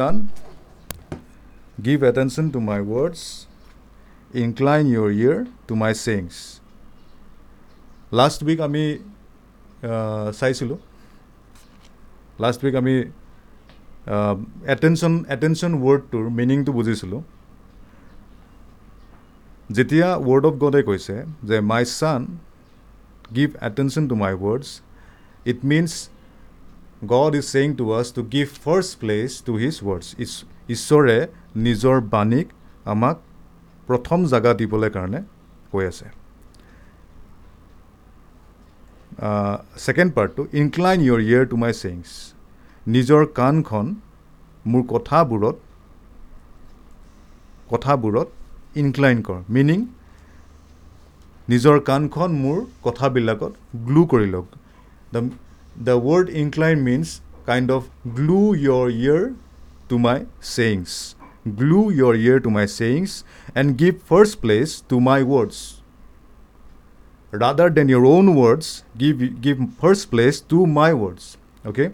son, 0.00 0.16
give 1.78 2.02
attention 2.02 2.50
to 2.52 2.60
my 2.60 2.80
words, 2.92 3.46
incline 4.34 4.86
your 4.88 5.10
ear 5.12 5.38
to 5.68 5.72
my 5.76 5.92
sayings. 6.04 6.36
Last 8.12 8.40
week 8.46 8.60
আমি 8.68 8.84
চাইছিলোঁ 10.40 10.78
last 12.42 12.60
week 12.64 12.74
আমি 12.82 12.94
attention 14.74 15.12
attention 15.34 15.72
ৱৰ্ডটোৰ 15.84 16.24
মিনিংটো 16.38 16.70
বুজিছিলোঁ 16.78 17.20
যেতিয়া 19.70 20.08
ৱৰ্ড 20.28 20.44
অফ 20.50 20.54
গডে 20.62 20.80
কৈছে 20.88 21.14
যে 21.48 21.56
my 21.70 21.82
son 21.98 22.20
give 23.36 23.48
attention 23.68 24.04
to 24.10 24.14
my 24.22 24.32
words 24.44 24.68
it 25.50 25.58
means 25.70 25.92
God 27.12 27.32
is 27.40 27.44
saying 27.52 27.68
to 27.80 27.84
us 27.98 28.06
to 28.16 28.22
give 28.34 28.46
first 28.64 28.92
place 29.00 29.30
to 29.46 29.52
his 29.62 29.74
words 29.88 30.06
ঈশ্বৰে 30.74 31.16
নিজৰ 31.66 31.96
বাণীক 32.14 32.48
আমাক 32.94 33.16
প্ৰথম 33.88 34.18
জেগা 34.32 34.52
দিবলৈ 34.60 34.90
কাৰণে 34.96 35.20
কৈ 35.72 35.84
আছে। 35.92 36.06
ছেকেণ্ড 39.84 40.10
পাৰ্টটো 40.16 40.42
incline 40.60 40.98
your 41.06 41.20
ear 41.28 41.44
to 41.50 41.56
my 41.62 41.72
sayings 41.82 42.08
নিজৰ 42.94 43.22
কাণখন 43.40 43.86
মোৰ 44.70 44.82
কথাবোৰত 44.94 45.56
কথাবোৰত 47.72 48.28
ইনক্লাইন 48.82 49.18
কৰ। 49.28 49.38
মিনিং 49.56 49.78
নিজৰ 51.52 51.76
কাণখন 51.90 52.30
মোৰ 52.44 52.58
কথাবিলাকত 52.86 53.52
গ্লু 53.86 54.02
কৰি 54.12 54.28
লওক। 54.34 54.48
The 55.76 55.98
word 55.98 56.28
incline 56.28 56.84
means 56.84 57.20
kind 57.46 57.70
of 57.70 57.90
glue 58.14 58.54
your 58.54 58.90
ear 58.90 59.34
to 59.88 59.98
my 59.98 60.26
sayings. 60.40 61.16
Glue 61.56 61.90
your 61.90 62.14
ear 62.14 62.38
to 62.40 62.50
my 62.50 62.66
sayings 62.66 63.24
and 63.54 63.76
give 63.76 64.02
first 64.02 64.40
place 64.42 64.80
to 64.82 65.00
my 65.00 65.22
words. 65.22 65.80
Rather 67.30 67.70
than 67.70 67.88
your 67.88 68.04
own 68.04 68.34
words, 68.34 68.84
give, 68.98 69.40
give 69.40 69.58
first 69.80 70.10
place 70.10 70.40
to 70.40 70.66
my 70.66 70.92
words. 70.92 71.36
Okay? 71.64 71.92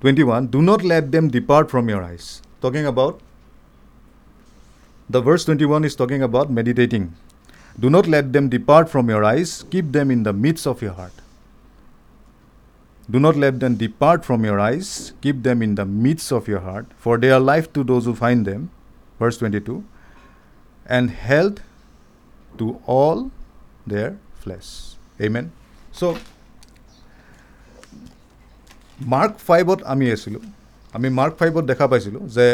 21. 0.00 0.48
Do 0.48 0.60
not 0.60 0.82
let 0.82 1.12
them 1.12 1.28
depart 1.28 1.70
from 1.70 1.88
your 1.88 2.02
eyes. 2.02 2.42
Talking 2.60 2.86
about 2.86 3.20
the 5.08 5.20
verse 5.20 5.44
21 5.44 5.84
is 5.84 5.94
talking 5.94 6.22
about 6.22 6.50
meditating. 6.50 7.14
Do 7.78 7.88
not 7.88 8.06
let 8.06 8.32
them 8.32 8.48
depart 8.48 8.88
from 8.88 9.08
your 9.08 9.24
eyes, 9.24 9.64
keep 9.70 9.92
them 9.92 10.10
in 10.10 10.22
the 10.22 10.32
midst 10.32 10.66
of 10.66 10.82
your 10.82 10.92
heart. 10.92 11.12
Do 13.12 13.20
not 13.20 13.36
let 13.36 13.60
them 13.60 13.74
depart 13.76 14.24
from 14.24 14.44
your 14.48 14.58
eyes, 14.58 15.12
keep 15.20 15.42
them 15.42 15.62
in 15.62 15.74
the 15.74 15.84
midst 15.84 16.32
of 16.32 16.48
your 16.48 16.60
heart, 16.60 16.86
for 16.96 17.18
they 17.18 17.30
are 17.30 17.40
life 17.40 17.70
to 17.74 17.84
those 17.84 18.06
who 18.06 18.14
find 18.14 18.46
them. 18.46 18.70
Verse 19.18 19.36
22. 19.36 19.84
And 20.86 21.10
health 21.10 21.60
to 22.58 22.80
all 22.86 23.30
their 23.86 24.16
flesh. 24.44 24.70
Amen. 25.20 25.52
So, 25.92 26.16
আমি 29.92 30.06
আছিলোঁ 30.16 30.42
আমি 30.96 31.08
mark 31.18 31.34
ফাইভত 31.40 31.64
দেখা 31.70 31.86
পাইছিলোঁ 31.92 32.22
যে 32.36 32.46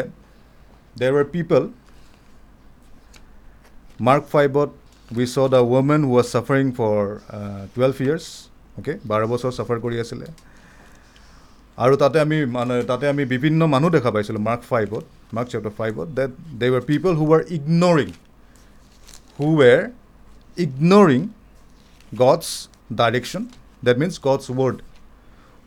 দেৰ 1.01 1.13
are 1.21 1.27
people 1.37 1.63
Mark 4.09 4.25
ফাইভত 4.35 4.71
we 5.17 5.27
saw 5.35 5.37
the 5.55 5.61
woman 5.73 6.03
was 6.13 6.27
suffering 6.35 6.67
for 6.79 7.03
twelve 7.75 7.97
years 8.07 8.27
okay 8.79 8.93
বাৰ 9.11 9.23
বছৰ 9.33 9.53
suffer 9.59 9.79
কৰি 9.85 9.97
আছিলে 10.05 10.27
আৰু 11.79 11.95
তাতে 11.97 12.19
আমি 12.21 12.39
মানে 12.53 12.77
তাতে 12.87 13.05
আমি 13.09 13.25
বিভিন্ন 13.35 13.61
মানুহ 13.75 13.91
দেখা 13.97 14.11
পাইছিলোঁ 14.15 14.43
মাৰ্ক 14.49 14.63
ফাইভত 14.71 15.05
Mark 15.35 15.49
chapter 15.53 15.75
ফাইভত 15.81 16.07
that 16.19 16.31
they 16.61 16.67
were 16.73 16.83
people 16.91 17.13
who 17.21 17.25
are 17.35 17.43
ignoring 17.57 18.09
who 19.39 19.47
were 19.61 19.81
ignoring 20.57 21.21
God's 22.13 22.47
direction 23.01 23.43
that 23.85 23.97
means 24.03 24.15
God's 24.27 24.45
word 24.59 24.77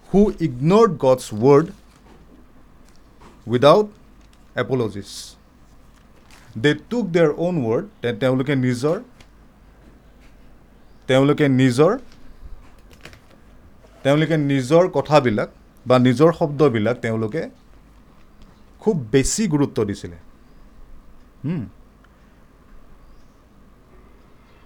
who 0.10 0.22
ignore 0.48 0.88
God's 1.06 1.24
word 1.44 1.68
without 3.48 3.88
apologies 4.56 5.12
they 6.56 6.72
took 6.90 7.06
their 7.16 7.32
own 7.46 7.56
word 7.66 7.86
তেওঁলোকে 8.22 8.54
নিজৰ 8.66 8.98
তেওঁলোকে 11.10 11.46
নিজৰ 11.54 11.92
তেওঁলোকে 14.06 14.36
নিজৰ 14.44 14.84
কথাবিলাক 14.94 15.50
বা 15.86 15.96
নিজৰ 16.08 16.30
শব্দবিলাক 16.40 16.98
তেওঁলোকে 17.04 17.42
খুব 18.82 18.96
বেছি 19.14 19.44
গুৰুত্ব 19.54 19.78
দিছিলে। 19.90 20.18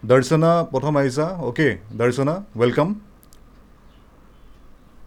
দৰ্শনা 0.03 0.51
প্ৰথম 0.73 0.93
আহিছা? 1.01 1.25
অ'কে 1.49 1.67
দৰ্শনা 2.01 2.33
ৱেলকাম 2.61 2.89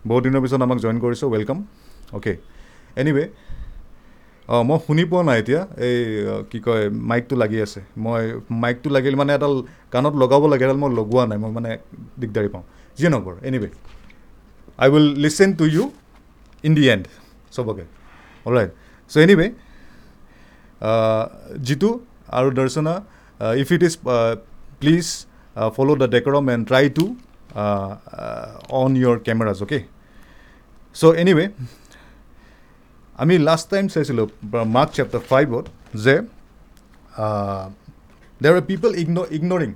বহুত 0.08 0.22
দিনৰ 0.26 0.40
পিছত 0.44 0.60
আমাক 0.66 0.78
জইন 0.84 0.98
কৰিছোঁ 1.04 1.28
ৱেলকাম 1.34 1.58
অ'কে 2.16 2.32
এনিৱে 3.00 3.24
অঁ 4.48 4.62
মই 4.68 4.78
শুনি 4.86 5.04
পোৱা 5.10 5.22
নাই 5.28 5.38
এতিয়া 5.42 5.60
এই 5.86 5.96
কি 6.50 6.58
কয় 6.66 6.84
মাইকটো 7.10 7.34
লাগি 7.42 7.58
আছে। 7.66 7.80
মই 8.04 8.22
মাইকটো 8.62 8.88
লাগিল 8.96 9.14
মানে 9.20 9.32
এডাল 9.38 9.54
কাণত 9.94 10.14
লগাব 10.22 10.42
লাগে 10.52 10.64
এডাল 10.66 10.78
মই 10.82 10.90
লগোৱা 10.98 11.22
নাই 11.30 11.38
মই 11.42 11.50
মানে 11.58 11.70
দিগদাৰী 12.20 12.48
পাওঁ। 12.54 12.64
যিয়ে 12.98 13.10
নকৰ 13.14 13.34
anyway 13.48 13.68
I 14.78 14.88
will 14.92 15.08
listen 15.24 15.50
to 15.60 15.64
you 15.74 15.84
in 16.64 16.72
the 16.78 16.84
end 16.94 17.04
চবকে 17.54 17.84
অলৰাইট 18.46 18.70
চ' 19.10 19.16
এনিৱে 19.24 19.46
জিতু 21.68 21.88
আৰু 22.38 22.48
Darshana 22.60 22.94
if 23.62 23.68
it 23.76 23.82
is 23.88 23.94
the 26.02 26.08
decorum 26.08 26.48
and 26.48 26.62
try 26.66 26.88
to 26.88 27.16
uh, 27.54 27.96
uh, 28.12 28.80
on 28.80 28.96
your 28.96 29.18
cameras 29.18 29.62
okay? 29.62 29.82
So 30.94 31.06
anyway 31.24 31.48
আমি 33.16 33.34
লাষ্ট 33.48 33.66
টাইম 33.72 33.86
চাইছিলোঁ 33.94 34.26
Mark 34.76 34.90
chapter 34.96 35.22
ফাইভত 35.30 35.64
যে 36.04 36.14
there 38.40 38.52
are 38.58 38.64
পিপল 38.70 38.90
ইগন 39.02 39.18
ইগনৰিং 39.38 39.70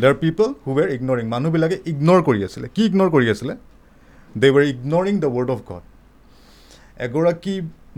দেৰ 0.00 0.08
are 0.10 0.16
people 0.24 0.48
who 0.64 0.70
ৱেৰ 0.78 0.88
ইগনৰিং 0.96 1.26
মানুহবিলাকে 1.34 1.76
ignore 1.92 2.20
কৰি 2.28 2.40
আছিলে 2.48 2.66
কি 2.74 2.82
ইগন'ৰ 2.90 3.10
কৰি 3.14 3.26
আছিলে 3.34 3.54
they 4.40 4.48
were 4.54 4.64
ignoring 4.72 5.14
the 5.22 5.28
word 5.36 5.50
of 5.54 5.60
God 5.70 5.84
এগৰাকী 7.06 7.54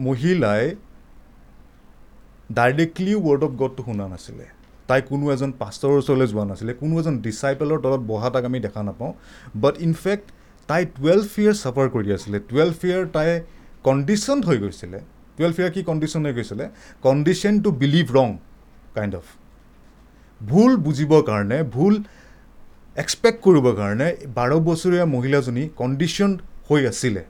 মহিলাই 0.06 0.62
ডাইৰেক্টলি 2.58 3.14
ৱৰ্ড 3.26 3.42
অফ 3.46 3.52
গডটো 3.60 3.82
শুনা 3.88 4.06
নাছিলে। 4.12 4.46
তাই 4.88 5.00
কোনো 5.10 5.24
এজন 5.34 5.50
পাষ্টৰৰ 5.60 5.96
ওচৰলৈ 6.02 6.26
যোৱা 6.32 6.44
নাছিলে 6.50 6.72
কোনো 6.82 6.94
এজন 7.00 7.14
ডিচাইপলৰ 7.26 7.78
তলত 7.84 8.02
বহা 8.10 8.28
তাক 8.34 8.44
আমি 8.48 8.58
দেখা 8.66 8.80
নাপাওঁ। 8.88 9.12
বাট 9.62 9.74
ইনফেক্ট 9.86 10.26
তাই 10.68 10.82
টুৱেলভ 10.96 11.26
ইয়েৰ 11.40 11.54
ছাফাৰ 11.62 11.86
কৰি 11.94 12.08
আছিলে। 12.16 12.36
টুৱেলভ 12.48 12.76
ইয়েৰ 12.88 13.04
তাই 13.16 13.28
কণ্ডিশ্যন 13.86 14.38
হৈ 14.46 14.56
গৈছিলে। 14.62 14.98
টুৱেলভ 15.36 15.56
ইয়েৰ 15.60 15.72
কি 15.74 15.80
কণ্ডিশ্যন 15.90 16.20
হৈ 16.26 16.32
গৈছিলে? 16.38 16.64
Condition 17.06 17.54
to 17.64 17.68
believe 17.82 18.06
wrong 18.16 18.28
kind 18.96 19.12
of 19.20 19.26
ভুল 20.40 20.72
বুজিবৰ 20.86 21.22
কাৰণে 21.30 21.58
ভুল 21.74 21.94
এক্সপেক্ট 23.02 23.38
কৰিবৰ 23.44 23.74
কাৰণে 23.80 24.08
বাৰ 24.36 24.50
বছৰীয়া 24.68 25.04
মহিলাজনী 25.14 25.64
কণ্ডিশ্যন 25.80 26.30
হৈ 26.68 26.80
আছিলে। 26.90 27.22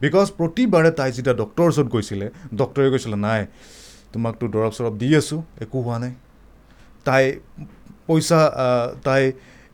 বিকজ 0.00 0.26
প্ৰতিবাৰে 0.38 0.90
তাই 0.98 1.10
যেতিয়া 1.16 1.34
ডক্টৰৰ 1.42 1.68
ওচৰত 1.72 1.88
গৈছিলে 1.94 2.26
ডক্টৰে 2.60 2.88
কৈছিলে 2.94 3.16
নাই 3.26 3.40
তোমাকতো 4.12 4.44
দৰৱ 4.54 4.70
চৰৱ 4.78 4.92
দি 5.00 5.08
আছোঁ 5.20 5.40
একো 5.64 5.78
হোৱা 5.86 5.96
নাই। 6.02 6.12
তাই 7.06 7.24
পইচা 8.08 8.40
তাই 9.06 9.22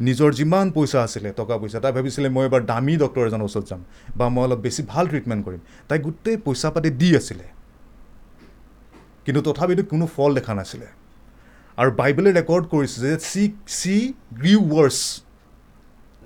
নিজৰ 0.07 0.31
যিমান 0.39 0.67
পইচা 0.77 0.99
আছিলে 1.07 1.29
টকা 1.41 1.55
পইচা 1.63 1.79
তাই 1.85 1.93
ভাবিছিলে 1.97 2.29
মই 2.37 2.45
এবাৰ 2.49 2.63
দামী 2.73 2.95
ডক্টৰ 3.03 3.23
এজনৰ 3.29 3.47
ওচৰত 3.49 3.65
যাম 3.71 3.81
বা 4.19 4.27
মই 4.35 4.43
অলপ 4.47 4.61
বেছি 4.67 4.83
ভাল 4.93 5.05
ট্ৰিটমেণ্ট 5.13 5.43
কৰিম। 5.47 5.61
তাই 5.89 5.99
গোটেই 6.07 6.37
পইচা 6.45 6.69
পাতি 6.75 6.91
দি 7.01 7.09
আছিলে। 7.21 7.47
কিন্তু 9.25 9.41
তথাপিতো 9.47 9.83
কোনো 9.93 10.05
ফল 10.15 10.31
দেখা 10.39 10.53
নাছিলে। 10.59 10.89
আৰু 11.81 11.91
বাইবেলে 12.01 12.31
ৰেকৰ্ড 12.39 12.65
কৰিছে 12.73 12.97
যে 13.05 13.13
চি 13.31 13.43
চি 13.79 13.97
গ্ৰি 14.41 14.55
ৱৰ্ছ 14.73 15.01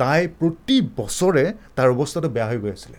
তাই 0.01 0.21
প্ৰতি 0.39 0.77
বছৰে 0.99 1.45
তাৰ 1.77 1.89
অৱস্থাটো 1.95 2.29
বেয়া 2.35 2.49
হৈ 2.51 2.59
গৈ 2.65 2.73
আছিলে। 2.77 2.99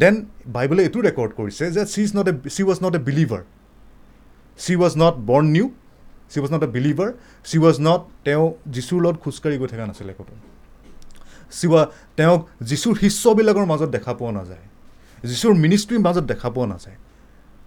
দেন 0.00 0.14
বাইবেলে 0.56 0.82
এইটো 0.86 1.00
ৰেকৰ্ড 1.08 1.32
কৰিছে 1.38 1.64
যে 1.76 1.82
she 1.92 2.00
is 2.06 2.10
not 2.16 2.26
a 2.30 2.32
she 2.54 2.62
was 2.68 2.78
not 2.84 2.94
a 2.98 3.00
believer 3.08 3.42
she 4.58 4.72
was 4.80 4.92
not 5.02 5.14
born 5.30 5.46
new 5.56 5.66
she 6.30 6.38
was 6.40 6.50
not 6.54 6.62
a 6.68 6.70
believer 6.76 7.08
she 7.48 7.56
was 7.64 7.76
not 7.86 8.00
তেওঁ 8.26 8.46
যীশুৰ 8.74 9.00
লগত 9.04 9.16
খোজকাঢ়ি 9.24 9.56
গৈ 9.60 9.68
থকা 9.72 9.84
নাছিলে 9.90 10.12
ক'তো। 10.18 10.34
চি 11.58 11.66
ৱা 11.72 11.82
তেওঁক 12.18 12.40
যীশুৰ 12.68 12.94
শিষ্যবিলাকৰ 13.02 13.66
মাজত 13.72 13.88
দেখা 13.96 14.12
পোৱা 14.18 14.32
নাযায়। 14.38 14.64
যীশুৰ 15.30 15.54
মিনিষ্ট্ৰীৰ 15.64 16.00
মাজত 16.06 16.24
দেখা 16.32 16.48
পোৱা 16.54 16.66
নাযায়। 16.74 16.96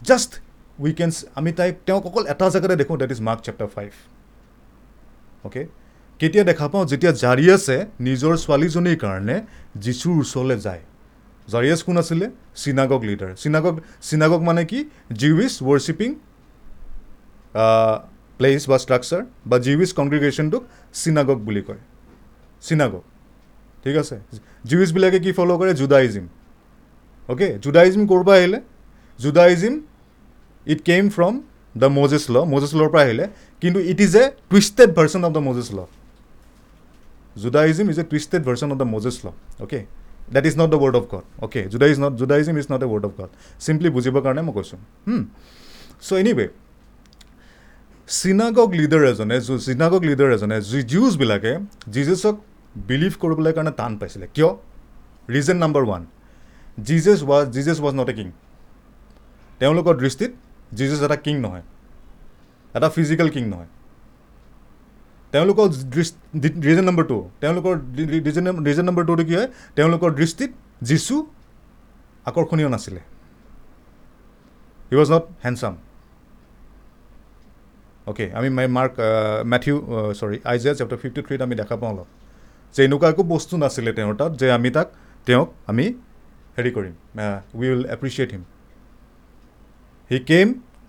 জাষ্ট 0.02 0.32
উইকেণ্ডছ 0.80 1.16
আমি 1.40 1.52
তাইক 1.60 1.74
তেওঁক 1.86 2.04
অকল 2.10 2.24
এটা 2.34 2.46
জেগাতে 2.54 2.76
দেখোঁ 2.82 2.96
that 3.02 3.12
is 3.16 3.20
Mark 3.28 3.40
chapter 3.46 3.70
five 3.76 3.92
okay 5.46 5.64
কেতিয়া 6.20 6.44
দেখা 6.50 6.66
পাওঁ 6.74 6.86
যেতিয়া 6.92 7.12
জাৰিয়াছে 7.24 7.76
নিজৰ 8.08 8.34
ছোৱালীজনীৰ 8.44 8.98
কাৰণে 9.04 9.36
যীশুৰ 9.84 10.16
ওচৰলৈ 10.24 10.58
যায়। 10.68 10.84
জাৰিয়াছ 11.54 11.82
কোন 11.88 11.98
আছিলে? 12.04 12.26
চিনাগক 12.62 13.02
লিডাৰ 13.10 13.32
চিনাগক 13.44 13.76
চিনাগক 14.08 14.42
মানে 14.50 14.64
কি? 14.72 14.80
জিউইছ 15.22 15.54
ৱৰ্শ্বিপিং 15.68 16.10
প্লেচ 18.40 18.62
বা 18.72 18.78
ষ্ট্ৰাকচাৰ 18.84 19.22
বা 19.50 19.58
জিউইছ 19.66 19.92
কংগ্ৰিগেশ্যনটোক 20.00 20.64
চিনাগক 21.02 21.40
বুলি 21.48 21.62
কয়। 21.68 21.82
চিনাগক 22.68 23.04
ঠিক 23.84 23.96
আছে? 24.02 24.16
জিউইছবিলাকে 24.70 25.20
কি 25.26 25.32
ফ'ল' 25.38 25.58
কৰে? 25.62 25.72
জুডাইজিম 25.82 26.26
অ'কে 27.30 27.48
জুডাইজিম 27.64 28.04
ক'ৰ 28.12 28.22
পৰা 28.28 28.38
আহিলে? 28.40 28.60
Judaism 29.20 29.74
it 30.72 30.80
came 30.90 31.04
from 31.16 31.34
the 31.82 31.90
Moses 32.00 32.24
law 32.34 32.36
Moses 32.54 32.72
ল'ৰ 32.80 32.90
পৰা 32.94 33.02
আহিলে। 33.08 33.26
কিন্তু 33.62 33.80
it 33.92 34.00
is 34.06 34.14
a 34.22 34.24
twisted 34.52 34.90
version 34.98 35.22
of 35.28 35.32
the 35.38 35.42
Moses 35.50 35.70
law 35.78 35.80
Judaism 37.44 37.86
is 37.94 37.98
a 38.04 38.06
twisted 38.12 38.42
version 38.48 38.68
of 38.74 38.78
the 38.82 38.88
Moses 38.96 39.18
law 39.26 39.28
okay 39.64 39.80
that 40.36 40.44
is 40.50 40.56
not 40.62 40.70
the 40.74 40.80
word 40.84 40.96
of 41.00 41.06
God 41.14 41.26
okay 41.46 41.62
Juda 41.72 41.86
is 41.94 41.98
not 42.04 42.14
Judaism 42.22 42.56
is 42.62 42.68
not 42.74 42.82
a 42.86 42.88
word 42.94 43.04
of 43.08 43.14
God 43.20 43.32
simply 43.66 43.90
বুজিবৰ 43.96 44.22
কাৰণে 44.26 44.42
মই 44.48 44.54
কৈছোঁ। 44.58 44.80
চ' 46.08 46.14
anyway 46.22 46.46
চিনাগক 48.10 48.70
leader 48.80 49.04
এজনে 49.12 49.36
চিনাগক 49.68 50.04
leader 50.10 50.30
এজনে 50.36 50.58
জিউজবিলাকে 50.92 51.52
জিজাছক 51.96 52.36
believe 52.90 53.14
কৰিবলৈ 53.22 53.52
কাৰণে 53.58 53.72
টান 53.80 53.92
পাইছিলে। 54.00 54.26
কিয়? 54.36 54.52
Reason 55.34 55.58
number 55.64 55.84
one 55.88 56.04
Jesus 56.88 57.20
was 57.30 57.46
Jesus 57.56 57.78
was 57.84 57.94
not 58.00 58.10
a 58.12 58.16
king 58.18 58.28
তেওঁলোকৰ 59.60 59.94
দৃষ্টিত 60.04 60.32
জিজাছ 60.78 61.02
এটা 61.08 61.18
কিং 61.26 61.36
নহয় 61.46 61.64
এটা 62.76 62.88
ফিজিকেল 62.96 63.28
কিং 63.36 63.44
নহয়। 63.54 63.70
তেওঁলোকৰ 65.34 65.66
ৰিজন 66.68 66.86
নম্বৰ 66.90 67.06
টু 67.12 67.18
তেওঁলোকৰ 67.42 67.74
ৰিজন 68.28 68.46
ৰিজন 68.68 68.86
নম্বৰ 68.90 69.04
টুটো 69.08 69.24
কি 69.30 69.34
হয়? 69.40 69.50
তেওঁলোকৰ 69.78 70.10
দৃষ্টিত 70.20 70.52
যীচু 70.90 71.16
আকৰ্ষণীয় 72.30 72.70
নাছিলে। 72.74 73.02
He 74.90 74.96
was 75.00 75.10
not 75.14 75.24
handsome 75.46 75.74
okay 78.10 78.26
আমি 78.38 78.50
Mark 78.78 78.94
Matthew 79.54 79.76
sorry 80.20 80.38
Isaiah 80.52 80.74
chapter 80.80 81.00
fifty 81.02 81.22
থ্ৰীত 81.26 81.42
আমি 81.48 81.56
দেখা 81.62 81.76
পাওঁ 81.82 81.92
অলপ। 81.94 82.08
যে 82.76 82.82
এনেকুৱা 82.88 83.08
একো 83.14 83.24
বস্তু 83.34 83.54
নাছিলে 83.64 83.92
তেওঁৰ 83.98 84.16
তাত 84.20 84.32
যে 84.42 84.48
আমি 84.58 84.70
তাক 84.76 84.88
তেওঁক 85.28 85.50
আমি 85.72 85.86
হেৰি 86.58 86.72
কৰিম 86.78 86.94
we 87.58 87.66
will 87.72 87.84
appreciate 87.96 88.30
him 88.34 88.44
he 90.12 90.18
came 90.32 90.48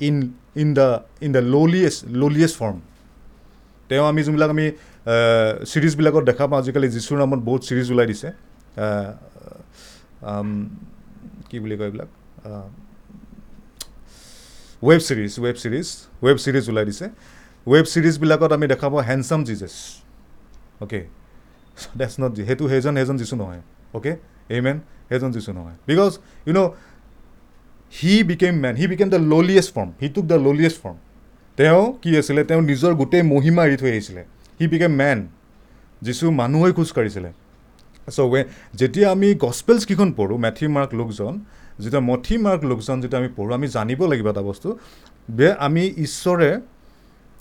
in 0.09 0.17
in 0.63 0.69
the 0.79 0.89
in 1.27 1.31
the 1.37 1.43
lowliest 1.55 2.01
lowliest 2.23 2.57
form 2.61 2.77
তেওঁ 3.89 4.05
আমি 4.11 4.21
যোনবিলাক 4.27 4.51
আমি 4.57 4.67
ছিৰিজবিলাকত 5.73 6.23
দেখা 6.31 6.45
পাওঁ 6.51 6.59
আজিকালি 6.63 6.89
যীশুৰ 6.97 7.17
নামত 7.23 7.41
বহুত 7.49 7.61
ছিৰিজ 7.69 7.87
ওলাই 7.95 8.07
দিছে 8.11 8.29
কি 11.49 11.57
বুলি 11.63 11.75
কয় 11.79 11.89
এইবিলাক 11.91 12.11
web 14.89 15.01
series 15.09 15.33
web 15.45 15.57
series 15.63 15.87
web 16.25 16.37
series 16.45 16.65
ওলাই 16.71 16.85
দিছে। 16.91 17.07
ৱেব 17.73 17.85
ছিৰিজবিলাকত 17.93 18.51
আমি 18.57 18.67
দেখা 18.73 18.87
পাওঁ 18.93 19.03
handsome 19.09 19.41
Jesus 19.49 19.75
okay 20.85 21.01
that's 21.99 22.15
not 22.21 22.33
সেইটো 22.49 22.65
সেইজন 22.73 22.93
সেইজন 22.99 23.17
যিচু 23.21 23.35
নহয় 23.43 23.63
অ'কে 23.97 24.13
এই 24.55 24.61
মেন 24.67 24.79
সেইজন 25.09 25.31
যিচু 25.37 25.51
নহয়। 25.59 25.77
Because 25.91 26.13
you 26.47 26.53
know' 26.59 26.71
he 28.03 28.23
became 28.23 28.55
man 28.55 28.75
he 28.75 28.87
became 28.87 29.09
the 29.15 29.21
lowliest 29.33 29.71
form 29.75 29.91
he 30.03 30.09
took 30.09 30.25
the 30.25 30.39
lowliest 30.47 30.79
form 30.83 30.97
তেওঁ 31.57 31.83
কি 32.03 32.11
আছিলে? 32.19 32.45
তেওঁ 32.45 32.63
নিজৰ 32.71 32.93
গোটেই 32.95 33.23
মহিমা 33.23 33.63
এৰি 33.67 33.77
থৈ 33.77 33.91
আহিছিলে। 33.91 34.23
হি 34.61 34.67
বিকেম 34.69 34.93
মেন 35.01 35.19
যিচু 36.03 36.31
মানুহ 36.31 36.61
হৈ 36.65 36.73
খোজকাঢ়িছিলে 36.73 37.31
চ' 38.11 38.21
ৱে 38.33 38.41
যেতিয়া 38.75 39.07
আমি 39.11 39.29
গছপেলছকেইখন 39.35 40.13
পঢ়োঁ 40.13 40.39
মেথি 40.39 40.67
মাৰ্ক 40.67 40.91
লোকজন 41.01 41.35
যেতিয়া 41.83 42.01
মথি 42.01 42.35
মাৰ্ক 42.39 42.63
লোকজন 42.65 42.97
যেতিয়া 43.01 43.21
আমি 43.21 43.31
পঢ়োঁ 43.37 43.55
আমি 43.55 43.69
জানিব 43.69 44.01
লাগিব 44.07 44.27
এটা 44.31 44.43
বস্তু 44.43 44.69
যে 45.39 45.49
আমি 45.67 45.83
ঈশ্বৰে 46.07 46.51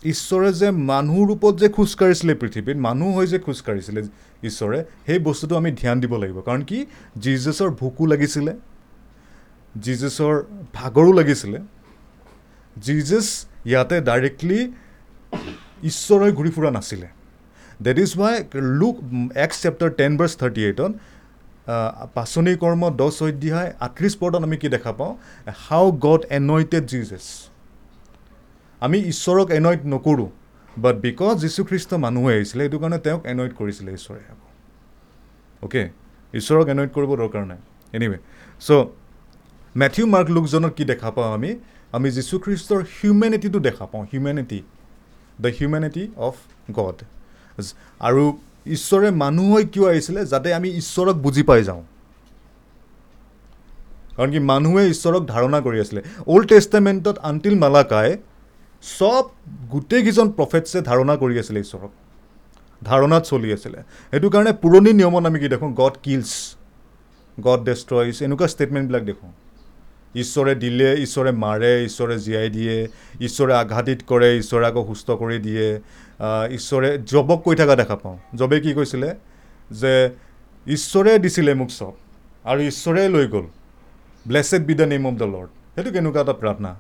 ঈশ্বৰে 0.05 0.49
যে 0.53 0.67
মানুহ 0.91 1.17
ৰূপত 1.29 1.53
যে 1.61 1.67
খোজকাঢ়িছিলে 1.69 2.33
পৃথিৱীত 2.35 2.77
মানুহ 2.87 3.09
হৈ 3.17 3.25
যে 3.27 3.39
খোজকাঢ়িছিলে 3.39 4.01
ঈশ্বৰে 4.49 4.79
সেই 5.05 5.19
বস্তুটো 5.19 5.53
আমি 5.55 5.69
ধ্যান 5.81 5.97
দিব 6.03 6.13
লাগিব। 6.17 6.37
কাৰণ 6.47 6.61
কি 6.69 6.79
জিজাছৰ 7.23 7.69
ভোকো 7.79 8.03
লাগিছিলে। 8.05 8.53
জিজাছৰ 9.81 10.33
ভাগৰো 10.73 11.11
লাগিছিলে। 11.19 11.59
জিজাছ 12.77 13.27
ইয়াতে 13.65 13.95
ডাইৰেক্টলি 14.09 14.59
ঈশ্বৰে 15.89 16.27
ঘূৰি 16.37 16.51
ফুৰা 16.55 16.71
নাছিলে। 16.77 17.07
That 17.83 17.97
is 18.05 18.11
why 18.19 18.35
Luke 18.79 18.95
ex 19.45 19.57
chapter 19.63 19.89
ten 19.99 20.11
verse 20.17 20.33
thirty 20.41 20.61
এইটত 20.69 20.91
পাচনি 22.15 22.53
কৰ্ম 22.63 22.81
দহ 22.99 23.09
অধ্যায় 23.27 23.69
আঠত্ৰিছ 23.85 24.13
পদত 24.19 24.41
আমি 24.47 24.57
কি 24.61 24.67
দেখা 24.75 24.91
পাওঁ? 24.99 25.13
How 25.67 25.85
God 26.05 26.21
anointed 26.39 26.83
Jesus. 26.91 27.25
আমি 28.81 28.97
ঈশ্বৰক 29.11 29.47
এনইট 29.59 29.81
নকৰোঁ 29.93 30.29
বাট 30.77 30.95
বিকজ 31.05 31.33
যীশুখ্ৰীষ্ট 31.43 31.91
মানুহ 32.05 32.23
আহিছিলে 32.35 32.63
সেইটো 32.63 32.77
কাৰণে 32.79 32.97
তেওঁক 33.05 33.21
এনইট 33.33 33.51
কৰিছিলে 33.59 33.91
ঈশ্বৰে 33.97 34.23
আকৌ। 34.33 34.47
অ'কে 35.63 35.83
ঈশ্বৰক 36.33 36.65
এনইট 36.73 36.89
কৰিব 36.95 37.11
দৰকাৰ 37.21 37.43
নাই। 37.51 37.59
এনিৱে 37.93 38.17
চ' 38.61 38.71
মেথিউ 39.75 40.07
মাৰ্ক 40.07 40.29
লোকজনত 40.29 40.73
কি 40.73 40.85
দেখা 40.85 41.11
পাওঁ 41.11 41.33
আমি? 41.33 41.55
আমি 41.91 42.11
যীশুখ্ৰীষ্টৰ 42.11 42.81
হিউমেনিটিটো 42.81 43.59
দেখা 43.59 43.85
পাওঁ। 43.85 44.03
Humanity 44.03 44.61
the 45.41 45.47
humanity 45.47 46.07
of 46.17 46.35
God 46.71 46.97
আৰু 47.99 48.37
ঈশ্বৰে 48.65 49.11
মানুহ 49.11 49.53
হৈ 49.53 49.65
কিয় 49.65 49.89
আহিছিলে? 49.89 50.25
যাতে 50.25 50.53
আমি 50.53 50.69
ঈশ্বৰক 50.69 51.15
বুজি 51.15 51.43
পাই 51.43 51.63
যাওঁ। 51.63 51.83
কাৰণ 54.17 54.31
কি 54.31 54.39
মানুহে 54.39 54.89
ঈশ্বৰক 54.89 55.25
ধাৰণা 55.25 55.59
কৰি 55.59 55.79
আছিলে। 55.79 56.01
অ'ল্ড 56.27 56.47
টেষ্টামেণ্টত 56.47 57.17
আণ্টিল 57.17 57.59
মালাকাই 57.59 58.17
চব 58.99 59.23
গোটেইকেইজন 59.69 60.31
প্ৰফেটছে 60.31 60.81
ধাৰণা 60.81 61.15
কৰি 61.15 61.39
আছিলে 61.39 61.59
ঈশ্বৰক। 61.59 61.91
ধাৰণাত 62.83 63.23
চলি 63.25 63.53
আছিলে। 63.53 63.83
সেইটো 64.11 64.29
কাৰণে 64.29 64.53
পুৰণি 64.53 64.93
নিয়মত 64.93 65.25
আমি 65.25 65.39
কি 65.39 65.47
দেখোঁ? 65.47 65.69
গড 65.73 65.93
কিলছ 66.03 66.55
গড 67.39 67.59
ডেষ্ট্ৰইজ 67.63 68.23
এনেকুৱা 68.23 68.47
ষ্টেটমেণ্টবিলাক 68.47 69.03
দেখোঁ। 69.03 69.31
ঈশ্বৰে 70.21 70.53
দিলে 70.63 70.89
ঈশ্বৰে 71.05 71.31
মাৰে 71.43 71.71
ঈশ্বৰে 71.87 72.15
জীয়াই 72.25 72.49
দিয়ে 72.57 72.75
ঈশ্বৰে 73.27 73.53
আঘাতিত 73.63 73.99
কৰে 74.11 74.29
ঈশ্বৰে 74.41 74.65
আকৌ 74.69 74.81
সুস্থ 74.89 75.07
কৰি 75.21 75.37
দিয়ে 75.47 75.67
ঈশ্বৰে 76.57 76.89
জবক 77.11 77.39
কৈ 77.45 77.55
থকা 77.61 77.75
দেখা 77.81 77.95
পাওঁ। 78.03 78.17
জবে 78.39 78.57
কি 78.63 78.71
কৈছিলে 78.77 79.09
যে 79.81 79.93
ঈশ্বৰে 80.67 81.11
দিছিলে 81.23 81.53
মোক 81.59 81.69
চব 81.79 81.93
আৰু 82.45 82.59
ঈশ্বৰে 82.71 83.01
লৈ 83.15 83.25
গ'ল। 83.33 83.45
Blessed 84.25 84.61
be 84.67 84.73
the 84.79 84.85
name 84.93 85.03
of 85.09 85.15
the 85.21 85.27
Lord 85.33 85.49
সেইটো 85.73 85.89
কেনেকুৱা 85.95 86.21
এটা 86.25 86.35
প্ৰাৰ্থনা? 86.41 86.71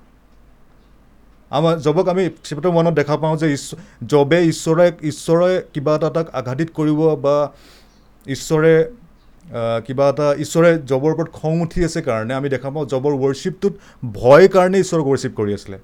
আমাৰ 1.51 1.73
জবক 1.85 2.07
আমি 2.13 2.23
চেপ্টাৰ 2.47 2.71
ওৱানত 2.73 2.93
দেখা 2.99 3.15
পাওঁ 3.21 3.35
যে 3.41 3.47
ঈশ্বৰ 3.57 3.77
জবে 4.11 4.39
ঈশ্বৰে 4.51 4.85
ঈশ্বৰে 5.09 5.51
কিবা 5.73 5.91
এটা 5.97 6.09
তাক 6.15 6.27
আঘাতিত 6.39 6.69
কৰিব 6.77 6.99
বা 7.25 7.35
ঈশ্বৰে 8.35 8.73
কিবা 9.85 10.05
এটা 10.09 10.27
ঈশ্বৰে 10.43 10.69
জবৰ 10.91 11.11
ওপৰত 11.15 11.29
খং 11.39 11.53
উঠি 11.65 11.79
আছে 11.87 11.99
কাৰণে 12.09 12.33
আমি 12.39 12.47
দেখা 12.55 12.69
পাওঁ 12.73 12.85
জবৰ 12.93 13.13
ৱৰশ্বিপটোত 13.23 13.73
ভয় 14.17 14.47
কাৰণে 14.55 14.77
ঈশ্বৰক 14.83 15.05
ৱৰশ্বিপ 15.11 15.33
কৰি 15.39 15.51
আছিলে। 15.57 15.77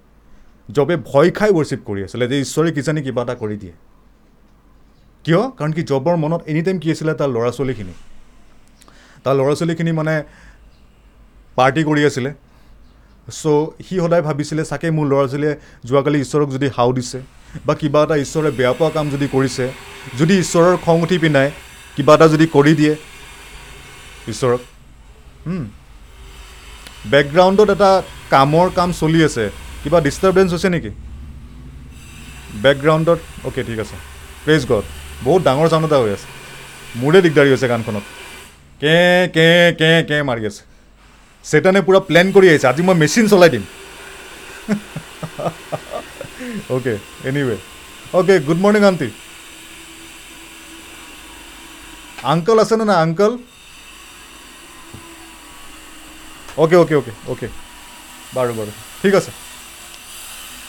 জবে 0.69 0.95
ভয় 1.09 1.29
খাই 1.37 1.49
ৱৰশ্বিপ 1.57 1.81
কৰি 1.89 2.01
আছিলে 2.07 2.25
যে 2.31 2.37
ঈশ্বৰে 2.45 2.69
কিজানি 2.77 3.01
কিবা 3.05 3.21
এটা 3.25 3.35
কৰি 3.41 3.55
দিয়ে। 3.61 3.73
কিয়? 5.25 5.41
কাৰণ 5.57 5.71
কি 5.77 5.81
জবৰ 5.91 6.15
মনত 6.23 6.41
এনি 6.51 6.61
টাইম 6.67 6.77
কি 6.83 6.87
আছিলে 6.93 7.13
তাৰ 7.19 7.29
ল'ৰা 7.35 7.51
ছোৱালীখিনি 7.57 7.93
তাৰ 9.23 9.33
ল'ৰা 9.39 9.53
ছোৱালীখিনি 9.59 9.91
মানে 9.99 10.13
পাৰ্টি 11.57 11.81
কৰি 11.89 12.01
আছিলে। 12.09 12.31
চ' 13.27 13.43
সি 13.85 13.95
সদায় 14.03 14.23
ভাবিছিলে 14.27 14.63
চাগে 14.71 14.89
মোৰ 14.97 15.05
ল'ৰা 15.11 15.25
ছোৱালীয়ে 15.31 15.53
যোৱাকালি 15.87 16.17
ঈশ্বৰক 16.25 16.49
যদি 16.55 16.67
হাও 16.75 16.89
দিছে 16.97 17.19
বা 17.67 17.73
কিবা 17.81 17.99
এটা 18.05 18.15
ঈশ্বৰে 18.25 18.49
বেয়া 18.57 18.73
পোৱা 18.79 18.89
কাম 18.95 19.05
যদি 19.13 19.27
কৰিছে 19.35 19.65
যদি 20.19 20.33
ঈশ্বৰৰ 20.43 20.75
খং 20.85 20.97
উঠি 21.05 21.17
পিনাই 21.23 21.47
কিবা 21.95 22.13
এটা 22.17 22.27
যদি 22.33 22.45
কৰি 22.55 22.73
দিয়ে 22.79 22.93
ঈশ্বৰক 24.31 24.61
বেকগ্ৰাউণ্ডত 27.11 27.69
এটা 27.75 27.91
কামৰ 28.33 28.67
কাম 28.77 28.89
চলি 29.01 29.19
আছে। 29.27 29.45
কিবা 29.83 29.99
ডিষ্টাৰ্বেঞ্চ 30.07 30.49
হৈছে 30.53 30.69
নেকি? 30.75 30.91
বেকগ্ৰাউণ্ডত 32.63 33.19
অ'কে 33.47 33.61
ঠিক 33.69 33.79
আছে। 33.83 33.95
প্ৰেজ 34.45 34.61
গড 34.71 34.85
বহুত 35.25 35.41
ডাঙৰ 35.47 35.67
চাউণ্ড 35.71 35.85
এটা 35.87 35.97
হৈ 36.01 36.11
আছে। 36.17 36.27
মোৰে 37.01 37.19
দিগদাৰী 37.25 37.49
হৈছে 37.53 37.67
গানখনত। 37.71 38.05
কে 38.81 38.97
কে 39.35 39.47
কে 39.79 39.91
কে 40.09 40.17
মাৰি 40.29 40.43
আছে। 40.49 40.63
চেতানে 41.45 41.79
পূৰা 41.87 41.99
প্লেন 42.09 42.27
কৰি 42.35 42.47
আহিছে। 42.51 42.67
আজি 42.71 42.81
মই 42.87 42.95
মেচিন 43.01 43.25
চলাই 43.31 43.49
দিম। 43.53 43.63
Okay 46.75 46.93
anyway 47.29 47.57
okay 48.17 48.35
good 48.47 48.59
morning 48.63 48.83
aunty 48.89 49.09
uncle 52.31 52.57
আছেনে 52.63 52.85
নাই 52.89 52.97
uncle 53.03 53.33
okay 56.63 56.75
okay 56.83 56.95
okay 56.99 57.13
okay 57.31 57.47
বাৰু 58.35 58.51
বাৰু। 58.57 58.71
ঠিক 59.01 59.13
আছে। 59.19 59.31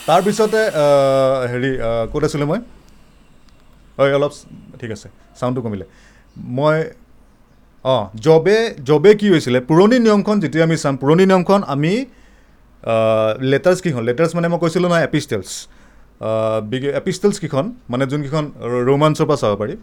তাৰপিছতে 0.08 0.60
হেৰি 1.52 1.70
ক'ত 2.12 2.22
আছিলোঁ 2.28 2.46
মই? 2.50 2.60
হয় 3.98 4.12
অলপ 4.18 4.32
ঠিক 4.80 4.90
আছে। 4.96 5.08
চাউণ্ডটো 5.38 5.60
কমিলে। 5.64 5.86
মই 6.58 6.78
অঁ 7.84 8.02
জবে 8.26 8.58
জবে 8.88 9.10
কি 9.20 9.26
হৈছিলে? 9.32 9.58
পুৰণি 9.68 9.96
নিয়মখন 10.06 10.36
যেতিয়া 10.44 10.64
আমি 10.68 10.76
চাম 10.84 10.94
পুৰণি 11.02 11.24
নিয়মখন 11.30 11.60
আমি 11.74 11.92
লেটাৰ্ছ 13.52 13.78
কেইখন 13.84 14.02
লেটাৰ্ছ 14.08 14.30
মানে 14.36 14.46
মই 14.52 14.58
কৈছিলোঁ 14.64 14.88
নহয় 14.90 15.04
এপিষ্টেলছ 15.08 15.50
এপিষ্টেলছ 17.00 17.36
কেইখন 17.42 17.64
মানে 17.92 18.04
যোনকেইখন 18.10 18.44
ৰোমাঞ্চৰ 18.88 19.26
পৰা 19.30 19.38
চাব 19.42 19.52
পাৰি। 19.62 19.74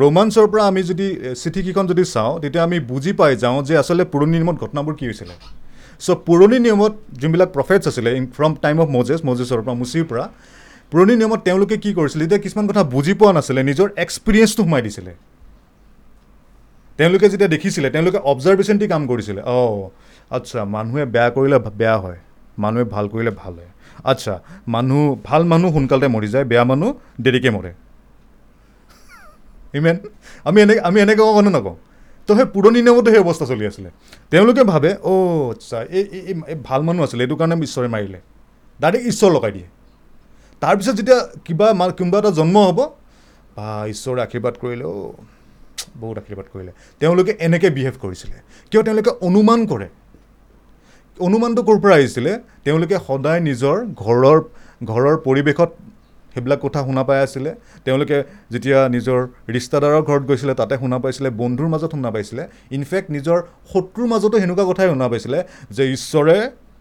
ৰোমাঞ্চৰ 0.00 0.46
পৰা 0.52 0.62
আমি 0.70 0.82
যদি 0.90 1.06
চিঠিকেইখন 1.42 1.84
যদি 1.92 2.04
চাওঁ 2.14 2.32
তেতিয়া 2.42 2.62
আমি 2.68 2.78
বুজি 2.90 3.12
পাই 3.18 3.32
যাওঁ 3.42 3.58
যে 3.68 3.74
আচলতে 3.82 4.04
পুৰণি 4.12 4.36
নিয়মত 4.40 4.56
ঘটনাবোৰ 4.64 4.94
কি 4.98 5.04
হৈছিলে। 5.08 5.34
চ' 6.04 6.16
পুৰণি 6.26 6.58
নিয়মত 6.66 6.92
যোনবিলাক 7.20 7.50
প্ৰফেটছ 7.56 7.84
আছিলে 7.90 8.10
ফ্ৰম 8.36 8.52
টাইম 8.64 8.76
অফ 8.84 8.88
মজেছ 8.96 9.20
মজেছৰ 9.28 9.60
পৰা 9.64 9.74
মুচিৰ 9.82 10.04
পৰা 10.10 10.24
পুৰণি 10.92 11.14
নিয়মত 11.20 11.40
তেওঁলোকে 11.48 11.76
কি 11.84 11.90
কৰিছিলে 11.98 12.22
এতিয়া 12.26 12.40
কিছুমান 12.44 12.66
কথা 12.70 12.82
বুজি 12.94 13.12
পোৱা 13.20 13.32
নাছিলে 13.36 13.60
নিজৰ 13.70 13.88
এক্সপিৰিয়েঞ্চটো 14.04 14.62
সোমাই 14.66 14.82
দিছিলে। 14.86 15.12
তেওঁলোকে 16.98 17.26
যেতিয়া 17.32 17.50
দেখিছিলে 17.54 17.88
তেওঁলোকে 17.94 18.18
অবজাৰ্ভেশ্যন 18.32 18.76
দি 18.80 18.86
কাম 18.92 19.02
কৰিছিলে। 19.10 19.40
অঁ 19.56 19.76
আচ্ছা 20.36 20.60
মানুহে 20.74 21.04
বেয়া 21.14 21.30
কৰিলে 21.36 21.58
বেয়া 21.80 21.96
হয় 22.04 22.18
মানুহে 22.62 22.84
ভাল 22.94 23.04
কৰিলে 23.12 23.32
ভাল 23.42 23.54
হয়। 23.60 23.70
আচ্ছা 24.10 24.34
মানুহ 24.74 25.02
ভাল 25.28 25.42
মানুহ 25.52 25.68
সোনকালতে 25.76 26.08
মৰি 26.16 26.28
যায় 26.34 26.44
বেয়া 26.50 26.64
মানুহ 26.70 26.90
দেৰিকৈ 27.24 27.50
মৰে। 27.56 27.72
ইমেন 29.74 29.96
আমি 30.44 30.62
এনে 30.62 30.80
আমি 30.80 31.00
এনেকৈ 31.00 31.22
কওঁ 31.22 31.42
নকওঁ। 31.42 31.76
তো 32.26 32.36
সেই 32.36 32.44
পুৰণি 32.44 32.82
নিয়মতো 32.82 33.10
সেই 33.10 33.20
অৱস্থা 33.20 33.46
চলি 33.46 33.66
আছিলে। 33.66 33.90
তেওঁলোকে 34.30 34.64
ভাবে 34.64 34.96
অ' 35.02 35.50
আচ্ছা 35.50 35.82
এই 35.82 36.34
এই 36.46 36.54
ভাল 36.64 36.82
মানুহ 36.82 37.04
আছিলে 37.04 37.24
এইটো 37.24 37.36
কাৰণে 37.36 37.56
ঈশ্বৰে 37.62 37.88
মাৰিলে। 37.88 38.20
ডাইৰেক্ট 38.80 39.06
ঈশ্বৰ 39.06 39.30
লগাই 39.32 39.52
দিয়ে। 39.52 39.68
তাৰপিছত 40.60 40.92
যেতিয়া 40.92 41.28
কিবা 41.44 41.72
মা- 41.72 41.90
কোনোবা 41.90 42.18
এটা 42.18 42.30
জন্ম 42.30 42.58
হ'ব 42.58 42.78
বা 43.56 43.84
ঈশ্বৰে 43.88 44.22
আশীৰ্বাদ 44.22 44.54
কৰিলে 44.60 44.84
অ' 44.84 45.12
বহুত 45.96 46.18
আশীৰ্বাদ 46.18 46.46
কৰিলে। 46.52 46.72
তেওঁলোকে 47.00 47.36
এনেকৈ 47.40 47.70
বিহেভ 47.70 47.94
কৰিছিলে। 48.00 48.36
কিয় 48.70 48.82
তেওঁলোকে 48.82 49.10
অনুমান 49.10 49.66
কৰে? 49.66 49.88
অনুমানটো 51.18 51.62
ক'ৰ 51.62 51.80
পৰা 51.80 51.94
আহিছিলে? 51.94 52.38
তেওঁলোকে 52.64 52.96
সদায় 53.06 53.40
নিজৰ 53.40 53.76
ঘৰৰ 53.86 54.38
ঘৰৰ 54.84 55.16
পৰিৱেশত 55.16 55.70
সেইবিলাক 56.32 56.58
কথা 56.64 56.80
শুনা 56.86 57.02
পাই 57.08 57.18
আছিলে। 57.26 57.50
তেওঁলোকে 57.84 58.18
যেতিয়া 58.52 58.78
নিজৰ 58.94 59.18
ৰিষ্টাদাৰৰ 59.54 60.02
ঘৰত 60.08 60.22
গৈছিলে 60.30 60.54
তাতে 60.60 60.74
শুনা 60.82 60.98
পাইছিলে 61.02 61.28
বন্ধুৰ 61.40 61.68
মাজত 61.72 61.90
শুনা 61.90 62.10
পাইছিলে। 62.14 62.42
ইনফেক্ট 62.76 63.08
নিজৰ 63.16 63.38
শত্ৰুৰ 63.72 64.06
মাজতো 64.12 64.36
সেনেকুৱা 64.42 64.64
কথাই 64.70 64.88
শুনা 64.88 65.06
পাইছিলে 65.08 65.38
যে 65.76 65.82
ঈশ্বৰে 65.96 66.36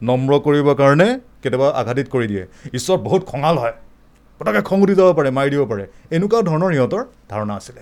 নম্ৰ 0.09 0.31
কৰিবৰ 0.45 0.75
কাৰণে 0.81 1.07
কেতিয়াবা 1.41 1.67
আঘাতিত 1.81 2.07
কৰি 2.13 2.27
দিয়ে। 2.31 2.43
ঈশ্বৰ 2.77 2.97
বহুত 3.07 3.21
খঙাল 3.31 3.55
হয়। 3.57 3.75
পটককৈ 4.39 4.61
খং 4.69 4.77
উঠি 4.81 4.95
যাব 4.99 5.09
পাৰে 5.17 5.29
মাৰি 5.37 5.49
দিব 5.53 5.63
পাৰে। 5.71 5.83
এনেকুৱা 6.15 6.39
ধৰণৰ 6.49 6.71
সিহঁতৰ 6.75 7.03
ধাৰণা 7.31 7.53
আছিলে। 7.55 7.81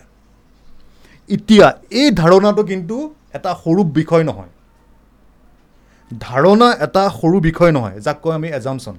এতিয়া 1.29 1.67
এই 2.01 2.07
ধাৰণাটো 2.11 2.63
কিন্তু 2.63 2.95
এটা 3.33 3.51
সৰু 3.63 3.81
বিষয় 3.99 4.23
নহয়। 4.29 4.51
ধাৰণা 6.19 6.67
এটা 6.85 7.03
সৰু 7.19 7.37
বিষয় 7.47 7.71
নহয় 7.71 7.95
যাক 8.05 8.17
কয় 8.23 8.35
আমি 8.35 8.47
এজামচন 8.59 8.95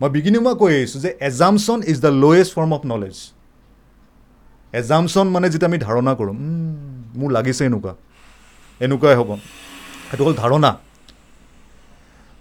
মই 0.00 0.08
বিগিনিং 0.10 0.40
মই 0.46 0.54
কৈ 0.54 0.70
আহিছোঁ 0.76 1.00
যে 1.00 1.10
assumption 1.28 1.78
is 1.92 1.98
the 2.04 2.10
lowest 2.22 2.50
form 2.56 2.70
of 2.76 2.82
knowledge 2.92 3.16
assumption 4.74 5.26
মানে 5.34 5.46
যেতিয়া 5.52 5.68
আমি 5.70 5.78
ধাৰণা 5.86 6.12
কৰোঁ 6.20 6.34
"উম, 6.34 6.74
মোৰ 7.18 7.30
লাগিছে 7.36 7.62
এনেকুৱা। 7.68 7.92
এনেকুৱাই 8.80 9.14
হ'ব। 9.20 9.30
সেইটো 10.08 10.22
হ'ল 10.26 10.34
ধাৰণা। 10.42 10.70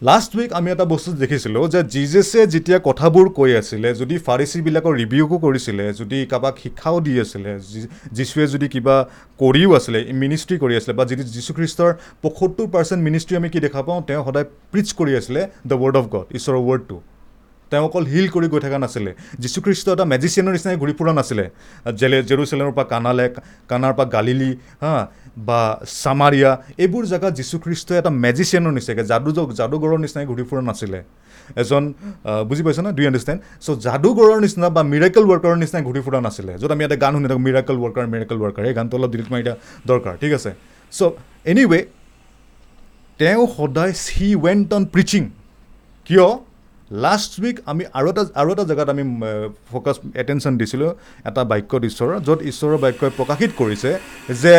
লাষ্ট 0.01 0.31
উইক 0.38 0.51
আমি 0.53 0.67
এটা 0.72 0.86
বস্তু 0.86 1.10
দেখিছিলোঁ 1.24 1.63
যে 1.74 1.79
জিজেছে 1.93 2.39
যেতিয়া 2.53 2.77
কথাবোৰ 2.79 3.25
কৈ 3.39 3.51
আছিলে 3.62 3.89
যদি 4.01 4.15
ফাৰিচিবিলাকৰ 4.27 4.93
ৰিভিউকো 5.01 5.38
কৰিছিলে 5.45 5.86
যদি 6.00 6.17
কাৰোবাক 6.31 6.55
শিক্ষাও 6.63 6.98
দি 7.05 7.13
আছিলে 7.24 7.51
যীশুৱে 8.17 8.45
যদি 8.53 8.67
কিবা 8.74 8.95
কৰিও 9.39 9.69
আছিলে 9.79 10.00
মিনিষ্ট্ৰি 10.24 10.55
কৰি 10.63 10.74
আছিলে 10.79 10.93
বা 11.00 11.03
যদি 11.12 11.24
যীশুখ্ৰীষ্টৰ 11.36 11.91
পঁয়সত্তৰ 12.24 12.67
পাৰ্চেণ্ট 12.75 13.01
মিনিষ্ট্ৰি 13.07 13.33
আমি 13.39 13.50
কি 13.53 13.60
দেখা 13.65 13.81
পাওঁ 13.88 14.00
তেওঁ 14.10 14.22
সদায় 14.27 14.48
প্ৰিচ 14.72 14.88
কৰি 15.00 15.12
আছিলে 15.19 15.41
দ্য 15.69 15.75
ৱৰ্ড 15.81 15.95
অফ 16.01 16.05
গড 16.13 16.25
ঈশ্বৰৰ 16.38 16.62
ৱৰ্ডটো 16.69 16.98
তেওঁ 17.74 17.86
অকল 17.89 18.03
হিল 18.12 18.27
কৰি 18.36 18.48
গৈ 18.53 18.60
থকা 18.65 18.77
নাছিলে। 18.86 19.12
যীশুখ্ৰীষ্ট 19.44 19.86
এটা 19.96 20.06
মেজিচিয়ানৰ 20.13 20.51
নিচিনাই 20.56 20.77
ঘূৰি 20.82 20.94
ফুৰা 20.98 21.13
নাছিলে। 21.20 21.46
জেলে 22.00 22.18
জেৰুচেলেমৰ 22.30 22.74
পৰা 22.77 22.86
কানালে 22.94 23.25
কানাৰ 23.72 23.94
পৰা 23.98 24.06
গালিলি 24.15 24.51
হা 24.84 24.94
বা 25.48 25.62
চামাৰিয়া 26.03 26.51
এইবোৰ 26.84 27.03
জেগাত 27.12 27.32
যীশুখ্ৰীষ্টই 27.39 27.98
এটা 28.01 28.12
মেজিচিয়ানৰ 28.25 28.74
নিচিনাকৈ 28.77 29.03
যাদু 29.12 29.30
যাদুগৰৰ 29.60 30.00
নিচিনাই 30.03 30.25
ঘূৰি 30.32 30.44
ফুৰা 30.50 30.62
নাছিলে। 30.70 31.00
এজন 31.62 31.84
বুজি 32.50 32.62
পাইছে 32.65 32.82
ন 32.86 32.88
ডু 32.98 33.01
আণ্ডাৰষ্টেণ্ড 33.10 33.39
চ' 33.65 33.77
যাদুগৰৰ 33.86 34.39
নিচিনা 34.46 34.68
বা 34.75 34.82
মিৰাকেল 34.94 35.24
ৱৰ্কাৰৰ 35.32 35.58
নিচিনাই 35.63 35.84
ঘূৰি 35.88 36.01
ফুৰা 36.06 36.20
নাছিলে। 36.27 36.51
য'ত 36.62 36.72
আমি 36.75 36.84
এটা 36.88 36.98
গান 37.03 37.12
শুনি 37.15 37.27
থাকোঁ 37.32 37.44
মিৰাকেল 37.48 37.75
ৱৰ্কাৰ 37.84 38.06
মিৰাকেল 38.13 38.38
ৱৰ্কাৰ 38.44 38.63
এই 38.70 38.74
গানটো 38.77 38.94
অলপ 38.98 39.10
ডিলিট 39.13 39.30
মাৰি 39.34 39.44
দিয়া 39.48 39.56
দৰকাৰ 39.89 40.13
ঠিক 40.22 40.32
আছে? 40.38 40.51
চ' 40.94 41.12
এনিৱে 41.51 41.80
তেওঁ 43.20 43.44
সদায় 43.58 43.94
হি 44.15 44.27
ৱেণ্ট 44.46 44.70
অন 44.77 44.84
প্ৰিচিং 44.94 45.24
কিয়? 46.08 46.25
লাষ্ট 47.04 47.32
উইক 47.42 47.58
আমি 47.72 47.84
আৰু 47.98 48.08
এটা 48.12 48.24
আৰু 48.42 48.50
এটা 48.54 48.64
জেগাত 48.72 48.90
আমি 48.94 49.04
ফ'কাছ 49.72 49.98
এটেনশ্যন 50.22 50.54
দিছিলোঁ 50.62 50.92
এটা 51.30 51.42
বাক্যত 51.52 51.82
ঈশ্বৰৰ 51.90 52.16
য'ত 52.28 52.40
ঈশ্বৰৰ 52.52 52.78
বাক্যই 52.86 53.12
প্ৰকাশিত 53.20 53.52
কৰিছে 53.62 53.92
যে 54.44 54.56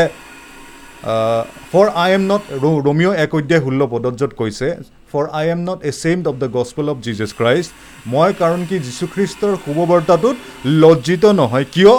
for 1.73 1.87
I 2.05 2.11
am 2.17 2.23
not 2.33 2.43
Romans' 2.87 3.15
এক 3.25 3.31
অধ্যায় 3.39 3.63
ষোল্ল 3.65 3.81
পদত 3.93 4.15
য'ত 4.21 4.33
কৈছে 4.41 4.67
for 5.13 5.25
I 5.41 5.45
am 5.55 5.61
not 5.69 5.79
ashamed 6.03 6.25
of 6.31 6.35
the 6.43 6.49
gospel 6.57 6.87
of 6.93 6.97
Jesus 7.07 7.31
Christ 7.41 7.71
মই 8.13 8.31
কাৰণ 8.43 8.61
কি 8.69 8.77
যীশুখ্ৰীষ্টৰ 8.87 9.53
শুভবাৰ্তাটোত 9.65 10.37
লজ্জিত 10.83 11.25
নহয়। 11.41 11.67
কিয়? 11.75 11.95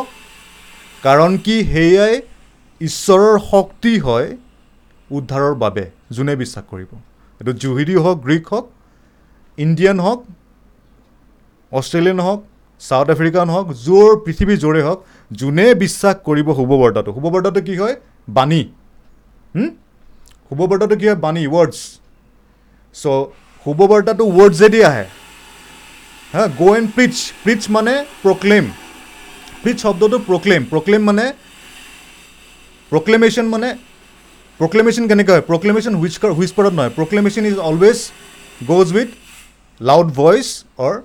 কাৰণ 1.03 1.31
কি 1.45 1.55
সেয়াই 1.73 2.13
ঈশ্বৰৰ 2.81 3.35
শক্তি 3.51 3.93
হয় 4.07 4.27
উদ্ধাৰৰ 5.09 5.53
বাবে 5.63 5.83
যোনে 6.15 6.33
বিশ্বাস 6.41 6.65
কৰিব। 6.71 6.91
এইটো 7.41 7.53
জুহিদি 7.61 7.95
হওক 8.03 8.17
গ্ৰীক 8.25 8.45
হওক 8.51 8.65
ইণ্ডিয়ান 9.57 9.97
হওক 10.05 10.19
অষ্ট্ৰেলিয়ান 11.71 12.19
হওক 12.25 12.39
ছাউথ 12.81 13.07
আফ্ৰিকান 13.15 13.47
হওক 13.53 13.67
য'ৰ 13.85 14.11
পৃথিৱীৰ 14.25 14.57
য'ৰে 14.63 14.81
হওক 14.87 14.99
যোনে 15.41 15.65
বিশ্বাস 15.83 16.15
কৰিব 16.27 16.47
শুভবাৰ্তাটো 16.59 17.09
শুভবাৰ্তাটো 17.15 17.61
কি 17.67 17.75
হয়? 17.81 17.95
বাণী? 18.37 18.61
শুভবাৰ্তাটো 20.47 20.95
কি 20.99 21.05
হয়? 21.09 21.19
বাণী 21.25 21.43
ৱৰ্ডছ 21.53 21.77
চ' 22.95 23.25
শুভবাৰ্তাটো 23.65 24.23
ৱৰ্ডছেদি 24.37 24.79
আহে। 24.89 25.05
হা 26.33 26.43
গ' 26.59 26.75
এণ্ড 26.77 26.87
প্ৰিচ 26.95 27.15
প্ৰিচ 27.43 27.61
মানে 27.75 27.93
প্ৰক্লেম 28.25 28.63
প্ৰিচ 29.63 29.77
শব্দটো 29.85 30.17
প্ৰক্লেম 30.29 30.61
প্ৰক্লেম 30.73 31.01
মানে 31.09 31.25
প্ৰক্লেমেশ্যন 32.91 33.45
মানে 33.53 33.69
প্ৰক্লেমেশ্যন 34.59 35.05
কেনেকৈ 35.09 35.31
হয়? 35.35 35.45
প্ৰক্লেমেশ্যন 35.51 35.93
হুইচকাৰ 36.01 36.31
হুইচপাৰত 36.37 36.73
নহয়? 36.77 36.91
Proclamation 36.99 37.43
is 37.51 37.57
always 37.69 37.99
goes 38.71 38.87
with 38.95 39.09
loud 39.81 40.07
voice 40.07 40.47
or 40.77 41.01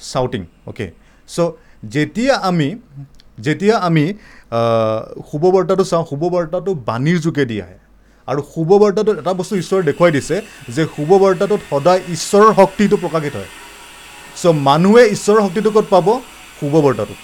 shouting 0.00 0.44
okay 0.66 0.90
so' 1.28 1.40
যেতিয়া 1.84 2.34
আমি 2.36 2.68
যেতিয়া 3.40 3.76
আমি 3.78 4.04
আহ, 4.50 5.22
শুভবাৰ্তাটো 5.30 5.84
চাওঁ 5.84 6.04
শুভবাৰ্তাটো 6.10 6.74
বাণীৰ 6.74 7.18
যোগেদি 7.20 7.56
আহে। 7.62 7.78
আৰু 8.28 8.40
শুভবাৰ্তাটোত 8.54 9.18
এটা 9.18 9.32
বস্তু 9.34 9.56
ঈশ্বৰে 9.56 9.82
দেখুৱাই 9.82 10.12
দিছে 10.12 10.36
যে 10.68 10.82
শুভবাৰ্তাটোত 10.96 11.60
সদায় 11.70 12.00
ঈশ্বৰৰ 12.08 12.52
শক্তিটো 12.54 12.96
প্ৰকাশিত 12.96 13.34
হয়। 13.36 13.50
চ' 14.36 14.46
মানুহে 14.46 15.02
ঈশ্বৰৰ 15.08 15.40
শক্তিটো 15.40 15.70
ক'ত 15.70 15.86
পাব? 15.90 16.06
শুভবাৰ্তাটোত 16.60 17.18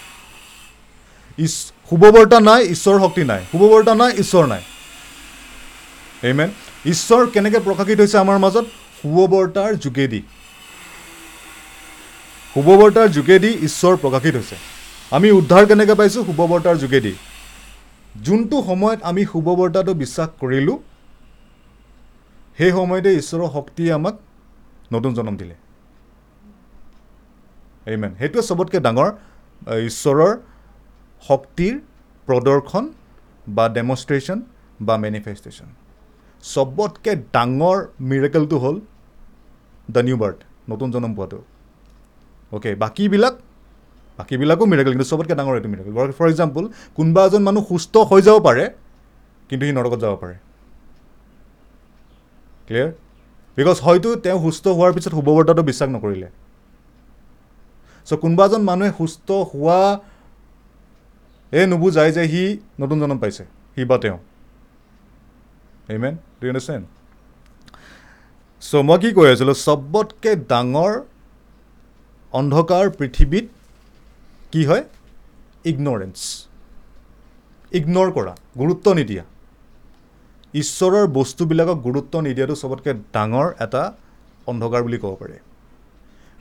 ইছ 1.39 1.53
শুভবাৰ্তা 1.89 2.39
নাই 2.39 2.61
ঈশ্বৰৰ 2.63 2.99
শক্তি 2.99 3.23
নাই। 3.23 3.41
শুভবাৰ্তা 3.51 3.93
নাই 3.95 4.11
ঈশ্বৰ 4.11 4.47
নাই। 4.47 4.61
এইমেন 6.23 6.49
ঈশ্বৰ 6.85 7.21
কেনেকৈ 7.33 7.59
প্ৰকাশিত 7.59 7.97
হৈছে 7.99 8.17
আমাৰ 8.17 8.37
মাজত? 8.37 8.65
শুভবাৰ্তাৰ 9.01 9.75
যোগেদি। 9.75 10.21
শুভবাৰ্তাৰ 12.57 13.09
যোগেদি 13.17 13.49
ঈশ্বৰ 13.67 13.93
প্ৰকাশিত 14.03 14.35
হৈছে। 14.39 14.57
আমি 15.15 15.27
উদ্ধাৰ 15.39 15.63
কেনেকৈ 15.69 15.95
পাইছোঁ 15.99 16.21
শুভবাৰ্তাৰ 16.29 16.77
যোগেদি? 16.83 17.13
যোনটো 18.25 18.57
সময়ত 18.69 18.99
আমি 19.09 19.21
শুভবাৰ্তাটো 19.31 19.91
বিশ্বাস 20.03 20.29
কৰিলোঁ 20.41 20.77
সেই 22.57 22.71
সময়তে 22.77 23.09
ঈশ্বৰৰ 23.21 23.49
শক্তিয়ে 23.55 23.91
আমাক 23.99 24.15
নতুন 24.95 25.11
জন্ম 25.17 25.33
দিলে। 25.41 25.55
এইমেন 27.91 28.11
সেইটোৱে 28.19 28.41
চবতকৈ 28.49 28.79
ডাঙৰ 28.87 29.09
ঈশ্বৰৰ 29.89 30.31
শক্তিৰ 31.29 31.73
প্ৰদৰ্শন 32.27 32.83
বা 33.47 33.65
ডেমনষ্ট্ৰেশ্যন 33.77 34.39
বা 34.87 34.95
মেনিফেষ্টেশ্যন 35.05 35.69
চবতকৈ 36.43 37.15
ডাঙৰ 37.35 37.77
মিৰেকেলটো 38.09 38.57
হ'ল 38.63 38.75
দ্য 39.93 40.01
নিউ 40.07 40.17
বাৰ্থ 40.23 40.39
নতুন 40.71 40.87
জন্ম 40.95 41.11
পোৱাটো। 41.19 41.39
অ'কে 42.55 42.69
বাকীবিলাক 42.83 43.35
বাকীবিলাকো 44.19 44.63
মিৰেকেল 44.71 44.91
কিন্তু 44.93 45.07
চবতকৈ 45.11 45.35
ডাঙৰ 45.39 45.55
এইটো 45.59 45.69
মিৰেকেল 45.73 45.93
ফৰ 46.17 46.27
এক্সাম্পল 46.33 46.63
কোনোবা 46.97 47.21
এজন 47.27 47.41
মানুহ 47.47 47.63
সুস্থ 47.71 47.93
হৈ 48.09 48.21
যাব 48.27 48.37
পাৰে 48.47 48.63
কিন্তু 49.47 49.63
সি 49.67 49.71
নৰকত 49.77 49.99
যাব 50.05 50.13
পাৰে। 50.23 50.35
ক্লিয়াৰ 52.67 52.89
বিকজ 53.57 53.77
হয়তো 53.85 54.09
তেওঁ 54.23 54.37
সুস্থ 54.45 54.65
হোৱাৰ 54.77 54.91
পিছত 54.95 55.11
শুভবাৰ্তাটো 55.17 55.63
বিশ্বাস 55.69 55.89
নকৰিলে। 55.95 56.29
চ' 58.07 58.19
কোনোবা 58.23 58.43
এজন 58.47 58.61
মানুহে 58.69 58.91
সুস্থ 58.99 59.27
হোৱা 59.51 59.79
এই 61.51 61.65
নুবুজায় 61.71 62.11
যে 62.17 62.23
সি 62.31 62.43
নতুন 62.81 62.97
জন্ম 63.01 63.15
পাইছে 63.23 63.43
সি 63.73 63.81
বা 63.89 63.97
তেওঁ? 64.03 64.19
Do 65.87 66.43
you 66.45 66.51
understand? 66.53 66.83
চ' 68.61 68.83
মই 68.87 68.97
কি 69.01 69.09
কৈ 69.17 69.27
আছিলোঁ 69.33 69.55
চবতকৈ 69.67 70.33
ডাঙৰ 70.51 70.91
অন্ধকাৰ 72.37 72.85
পৃথিৱীত 72.99 73.45
কি 74.51 74.61
হয়? 74.69 74.83
ইগনৰেঞ্চ 75.69 76.17
ইগন'ৰ 77.77 78.09
কৰা 78.17 78.33
গুৰুত্ব 78.59 78.87
নিদিয়া। 78.99 79.23
ঈশ্বৰৰ 80.53 81.05
বস্তুবিলাকক 81.17 81.77
গুৰুত্ব 81.87 82.13
নিদিয়াটো 82.27 82.55
চবতকৈ 82.61 82.93
ডাঙৰ 83.15 83.47
এটা 83.65 83.83
অন্ধকাৰ 84.51 84.81
বুলি 84.85 84.97
ক'ব 85.03 85.13
পাৰি। 85.21 85.37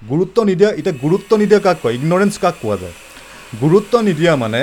গুৰুত্ব 0.03 0.37
নিদিয়া 0.51 0.71
এতিয়া 0.81 0.95
গুৰুত্ব 1.05 1.31
নিদিয়া 1.43 1.61
কাক 1.67 1.77
কয়? 1.83 1.95
ইগনৰেঞ্চ 1.99 2.35
কাক 2.45 2.55
কোৱা 2.63 2.77
যায়? 2.83 2.97
গুৰুত্ব 3.63 3.95
নিদিয়া 4.09 4.33
মানে 4.43 4.63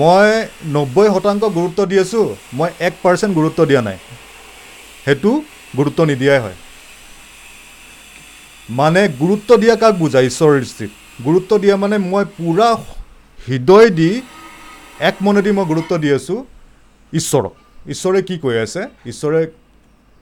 মই 0.00 0.28
নব্বৈ 0.74 1.06
শতাংশ 1.14 1.42
গুৰুত্ব 1.58 1.80
দি 1.90 1.96
আছোঁ 2.04 2.26
মই 2.58 2.70
এক 2.86 2.94
পাৰ্চেণ্ট 3.02 3.32
গুৰুত্ব 3.38 3.60
দিয়া 3.70 3.82
নাই। 3.88 3.98
সেইটো 5.04 5.30
গুৰুত্ব 5.78 6.00
নিদিয়াই 6.10 6.40
হয়। 6.44 6.56
মানে 8.68 9.00
গুৰুত্ব 9.20 9.50
দিয়া 9.62 9.76
কাক 9.76 9.94
বুজায় 10.02 10.26
ঈশ্বৰৰ 10.26 10.60
দৃষ্টিত 10.60 10.90
গুৰুত্ব 11.24 11.58
দিয়া 11.62 11.76
মানে 11.76 11.96
মই 12.12 12.24
পূৰা 12.38 12.68
হৃদয় 13.48 13.90
দি 13.90 14.10
এক 15.08 15.16
মনেদি 15.24 15.50
মই 15.58 15.64
গুৰুত্ব 15.72 15.92
দি 16.02 16.08
আছোঁ 16.18 16.38
ঈশ্বৰক। 17.12 17.54
ঈশ্বৰে 17.94 18.20
কি 18.28 18.36
কৈ 18.44 18.56
আছে? 18.64 18.80
ঈশ্বৰে 19.12 19.40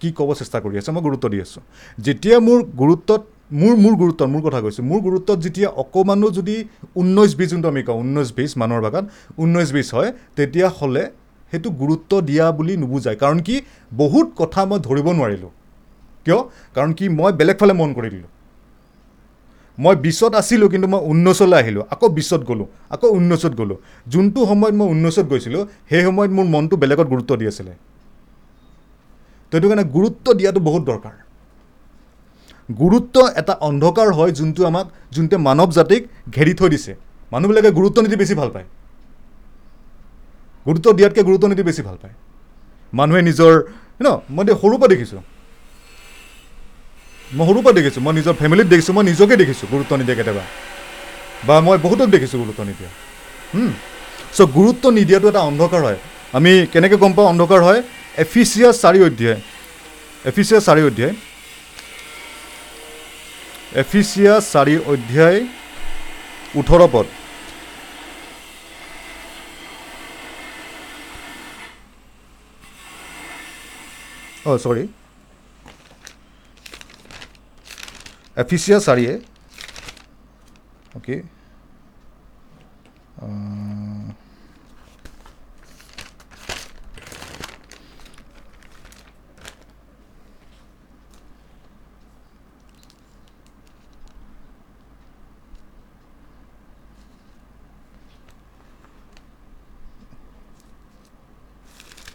কি 0.00 0.08
ক'ব 0.18 0.28
চেষ্টা 0.40 0.58
কৰি 0.64 0.76
আছে? 0.80 0.90
মই 0.92 1.02
গুৰুত্ব 1.06 1.26
দি 1.32 1.38
আছোঁ। 1.40 1.62
যেতিয়া 1.98 2.36
মোৰ 2.46 2.58
গুৰুত্বত 2.82 3.22
মোৰ 3.60 3.74
মোৰ 3.84 3.94
গুৰুত্বত 4.02 4.28
মোৰ 4.34 4.42
কথা 4.46 4.60
কৈছোঁ 4.64 4.84
মোৰ 4.90 5.00
গুৰুত্বত 5.06 5.38
যেতিয়া 5.46 5.68
অকণমানো 5.82 6.28
যদি 6.38 6.56
ঊনৈছ 7.00 7.30
বিছ 7.38 7.48
যোনটো 7.50 7.68
আমি 7.68 7.82
কওঁ 7.86 7.98
ঊনৈছ 8.04 8.28
বিছ 8.38 8.50
মানুহৰ 8.60 8.82
ভাষাত 8.86 9.04
ঊনৈছ 9.38 9.68
বিছ 9.76 9.88
হয় 9.94 10.10
তেতিয়াহ'লে 10.36 11.04
সেইটো 11.52 11.68
গুৰুত্ব 11.82 12.12
দিয়া 12.28 12.46
বুলি 12.58 12.74
নুবুজায়। 12.82 13.16
কাৰণ 13.22 13.38
কি 13.46 13.56
বহুত 13.92 14.26
কথা 14.40 14.60
মই 14.70 14.78
ধৰিব 14.88 15.06
নোৱাৰিলোঁ। 15.18 15.52
কিয়? 16.24 16.40
কাৰণ 16.74 16.90
কি 16.98 17.04
মই 17.18 17.30
বেলেগ 17.32 17.56
ফালে 17.60 17.72
মন 17.72 17.90
কৰি 17.92 18.08
দিলোঁ। 18.14 18.30
মই 19.78 19.94
বিছত 19.96 20.32
আছিলোঁ 20.34 20.68
কিন্তু 20.68 20.86
মই 20.88 21.00
ঊনৈছলৈ 21.10 21.56
আহিলোঁ। 21.62 21.84
আকৌ 21.90 22.06
বিছত 22.08 22.42
গ'লোঁ 22.48 22.66
আকৌ 22.94 23.08
ঊনৈছত 23.16 23.52
গ'লোঁ। 23.60 23.78
যোনটো 24.12 24.40
সময়ত 24.46 24.74
মই 24.80 24.86
ঊনৈছত 24.94 25.26
গৈছিলোঁ 25.32 25.62
সেই 25.90 26.02
সময়ত 26.02 26.30
মোৰ 26.36 26.46
মনটো 26.54 26.74
বেলেগত 26.82 27.06
গুৰুত্ব 27.12 27.30
দি 27.40 27.44
আছিলে। 27.46 27.72
সেইটো 29.52 29.66
কাৰণে 29.68 29.84
গুৰুত্ব 29.96 30.26
দিয়াটো 30.38 30.60
বহুত 30.68 30.82
দৰকাৰ। 30.90 31.14
গুৰুত্ব 32.80 33.16
এটা 33.40 33.54
অন্ধকাৰ 33.68 34.08
হয় 34.12 34.32
যোনটো 34.38 34.60
আমাক 34.66 34.86
যোনটোৱে 35.14 35.38
মানৱ 35.48 35.70
জাতিক 35.78 36.02
ঘেৰি 36.36 36.52
থৈ 36.58 36.68
দিছে। 36.74 36.92
মানুহবিলাকে 37.32 37.70
গুৰুত্ব 37.78 37.98
নিদি 38.04 38.16
বেছি 38.22 38.34
ভাল 38.40 38.48
পায়। 38.54 38.66
গুৰুত্ব 40.66 40.86
দিয়াতকৈ 40.98 41.22
গুৰুত্ব 41.28 41.44
নিদি 41.52 41.62
বেছি 41.68 41.82
ভাল 41.82 41.96
পায়। 42.02 42.14
মানুহে 42.92 43.22
নিজৰ 43.28 43.52
ন 44.04 44.06
মই 44.34 44.44
সৰুৰ 44.62 44.78
পৰা 44.80 44.90
দেখিছোঁ। 44.94 45.22
মই 47.36 47.44
সৰুৰ 47.48 47.62
পৰা 47.64 47.74
দেখিছোঁ 47.78 48.02
মই 48.04 48.12
নিজৰ 48.18 48.34
ফেমিলিত 48.40 48.66
দেখিছোঁ 48.72 48.94
মই 48.96 49.04
নিজকে 49.10 49.34
দেখিছোঁ 49.42 49.66
গুৰুত্ব 49.72 49.92
নিদিয়া 50.00 50.16
কেতিয়াবা। 50.20 50.44
বা 51.46 51.54
মই 51.66 51.76
বহুতক 51.84 52.08
দেখিছোঁ 52.14 52.38
গুৰুত্ব 52.42 52.60
নিদিয়া। 52.68 52.90
চ' 54.36 54.46
গুৰুত্ব 54.56 54.84
নিদিয়াটো 54.98 55.26
এটা 55.32 55.42
অন্ধকাৰ 55.50 55.80
হয়। 55.86 55.98
আমি 56.36 56.52
কেনেকৈ 56.72 56.96
গম 57.02 57.12
পাওঁ 57.16 57.28
অন্ধকাৰ 57.32 57.60
হয়? 57.66 57.80
এফিচিয়াছ 58.24 58.74
চাৰি 58.82 58.98
অধ্যায়। 59.08 59.38
এফিচিয়াছ 60.30 60.62
চাৰি 60.68 60.82
অধ্যায়। 60.88 61.14
এফিচিয়াছ 63.82 64.42
চাৰি 64.52 64.74
অধ্যায় 64.92 65.38
ওঠৰ 66.60 66.80
পদ। 66.94 67.06
অঁ 74.46 74.58
চৰি 74.64 74.84
এফিচিয়া 78.36 78.78
চাৰিয়ে 78.86 79.14
অ'কে 80.96 81.16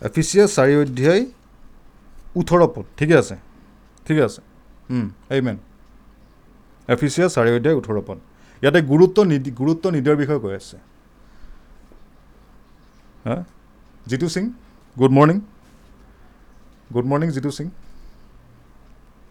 এফিচিয়া 0.07 0.45
চাৰি 0.55 0.73
অধ্যায় 0.81 1.23
ওঠৰ 2.39 2.61
পদ 2.73 2.85
ঠিকে 2.97 3.15
আছে। 3.21 3.35
ঠিকে 4.05 4.21
আছে। 4.27 4.41
এই 5.35 5.41
মেন 5.45 5.57
এফিচিয়া 6.93 7.27
চাৰি 7.35 7.49
অধ্যায় 7.57 7.75
ওঠৰ 7.79 7.97
পদ 8.07 8.17
ইয়াতে 8.61 8.79
গুৰুত্ব 8.91 9.17
নিদি 9.31 9.49
গুৰুত্ব 9.61 9.85
নিদিয়াৰ 9.95 10.17
বিষয়ে 10.21 10.39
কৈ 10.43 10.53
আছে। 10.59 10.77
হা? 13.25 13.35
Jitu 14.09 14.27
Singh 14.35 14.43
good 14.99 15.11
morning 15.17 15.37
good 16.93 17.05
morning 17.11 17.29
Jitu 17.35 17.51
Singh. 17.57 17.67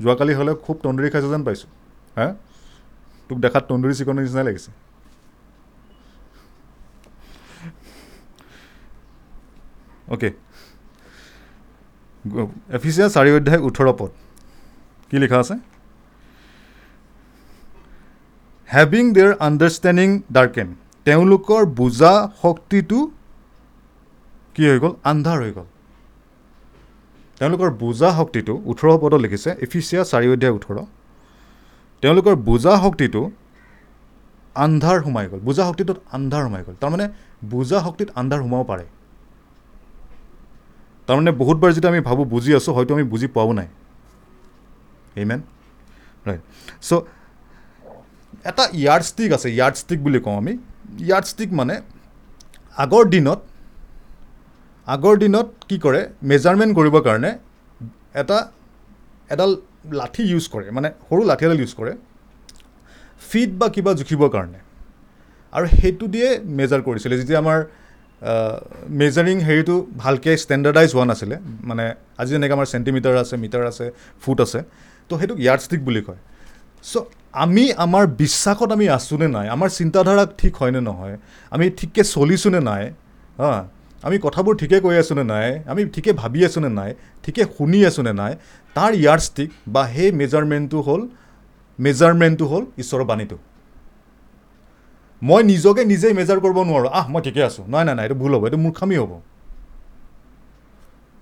যোৱাকালি 0.02 0.32
হ'লে 0.38 0.52
খুব 0.64 0.76
তন্দুৰী 0.84 1.08
খাইছে 1.12 1.28
যেন 1.32 1.42
পাইছোঁ। 1.46 1.70
হা? 2.18 2.26
তোক 3.28 3.38
দেখাত 3.44 3.62
তন্দুৰী 3.70 3.94
চিকনৰ 3.98 4.14
নিচিনাই 4.24 4.44
লাগিছে। 4.48 4.70
অ'কে 10.14 10.28
এফিচিয়া 12.76 13.06
চাৰি 13.14 13.30
অধ্যায় 13.38 13.60
ওঠৰ 13.68 13.86
পদ 14.00 14.10
কি 15.08 15.16
লিখা 15.22 15.38
আছে? 15.42 15.54
হেভিং 18.68 19.04
দেয়াৰ 19.16 19.32
আণ্ডাৰষ্টেণ্ডিং 19.46 20.08
ডাৰ্কেন 20.36 20.68
তেওঁলোকৰ 21.06 21.62
বুজা 21.80 22.12
শক্তিটো 22.42 22.98
কি 24.54 24.62
হৈ 24.68 24.78
গ'ল? 24.82 24.92
আন্ধাৰ 25.10 25.38
হৈ 25.44 25.52
গ'ল। 25.56 25.66
তেওঁলোকৰ 27.40 27.68
বুজা 27.82 28.08
শক্তিটো 28.18 28.54
ওঠৰ 28.70 28.86
পদত 29.02 29.20
লিখিছে 29.24 29.50
এফিচিয়া 29.64 30.02
চাৰি 30.10 30.26
অধ্যায় 30.34 30.54
ওঠৰ। 30.58 30.76
তেওঁলোকৰ 32.02 32.34
বুজা 32.48 32.72
শক্তিটো 32.84 33.22
আন্ধাৰ 34.56 34.96
সোমাই 35.04 35.26
গ'ল। 35.30 35.40
বুজা 35.48 35.62
শক্তিটোত 35.68 35.98
আন্ধাৰ 36.16 36.42
সোমাই 36.46 36.62
গ'ল। 36.66 36.74
তাৰমানে 36.82 37.06
বুজা 37.52 37.78
শক্তিত 37.86 38.08
আন্ধাৰ 38.20 38.40
সোমাব 38.44 38.62
পাৰে। 38.70 38.84
তাৰমানে 41.08 41.30
বহুতবাৰ 41.40 41.70
যেতিয়া 41.76 41.92
আমি 41.92 42.00
ভাবোঁ 42.08 42.26
বুজি 42.34 42.50
আছোঁ 42.58 42.72
হয়তো 42.76 42.92
আমি 42.96 43.04
বুজি 43.12 43.26
পোৱাও 43.34 43.52
নাই। 43.58 43.68
ইমেন 45.22 45.40
ৰাইট 46.26 46.42
চ' 46.88 46.92
এটা 48.50 48.64
ইয়াৰ্ড 48.80 49.02
ষ্টিক 49.10 49.30
আছে 49.36 49.48
ইয়াৰ্ড 49.56 49.74
ষ্টিক 49.82 49.98
বুলি 50.06 50.20
কওঁ 50.26 50.36
আমি। 50.42 50.52
ইয়াৰ্ড 51.06 51.26
ষ্টিক 51.32 51.50
মানে 51.60 51.74
আগৰ 52.84 53.04
দিনত 53.14 53.40
আগৰ 54.94 55.14
দিনত 55.22 55.48
কি 55.68 55.76
কৰে 55.84 56.00
মেজাৰমেণ্ট 56.30 56.72
কৰিবৰ 56.78 57.02
কাৰণে 57.08 57.30
এটা 58.22 58.38
এডাল 59.34 59.52
লাঠি 60.00 60.22
ইউজ 60.32 60.44
কৰে 60.54 60.66
মানে 60.76 60.88
সৰু 61.08 61.22
লাঠি 61.30 61.44
এডাল 61.48 61.58
ইউজ 61.62 61.72
কৰে 61.78 61.92
ফিট 63.28 63.50
বা 63.60 63.66
কিবা 63.74 63.92
জুখিবৰ 64.00 64.30
কাৰণে। 64.36 64.58
আৰু 65.56 65.66
সেইটো 65.80 66.06
দিয়ে 66.14 66.28
মেজাৰ 66.58 66.80
কৰিছিলে 66.88 67.14
যেতিয়া 67.20 67.38
আমাৰ 67.44 67.58
মেজাৰিং 69.00 69.36
হেৰিটো 69.48 69.76
ভালকৈ 70.04 70.34
ষ্টেণ্ডাৰ্ডাইজ 70.44 70.90
হোৱা 70.96 71.06
নাছিলে 71.10 71.36
মানে 71.68 71.84
আজি 72.20 72.30
যেনেকৈ 72.34 72.54
আমাৰ 72.56 72.66
চেণ্টিমিটাৰ 72.72 73.14
আছে 73.22 73.34
মিটাৰ 73.44 73.64
আছে 73.70 73.86
ফুট 74.22 74.38
আছে 74.44 74.60
তো 75.08 75.12
সেইটোক 75.20 75.38
ইয়াৰ্ড 75.44 75.60
ষ্টিক 75.66 75.80
বুলি 75.88 76.02
কয়। 76.06 76.20
চ' 76.92 76.96
আমি 77.32 77.72
আমাৰ 77.72 78.06
বিশ্বাসত 78.06 78.72
আমি 78.72 78.88
আছোঁ 78.88 79.18
নে 79.18 79.28
নাই? 79.28 79.48
আমাৰ 79.48 79.68
চিন্তাধাৰা 79.68 80.26
ঠিক 80.38 80.56
হয়নে 80.56 80.80
নহয়? 80.80 81.16
আমি 81.50 81.70
ঠিককৈ 81.70 82.02
চলিছোঁ 82.04 82.50
নে 82.50 82.60
নাই? 82.60 82.84
হা? 83.38 83.52
আমি 84.02 84.18
কথাবোৰ 84.18 84.54
ঠিকে 84.56 84.80
কৈ 84.80 84.96
আছোঁ 84.98 85.16
নে 85.16 85.24
নাই? 85.24 85.48
আমি 85.66 85.82
ঠিকে 85.84 86.12
ভাবি 86.12 86.40
আছোঁ 86.44 86.62
নে 86.62 86.68
নাই? 86.68 86.94
ঠিকে 87.22 87.42
শুনি 87.58 87.86
আছোঁ 87.86 88.02
নে 88.04 88.12
নাই? 88.12 88.32
তাৰ 88.74 88.90
ইয়াৰ্ড 88.94 89.22
ষ্টিক 89.22 89.50
বা 89.68 89.82
সেই 89.94 90.12
মেজাৰমেণ্টটো 90.12 90.78
হ'ল 90.80 91.02
মেজাৰমেণ্টটো 91.78 92.44
হ'ল 92.46 92.64
ঈশ্বৰৰ 92.78 93.04
বাণীটো। 93.04 93.36
মই 95.22 95.42
নিজকে 95.42 95.84
নিজেই 95.84 96.12
মেজাৰ 96.12 96.38
কৰিব 96.40 96.58
নোৱাৰোঁ। 96.70 96.90
আহ 96.92 97.06
মই 97.08 97.20
ঠিকে 97.22 97.42
আছোঁ। 97.42 97.64
নাই 97.68 97.84
নাই 97.84 97.94
নাই 97.94 98.04
এইটো 98.06 98.14
ভুল 98.14 98.34
হ'ব 98.34 98.44
এইটো 98.44 98.56
মূৰ্খামি 98.56 98.96
হ'ব। 98.96 99.12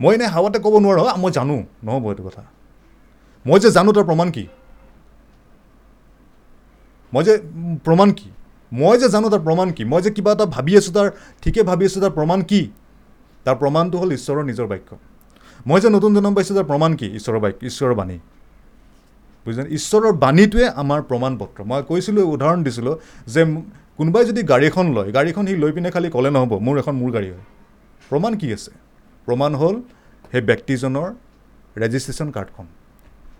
মই 0.00 0.14
এনেই 0.14 0.28
হাৱাতে 0.28 0.58
ক'ব 0.58 0.74
নোৱাৰোঁ 0.78 1.16
মই 1.16 1.30
জানো 1.30 1.56
নহ'ব 1.84 2.04
এইটো 2.08 2.22
কথা। 2.22 2.42
মই 3.46 3.58
যে 3.60 3.70
জানো 3.70 3.90
তাৰ 3.92 4.04
প্ৰমাণ 4.04 4.30
কি? 4.30 4.44
মই 7.14 7.22
যে 7.28 7.34
প্ৰমাণ 7.86 8.08
কি? 8.18 8.28
মই 8.72 8.94
যে 9.02 9.08
জানো 9.14 9.26
তাৰ 9.32 9.42
প্ৰমাণ 9.46 9.68
কি? 9.76 9.82
মই 9.92 10.00
যে 10.04 10.10
কিবা 10.16 10.30
এটা 10.36 10.46
ভাবি 10.54 10.72
আছোঁ 10.78 10.92
তাৰ 10.96 11.08
ঠিকে 11.42 11.60
ভাবি 11.70 11.84
আছোঁ 11.88 12.00
তাৰ 12.04 12.12
প্ৰমাণ 12.18 12.40
কি? 12.50 12.60
তাৰ 13.46 13.56
প্ৰমাণটো 13.62 13.96
হ'ল 14.00 14.10
ঈশ্বৰৰ 14.18 14.44
নিজৰ 14.50 14.66
বাক্য। 14.72 14.90
মই 15.68 15.78
যে 15.82 15.88
নতুন 15.96 16.10
জন্ম 16.16 16.30
পাইছোঁ 16.36 16.54
তাৰ 16.58 16.66
প্ৰমাণ 16.70 16.90
কি? 17.00 17.06
ঈশ্বৰৰ 17.18 17.40
বাক্য 17.44 17.60
ঈশ্বৰৰ 17.70 17.94
বাণী। 18.00 18.18
বুজিছেনে? 19.46 19.68
ঈশ্বৰৰ 19.78 20.12
বাণীটোৱে 20.24 20.66
আমাৰ 20.82 21.00
প্ৰমাণ 21.10 21.32
পত্ৰ 21.40 21.58
মই 21.70 21.80
কৈছিলোঁ 21.90 22.24
উদাহৰণ 22.34 22.60
দিছিলোঁ 22.66 22.94
যে 23.34 23.42
কোনোবাই 23.98 24.24
যদি 24.30 24.40
গাড়ী 24.52 24.66
এখন 24.70 24.86
লয় 24.96 25.08
গাড়ীখন 25.16 25.44
সি 25.48 25.54
লৈ 25.62 25.70
পিনে 25.76 25.90
খালি 25.94 26.08
ক'লে 26.14 26.30
নহ'ব 26.36 26.52
মোৰ 26.66 26.76
এখন 26.82 26.94
মোৰ 27.00 27.10
গাড়ী 27.16 27.28
হয়। 27.34 27.44
প্ৰমাণ 28.10 28.32
কি 28.40 28.48
আছে? 28.56 28.72
প্ৰমাণ 29.26 29.52
হ'ল 29.60 29.76
সেই 30.32 30.42
ব্যক্তিজনৰ 30.50 31.08
ৰেজিষ্ট্ৰেশ্যন 31.82 32.28
কাৰ্ডখন 32.36 32.66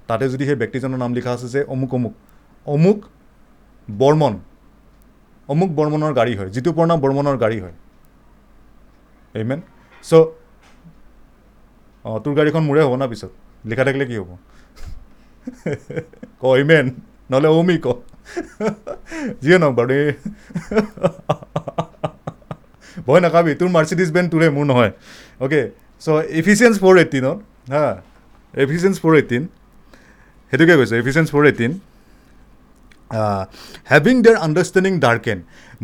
তাতে 0.08 0.24
যদি 0.32 0.44
সেই 0.48 0.58
ব্যক্তিজনৰ 0.62 0.98
নাম 1.04 1.10
লিখা 1.18 1.30
আছে 1.36 1.48
যে 1.54 1.60
অমুক 1.74 1.90
অমুক 1.98 2.14
অমুক 2.66 2.98
বৰ্মন। 3.88 4.34
অমুক 5.48 5.70
বৰ্মনৰ 5.76 6.12
গাড়ী 6.14 6.36
হয় 6.36 6.50
যিটো 6.54 6.72
পুৰণা 6.72 6.96
বৰ্মনৰ 7.04 7.36
গাড়ী 7.36 7.60
হয়। 7.60 7.72
এইমেন 9.34 9.60
চ' 10.04 10.14
অঁ 12.04 12.18
তোৰ 12.24 12.34
গাড়ীখন 12.38 12.62
মোৰে 12.68 12.80
হ'ব 12.86 12.94
না 12.96 13.06
পিছত? 13.06 13.30
লিখা 13.66 13.84
থাকিলে 13.84 14.06
কি 14.06 14.16
হ'ব? 14.20 14.30
ক 16.42 16.44
ইমেন 16.62 16.86
নহ'লে 17.30 17.48
অমি 17.48 17.78
ক। 17.78 17.86
যিয়ে 19.42 19.58
নহওক 19.58 19.74
বাৰু 19.78 19.92
এই 19.92 20.12
ভয় 23.06 23.20
নাখাবি 23.20 23.52
তোৰ 23.60 23.68
মাৰ্চিডিজ 23.76 24.10
বেন 24.16 24.26
তোৰে 24.32 24.48
মোৰ 24.56 24.64
নহয়। 24.70 24.92
অ'কে 25.40 25.60
চ' 26.02 26.08
এফিচিয়েঞ্চ 26.40 26.76
ফ'ৰ 26.82 26.94
এইটিনত 26.98 27.38
হা 27.72 27.84
এফিচিয়েঞ্চ 28.54 28.96
ফ'ৰ 29.02 29.14
এইটিন 29.20 29.42
সেইটোকে 30.52 30.74
কৈছে 30.76 30.94
Ephesians 31.02 31.28
four 31.30 31.44
eighteen 31.50 31.72
having 33.90 34.16
their 34.24 34.38
understanding 34.46 34.92
darken 35.04 35.38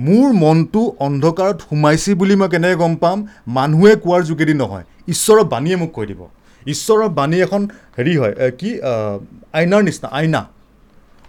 মোৰ 0.06 0.28
মনটো 0.42 0.82
অন্ধকাৰত 1.06 1.58
সোমাইছে 1.68 2.10
বুলি 2.20 2.34
মই 2.40 2.48
কেনেকৈ 2.52 2.76
গম 2.82 2.94
পাম? 3.02 3.18
মানুহে 3.56 3.92
কোৱাৰ 4.04 4.22
যোগেদি 4.30 4.54
নহয়। 4.62 4.84
ঈশ্বৰৰ 5.12 5.44
বাণীয়ে 5.52 5.76
মোক 5.80 5.90
কৈ 5.96 6.06
দিব। 6.10 6.20
ঈশ্বৰৰ 6.66 7.08
বাণী 7.18 7.38
এখন 7.46 7.62
হেৰি 7.98 8.14
হয় 8.20 8.34
কি 8.60 8.70
আইনাৰ 9.58 9.82
নিচিনা 9.88 10.08
আইনা। 10.18 10.42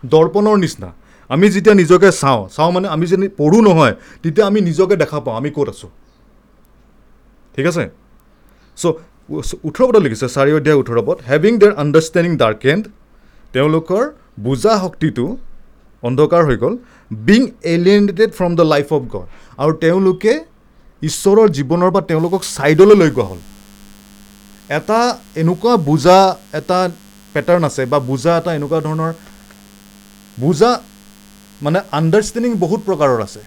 দৰ্পণৰ 0.04 0.58
নিচিনা। 0.63 0.89
আমি 1.30 1.45
যেতিয়া 1.56 1.75
নিজকে 1.82 2.10
চাওঁ 2.21 2.41
চাওঁ 2.56 2.71
মানে 2.75 2.88
আমি 2.95 3.06
যদি 3.12 3.27
পঢ়োঁ 3.39 3.62
নহয় 3.67 3.93
তেতিয়া 4.23 4.45
আমি 4.49 4.60
নিজকে 4.69 4.95
দেখা 5.04 5.17
পাওঁ 5.25 5.36
আমি 5.39 5.49
ক'ত 5.56 5.67
আছোঁ? 5.73 5.91
ঠিক 7.56 7.65
আছে? 7.71 7.84
চ' 8.77 8.86
ওঠৰ 9.67 9.84
পদত 9.88 10.01
লিখিছে 10.06 10.27
চাৰি 10.36 10.51
অধ্যায় 10.58 10.77
ওঠৰ 10.82 10.97
পদ 11.08 11.17
হেভিং 11.30 11.54
দেয়াৰ 11.62 11.73
আণ্ডাৰষ্টেণ্ডিং 11.84 12.34
ডাৰ্কেণ্ড 12.43 12.84
তেওঁলোকৰ 13.54 14.04
বুজা 14.45 14.73
শক্তিটো 14.84 15.25
অন্ধকাৰ 16.07 16.41
হৈ 16.47 16.57
গ'ল 16.63 16.73
being 17.11 17.41
alienated 17.73 18.29
from 18.37 18.51
the 18.59 18.65
life 18.73 18.87
of 18.97 19.01
God 19.13 19.27
আৰু 19.61 19.71
তেওঁলোকে 19.83 20.33
ঈশ্বৰৰ 21.01 21.47
জীৱনৰ 21.57 21.89
পৰা 21.95 22.03
তেওঁলোকক 22.11 22.41
ছাইডলৈ 22.55 22.95
লৈ 23.01 23.09
গোৱা 23.17 23.25
হ'ল 23.29 23.39
এটা 24.77 24.99
এনেকুৱা 25.41 25.73
বুজা 25.89 26.17
এটা 26.59 26.79
পেটাৰ্ণ 27.33 27.63
আছে 27.69 27.83
বা 27.91 27.97
বুজা 28.09 28.31
এটা 28.39 28.51
এনেকুৱা 28.57 28.79
ধৰণৰ 28.87 29.11
বুজা 30.43 30.71
মানে 31.65 31.79
আণ্ডাৰষ্টেণ্ডিং 31.97 32.51
বহুত 32.63 32.81
প্ৰকাৰৰ 32.87 33.19
আছে। 33.27 33.41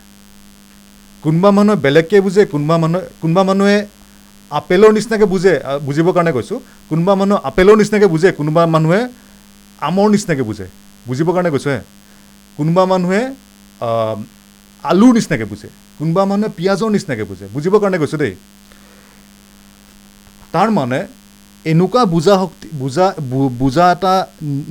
কোনোবা 1.25 1.51
মানুহে 1.57 1.77
বেলেগকৈ 1.85 2.21
বুজে 2.27 2.43
কোনোবা 2.53 2.77
মানুহে 2.83 3.05
কোনোবা 3.23 3.43
মানুহে 3.51 3.77
আপেলৰ 4.51 4.91
নিচিনাকৈ 4.97 5.27
বুজে 5.35 5.53
বুজিবৰ 5.87 6.13
কাৰণে 6.17 6.33
কৈছোঁ। 6.37 6.59
কোনোবা 6.91 7.13
মানুহে 7.21 7.39
আপেলৰ 7.51 7.77
নিচিনাকৈ 7.81 8.09
বুজে 8.15 8.29
কোনোবা 8.39 8.63
মানুহে 8.75 9.01
আমৰ 9.89 10.07
নিচিনাকৈ 10.15 10.45
বুজে। 10.51 10.67
বুজিবৰ 11.09 11.33
কাৰণে 11.37 11.51
কৈছোঁ 11.55 11.73
হে। 11.75 11.81
কোনোবা 12.57 12.85
মানুহে 12.93 13.23
আলুৰ 14.85 15.13
নিচিনাকৈ 15.17 15.47
বুজে 15.53 15.69
কোনোবা 15.99 16.23
মানুহে 16.31 16.51
পিঁয়াজৰ 16.59 16.89
নিচিনাকৈ 16.95 17.25
বুজে 17.31 17.47
বুজিবৰ 17.55 17.81
কাৰণে 17.83 17.99
কৈছোঁ 18.03 18.19
দেই। 18.23 18.35
তাৰ 20.55 20.69
মানে 20.79 20.99
এনেকুৱা 21.65 22.03
বুজা 22.15 22.35
শক্তি 22.43 22.67
বুজা 22.81 23.07
বুজা 23.61 23.85
এটা 23.93 24.15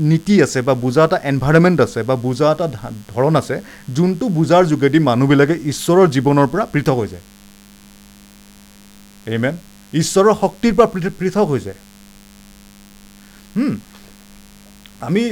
নীতি 0.09 0.35
আছে 0.45 0.59
বা 0.67 0.73
বুজা 0.83 1.01
এটা 1.07 1.17
এনভাইৰমেণ্ট 1.31 1.77
আছে 1.85 1.99
বা 2.09 2.15
বুজা 2.25 2.47
এটা 2.53 2.65
ধৰণ 3.11 3.33
আছে 3.41 3.55
যোনটো 3.95 4.25
বুজাৰ 4.37 4.63
যোগেদি 4.71 4.99
মানুহবিলাকে 5.09 5.55
ঈশ্বৰৰ 5.71 6.05
জীৱনৰ 6.15 6.47
পৰা 6.53 6.63
পৃথক 6.73 6.97
হৈ 7.01 7.07
যায়। 7.13 7.25
এইমেন 9.33 9.55
ঈশ্বৰৰ 9.93 10.33
শক্তিৰ 10.43 10.73
পৰা 10.77 10.87
পৃথ- 10.93 11.15
পৃথক 11.19 11.47
হৈ 11.53 11.59
যায়। 11.65 11.79
আমি 15.09 15.23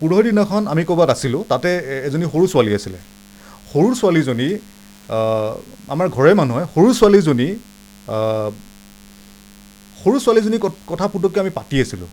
পৰহি 0.00 0.22
দিনাখন 0.28 0.62
আমি 0.72 0.82
ক'ৰবাত 0.88 1.08
আছিলোঁ 1.14 1.42
তাতে 1.52 1.70
এজনী 2.08 2.26
সৰু 2.32 2.44
ছোৱালী 2.52 2.72
আছিলে। 2.78 2.98
সৰু 3.72 3.88
ছোৱালীজনী 4.00 4.48
আমাৰ 5.92 6.06
ঘৰে 6.16 6.32
মানুহে 6.40 6.64
সৰু 6.74 6.88
ছোৱালীজনী 6.98 7.48
সৰু 10.02 10.16
ছোৱালীজনী 10.24 10.56
কথা 10.90 11.06
পুটুককৈ 11.12 11.38
আমি 11.44 11.52
পাতি 11.58 11.76
আছিলোঁ। 11.84 12.10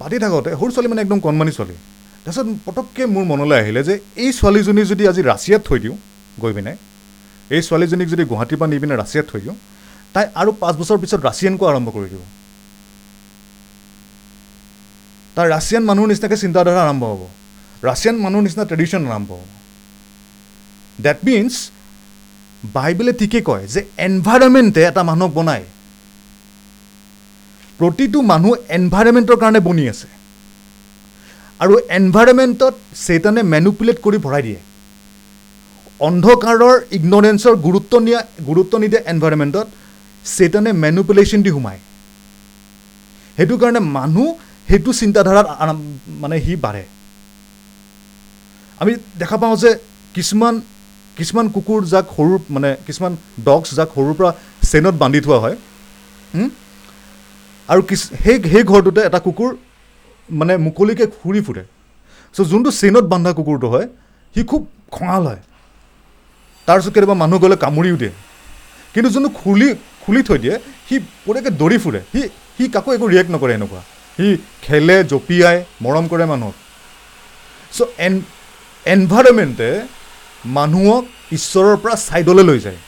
পাতি 0.00 0.16
থাকোঁতে 0.24 0.50
সৰু 0.60 0.70
ছোৱালী 0.74 0.88
মানে 0.92 1.02
একদম 1.06 1.18
কণমানি 1.26 1.52
ছোৱালী। 1.58 1.76
তাৰপিছত 2.24 2.46
পটককৈ 2.66 3.04
মোৰ 3.14 3.24
মনলৈ 3.32 3.56
আহিলে 3.62 3.80
যে 3.88 3.94
এই 4.22 4.30
ছোৱালীজনী 4.38 4.82
যদি 4.92 5.02
আজি 5.10 5.22
ৰাছিয়াত 5.32 5.62
থৈ 5.68 5.78
দিওঁ 5.84 5.96
গৈ 6.42 6.52
পিনে 6.56 6.72
এই 7.54 7.60
ছোৱালীজনীক 7.68 8.08
যদি 8.14 8.24
গুৱাহাটীৰ 8.30 8.58
পৰা 8.60 8.68
নি 8.72 8.76
পিনে 8.82 8.94
ৰাছিয়াত 9.02 9.26
থৈ 9.30 9.40
দিওঁ 9.44 9.56
তাই 10.14 10.24
আৰু 10.40 10.50
পাঁচ 10.62 10.74
বছৰ 10.80 10.98
পিছত 11.02 11.20
ৰাছিয়ান 11.28 11.54
কোৱা 11.60 11.70
আৰম্ভ 11.72 11.88
কৰি 11.96 12.08
দিব। 12.12 12.22
তাৰ 15.36 15.46
ৰাছিয়ান 15.54 15.82
মানুহৰ 15.88 16.08
নিচিনাকৈ 16.10 16.36
চিন্তাধাৰা 16.44 16.80
আৰম্ভ 16.86 17.02
হ'ব। 17.10 17.22
ৰাছিয়ান 17.88 18.16
মানুহৰ 18.24 18.42
নিচিনা 18.46 18.64
ট্ৰেডিশ্যন 18.70 19.02
আৰম্ভ 19.12 19.30
হ'ব। 19.38 19.44
ডেট 21.04 21.18
মিনছ 21.26 21.54
বাইবেলে 22.74 23.12
ঠিকেই 23.20 23.42
কয় 23.48 23.64
যে 23.74 23.80
এনভাইৰমেণ্টে 24.06 24.80
এটা 24.90 25.02
মানুহক 25.10 25.32
বনায়। 25.38 25.64
প্ৰতিটো 27.78 28.18
মানুহ 28.32 28.52
এনভাইৰমেণ্টৰ 28.76 29.36
কাৰণে 29.42 29.60
বনি 29.68 29.84
আছে। 29.92 30.08
আৰু 31.62 31.74
এনভাইৰমেণ্টত 31.98 32.74
চেতানে 33.06 33.42
মেনুপুলেট 33.52 33.98
কৰি 34.04 34.18
ভৰাই 34.26 34.42
দিয়ে। 34.46 34.60
অন্ধকাৰৰ 36.00 36.76
ইগনৰেঞ্চৰ 36.96 37.54
গুৰুত্ব 37.66 37.92
নিয়া 38.06 38.20
গুৰুত্ব 38.48 38.72
নিদিয়া 38.82 39.02
এনভাইৰমেণ্টত 39.12 39.66
চেতানে 40.24 40.70
মেনুপুলেশ্যন 40.82 41.40
দি 41.44 41.50
সোমায়। 41.56 41.80
সেইটো 43.36 43.56
কাৰণে 43.62 43.80
মানুহ 43.96 44.28
সেইটো 44.68 44.90
চিন্তাধাৰাত 45.00 45.46
মানে 46.22 46.36
সি 46.44 46.52
বাঢ়ে। 46.64 46.84
আমি 48.80 48.92
দেখা 49.20 49.36
পাওঁ 49.42 49.56
যে 49.62 49.70
কিছুমান 50.16 50.54
কিছুমান 51.18 51.46
কুকুৰ 51.54 51.80
যাক 51.92 52.06
সৰু 52.16 52.34
মানে 52.54 52.70
কিছুমান 52.86 53.12
ডগছ 53.46 53.68
যাক 53.78 53.88
সৰুৰ 53.96 54.14
পৰা 54.18 54.30
চেইনত 54.70 54.94
বান্ধি 55.02 55.20
থোৱা 55.26 55.38
হয়? 55.44 55.56
আৰু 57.68 57.80
কিছ 57.88 58.00
সেই 58.22 58.36
সেই 58.52 58.64
ঘৰটোতে 58.70 59.00
এটা 59.08 59.18
কুকুৰ 59.26 59.50
মানে 60.28 60.52
মুকলিকৈ 60.66 61.06
ঘূৰি 61.18 61.40
ফুৰে। 61.46 61.62
চ' 62.34 62.48
যোনটো 62.50 62.70
চেইনত 62.80 63.04
বান্ধা 63.12 63.30
কুকুৰটো 63.38 63.66
হয় 63.74 63.86
সি 64.34 64.40
খুব 64.50 64.62
খঙাল 64.96 65.22
হয়। 65.30 65.42
তাৰপিছত 66.68 66.92
কেতিয়াবা 66.94 67.16
মানুহ 67.22 67.38
গ'লে 67.44 67.56
কামুৰিও 67.64 67.96
দিয়ে। 68.02 68.12
কিন্তু 68.94 69.08
যোনটো 69.14 69.30
খুলি 69.40 69.68
খুলি 70.04 70.20
থৈ 70.28 70.38
দিয়ে 70.44 70.54
সি 70.86 70.94
পুৰাকৈ 71.24 71.50
দৌৰি 71.60 71.78
ফুৰে। 71.84 72.00
সি 72.12 72.20
সি 72.56 72.64
কাকো 72.74 72.88
একো 72.96 73.06
ৰিয়েক্ট 73.12 73.30
নকৰে 73.34 73.52
এনেকুৱা। 73.58 73.80
সি 74.16 74.26
খেলে 74.64 74.96
জঁপিয়াই 75.10 75.56
মৰম 75.84 76.04
কৰে 76.12 76.24
মানুহক 76.32 76.56
চ' 77.76 77.88
এন 78.06 78.14
এনভাইৰমেণ্টে 78.86 79.70
মানুহক 80.56 81.04
ঈশ্বৰৰ 81.36 81.76
পৰা 81.82 81.94
ছাইডলৈ 82.06 82.44
লৈ 82.50 82.58
যায়। 82.66 82.78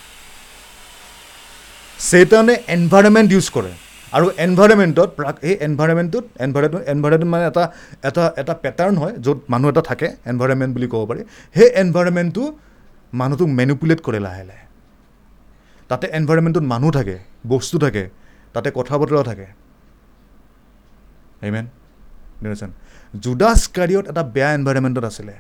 চেতানে 2.09 2.55
এনভাইৰমেণ্ট 2.77 3.29
ইউজ 3.35 3.47
কৰে। 3.57 3.73
আৰু 4.17 4.27
এনভাইৰমেণ্টত 4.45 5.09
প্ৰাক 5.19 5.37
এই 5.49 5.55
এনভাইৰমেণ্টটোত 5.67 6.25
এনভাইৰমেণ্ট 6.45 6.75
এনভাইৰমেণ্ট 6.93 7.31
মানে 7.33 7.45
এটা 7.51 7.65
এটা 8.09 8.25
এটা 8.41 8.55
পেটাৰ্ণ 8.65 8.95
হয় 9.03 9.15
য'ত 9.25 9.39
মানুহ 9.53 9.67
এটা 9.73 9.83
থাকে 9.91 10.07
এনভাইৰমেণ্ট 10.31 10.73
বুলি 10.77 10.89
ক'ব 10.93 11.03
পাৰি। 11.11 11.21
সেই 11.57 11.69
এনভাইৰমেণ্টটো 11.83 12.45
মানুহটোক 13.21 13.49
মেনুপুলেট 13.59 14.01
কৰে 14.07 14.21
লাহে 14.27 14.45
লাহে। 14.51 14.65
তাতে 15.91 16.07
এনভাইৰমেণ্টটোত 16.19 16.65
মানুহ 16.73 16.91
থাকে 16.99 17.17
বস্তু 17.53 17.77
থাকে 17.85 18.05
তাতে 18.55 18.69
কথা 18.79 18.95
বতৰা 19.01 19.23
থাকে। 19.31 19.47
হেমেন 21.43 21.67
বুজিছেন 22.43 22.71
জুদাছ 23.21 23.61
কাৰিয়ত 23.77 24.05
এটা 24.11 24.23
বেয়া 24.35 24.51
এনভাইৰমেণ্টত 24.55 25.05
আছিলে। 25.05 25.35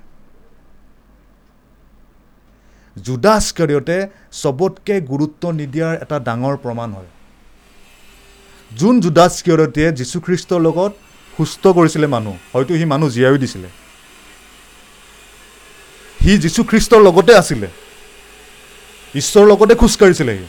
জুদাছ 2.96 3.44
কাৰিয়তে 3.52 3.96
চবতকৈ 4.32 4.98
গুৰুত্ব 5.10 5.42
নিদিয়াৰ 5.50 5.94
এটা 6.02 6.16
ডাঙৰ 6.18 6.56
প্ৰমাণ 6.64 6.88
হয় 6.92 7.10
যোন 8.70 8.94
জুদাছ 9.00 9.34
কাৰিয়তে 9.42 9.82
যীশুখ্ৰীষ্টৰ 9.98 10.60
লগত 10.60 10.92
সুস্থ 11.36 11.64
কৰিছিলে 11.78 12.06
মানুহ 12.06 12.34
হয়তো 12.52 12.72
সি 12.76 12.84
মানুহ 12.84 13.08
জীয়াইও 13.08 13.38
দিছিলে। 13.38 13.68
সি 16.20 16.32
যীশুখ্ৰীষ্টৰ 16.38 17.00
লগতে 17.02 17.32
আছিলে। 17.34 17.68
ঈশ্বৰৰ 19.14 19.46
লগতে 19.48 19.74
খোজকাঢ়িছিলে 19.74 20.34
সি। 20.38 20.46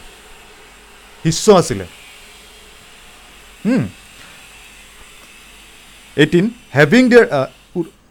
শিষ্য 1.22 1.46
আছিলে। 1.52 1.86
এইটিন 6.16 6.46
হেভিং 6.76 7.02
দেয়াৰ 7.10 7.26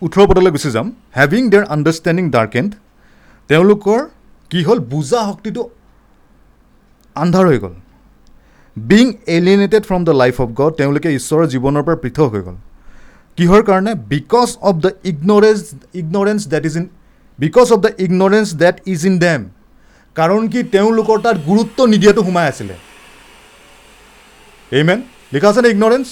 ওঠৰ 0.05 0.25
পদলৈ 0.29 0.51
গুচি 0.55 0.69
যাম। 0.75 0.88
হেভিং 1.17 1.43
দেয়াৰ 1.51 1.65
আণ্ডাৰষ্টেণ্ডিং 1.75 2.25
ডাৰ্কেণ্ড 2.35 2.69
তেওঁলোকৰ 3.49 3.99
কি 4.51 4.59
হ'ল? 4.67 4.79
বুজা 4.93 5.19
শক্তিটো 5.29 5.63
আন্ধাৰ 7.15 7.45
হৈ 7.49 7.59
গ'ল। 7.63 7.75
Being 8.77 9.05
alienated 9.35 9.83
from 9.89 10.01
the 10.07 10.13
life 10.21 10.35
of 10.43 10.49
God 10.59 10.71
তেওঁলোকে 10.79 11.09
ঈশ্বৰৰ 11.19 11.45
জীৱনৰ 11.53 11.83
পৰা 11.88 11.97
পৃথক 12.03 12.29
হৈ 12.33 12.41
গ'ল। 12.47 12.57
কিহৰ 13.38 13.62
কাৰণে? 13.69 13.91
Because 14.13 14.49
of 14.69 14.75
the 14.83 14.91
ignorance 15.12 15.62
ignorance 16.01 16.41
that 16.53 16.63
is 16.69 16.75
in 16.79 16.85
because 17.39 17.67
of 17.73 17.79
the 17.85 17.91
ignorance 18.05 18.47
that 18.63 18.75
is 18.93 19.05
in 19.09 19.15
them 19.25 19.41
কাৰণ 20.15 20.41
কি 20.51 20.59
তেওঁলোকৰ 20.75 21.17
তাত 21.25 21.38
গুৰুত্ব 21.49 21.77
নিদিয়াটো 21.93 22.21
সোমাই 22.27 22.45
আছিলে। 22.51 22.75
এইমেন 24.77 24.99
লিখা 25.33 25.47
আছেনে 25.51 25.69
ইগনৰেঞ্চ 25.75 26.07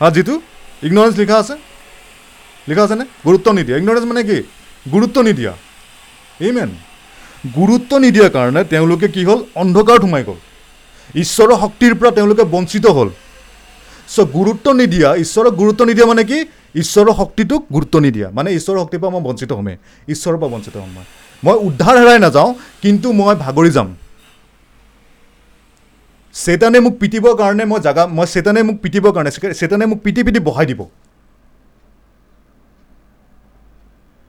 হা 0.00 0.08
যিটো 0.10 0.34
ইগনৰেঞ্চ 0.82 1.14
লিখা 1.20 1.36
আছে 1.42 1.54
লিখা 2.66 2.82
আছেনে 2.86 3.04
গুৰুত্ব 3.26 3.48
নিদিয়া 3.58 3.76
ইগনৰেঞ্চ 3.78 4.06
মানে 4.10 4.22
কি 4.28 4.38
গুৰুত্ব 4.86 5.16
নিদিয়া 5.28 5.52
ইমেন 6.40 6.70
গুৰুত্ব 7.56 7.92
নিদিয়াৰ 8.04 8.30
কাৰণে 8.36 8.60
তেওঁলোকে 8.72 9.06
কি 9.14 9.22
হ'ল 9.28 9.40
অন্ধকাৰত 9.62 10.02
সোমাই 10.04 10.24
গ'ল 10.28 10.38
ঈশ্বৰৰ 11.14 11.56
শক্তিৰ 11.62 11.92
পৰা 11.98 12.10
তেওঁলোকে 12.16 12.44
বঞ্চিত 12.54 12.86
হ'ল 12.96 13.08
চ' 14.08 14.26
গুৰুত্ব 14.36 14.66
নিদিয়া 14.80 15.08
ঈশ্বৰক 15.24 15.52
গুৰুত্ব 15.60 15.82
নিদিয়া 15.88 16.06
মানে 16.06 16.22
কি 16.30 16.38
ঈশ্বৰৰ 16.74 17.12
শক্তিটোক 17.20 17.60
গুৰুত্ব 17.74 17.96
নিদিয়া 18.06 18.28
মানে 18.36 18.48
ঈশ্বৰৰ 18.58 18.78
শক্তিৰ 18.82 19.00
পৰা 19.02 19.12
মই 19.14 19.22
বঞ্চিত 19.28 19.50
হ'মেই 19.58 19.76
ঈশ্বৰৰ 20.08 20.36
পৰা 20.40 20.50
বঞ্চিত 20.54 20.74
হ'ম 20.82 20.90
মই 20.96 21.06
মই 21.42 21.56
উদ্ধাৰ 21.68 21.94
হেৰাই 22.00 22.18
নাযাওঁ 22.26 22.50
কিন্তু 22.82 23.08
মই 23.20 23.34
ভাগৰি 23.44 23.70
যাম 23.76 23.88
চেতানে 26.34 26.78
মোক 26.84 26.94
পিটিবৰ 27.00 27.34
কাৰণে 27.40 27.64
মই 27.70 27.80
জাগা 27.86 28.02
মই 28.16 28.26
চেতানে 28.34 28.60
মোক 28.68 28.76
পিটিবৰ 28.82 29.12
কাৰণে 29.16 29.30
চেতানে 29.60 29.84
মোক 29.90 29.98
পিটি 30.04 30.20
পিটি 30.26 30.40
বহাই 30.48 30.66
দিব। 30.70 30.80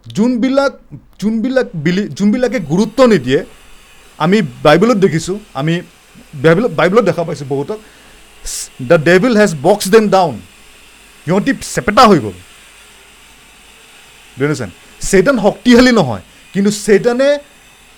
যোনবিলাক 0.06 0.72
যোনবিলাক 1.22 1.68
বিলি 1.86 2.04
যোনবিলাকে 2.18 2.60
গুৰুত্ব 2.72 3.00
নিদিয়ে 3.12 3.40
আমি 4.20 4.38
বাইবেলত 4.66 4.98
দেখিছোঁ 5.06 5.38
আমি 5.60 5.74
বাইবেলত 6.44 6.72
বাইবেলত 6.80 7.04
দেখা 7.10 7.24
পাইছোঁ 7.28 7.48
বহুতক 7.54 7.80
the 8.90 8.98
devil 9.10 9.34
has 9.42 9.52
box 9.66 9.86
them 9.94 10.06
down 10.16 10.36
সিহঁতি 11.26 11.52
চেপেটা 11.74 12.04
হৈ 12.10 12.20
গ'ল। 12.26 12.36
বুজিছেন 14.38 14.70
চেতান 15.10 15.38
শক্তিশালী 15.46 15.92
নহয় 16.00 16.24
কিন্তু 16.54 16.72
চেতানে 16.86 17.30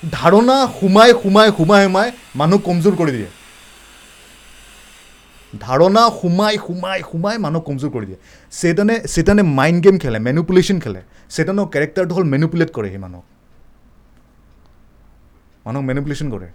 ধাৰণা 0.04 0.58
সোমাই 0.80 1.10
সোমাই 1.22 1.48
সোমাই 1.58 1.82
সোমাই 1.86 2.08
মানুহ 2.40 2.60
কমজোৰ 2.68 2.96
কৰি 3.00 3.12
দিয়ে। 3.18 3.30
ধাৰণা 5.60 6.04
সোমাই 6.22 6.56
সোমাই 6.66 7.00
সোমাই 7.12 7.36
মানুহ 7.46 7.62
কমজোৰ 7.68 7.92
কৰি 7.96 8.06
দিয়ে। 8.10 8.20
চেতানে 8.60 8.96
চেতানে 9.14 9.44
মাইণ্ড 9.58 9.80
গেম 9.86 9.96
খেলে 10.04 10.20
মেনুপুলেশ্যন 10.28 10.78
খেলে। 10.84 11.02
চেতানৰ 11.36 11.66
কেৰেক্টাৰটো 11.74 12.14
হ'ল 12.16 12.26
মেনুপুলেট 12.34 12.70
কৰে 12.76 12.88
সেই 12.94 13.02
মানুহক। 13.06 13.26
মানুহক 15.66 15.84
মেনুপুলেশ্যন 15.90 16.28
কৰে। 16.34 16.48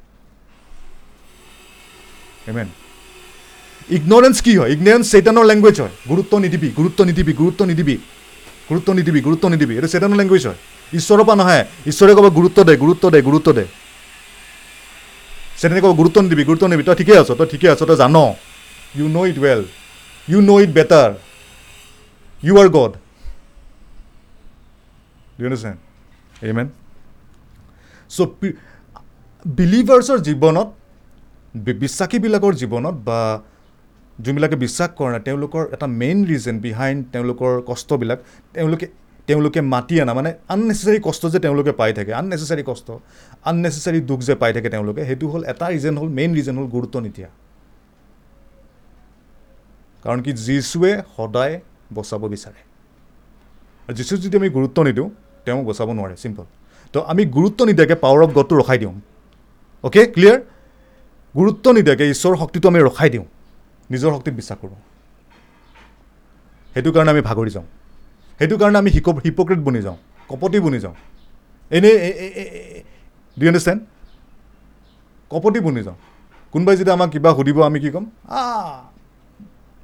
ইগনৰেঞ্চ 3.96 4.36
কি 4.46 4.52
হয়? 4.58 4.70
ইগনৰেঞ্চ 4.74 5.04
চেতানৰ 5.12 5.44
লেংগুৱেজ 5.50 5.76
হয়। 5.82 5.92
গুৰুত্ব 6.10 6.32
নিদিবি 6.44 6.68
গুৰুত্ব 6.78 7.00
নিদিবি 7.08 7.32
গুৰুত্ব 7.40 7.60
নিদিবি। 7.70 7.96
গুৰুত্ব 8.70 8.88
নিদিবি 8.98 9.20
গুৰুত্ব 9.26 9.44
নিদিবি। 9.52 9.72
এইটো 9.78 9.88
চেতানৰ 9.94 10.16
লেংগুৱেজ 10.20 10.44
হয়। 10.48 10.58
ঈশ্বৰৰ 10.98 11.24
পৰা 11.28 11.36
নাহে। 11.40 11.60
ঈশ্বৰে 11.90 12.12
ক'ব 12.16 12.26
গুৰুত্ব 12.38 12.58
দে 12.68 12.74
গুৰুত্ব 12.82 13.04
দে 13.14 13.18
গুৰুত্ব 13.28 13.48
দে। 13.58 13.64
চেতানে 15.60 15.80
ক'ব 15.84 15.92
গুৰুত্ব 16.00 16.16
নিদিবি 16.24 16.42
গুৰুত্ব 16.48 16.64
নিদিবি। 16.66 16.84
তই 16.88 16.96
ঠিকে 17.00 17.14
আছ 17.22 17.30
তই 17.38 17.46
ঠিকে 17.52 17.66
আছ 17.72 17.80
তই 17.88 17.96
জান। 18.02 18.16
You 18.96 19.06
know' 19.16 19.26
it 19.30 19.38
well 19.46 19.60
you 20.28 20.38
know' 20.50 20.60
it 20.64 20.70
better 20.78 21.10
you 22.46 22.54
are 22.62 22.68
God 22.78 22.92
understand 25.38 25.78
amen 26.50 26.68
so' 28.16 28.20
বিলিভাৰ্ছৰ 29.58 30.18
জীৱনত 30.28 30.68
বিশ্বাসীবিলাকৰ 31.84 32.52
জীৱনত 32.62 32.96
বা 33.08 33.20
যোনবিলাকে 34.18 34.56
বিশ্বাস 34.66 34.90
কৰা 34.98 35.10
নাই 35.14 35.22
তেওঁলোকৰ 35.28 35.62
এটা 35.74 35.86
মেইন 36.00 36.18
ৰিজন 36.30 36.56
বিহাইণ্ড 36.66 37.00
তেওঁলোকৰ 37.14 37.52
কষ্টবিলাক 37.68 38.18
তেওঁলোকে 38.54 38.86
তেওঁলোকে 39.28 39.60
মাতি 39.74 39.94
অনা 40.02 40.12
মানে 40.18 40.30
আননেচেচাৰী 40.54 40.98
কষ্ট 41.06 41.22
যে 41.34 41.38
তেওঁলোকে 41.44 41.72
পাই 41.80 41.90
থাকে 41.98 42.12
আননেচেচাৰী 42.20 42.62
কষ্ট 42.70 42.88
আননেচেচাৰী 43.50 43.98
দুখ 44.10 44.20
যে 44.28 44.34
পাই 44.42 44.52
থাকে 44.56 44.68
তেওঁলোকে 44.74 45.02
সেইটো 45.08 45.26
হ'ল 45.32 45.42
এটা 45.52 45.66
ৰিজন 45.74 45.94
হ'ল 46.00 46.08
মেইন 46.18 46.30
ৰিজন 46.38 46.54
হ'ল 46.58 46.68
গুৰুত্ব 46.76 46.96
নিদিয়া। 47.06 47.28
কাৰণ 50.04 50.18
কি 50.24 50.32
যীশুৱে 50.46 50.92
সদায় 51.16 51.54
বচাব 51.96 52.22
বিচাৰে। 52.34 52.60
আৰু 53.88 53.94
যীশুক 53.98 54.18
যদি 54.24 54.36
আমি 54.40 54.48
গুৰুত্ব 54.56 54.78
নিদিওঁ 54.88 55.08
তেওঁক 55.44 55.64
বচাব 55.70 55.88
নোৱাৰে 55.98 56.16
চিম্পল 56.22 56.44
তো 56.94 56.98
আমি 57.12 57.22
গুৰুত্ব 57.36 57.60
নিদিয়াকৈ 57.68 57.96
পাৱাৰ 58.04 58.20
অফ 58.24 58.30
গডটো 58.38 58.54
ৰখাই 58.60 58.78
দিওঁ। 58.82 58.94
অ'কে 59.84 60.02
ক্লিয়াৰ 60.14 60.38
গুৰুত্ব 61.34 61.66
নিদিয়াকৈ 61.76 62.06
ঈশ্বৰৰ 62.14 62.36
শক্তিটো 62.42 62.66
আমি 62.72 62.80
ৰখাই 62.88 63.08
দিওঁ। 63.14 63.26
নিজৰ 63.90 64.10
শক্তিত 64.14 64.34
বিশ্বাস 64.40 64.58
কৰোঁ। 64.62 64.78
সেইটো 66.74 66.90
কাৰণে 66.94 67.10
আমি 67.14 67.22
ভাগৰি 67.28 67.50
যাওঁ। 67.56 67.66
সেইটো 68.38 68.54
কাৰণে 68.60 68.78
আমি 68.82 68.90
হিক 68.96 69.06
হিপক্ৰেট 69.26 69.60
বনি 69.66 69.80
যাওঁ 69.86 69.98
কপতি 70.30 70.58
বনি 70.64 70.78
যাওঁ। 70.84 70.96
এনেই 71.70 71.96
ডু 73.36 73.44
আণ্ডাৰষ্টেণ্ড 73.50 73.80
কপতি 75.30 75.58
বনি 75.66 75.82
যাওঁ। 75.86 75.98
কোনোবাই 76.54 76.74
যদি 76.80 76.90
আমাক 76.96 77.08
কিবা 77.12 77.30
সুধিব 77.36 77.58
আমি 77.68 77.78
কি 77.82 77.90
ক'ম? 77.94 78.04
আ 78.38 78.40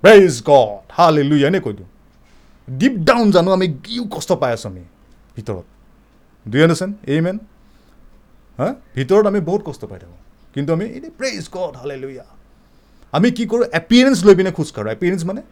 প্ৰেইজ 0.05 0.35
গড 0.51 0.85
হাল 0.97 1.17
লুই 1.31 1.41
এনে 1.49 1.61
কৈ 1.65 1.73
দিওঁ। 1.79 1.91
ডিপ 2.69 2.95
ডাউন 3.09 3.27
জানো 3.37 3.51
আমি 3.57 3.67
কিও 3.85 4.05
কষ্ট 4.15 4.31
পাই 4.43 4.51
আছোঁ 4.57 4.69
আমি 4.73 4.83
ভিতৰত। 5.37 5.67
ডু 6.47 6.57
আণ্ডাৰষ্টেণ্ড 6.65 6.95
এই 7.13 7.21
মেন 7.25 7.37
হা? 8.59 8.69
ভিতৰত 8.97 9.25
আমি 9.31 9.41
বহুত 9.49 9.63
কষ্ট 9.69 9.83
পাই 9.91 9.99
থাকোঁ। 10.03 10.21
কিন্তু 10.55 10.71
আমি 10.77 10.85
এনেই 10.97 11.13
প্ৰেইজ 11.19 11.45
গড 11.57 11.75
হালে 11.81 11.97
লুইয়া 12.03 12.25
আমি 13.13 13.29
কি 13.37 13.45
কৰোঁ? 13.51 13.67
এপিয়েৰেঞ্চ 13.81 14.19
লৈ 14.27 14.35
পিনে 14.39 14.51
খোজকাঢ়োঁ 14.59 14.93
এপিয়েৰেঞ্চ 14.97 15.23
মানে 15.31 15.43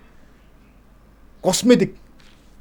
কচমেটিক 1.45 1.91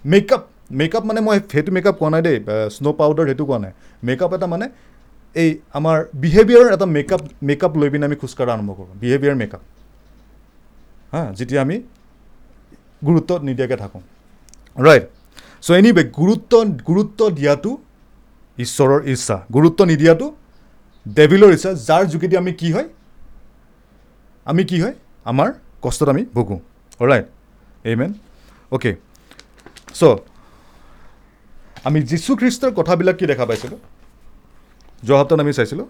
মেকআপ 0.04 0.43
মেকআপ 0.80 1.04
মানে 1.10 1.19
মই 1.27 1.38
সেইটো 1.51 1.71
মেকআপ 1.77 1.95
কোৱা 2.01 2.10
নাই 2.13 2.21
দেই। 2.27 2.38
স্ন' 2.75 2.93
পাউডাৰ 2.99 3.25
সেইটো 3.30 3.43
কোৱা 3.49 3.60
নাই। 3.63 3.73
মেকআপ 4.08 4.32
এটা 4.38 4.47
মানে 4.54 4.65
এই 5.36 5.49
আমাৰ 5.77 5.97
বিহেভিয়াৰৰ 6.23 6.69
এটা 6.75 6.88
মেকআপ 6.97 7.21
মেকআপ 7.49 7.73
লৈ 7.82 7.89
পিনে 7.91 8.06
আমি 8.10 8.17
খোজকাঢ়া 8.21 8.51
আৰম্ভ 8.56 8.69
কৰোঁ। 8.77 8.93
বিহেভিয়াৰ 9.04 9.36
মেকআপ 9.41 9.63
হা 11.13 11.21
যেতিয়া 11.38 11.62
আমি 11.65 11.78
গুৰুত্ব 13.08 13.32
নিদিয়াকৈ 13.47 13.78
থাকোঁ। 13.84 14.02
ৰাইট 14.88 15.06
চ' 15.65 15.71
এনিৱে 15.80 16.04
গুৰুত্ব 16.19 16.54
গুৰুত্ব 16.89 17.19
দিয়াটো 17.38 17.71
ঈশ্বৰৰ 18.58 19.00
ইচ্ছা। 19.13 19.36
গুৰুত্ব 19.56 19.80
নিদিয়াটো 19.91 20.28
ডেভিলৰ 21.06 21.52
ইচ্ছা 21.56 21.71
যাৰ 21.88 22.04
যোগেদি 22.13 22.36
আমি 22.41 22.52
কি 22.62 22.69
হয়? 22.76 22.88
আমি 24.45 24.62
কি 24.69 24.78
হয়? 24.84 24.95
আমাৰ 25.32 25.50
কষ্টত 25.84 26.08
আমি 26.13 26.24
ভোগোঁ। 26.36 26.60
ৰাইট 27.10 27.26
এই 27.89 27.95
মেন 28.00 28.12
অ'কে 28.71 28.91
চ' 30.00 30.04
আমি 31.88 32.00
যীশুখ্ৰীষ্টৰ 32.10 32.71
কথাবিলাক 32.80 33.15
কি 33.19 33.26
দেখা 33.32 33.45
পাইছিলোঁ? 33.50 33.80
যোৱা 35.08 35.17
সপ্তাহত 35.19 35.39
আমি 35.43 35.54
চাইছিলোঁ। 35.60 35.88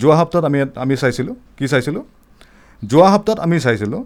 যোৱা 0.00 0.14
সপ্তাহত 0.20 0.44
আমি 0.50 0.58
আমি 0.84 0.94
চাইছিলোঁ। 1.02 1.34
কি 1.58 1.66
চাইছিলোঁ? 1.72 2.04
যোৱা 2.82 3.08
সপ্তাহত 3.14 3.38
আমি 3.46 3.56
চাইছিলোঁ 3.60 4.02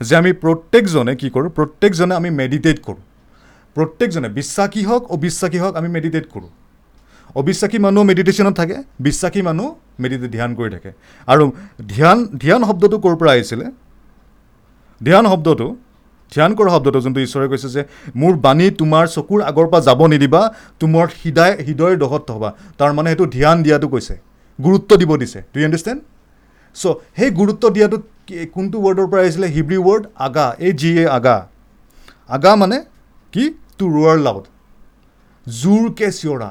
যে 0.00 0.14
আমি 0.16 0.30
প্ৰত্যেকজনে 0.42 1.12
কি 1.20 1.28
কৰোঁ 1.34 1.50
প্ৰত্যেকজনে 1.58 2.14
আমি 2.20 2.30
মেডিটেট 2.40 2.78
কৰোঁ। 2.86 3.00
প্ৰত্যেকজনে 3.76 4.28
বিশ্বাসী 4.38 4.82
হওক 4.88 5.02
অবিশ্বাসী 5.16 5.58
হওক 5.62 5.74
আমি 5.80 5.88
মেডিটেট 5.96 6.26
কৰোঁ। 6.34 6.50
অবিশ্বাসী 7.40 7.78
মানুহ 7.86 8.02
মেডিটেশ্যনত 8.10 8.54
থাকে 8.60 8.76
বিশ্বাসী 9.06 9.40
মানুহ 9.48 9.68
মেডিটেট 10.02 10.30
ধ্যান 10.36 10.50
কৰি 10.58 10.70
থাকে। 10.74 10.90
আৰু 11.28 11.44
ধ্যান 11.94 12.18
ধ্যান 12.42 12.60
শব্দটো 12.68 12.96
ক'ৰ 13.04 13.14
পৰা 13.20 13.30
আহিছিলে? 13.36 13.66
ধ্যান 15.00 15.24
শব্দটো 15.32 15.66
ধ্যান 16.32 16.50
কৰা 16.58 16.70
শব্দটো 16.74 16.98
যোনটো 17.04 17.20
ঈশ্বৰে 17.26 17.46
কৈছে 17.52 17.68
যে 17.76 17.82
মোৰ 18.20 18.32
বাণী 18.44 18.66
তোমাৰ 18.80 19.04
চকুৰ 19.16 19.40
আগৰ 19.50 19.66
পৰা 19.70 19.80
যাব 19.88 20.00
নিদিবা 20.12 20.42
তোমাৰ 20.80 21.06
হৃদয় 21.20 21.54
হৃদয়ৰ 21.66 21.96
দহত 22.02 22.22
থবা। 22.30 22.48
তাৰমানে 22.78 23.08
সেইটো 23.10 23.24
ধ্যান 23.36 23.56
দিয়াটো 23.64 23.88
কৈছে। 23.94 24.14
গুৰুত্ব 24.66 24.90
দিব 25.00 25.10
দিছে। 25.22 25.38
ডু 25.52 25.56
ইউ 25.60 25.66
আণ্ডাৰষ্টেণ্ড 25.68 26.00
চ' 26.76 26.94
সেই 27.18 27.30
গুৰুত্ব 27.40 27.64
দিয়াটো 27.76 27.98
কি- 28.26 28.48
কোনটো 28.54 28.76
ৱৰ্ডৰ 28.84 29.06
পৰা 29.10 29.20
আহিছিলে? 29.24 29.46
হিব্ৰী 29.56 29.78
ৱৰ্ড 29.86 30.02
আগা 30.26 30.46
এই 30.66 30.72
জি 30.80 30.90
এ 31.02 31.04
আগা 31.18 31.36
আগা 32.36 32.50
মানে 32.62 32.76
কি? 33.34 33.44
টু 33.78 33.84
ৰোৱাৰ 33.96 34.18
লাউড 34.26 34.44
জোৰকে 35.46 36.08
চিঞৰা। 36.18 36.50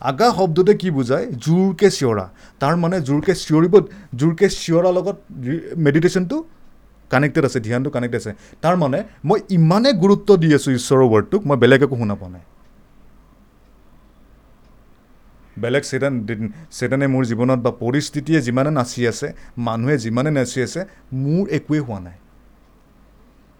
আগা 0.00 0.28
শব্দতে 0.38 0.72
কি 0.80 0.88
বুজায়? 0.96 1.26
জোৰকে 1.44 1.88
চিঞৰা। 1.98 2.24
তাৰ 2.60 2.74
মানে 2.82 2.96
জোৰকে 3.08 3.32
চিঞৰিব 3.42 3.74
জোৰকে 4.20 4.46
চিঞৰাৰ 4.62 4.92
লগত 4.98 5.16
মেডিটেশ্যনটো 5.84 6.36
কানেক্টেড 7.10 7.44
আছে 7.48 7.58
ধ্যানটো 7.66 7.90
কানেক্টেড 7.96 8.20
আছে। 8.22 8.32
তাৰ 8.62 8.74
মানে 8.82 8.98
মই 9.28 9.38
ইমানেই 9.58 9.94
গুৰুত্ব 10.02 10.28
দি 10.42 10.48
আছোঁ 10.56 10.72
ঈশ্বৰৰ 10.78 11.06
ৱৰ্ডটোক 11.12 11.40
মই 11.48 11.56
বেলেগ 11.62 11.80
একো 11.86 11.96
শুনা 12.02 12.14
পোৱা 12.20 12.30
নাই। 12.34 12.44
বেলেগ 15.58 15.84
চেতান 15.90 16.14
চেতানে 16.78 17.06
মোৰ 17.14 17.22
জীৱনত 17.30 17.60
বা 17.66 17.72
পৰিস্থিতিয়ে 17.82 18.40
যিমানে 18.46 18.70
নাচি 18.78 19.00
আছে 19.10 19.28
মানুহে 19.58 19.96
যিমানে 20.04 20.30
নাচি 20.38 20.58
আছে 20.66 20.80
মোৰ 21.24 21.44
একোৱেই 21.56 21.82
হোৱা 21.86 21.98
নাই। 22.06 22.18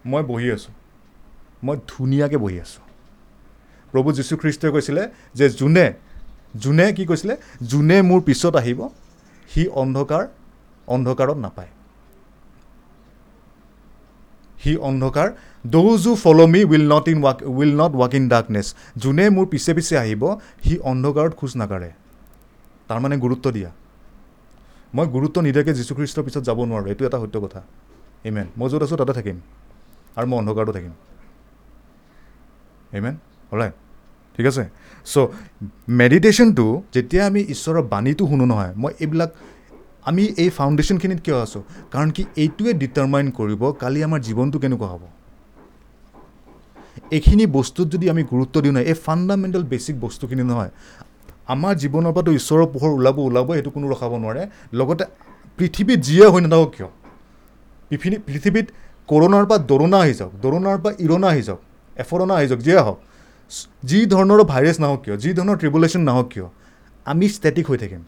মই 0.05 0.23
বহি 0.31 0.47
আছোঁ। 0.55 0.73
মই 1.65 1.75
ধুনীয়াকৈ 1.91 2.37
বহি 2.43 2.57
আছোঁ। 2.65 2.83
প্ৰভু 3.91 4.09
যীশুখ্ৰীষ্টই 4.17 4.71
কৈছিলে 4.75 5.03
যে 5.37 5.45
যোনে 5.59 5.85
যোনে 6.63 6.85
কি 6.97 7.03
কৈছিলে 7.05 7.33
যোনে 7.71 7.97
মোৰ 8.09 8.19
পিছত 8.27 8.53
আহিব 8.61 8.79
সি 9.49 9.61
অন্ধকাৰ 9.81 10.23
অন্ধকাৰত 10.87 11.37
নাপায়। 11.45 11.71
সি 14.67 14.73
অন্ধকাৰ 14.89 15.27
those 15.65 16.03
who 16.07 16.13
follow' 16.23 16.43
me 16.53 16.61
will 16.71 16.85
not 16.93 17.05
in 17.11 17.17
walk 17.25 17.37
will 17.57 17.73
not 17.81 17.91
walk 18.01 18.13
in 18.19 18.23
darkness 18.33 18.67
যোনে 19.01 19.25
মোৰ 19.35 19.45
পিছে 19.51 19.71
পিছে 19.77 19.93
আহিব 20.03 20.23
সি 20.65 20.73
অন্ধকাৰত 20.91 21.33
খোজ 21.39 21.51
নাকাঢ়ে। 21.61 21.91
তাৰমানে 22.89 23.15
গুৰুত্ব 23.23 23.45
দিয়া। 23.55 23.71
মই 24.95 25.05
গুৰুত্ব 25.15 25.37
নিদিয়াকৈ 25.47 25.73
যীশুখ্ৰীষ্টৰ 25.79 26.23
পিছত 26.27 26.43
যাব 26.49 26.59
নোৱাৰোঁ 26.69 26.87
এইটো 26.91 27.03
এটা 27.09 27.17
সত্য 27.23 27.35
কথা। 27.45 27.61
ইমেন 28.27 28.47
মই 28.57 28.67
য'ত 28.71 28.81
আছোঁ 28.85 28.97
তাতে 29.01 29.13
থাকিম। 29.17 29.37
আৰু 30.17 30.25
মই 30.29 30.37
অন্ধকাৰতো 30.41 30.71
থাকিম। 30.77 30.93
ইমেন 32.97 33.15
হয় 33.51 33.71
ঠিক 34.35 34.45
আছে? 34.51 34.63
চ' 35.11 35.17
মেডিটেশ্যনটো 35.99 36.65
যেতিয়া 36.95 37.23
আমি 37.29 37.41
ঈশ্বৰৰ 37.53 37.81
বাণীটো 37.93 38.23
শুনো 38.31 38.45
নহয় 38.51 38.71
মই 38.81 38.91
এইবিলাক 39.03 39.31
আমি 40.09 40.23
এই 40.43 40.49
ফাউণ্ডেশ্যনখিনিত 40.57 41.19
কিয় 41.25 41.37
আছোঁ? 41.45 41.61
কাৰণ 41.93 42.09
কি 42.15 42.23
এইটোৱে 42.43 42.71
ডিটাৰমাইন 42.81 43.27
কৰিব 43.39 43.61
কালি 43.81 43.99
আমাৰ 44.07 44.19
জীৱনটো 44.27 44.57
কেনেকুৱা 44.63 44.87
হ'ব। 44.93 45.03
এইখিনি 47.15 47.45
বস্তুত 47.57 47.85
যদি 47.93 48.05
আমি 48.13 48.23
গুৰুত্ব 48.31 48.55
দিওঁ 48.63 48.73
নহয় 48.75 48.87
এই 48.91 48.97
ফাণ্ডামেণ্টেল 49.05 49.63
বেচিক 49.71 49.95
বস্তুখিনি 50.05 50.43
নহয় 50.51 50.71
আমাৰ 51.53 51.73
জীৱনৰ 51.81 52.11
পৰাতো 52.15 52.31
ঈশ্বৰৰ 52.39 52.65
পোহৰ 52.73 52.91
ওলাব 52.97 53.17
ওলাব 53.29 53.47
সেইটো 53.55 53.69
কোনো 53.75 53.85
ৰখাব 53.93 54.11
নোৱাৰে। 54.23 54.43
লগতে 54.79 55.03
পৃথিৱীত 55.59 55.99
যিয়ে 56.07 56.25
হৈ 56.33 56.41
নাথাকক 56.45 56.69
কিয়? 56.75 56.89
পৃথিৱী 57.89 58.17
পৃথিৱীত 58.27 58.67
কৰোণাৰ 59.09 59.45
পৰা 59.49 59.57
দৰোণা 59.71 59.97
আহি 60.03 60.13
যাওক 60.19 60.33
দৰোণাৰ 60.43 60.77
পৰা 60.83 60.93
ইৰণা 61.05 61.27
আহি 61.33 61.43
যাওক 61.47 61.61
এফৰণা 62.03 62.33
আহি 62.39 62.47
যাওক 62.49 62.61
যিয়ে 62.67 62.79
হওক 62.85 62.99
যি 63.89 63.99
ধৰণৰ 64.13 64.39
ভাইৰাছ 64.51 64.77
নাহক 64.83 64.99
কিয় 65.03 65.15
যি 65.23 65.29
ধৰণৰ 65.37 65.55
ট্ৰিবুলেশ্যন 65.61 66.01
নাহক 66.09 66.27
কিয় 66.33 66.47
আমি 67.05 67.25
ষ্টেটিক 67.35 67.65
হৈ 67.69 67.77
থাকিম। 67.83 68.01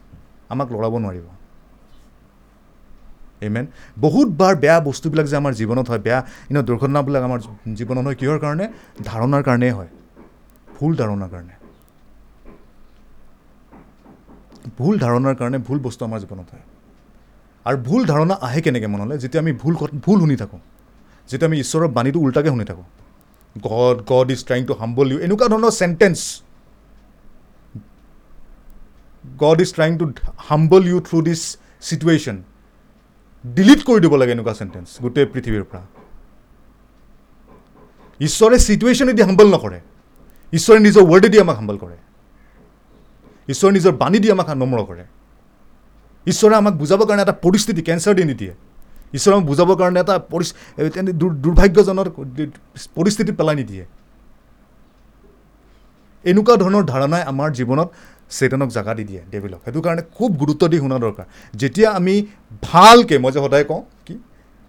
আমাক 0.53 0.67
লৰাব 0.73 0.93
নোৱাৰিব। 1.03 1.25
ইমেন 3.41 3.65
বহুতবাৰ 4.05 4.53
বেয়া 4.63 4.77
বস্তুবিলাক 4.87 5.25
যে 5.31 5.35
আমাৰ 5.41 5.53
জীৱনত 5.59 5.87
হয় 5.91 6.01
বেয়া 6.07 6.19
ইনে 6.49 6.61
দুৰ্ঘটনাবিলাক 6.67 7.23
আমাৰ 7.27 7.39
জীৱনত 7.79 8.05
হয় 8.07 8.17
কিহৰ 8.21 8.37
কাৰণে? 8.45 8.65
ধাৰণাৰ 9.09 9.41
কাৰণেই 9.47 9.73
হয়। 9.77 9.89
ভুল 10.77 10.91
ধাৰণাৰ 11.01 11.29
কাৰণে। 11.33 11.53
ভুল 14.77 14.93
ধাৰণাৰ 15.03 15.35
কাৰণে 15.39 15.57
ভুল 15.67 15.79
বস্তু 15.85 16.01
আমাৰ 16.07 16.19
জীৱনত 16.23 16.47
হয়। 16.53 16.65
আৰু 17.65 17.77
ভুল 17.87 18.01
ধাৰণা 18.11 18.35
আহে 18.47 18.59
কেনেকৈ 18.65 18.87
মনলৈ? 18.93 19.15
যেতিয়া 19.23 19.41
আমি 19.43 19.53
ভুল 19.61 19.73
ভুল 20.05 20.17
শুনি 20.23 20.35
থাকোঁ। 20.41 20.59
যেতিয়া 21.29 21.47
আমি 21.49 21.57
ঈশ্বৰৰ 21.63 21.87
বাণীটো 21.97 22.19
ওল্টাকৈ 22.25 22.49
শুনি 22.53 22.65
থাকোঁ। 22.71 22.87
God 23.55 23.97
God 24.11 24.27
is 24.35 24.39
trying 24.47 24.63
to 24.69 24.73
humble 24.81 25.07
you 25.11 25.17
এনেকুৱা 25.25 25.47
ধৰণৰ 25.53 25.71
sentence 25.81 26.19
God 29.43 29.57
is 29.63 29.69
trying 29.77 29.91
to 29.99 30.05
humble 30.49 30.81
you 30.91 30.97
through 31.07 31.17
this 31.27 31.41
situation 31.87 32.37
delete 33.43 33.81
কৰি 33.87 33.99
দিব 34.03 34.13
লাগে 34.15 34.31
এনেকুৱা 34.31 34.53
চেণ্টেঞ্চ 34.53 34.87
গোটেই 35.01 35.25
পৃথিৱীৰ 35.33 35.63
পৰা। 35.71 35.81
ঈশ্বৰে 38.19 38.57
চিটুৱেশ্যনেদি 38.59 39.21
হাম্বল 39.21 39.47
নকৰে। 39.55 39.79
ঈশ্বৰে 40.53 40.79
নিজৰ 40.79 41.03
ৱৰ্ডেদি 41.11 41.37
আমাক 41.39 41.55
হাম্বল 41.55 41.77
কৰে। 41.77 41.97
ঈশ্বৰে 43.49 43.71
নিজৰ 43.73 43.93
বাণী 44.01 44.19
দি 44.19 44.27
আমাক 44.31 44.49
নম্ৰ 44.49 44.79
কৰে। 44.89 45.03
ঈশ্বৰে 46.27 46.55
আমাক 46.55 46.73
বুজাবৰ 46.73 47.05
কাৰণে 47.07 47.21
এটা 47.21 47.35
পৰিস্থিতি 47.45 47.81
কেঞ্চাৰ 47.81 48.13
দি 48.15 48.23
নিদিয়ে। 48.23 48.53
ঈশ্বৰে 49.13 49.33
আমাক 49.35 49.45
বুজাবৰ 49.47 49.75
কাৰণে 49.81 49.99
এটা 50.03 50.15
দুৰ্ভাগ্যজনক 51.43 52.07
পৰিস্থিতিত 52.95 53.35
পেলাই 53.39 53.55
নিদিয়ে। 53.55 53.85
এনেকুৱা 56.23 56.55
ধৰণৰ 56.63 56.83
ধাৰণাই 56.91 57.23
আমাৰ 57.31 57.49
জীৱনত 57.57 57.89
চেতনক 58.37 58.69
জাগা 58.77 58.93
দি 58.97 59.03
দিয়ে 59.09 59.21
ডেভিলক। 59.33 59.59
সেইটো 59.65 59.79
কাৰণে 59.85 60.01
খুব 60.17 60.29
গুৰুত্ব 60.41 60.63
দি 60.71 60.77
শুনা 60.83 60.97
দৰকাৰ। 61.03 61.25
যেতিয়া 61.61 61.89
আমি 61.99 62.15
ভালকৈ 62.69 63.17
মই 63.23 63.31
যে 63.35 63.39
সদায় 63.45 63.65
কওঁ 63.69 63.81
কি? 64.05 64.15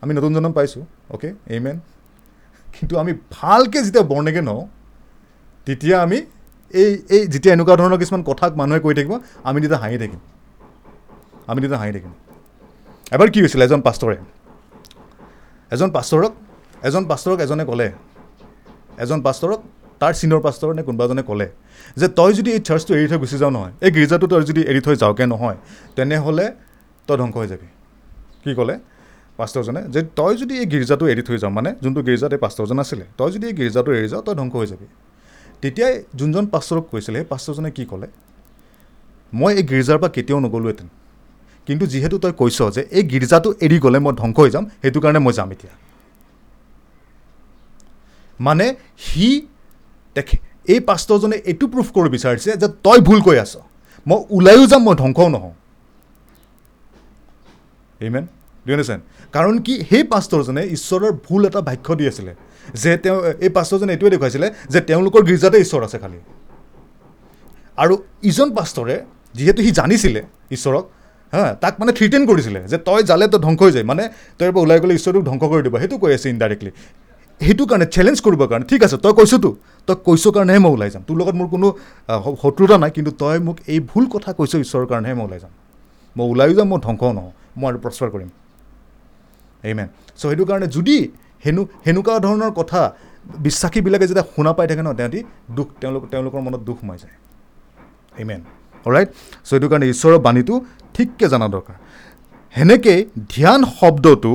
আমি 0.03 0.13
নতুন 0.19 0.31
জন্ম 0.37 0.53
পাইছোঁ 0.59 0.83
অ'কে? 1.15 1.29
এইমেন 1.55 1.77
কিন্তু 2.75 2.95
আমি 3.03 3.13
ভালকৈ 3.39 3.81
যেতিয়া 3.87 4.05
বৰ্ণেগে 4.13 4.43
নওঁ 4.51 4.63
তেতিয়া 5.67 5.97
আমি 6.07 6.19
এই 6.75 6.91
এই 7.15 7.23
যেতিয়া 7.33 7.53
এনেকুৱা 7.57 7.75
ধৰণৰ 7.81 7.99
কিছুমান 8.03 8.23
কথাক 8.31 8.51
মানুহে 8.61 8.81
কৈ 8.85 8.93
থাকিব 8.99 9.13
আমি 9.49 9.59
তেতিয়া 9.63 9.81
হাঁহি 9.83 9.97
থাকিম। 10.03 10.21
আমি 11.51 11.59
তেতিয়া 11.63 11.81
হাঁহি 11.83 11.93
থাকিম। 11.97 12.13
এবাৰ 13.15 13.29
কি 13.35 13.39
হৈছিলে 13.45 13.65
এজন 13.69 13.81
পাষ্টৰে? 13.87 14.19
এজন 15.75 15.89
পাষ্টৰক 15.97 16.33
এজন 16.89 17.03
পাষ্টৰক 17.11 17.39
এজনে 17.45 17.65
ক'লে 17.71 17.89
এজন 19.03 19.19
পাষ্টৰক 19.27 19.61
তাৰ 20.01 20.13
চিনিয়ৰ 20.21 20.41
পাষ্টৰ 20.47 20.71
নে 20.79 20.83
কোনোবা 20.89 21.05
এজনে 21.07 21.23
ক'লে 21.29 21.47
যে 22.01 22.07
তই 22.19 22.31
যদি 22.39 22.51
এই 22.57 22.61
চাৰ্চটো 22.69 22.93
এৰি 22.99 23.07
থৈ 23.11 23.19
গুচি 23.23 23.37
যাওঁ 23.43 23.53
নহয় 23.57 23.73
এই 23.87 23.91
গীৰ্জাটো 23.97 24.27
তই 24.33 24.45
যদি 24.51 24.63
এৰি 24.71 24.81
থৈ 24.87 24.95
যাওঁকৈ 25.03 25.27
নহয় 25.35 25.57
তেনেহ'লে 25.97 26.47
তই 27.09 27.17
ধ্বংস 27.21 27.35
হৈ 27.41 27.47
যাবি। 27.53 27.69
কি 28.43 28.53
ক'লে? 28.59 28.75
পাষ্টৰজনে 29.39 29.81
যে 29.95 30.01
তই 30.19 30.33
যদি 30.41 30.55
এই 30.63 30.67
গীৰ্জাটো 30.73 31.05
এৰি 31.13 31.23
থৈ 31.29 31.37
যাওঁ 31.43 31.53
মানে 31.59 31.71
যোনটো 31.83 32.01
গীৰ্জাত 32.09 32.31
এই 32.37 32.41
পাষ্টৰজন 32.45 32.79
আছিলে 32.85 33.05
তই 33.19 33.31
যদি 33.35 33.45
এই 33.51 33.55
গীৰ্জাটো 33.61 33.91
এৰি 33.99 34.09
যাওঁ 34.13 34.23
তই 34.27 34.35
ধ্বংস 34.41 34.55
হৈ 34.61 34.67
যাবি। 34.73 34.87
তেতিয়াই 35.63 35.95
যোনজন 36.19 36.45
পাষ্টৰক 36.55 36.85
কৈছিলে 36.93 37.19
সেই 37.21 37.27
পাষ্টৰজনে 37.33 37.71
কি 37.77 37.85
ক'লে? 37.91 38.09
মই 39.33 39.53
এই 39.61 39.65
গীৰ্জাৰ 39.71 39.99
পৰা 40.01 40.11
কেতিয়াও 40.17 40.41
নগ'লোহেঁতেন। 40.47 40.89
কিন্তু 41.67 41.85
যিহেতু 41.93 42.17
তই 42.25 42.33
কৈছ 42.41 42.59
যে 42.77 42.83
এই 42.97 43.05
গীৰ্জাটো 43.13 43.49
এৰি 43.65 43.77
গ'লে 43.85 43.99
মই 44.05 44.13
ধ্বংস 44.21 44.37
হৈ 44.43 44.51
যাম 44.55 44.65
সেইটো 44.83 44.99
কাৰণে 45.05 45.21
মই 45.27 45.33
যাম 45.39 45.49
এতিয়া। 45.55 45.73
মানে 48.41 48.67
সি 49.07 49.29
দেখে 50.17 50.37
এই 50.73 50.81
পাষ্টৰজনে 50.89 51.37
এইটো 51.51 51.67
প্ৰুফ 51.73 51.89
কৰিব 51.97 52.11
বিচাৰিছে 52.17 52.51
যে 52.63 52.69
তই 52.87 52.99
ভুল 53.09 53.21
কৈ 53.27 53.37
আছ। 53.45 53.53
মই 54.07 54.19
ওলায়ো 54.37 54.65
যাম 54.73 54.83
মই 54.87 54.95
ধ্বংসও 55.03 55.29
নহওঁ। 55.35 55.55
ইমেন 58.09 58.25
ডু 58.67 58.71
আণ্ডাৰষ্টেণ্ড 58.75 59.03
কাৰণ 59.37 59.55
কি 59.67 59.75
সেই 59.91 60.05
পাষ্টৰজনে 60.13 60.63
ঈশ্বৰৰ 60.77 61.13
ভুল 61.27 61.43
এটা 61.49 61.61
বাক্য 61.69 61.89
দি 61.99 62.05
আছিলে 62.11 62.33
যে 62.83 62.91
তেওঁ 63.05 63.19
এই 63.45 63.51
পাষ্টৰজনে 63.57 63.91
এইটোৱে 63.95 64.11
দেখুৱাইছিলে 64.15 64.47
যে 64.73 64.81
তেওঁলোকৰ 64.89 65.21
গীৰ্জাতে 65.29 65.59
ঈশ্বৰ 65.65 65.81
আছে 65.87 65.99
খালী। 66.03 66.19
আৰু 67.83 67.95
ইজন 68.31 68.49
পাষ্টৰে 68.59 68.97
যিহেতু 69.39 69.61
সি 69.67 69.71
জানিছিলে 69.81 70.21
ঈশ্বৰক 70.57 70.85
হা 71.33 71.43
তাক 71.63 71.75
মানে 71.81 71.93
থ্ৰিটেন 71.99 72.23
কৰিছিলে 72.31 72.61
যে 72.71 72.77
তই 72.89 73.01
জালে 73.11 73.25
তই 73.33 73.41
ধ্বংস 73.47 73.61
হৈ 73.65 73.73
যায় 73.77 73.87
মানে 73.91 74.05
তই 74.39 74.51
পৰা 74.55 74.63
ওলাই 74.65 74.79
গ'লে 74.83 74.95
ঈশ্বৰটোক 74.99 75.23
ধ্বংস 75.29 75.43
কৰি 75.53 75.63
দিব। 75.67 75.75
সেইটো 75.83 75.97
কৈ 76.03 76.13
আছে 76.17 76.29
ইনডাইৰেক্টলি 76.35 76.73
সেইটো 77.41 77.65
কাৰণে 77.71 77.87
চেলেঞ্জ 77.95 78.19
কৰিবৰ 78.27 78.47
কাৰণে 78.51 78.67
ঠিক 78.73 78.81
আছে 78.87 78.97
তই 79.05 79.13
কৈছোঁতো। 79.19 79.51
তই 79.87 79.97
কৈছ 80.07 80.25
কাৰণেহে 80.37 80.61
মই 80.65 80.73
ওলাই 80.77 80.91
যাম। 80.95 81.03
তোৰ 81.09 81.17
লগত 81.21 81.35
মোৰ 81.41 81.49
কোনো 81.55 81.69
শত্ৰুতা 82.43 82.77
নাই 82.83 82.91
কিন্তু 82.97 83.11
তই 83.23 83.39
মোক 83.47 83.57
এই 83.73 83.79
ভুল 83.91 84.05
কথা 84.15 84.31
কৈছ 84.39 84.53
ঈশ্বৰৰ 84.65 84.87
কাৰণেহে 84.93 85.15
মই 85.19 85.25
ওলাই 85.29 85.41
যাম। 85.45 85.53
মই 86.17 86.27
ওলায়ো 86.33 86.55
যাম 86.59 86.67
মই 86.73 86.79
ধ্বংসও 86.87 87.13
নহওঁ 87.19 87.33
মই 87.61 87.67
আৰু 87.71 87.79
প্ৰচাৰ 87.85 88.09
কৰিম। 88.15 88.31
এই 89.65 89.75
মেন 89.79 89.89
চ' 90.19 90.23
সেইটো 90.23 90.45
কাৰণে 90.51 90.67
যদি 90.77 90.97
সেনো 91.43 91.63
সেনেকুৱা 91.85 92.15
ধৰণৰ 92.27 92.53
কথা 92.61 92.81
বিশ্বাসীবিলাকে 93.47 94.07
যেতিয়া 94.11 94.27
শুনা 94.35 94.53
পাই 94.57 94.67
থাকে 94.71 94.83
ন 94.87 94.91
তেহেঁতি 94.99 95.21
দুখ 95.57 95.69
তেওঁলোক 95.81 96.03
তেওঁলোকৰ 96.13 96.41
মনত 96.47 96.61
দুখ 96.69 96.79
সোমাই 96.83 96.99
যায়। 97.03 97.15
এই 98.21 98.25
মেন 98.29 98.41
ৰাইট 98.95 99.09
চ' 99.47 99.49
সেইটো 99.51 99.67
কাৰণে 99.71 99.87
ঈশ্বৰৰ 99.95 100.19
বাণীটো 100.27 100.55
ঠিককৈ 100.95 101.27
জনা 101.33 101.47
দৰকাৰ। 101.55 101.77
সেনেকৈ 102.55 102.99
ধ্যান 103.35 103.61
শব্দটো 103.79 104.33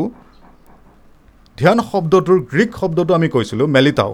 ধ্যান 1.58 1.78
শব্দটোৰ 1.92 2.38
গ্ৰীক 2.52 2.72
শব্দটো 2.82 3.12
আমি 3.18 3.28
কৈছিলোঁ 3.36 3.68
মেলিটাও। 3.76 4.14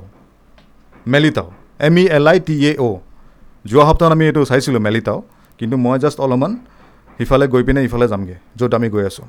মেলিটাও 1.05 1.49
M 1.79 1.95
E 1.97 2.05
L 2.17 2.27
I 2.27 2.39
T 2.39 2.55
A 2.69 2.71
O' 2.79 2.97
যোৱা 3.65 3.83
সপ্তাহত 3.89 4.11
আমি 4.11 4.25
এইটো 4.25 4.41
চাইছিলোঁ 4.45 4.81
মেলিটাও 4.87 5.19
কিন্তু 5.59 5.75
মই 5.77 5.97
জাষ্ট 5.99 6.19
অলপমান 6.19 6.51
সিফালে 7.19 7.45
গৈ 7.47 7.63
পিনে 7.63 7.81
ইফালে 7.83 8.07
যামগৈ 8.07 8.37
য'ত 8.57 8.71
আমি 8.73 8.87
গৈ 8.89 9.03
আছোঁ। 9.05 9.25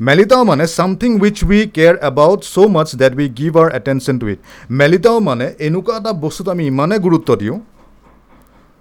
মেলিটাও 0.00 0.42
মানে 0.44 0.64
something 0.66 1.10
which 1.22 1.38
we 1.44 1.60
care 1.76 1.94
about 2.10 2.40
so' 2.52 2.56
much 2.74 2.88
that 2.96 3.12
we 3.18 3.26
give 3.38 3.52
our 3.62 3.68
attention 3.78 4.14
to 4.18 4.26
it 4.28 4.38
মেলিটাও 4.70 5.18
মানে 5.20 5.46
এনেকুৱা 5.66 5.94
এটা 5.96 6.12
বস্তুত 6.24 6.46
আমি 6.48 6.62
ইমানেই 6.66 7.00
গুৰুত্ব 7.06 7.30
দিওঁ 7.36 7.58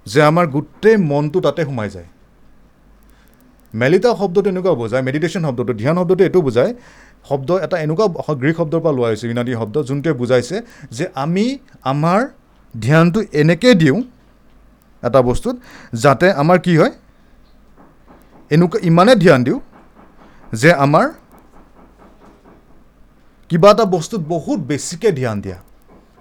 যে 0.06 0.20
আমাৰ 0.22 0.46
গোটেই 0.48 0.98
মনটো 1.12 1.38
তাতে 1.42 1.62
সোমাই 1.66 1.90
যায়। 1.90 2.10
মেলিটা 3.74 4.10
শব্দটো 4.20 4.48
এনেকুৱা 4.50 4.74
বুজায় 4.74 5.04
মেডিটেশ্যন 5.08 5.42
শব্দটো 5.46 5.72
ধ্যান 5.74 5.96
শব্দটো 5.98 6.22
এইটো 6.24 6.40
বুজায় 6.42 6.72
শব্দ 7.30 7.50
এটা 7.66 7.78
এনেকুৱা 7.86 8.06
গ্ৰীক 8.42 8.56
শব্দৰ 8.60 8.80
পৰা 8.84 8.94
লোৱা 8.98 9.08
হৈছে 9.12 9.26
ইনাদী 9.34 9.52
শব্দ 9.62 9.76
যোনটোৱে 9.90 10.14
বুজাইছে 10.22 10.56
যে 10.98 11.06
আমি 11.24 11.46
আমাৰ 11.92 12.20
ধ্যানটো 12.74 13.20
এনেকৈ 13.42 13.74
দিওঁ 13.82 14.00
এটা 15.04 15.20
বস্তুত 15.30 15.56
যাতে 16.04 16.28
আমাৰ 16.42 16.58
কি 16.66 16.74
হয় 16.78 16.94
এনেকুৱা 18.52 18.78
ইমানে 18.90 19.14
ধ্যান 19.24 19.40
দিওঁ 19.48 19.60
যে 20.54 20.72
আমাৰ 20.86 21.06
কিবা 23.50 23.70
এটা 23.72 23.86
বস্তুত 23.96 24.22
বহুত 24.34 24.60
বেছিকৈ 24.70 25.12
ধ্যান 25.22 25.38
দিয়া। 25.42 25.58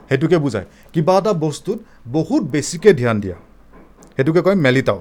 সেইটোকে 0.08 0.38
বুজায়। 0.44 0.66
কিবা 0.92 1.14
এটা 1.18 1.32
বস্তুত 1.46 1.78
বহুত 2.06 2.42
বেছিকৈ 2.54 2.92
ধ্যান 3.00 3.16
দিয়া। 3.20 3.36
সেইটোকে 4.14 4.40
কয় 4.46 4.58
মেলিটাও। 4.64 5.00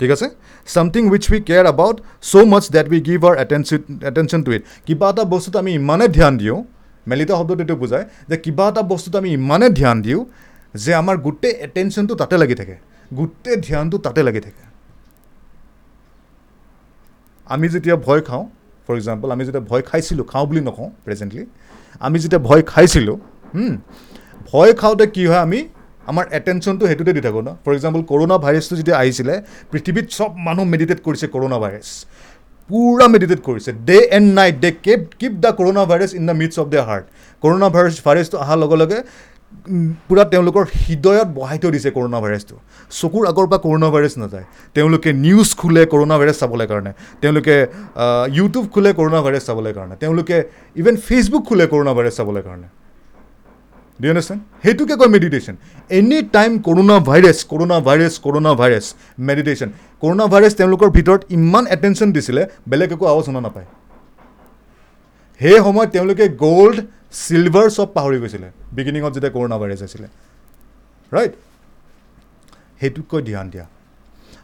ঠিক 0.00 0.10
আছে? 0.14 0.26
Something 0.74 1.02
which 1.12 1.24
we 1.32 1.40
care 1.48 1.66
about 1.74 1.96
so' 2.30 2.46
much 2.52 2.64
that 2.74 2.86
we 2.92 3.00
give 3.08 3.20
our 3.28 3.34
attention 3.44 3.80
attention 4.10 4.40
to 4.46 4.50
it 4.56 4.62
কিবা 4.86 5.08
এটা 5.12 5.22
বস্তুত 5.34 5.54
আমি 5.62 5.70
ইমানেই 5.80 6.10
ধ্যান 6.18 6.32
দিওঁ 6.40 6.58
মেলিতা 7.10 7.34
শব্দটো 7.38 7.62
এইটো 7.64 7.76
বুজায় 7.82 8.04
যে 8.30 8.36
কিবা 8.44 8.64
এটা 8.70 8.82
বস্তুত 8.92 9.12
আমি 9.20 9.28
ইমানেই 9.40 9.72
ধ্যান 9.80 9.96
দিওঁ 10.06 10.22
যে 10.74 10.90
আমাৰ 11.00 11.16
গোটেই 11.26 11.54
এটেনশ্যনটো 11.66 12.14
তাতে 12.20 12.36
লাগি 12.42 12.54
থাকে। 12.60 12.76
গোটেই 13.10 13.56
ধ্যানটো 13.68 13.96
তাতে 14.06 14.20
লাগি 14.26 14.40
থাকে। 14.46 14.62
আমি 17.46 17.66
যেতিয়া 17.74 17.96
ভয় 18.06 18.22
খাওঁ 18.28 18.44
ফৰ 18.84 18.94
এক্সাম্পল 19.00 19.28
আমি 19.34 19.42
যেতিয়া 19.48 19.64
ভয় 19.70 19.82
খাইছিলোঁ 19.88 20.24
খাওঁ 20.32 20.44
বুলি 20.48 20.60
নকওঁ 20.68 20.88
প্ৰেজেণ্টলি 21.04 21.44
আমি 22.06 22.16
যেতিয়া 22.22 22.42
ভয় 22.48 22.62
খাইছিলোঁ 22.72 23.16
ভয় 24.50 24.72
খাওঁতে 24.80 25.06
কি 25.14 25.22
হয় 25.30 25.42
আমি 25.46 25.60
আমাৰ 26.10 26.24
এটেনশ্যনটো 26.38 26.84
সেইটোতে 26.90 27.12
দি 27.16 27.22
থাকোঁ 27.26 27.42
ন? 27.46 27.48
ফৰ 27.64 27.72
এক্সাম্পল 27.76 28.00
কৰোণা 28.10 28.36
ভাইৰাছটো 28.44 28.74
যেতিয়া 28.80 28.96
আহিছিলে 29.02 29.34
পৃথিৱীত 29.72 30.06
চব 30.18 30.30
মানুহ 30.46 30.64
মেডিটেট 30.72 30.98
কৰিছে 31.06 31.26
কৰোণা 31.34 31.56
ভাইৰাছ 31.64 31.88
পূৰা 32.70 33.06
মেডিটেট 33.14 33.40
কৰিছে। 33.48 33.70
Day 33.88 33.98
and 34.16 34.28
night 34.38 34.54
they 34.64 34.70
keep 34.86 35.00
keep 35.20 35.32
the 35.44 35.50
corona 35.60 35.82
virus 35.90 36.10
in 36.18 36.24
the 36.28 36.34
midst 36.40 36.54
of 36.62 36.66
the 36.74 36.80
heart 36.88 37.04
corona 37.42 37.68
virus 37.74 37.96
ভাইৰাছটো 38.06 38.36
অহাৰ 38.42 38.58
লগে 38.62 38.76
লগে 38.82 38.98
পূৰা 40.08 40.24
তেওঁলোকৰ 40.32 40.64
হৃদয়ত 40.82 41.28
বহাই 41.38 41.58
থৈ 41.62 41.70
দিছে 41.74 41.90
কৰোণা 41.96 42.18
ভাইৰাছটো 42.24 42.54
চকুৰ 42.98 43.24
আগৰ 43.30 43.46
পৰা 43.50 43.58
কৰোণা 43.66 43.88
ভাইৰাছ 43.94 44.14
নাযায়। 44.22 44.46
তেওঁলোকে 44.76 45.10
নিউজ 45.24 45.48
খোলে 45.60 45.82
কৰোণা 45.92 46.14
ভাইৰাছ 46.20 46.36
চাবলৈ 46.42 46.66
কাৰণে। 46.72 46.90
তেওঁলোকে 47.22 47.56
ইউটিউব 48.38 48.64
খোলে 48.74 48.90
কৰোণা 48.98 49.20
ভাইৰাছ 49.24 49.42
চাবলৈ 49.48 49.72
কাৰণে। 49.78 49.94
তেওঁলোকে 50.02 50.36
ইভেন 50.80 50.96
ফেচবুক 51.06 51.42
খোলে 51.48 51.64
কৰোণা 51.72 51.92
ভাইৰাছ 51.96 52.14
চাবলৈ 52.18 52.42
কাৰণে। 52.48 52.68
ডি 53.98 54.06
আণ্ডাৰষ্টেণ্ড 54.10 54.40
সেইটোকে 54.64 54.94
কয় 55.00 55.10
meditation 55.16 55.54
any 55.90 56.18
time 56.36 56.52
corona 56.66 56.96
virus 57.10 57.38
corona 57.52 57.76
virus 57.88 58.14
corona 58.26 58.52
virus 58.60 58.86
meditation 59.28 59.68
corona 60.02 60.24
virus 60.32 60.52
তেওঁলোকৰ 60.60 60.88
ভিতৰত 60.96 61.20
ইমান 61.36 61.64
এটেনশ্যন 61.76 62.08
দিছিলে 62.16 62.42
বেলেগ 62.70 62.90
একো 62.94 63.04
আৱাজ 63.12 63.24
শুনা 63.26 63.40
নাপায় 63.46 63.68
সেই 65.40 65.58
সময়ত 65.66 65.88
তেওঁলোকে 65.94 66.24
গ'ল্ড 66.44 66.76
চিলভাৰ 67.22 67.66
চব 67.76 67.88
পাহৰি 67.96 68.18
গৈছিলে 68.22 68.48
বিগিনিঙত 68.76 69.12
যেতিয়া 69.16 69.32
কৰোণা 69.36 69.56
ভাইৰাছ 69.62 69.80
আছিলে 69.86 70.06
ৰাইট 71.12 71.32
সেইটোতকৈ 72.80 73.20
ধ্যান 73.30 73.46
দিয়া 73.52 73.66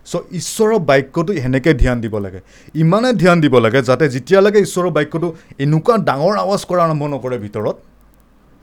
চ' 0.07 0.25
ঈশ্বৰৰ 0.33 0.79
বাক্যটো 0.91 1.33
সেনেকৈ 1.43 1.75
ধ্যান 1.83 1.97
দিব 2.05 2.15
লাগে 2.25 2.41
ইমানে 2.75 3.11
ধ্যান 3.23 3.37
দিব 3.45 3.55
লাগে 3.65 3.81
যাতে 3.89 4.05
যেতিয়ালৈকে 4.15 4.61
ঈশ্বৰৰ 4.67 4.91
বাক্যটো 4.99 5.29
এনেকুৱা 5.65 5.95
ডাঙৰ 6.09 6.35
আৱাজ 6.45 6.63
কৰা 6.71 6.83
আৰম্ভ 6.87 7.03
নকৰে 7.15 7.37
ভিতৰত 7.45 7.77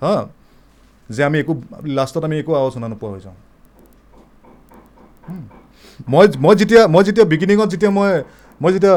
হা 0.02 0.16
যে 1.16 1.22
আমি 1.30 1.38
একো 1.43 1.53
লাষ্টত 1.97 2.24
আমি 2.28 2.36
একো 2.41 2.51
শুনা 2.76 2.88
নোপোৱা 2.93 3.10
হৈ 3.14 3.22
যাওঁ। 3.26 3.38
মই 6.14 6.26
মই 6.45 6.53
যেতিয়া 6.62 6.82
মই 6.93 7.03
যেতিয়া 7.07 7.26
বিগিনিঙত 7.34 7.68
যেতিয়া 7.74 7.91
মই 7.97 8.12
মই 8.62 8.72
যেতিয়া 8.76 8.95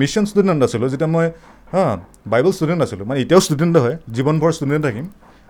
মিছন 0.00 0.24
ষ্টুডেণ্ট 0.30 0.60
আছিলোঁ 0.66 0.88
যেতিয়া 0.94 1.10
মই 1.16 1.26
হা 1.74 1.84
বাইবেল 2.32 2.52
ষ্টুডেণ্ট 2.56 2.80
আছিলোঁ 2.86 3.04
মানে 3.10 3.18
এতিয়াও 3.24 3.42
ষ্টুডেণ্টে 3.46 3.80
হয় 3.84 3.96
জীৱনভৰ 4.16 4.50
ষ্টুডেণ্ট 4.58 4.82
থাকিম 4.88 5.06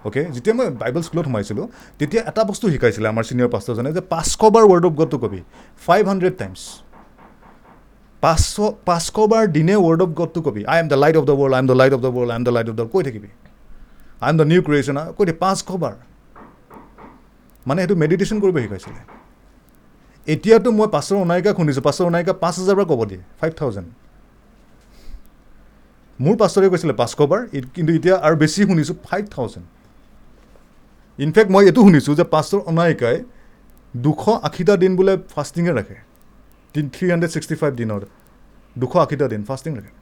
অ'কে 0.07 0.23
যেতিয়া 0.35 0.55
মই 0.59 0.67
বাইবেল 0.83 1.03
স্কুলত 1.07 1.25
সোমাইছিলোঁ 1.29 1.67
তেতিয়া 1.99 2.23
এটা 2.31 2.43
বস্তু 2.51 2.65
শিকাইছিলে 2.73 3.07
আমাৰ 3.13 3.25
ছিনিয়ৰ 3.29 3.49
পাষ্টাৰজনে 3.55 3.91
যে 3.97 4.03
পাঁচশবাৰ 4.13 4.65
ৱৰ্ড 4.71 4.85
অফ 4.89 4.93
গডটো 5.01 5.17
কবি 5.25 5.41
ফাইভ 5.87 6.03
হাণ্ড্ৰেড 6.11 6.35
টাইমছ 6.41 6.61
পাঁচশ 8.23 8.55
পাঁচশবাৰ 8.89 9.43
দিনে 9.57 9.75
ৱৰ্ড 9.87 10.01
অফ 10.07 10.11
গডটো 10.21 10.41
কবি 10.47 10.63
I 10.73 10.77
am 10.83 10.87
the 10.93 10.99
light 11.03 11.17
of 11.21 11.25
the 11.29 11.35
world 11.41 11.55
I 11.57 11.61
am 11.63 11.67
the 11.71 11.77
light 11.81 11.93
of 11.97 12.01
the 12.05 12.11
world 12.17 12.31
I 12.33 12.37
am 12.41 12.45
the 12.49 12.53
light 12.57 12.69
of 12.71 12.77
the 12.81 12.87
কৈ 12.95 13.03
থাকিবি। 13.09 13.31
I 14.25 14.31
am 14.31 14.37
the 14.41 14.47
new 14.51 14.61
creation 14.67 14.97
কৈ 15.17 15.25
দে 15.29 15.35
পাঁচশবাৰ 15.43 15.95
মানে 17.67 17.79
সেইটো 17.83 17.95
মেডিটেশ্যন 18.03 18.39
কৰিব 18.43 18.57
শিকাইছিলে 18.65 19.01
এতিয়াতো 20.29 20.69
মই 20.79 20.89
পাছৰ 20.97 21.17
অনায়িকাক 21.25 21.55
শুনিছোঁ 21.61 21.83
পাছৰ 21.89 22.05
অনায়িকা 22.11 22.33
পাঁচ 22.43 22.55
হাজাৰ 22.61 22.75
পৰা 22.79 22.87
ক'ব 22.91 23.01
দিয়ে 23.11 23.23
ফাইভ 23.41 23.53
থাউজেণ্ড 23.61 23.89
মোৰ 26.19 26.35
পাছৰে 26.43 26.67
কৈছিলে 26.73 26.95
পাঁচশবাৰ 27.01 27.41
ই- 27.53 27.71
কিন্তু 27.75 27.91
এতিয়া 27.99 28.15
আৰু 28.27 28.35
বেছি 28.43 28.61
শুনিছোঁ 28.71 28.95
ফাইভ 29.09 29.25
থাউজেণ্ড 29.31 29.67
ইনফেক্ট 31.19 31.51
মই 31.51 31.63
এইটো 31.67 31.81
শুনিছোঁ 31.83 32.15
যে 32.21 32.25
পাছৰ 32.35 32.61
অনায়িকাই 32.71 33.17
দুশ 33.95 34.23
আশীটা 34.49 34.75
দিন 34.77 34.93
বোলে 34.97 35.15
ফাষ্টিঙে 35.35 35.73
ৰাখে 35.79 35.97
থ্ৰী 36.95 37.07
হাণ্ড্ৰেড 37.13 37.31
ছিক্সটি 37.35 37.55
ফাইভ 37.61 37.73
দিনৰ 37.81 38.01
দুশ 38.77 38.93
আশীটা 38.97 39.27
দিন 39.29 39.43
ফাষ্টিং 39.45 39.73
ৰাখে 39.79 39.93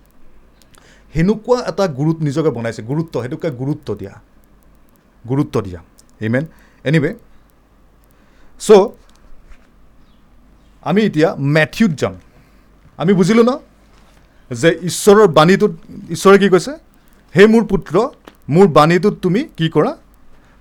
সেনেকুৱা 1.15 1.59
এটা 1.71 1.85
গুৰুত্ব 1.99 2.21
নিজকে 2.25 2.51
বনাইছে 2.57 2.83
গুৰুত্ব 2.83 3.15
সেইটোকে 3.23 3.49
গুৰুত্ব 3.61 3.89
দিয়া। 3.95 4.15
গুৰুত্ব 5.29 5.55
দিয়া। 5.67 5.81
ইমেন 6.21 6.45
এনিৱে 6.85 7.11
চ' 8.61 8.71
আমি 10.83 11.01
এতিয়া 11.03 11.29
মেথিউত 11.57 11.93
যাম। 12.01 12.15
আমি 12.99 13.13
বুজিলোঁ 13.13 13.45
ন? 13.45 13.53
যে 14.51 14.71
ঈশ্বৰৰ 14.83 15.29
বাণীটোত 15.29 15.73
ঈশ্বৰে 16.11 16.39
কি 16.39 16.49
কৈছে? 16.49 16.73
হে 17.35 17.43
মোৰ 17.47 17.65
পুত্ৰ 17.65 17.95
মোৰ 18.49 18.67
বাণীটোত 18.69 19.15
তুমি 19.23 19.41
কি 19.57 19.69
কৰা? 19.69 19.93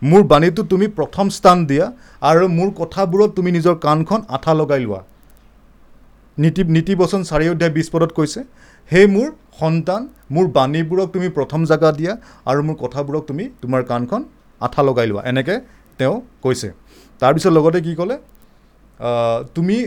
মোৰ 0.02 0.24
বাণীটোত 0.24 0.66
তুমি 0.66 0.88
প্ৰথম 0.88 1.26
স্থান 1.30 1.58
দিয়া 1.66 1.86
আৰু 2.22 2.46
মোৰ 2.58 2.70
কথাবোৰত 2.82 3.30
তুমি 3.38 3.50
নিজৰ 3.52 3.76
কাণখন 3.76 4.22
আঠা 4.30 4.54
লগাই 4.54 4.80
লোৱা। 4.80 5.02
নীতি 6.38 6.62
নীতি 6.76 6.94
বচন 6.96 7.22
চাৰি 7.24 7.46
অধ্যায় 7.50 7.72
বিছ 7.72 7.88
পদত 7.92 8.12
কৈছে 8.12 8.40
হে 8.92 9.02
মোৰ 9.08 9.30
সন্তান 9.62 10.02
মোৰ 10.36 10.46
বাণীবোৰক 10.58 11.08
তুমি 11.16 11.28
প্ৰথম 11.38 11.60
জেগা 11.72 11.90
দিয়া 12.00 12.14
আৰু 12.50 12.60
মোৰ 12.68 12.76
কথাবোৰক 12.84 13.24
তুমি 13.30 13.44
তোমাৰ 13.62 13.82
কাণখন 13.92 14.22
আঠা 14.62 14.82
লগাই 14.88 15.08
লোৱা 15.12 15.22
এনেকৈ 15.32 15.58
তেওঁ 16.00 16.16
কৈছে। 16.44 16.68
তাৰপিছত 17.22 17.52
লগতে 17.58 17.80
কি 17.86 17.94
ক'লে? 18.00 18.16
তুমি 19.56 19.78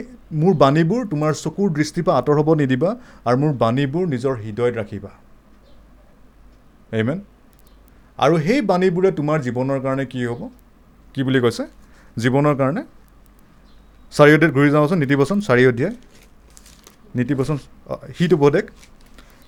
মোৰ 0.42 0.54
বাণীবোৰ 0.62 1.00
তোমাৰ 1.12 1.32
চকুৰ 1.44 1.68
দৃষ্টিৰ 1.78 2.04
পৰা 2.06 2.14
আঁতৰ 2.20 2.36
হ'ব 2.40 2.48
নিদিবা 2.62 2.90
আৰু 3.26 3.36
মোৰ 3.42 3.52
বাণীবোৰ 3.62 4.04
নিজৰ 4.14 4.34
হৃদয়ত 4.44 4.74
ৰাখিবা। 4.80 5.10
এইমেন 6.98 7.18
আৰু 8.18 8.34
সেই 8.46 8.60
বাণীবোৰে 8.70 9.10
তোমাৰ 9.18 9.38
জীৱনৰ 9.46 9.78
কাৰণে 9.84 10.04
কি 10.12 10.20
হ'ব? 10.28 10.40
কি 11.14 11.20
বুলি 11.26 11.40
কৈছে? 11.44 11.64
জীৱনৰ 12.22 12.54
কাৰণে? 12.60 12.82
চাৰি 14.12 14.30
অধ্যায়ত 14.34 14.52
ঘূৰি 14.56 14.68
যাওঁচোন 14.74 14.98
নীতিবচন 15.02 15.38
চাৰি 15.46 15.62
অধ্যায়। 15.70 15.94
নীতিবচন 17.18 17.56
শীত 18.16 18.32
উপদেশ। 18.38 18.64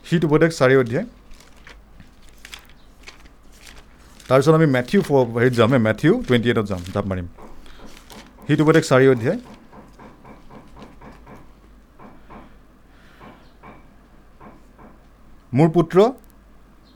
শীত 0.07 0.23
উপদেশ 0.29 0.51
চাৰি 0.61 0.75
অধ্যায়। 0.83 1.07
তাৰপিছত 4.29 4.55
আমি 4.59 4.67
মেথিউ 4.77 5.01
হেৰিত 5.41 5.55
যাম 5.59 5.71
মেথিউ 5.89 6.13
টুৱেণ্টি 6.27 6.49
এইটত 6.51 6.67
যাম 6.71 6.81
জাপ 6.95 7.05
মাৰিম। 7.11 7.27
শীত 8.47 8.59
উপদেশ 8.65 8.85
চাৰি 8.91 9.07
অধ্যায়। 9.15 9.39
মোৰ 15.57 15.69
পুত্ৰ 15.77 15.97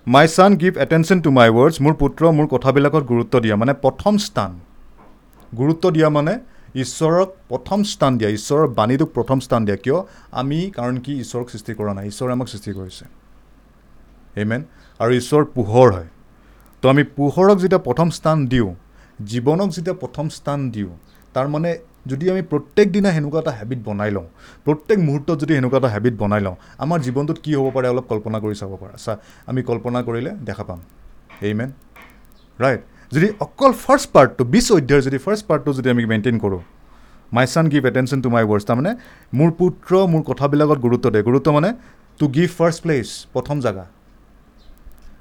my 0.07 0.27
son 0.35 0.51
give 0.63 0.73
attention 0.85 1.19
to 1.25 1.31
my 1.39 1.49
words 1.57 1.77
মোৰ 1.85 1.95
পুত্ৰ 2.03 2.23
মোৰ 2.37 2.47
কথাবিলাকত 2.55 3.03
গুৰুত্ব 3.13 3.35
দিয়া 3.45 3.57
মানে 3.63 3.73
প্ৰথম 3.85 4.15
স্থান। 4.27 4.51
গুৰুত্ব 5.61 5.85
দিয়া 5.97 6.09
মানে 6.17 6.33
ঈশ্বৰক 6.75 7.29
প্ৰথম 7.49 7.83
স্থান 7.83 8.19
দিয়া 8.19 8.31
ঈশ্বৰৰ 8.31 8.67
বাণীটোক 8.69 9.11
প্ৰথম 9.15 9.39
স্থান 9.41 9.65
দিয়া 9.65 9.77
কিয়? 9.77 9.99
আমি 10.33 10.71
কাৰণ 10.77 10.97
কি 10.97 11.13
ঈশ্বৰক 11.21 11.51
সৃষ্টি 11.51 11.73
কৰা 11.75 11.95
নাই 11.95 12.07
ঈশ্বৰে 12.07 12.33
আমাক 12.33 12.49
সৃষ্টি 12.49 12.71
কৰিছে। 12.73 13.05
এমেন 14.37 14.63
আৰু 15.01 15.13
ঈশ্বৰ 15.13 15.45
পোহৰ 15.45 15.89
হয়। 15.93 16.09
তো 16.83 16.89
আমি 16.89 17.03
পোহৰক 17.05 17.59
যেতিয়া 17.59 17.81
প্ৰথম 17.81 18.09
স্থান 18.11 18.47
দিওঁ 18.47 18.75
জীৱনক 19.27 19.69
যেতিয়া 19.71 19.95
প্ৰথম 19.95 20.29
স্থান 20.29 20.71
দিওঁ 20.71 20.93
তাৰমানে 21.35 21.79
যদি 22.07 22.31
আমি 22.31 22.43
প্ৰত্যেক 22.43 22.93
দিনা 22.93 23.11
সেনেকুৱা 23.13 23.41
এটা 23.41 23.51
হেবিট 23.51 23.79
বনাই 23.85 24.11
লওঁ 24.11 24.29
প্ৰত্যেক 24.65 24.99
মুহূৰ্তত 24.99 25.37
যদি 25.41 25.55
সেনেকুৱা 25.55 25.79
এটা 25.79 25.89
হেবিট 25.89 26.15
বনাই 26.19 26.41
লওঁ 26.41 26.57
আমাৰ 26.79 26.99
জীৱনটোত 27.01 27.39
কি 27.43 27.55
হ'ব 27.55 27.71
পাৰে? 27.75 27.89
অলপ 27.89 28.05
কল্পনা 28.09 28.39
কৰি 28.39 28.55
চাব 28.55 28.73
পাৰা। 28.81 28.97
চা 28.97 29.17
আমি 29.47 29.63
কল্পনা 29.63 30.03
কৰিলে 30.03 30.31
দেখা 30.31 30.65
পাম। 30.65 30.81
এইমেন 31.43 31.71
ৰাইট 32.61 32.81
যদি 33.15 33.29
অকল 33.45 33.73
ফাৰ্ষ্ট 33.85 34.09
পাৰ্টটো 34.15 34.43
বিছ 34.53 34.67
অধ্যায়ৰ 34.79 35.03
যদি 35.07 35.19
ফাৰ্ষ্ট 35.25 35.45
পাৰ্টটো 35.49 35.71
যদি 35.79 35.89
আমি 35.95 36.03
মেইনটেইন 36.11 36.37
কৰোঁ 36.45 36.61
my 37.37 37.47
son 37.53 37.65
give 37.73 37.83
attention 37.91 38.19
to 38.25 38.29
my 38.35 38.43
words 38.51 38.65
তাৰমানে 38.69 38.93
মোৰ 39.39 39.51
পুত্ৰ 39.61 39.91
মোৰ 40.13 40.23
কথাবিলাকত 40.31 40.79
গুৰুত্ব 40.87 41.07
দিয়ে। 41.13 41.25
গুৰুত্ব 41.29 41.49
মানে 41.57 41.71
টু 42.19 42.25
গিভ 42.37 42.49
ফাৰ্ষ্ট 42.59 42.79
প্লেচ 42.85 43.09
প্ৰথম 43.35 43.57
জেগা। 43.65 43.85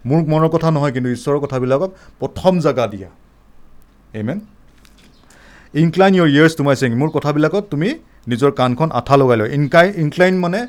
মোৰ 0.08 0.20
মনৰ 0.32 0.50
কথা 0.56 0.70
নহয় 0.76 0.94
কিন্তু 0.96 1.10
ঈশ্বৰৰ 1.16 1.40
কথাবিলাকক 1.46 1.90
প্ৰথম 2.22 2.54
জেগা 2.66 2.86
দিয়া। 2.94 3.10
I mean 4.20 4.40
incline 5.84 6.12
your 6.18 6.30
ears 6.36 6.54
to 6.58 6.64
my 6.68 6.76
saying 6.82 6.90
মোৰ 7.02 7.10
কথাবিলাকত 7.18 7.64
তুমি 7.74 7.90
নিজৰ 8.32 8.52
কাণখন 8.60 8.90
আঠা 9.00 9.16
লগাই 9.22 9.38
লোৱা। 9.40 9.50
ইনকাই 9.58 9.88
ইনক্লাইন 10.04 10.36
মানে 10.44 10.60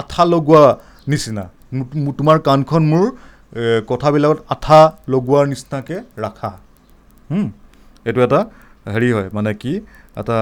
আঠা 0.00 0.22
লগোৱা 0.32 0.62
নিচিনা। 1.10 1.44
তোমাৰ 2.18 2.36
কাণখন 2.48 2.82
মোৰ 2.92 3.04
কথাবিলাকত 3.90 4.38
আঠা 4.54 4.80
লগোৱাৰ 5.12 5.44
নিচিনাকৈ 5.52 5.98
ৰাখা। 6.24 6.50
এইটো 8.08 8.20
এটা 8.26 8.40
হেৰি 8.94 9.10
হয় 9.16 9.28
মানে 9.36 9.50
কি 9.62 9.72
এটা 10.20 10.38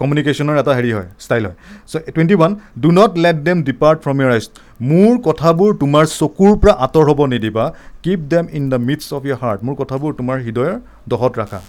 কমিউনিকেশ্যনৰ 0.00 0.56
এটা 0.62 0.72
হেৰি 0.78 0.90
হয় 0.96 1.08
ষ্টাইল 1.24 1.44
হয়। 1.48 1.56
So' 1.90 2.02
twenty 2.14 2.34
one 2.38 2.52
do 2.82 2.88
not 2.98 3.12
let 3.24 3.36
them 3.48 3.56
depart 3.68 3.98
from 4.04 4.16
your 4.20 4.30
eyes 4.36 4.46
মোৰ 4.90 5.12
কথাবোৰ 5.28 5.70
তোমাৰ 5.82 6.04
চকুৰ 6.20 6.52
পৰা 6.62 6.72
আঁতৰ 6.86 7.04
হ'ব 7.10 7.20
নিদিবা। 7.34 7.64
Keep 8.04 8.20
them 8.32 8.44
in 8.58 8.64
the 8.72 8.78
midst 8.88 9.04
of 9.16 9.20
your 9.28 9.38
heart 9.42 9.60
মোৰ 9.66 9.74
কথাবোৰ 9.80 10.10
তোমাৰ 10.20 10.36
হৃদয়ৰ 10.46 10.74
দহত 11.10 11.32
ৰাখা। 11.40 11.60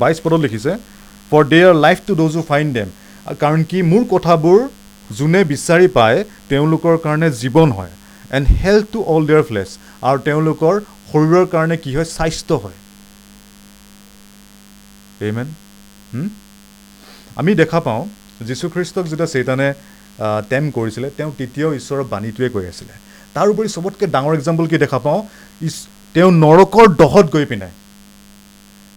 বাইছ 0.00 0.16
পদত 0.24 0.40
লিখিছে 0.46 0.72
for 1.30 1.42
they 1.52 1.60
are 1.68 1.74
life 1.86 1.98
to 2.06 2.12
those 2.20 2.32
who 2.38 2.42
find 2.50 2.66
them 2.76 2.88
কাৰণ 3.42 3.60
কি 3.70 3.78
মোৰ 3.92 4.02
কথাবোৰ 4.14 4.60
যোনে 5.18 5.42
বিচাৰি 5.52 5.88
পায় 5.98 6.18
তেওঁলোকৰ 6.50 6.94
কাৰণে 7.06 7.28
জীৱন 7.42 7.68
হয়। 7.78 7.92
And 8.36 8.46
health 8.62 8.86
to 8.94 8.98
all 9.12 9.22
their 9.28 9.44
flesh 9.48 9.70
আৰু 10.08 10.18
তেওঁলোকৰ 10.28 10.74
শৰীৰৰ 11.10 11.46
কাৰণে 11.54 11.76
কি 11.84 11.90
হয়? 11.96 12.08
স্বাস্থ্য 12.16 12.54
হয়। 12.62 12.78
এইমেন 15.20 15.48
আমি 17.40 17.50
দেখা 17.60 17.78
পাওঁ 17.86 18.02
যীশুখ্ৰীষ্টক 18.48 19.04
যেতিয়া 19.10 19.28
চৈতানে 19.34 19.68
টেম 20.50 20.64
কৰিছিলে 20.76 21.08
তেওঁ 21.16 21.30
তেতিয়াও 21.38 21.70
ঈশ্বৰৰ 21.78 22.02
বাণীটোৱে 22.12 22.48
কৈ 22.54 22.64
আছিলে। 22.72 22.94
তাৰোপৰি 23.34 23.68
চবতকৈ 23.76 24.06
ডাঙৰ 24.14 24.34
এক্সাম্পল 24.38 24.64
কি 24.70 24.76
দেখা 24.84 24.98
পাওঁ? 25.06 25.20
তেওঁ 26.14 26.30
নৰকৰ 26.44 26.86
দহত 27.00 27.26
গৈ 27.34 27.44
পিনে 27.50 27.68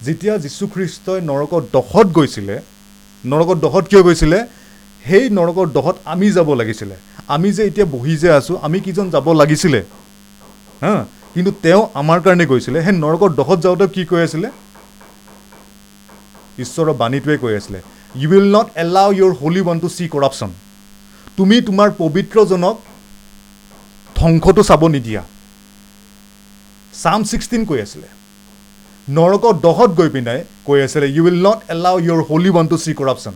যেতিয়া 0.05 0.34
যীশুখ্ৰীষ্টই 0.45 1.20
নৰকৰ 1.32 1.61
দহত 1.76 2.07
গৈছিলে 2.18 2.55
নৰকৰ 3.24 3.57
দহত 3.65 3.86
কিয় 3.89 4.01
গৈছিলে? 4.07 4.39
সেই 5.05 5.26
নৰকৰ 5.38 5.68
দহত 5.78 5.95
আমি 6.13 6.28
যাব 6.38 6.49
লাগিছিলে। 6.61 6.95
আমি 7.36 7.49
যে 7.57 7.63
এতিয়া 7.70 7.86
বহি 7.95 8.13
যে 8.22 8.30
আছোঁ 8.39 8.55
আমি 8.65 8.78
কিজন 8.86 9.09
যাব 9.15 9.28
লাগিছিলে। 9.41 9.80
হা? 10.84 10.93
কিন্তু 11.34 11.51
তেওঁ 11.63 11.82
আমাৰ 11.99 12.20
কাৰণে 12.26 12.45
গৈছিলে। 12.51 12.78
সেই 12.86 12.95
নৰকৰ 13.03 13.30
দহত 13.39 13.59
যাওঁতে 13.65 13.86
কি 13.95 14.03
কৈ 14.11 14.22
আছিলে? 14.28 14.47
ঈশ্বৰৰ 16.64 16.93
বাণীটোৱে 17.01 17.38
কৈ 17.43 17.53
আছিলে 17.60 17.80
you 18.22 18.28
will 18.34 18.47
not 18.58 18.68
allow 18.84 19.10
your 19.18 19.34
holy 19.41 19.62
one 19.66 19.78
to 19.84 19.89
see 19.95 20.05
corruption 20.14 20.51
তুমি 21.38 21.55
তোমাৰ 21.68 21.89
পবিত্ৰজনক 22.03 22.76
ধ্বংসটো 24.20 24.62
চাব 24.70 24.82
নিদিয়া। 24.95 25.24
চাম 27.03 27.20
ছিক্সটিন 27.30 27.62
কৈ 27.70 27.80
আছিলে। 27.86 28.08
নৰকৰ 29.08 29.53
দহত 29.66 29.91
গৈ 29.99 30.10
পিনাই 30.16 30.39
কৈ 30.68 30.80
আছিলে 30.86 31.08
you 31.16 31.24
will 31.26 31.39
not 31.47 31.60
allow 31.76 31.95
your 32.05 32.22
holy 32.30 32.49
one 32.53 32.66
to 32.72 32.78
see 32.84 32.91
corruption 32.99 33.34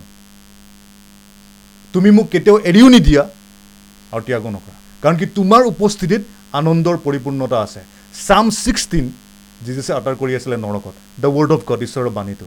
তুমি 1.94 2.10
মোক 2.16 2.26
কেতিয়াও 2.32 2.58
এৰিও 2.70 2.88
নিদিয়া 2.96 3.22
আৰু 4.12 4.22
ত্যাগো 4.26 4.50
নকৰা 4.56 4.74
কাৰণ 5.02 5.16
কি 5.20 5.26
তোমাৰ 5.38 5.62
উপস্থিতিত 5.72 6.22
আনন্দৰ 6.60 6.96
পৰিপূৰ্ণতা 7.06 7.58
আছে। 7.66 7.80
চাম 8.26 8.44
ছিক্সটিন 8.62 9.06
যিজুছে 9.64 9.92
আটাৰ 9.98 10.14
কৰি 10.20 10.32
আছিলে 10.38 10.56
নৰকত। 10.64 10.94
দ্য 11.22 11.28
ৱৰ্ড 11.36 11.50
অফ 11.56 11.60
গড 11.70 11.80
ঈশ্বৰৰ 11.86 12.10
বাণীটো। 12.18 12.46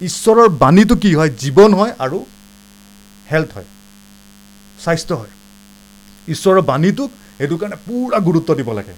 ঈশ্বৰৰ 0.00 0.48
বাণীটো 0.62 0.94
কি 1.02 1.10
হয়? 1.14 1.30
জীৱন 1.42 1.70
হয় 1.78 1.92
আৰু 2.04 2.18
হেল্থ 3.32 3.50
হয়। 3.56 3.68
স্বাস্থ্য 4.84 5.14
হয়। 5.20 5.32
ঈশ্বৰৰ 6.28 6.60
বাণীটোক 6.70 7.10
সেইটো 7.38 7.56
কাৰণে 7.60 7.76
পূৰা 7.86 8.18
গুৰুত্ব 8.28 8.50
দিব 8.60 8.68
লাগে। 8.78 8.94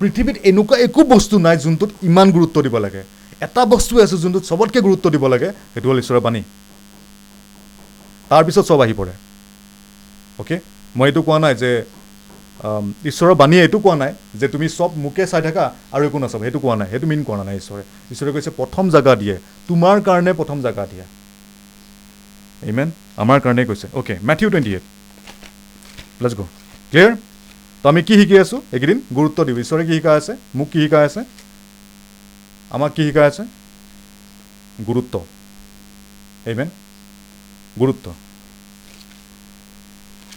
পৃথিৱীত 0.00 0.36
এনেকুৱা 0.50 0.76
একো 0.86 1.00
বস্তু 1.14 1.34
নাই 1.46 1.56
যোনটোত 1.64 1.90
ইমান 2.08 2.26
গুৰুত্ব 2.36 2.56
দিব 2.66 2.76
লাগে। 2.86 3.02
এটা 3.44 3.62
বস্তুৱে 3.72 4.00
আছে 4.06 4.16
যোনটোত 4.22 4.44
চবতকৈ 4.50 4.80
গুৰুত্ব 4.86 5.06
দিব 5.14 5.24
লাগে 5.34 5.48
সেইটো 5.72 5.86
হ'ল 5.90 5.98
ঈশ্বৰৰ 6.04 6.20
বাণী। 6.26 6.42
তাৰপিছত 8.30 8.64
চব 8.70 8.80
আহি 8.84 8.94
পৰে। 9.00 9.12
অ'কে 10.40 10.56
মই 10.96 11.06
এইটো 11.08 11.20
কোৱা 11.26 11.38
নাই 11.44 11.54
যে 11.62 11.70
ঈশ্বৰৰ 13.10 13.34
বাণীয়ে 13.40 13.62
এইটো 13.66 13.78
কোৱা 13.84 13.96
নাই 14.02 14.12
যে 14.40 14.46
তুমি 14.54 14.66
চব 14.78 14.90
মোকে 15.04 15.24
চাই 15.32 15.42
থাকা 15.46 15.64
আৰু 15.94 16.02
একো 16.08 16.18
নাচাবা। 16.22 16.42
সেইটো 16.46 16.60
কোৱা 16.64 16.76
নাই 16.80 16.88
সেইটো 16.92 17.06
মিন 17.10 17.20
কৰা 17.28 17.42
নাই 17.48 17.56
ঈশ্বৰে। 17.60 17.82
ঈশ্বৰে 18.12 18.30
কৈছে 18.34 18.50
প্ৰথম 18.60 18.84
জেগা 18.94 19.14
দিয়ে। 19.22 19.36
তোমাৰ 19.68 19.96
কাৰণে 20.08 20.32
প্ৰথম 20.40 20.58
জেগা 20.66 20.84
দিয়া। 20.92 21.06
ইমেন 22.70 22.88
আমাৰ 23.22 23.38
কাৰণেই 23.44 23.66
কৈছে। 23.70 23.86
Okay 23.98 24.14
Matthew 24.28 24.48
twenty 24.52 24.72
eight 24.76 24.84
let's 26.22 26.34
go' 26.38 26.48
clear 26.90 27.12
তো 27.82 27.86
আমি 27.92 28.00
কি 28.08 28.14
শিকি 28.20 28.36
আছোঁ? 28.44 28.60
এইকেইদিন 28.74 28.98
গুৰুত্ব 29.16 29.38
দিওঁ। 29.46 29.58
ঈশ্বৰে 29.64 29.82
কি 29.88 29.92
শিকাই 29.98 30.16
আছে? 30.20 30.32
মোক 30.58 30.68
কি 30.72 30.78
শিকাই 30.84 31.04
আছে? 31.08 31.20
আমাক 32.74 32.90
কি 32.96 33.02
শিকাই 33.06 33.26
আছে? 33.30 33.42
গুৰুত্ব। 34.88 35.14
এইমেন 36.50 36.68
গুৰুত্ব। 37.80 38.06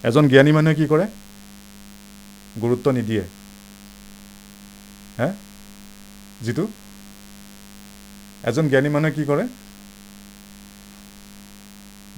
এজন 0.07 0.23
জ্ঞানী 0.31 0.51
মানুহে 0.57 0.75
কি 0.79 0.85
কৰে? 0.91 1.05
গুৰুত্ব 2.61 2.87
নিদিয়ে। 2.97 3.23
হে? 5.19 5.29
যিটো? 6.45 6.65
এজন 8.49 8.65
জ্ঞানী 8.71 8.89
মানুহে 8.95 9.13
কি 9.17 9.23
কৰে? 9.29 9.45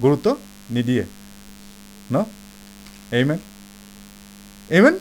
গুৰুত্ব 0.02 0.26
নিদিয়ে। 0.70 1.04
ন? 2.12 2.16
এইমেন 3.18 3.38
এইমেন 4.70 4.94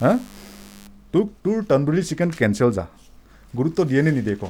হা? 0.00 0.12
তোক 1.12 1.28
তোৰ 1.44 1.58
তন্দুৰী 1.70 2.02
চিকেন 2.08 2.30
কেঞ্চেল 2.38 2.70
যা। 2.76 2.84
গুৰুত্ব 3.56 3.78
দিয়ে 3.90 4.02
নে 4.02 4.10
নিদিয়ে 4.18 4.38
ক? 4.42 4.44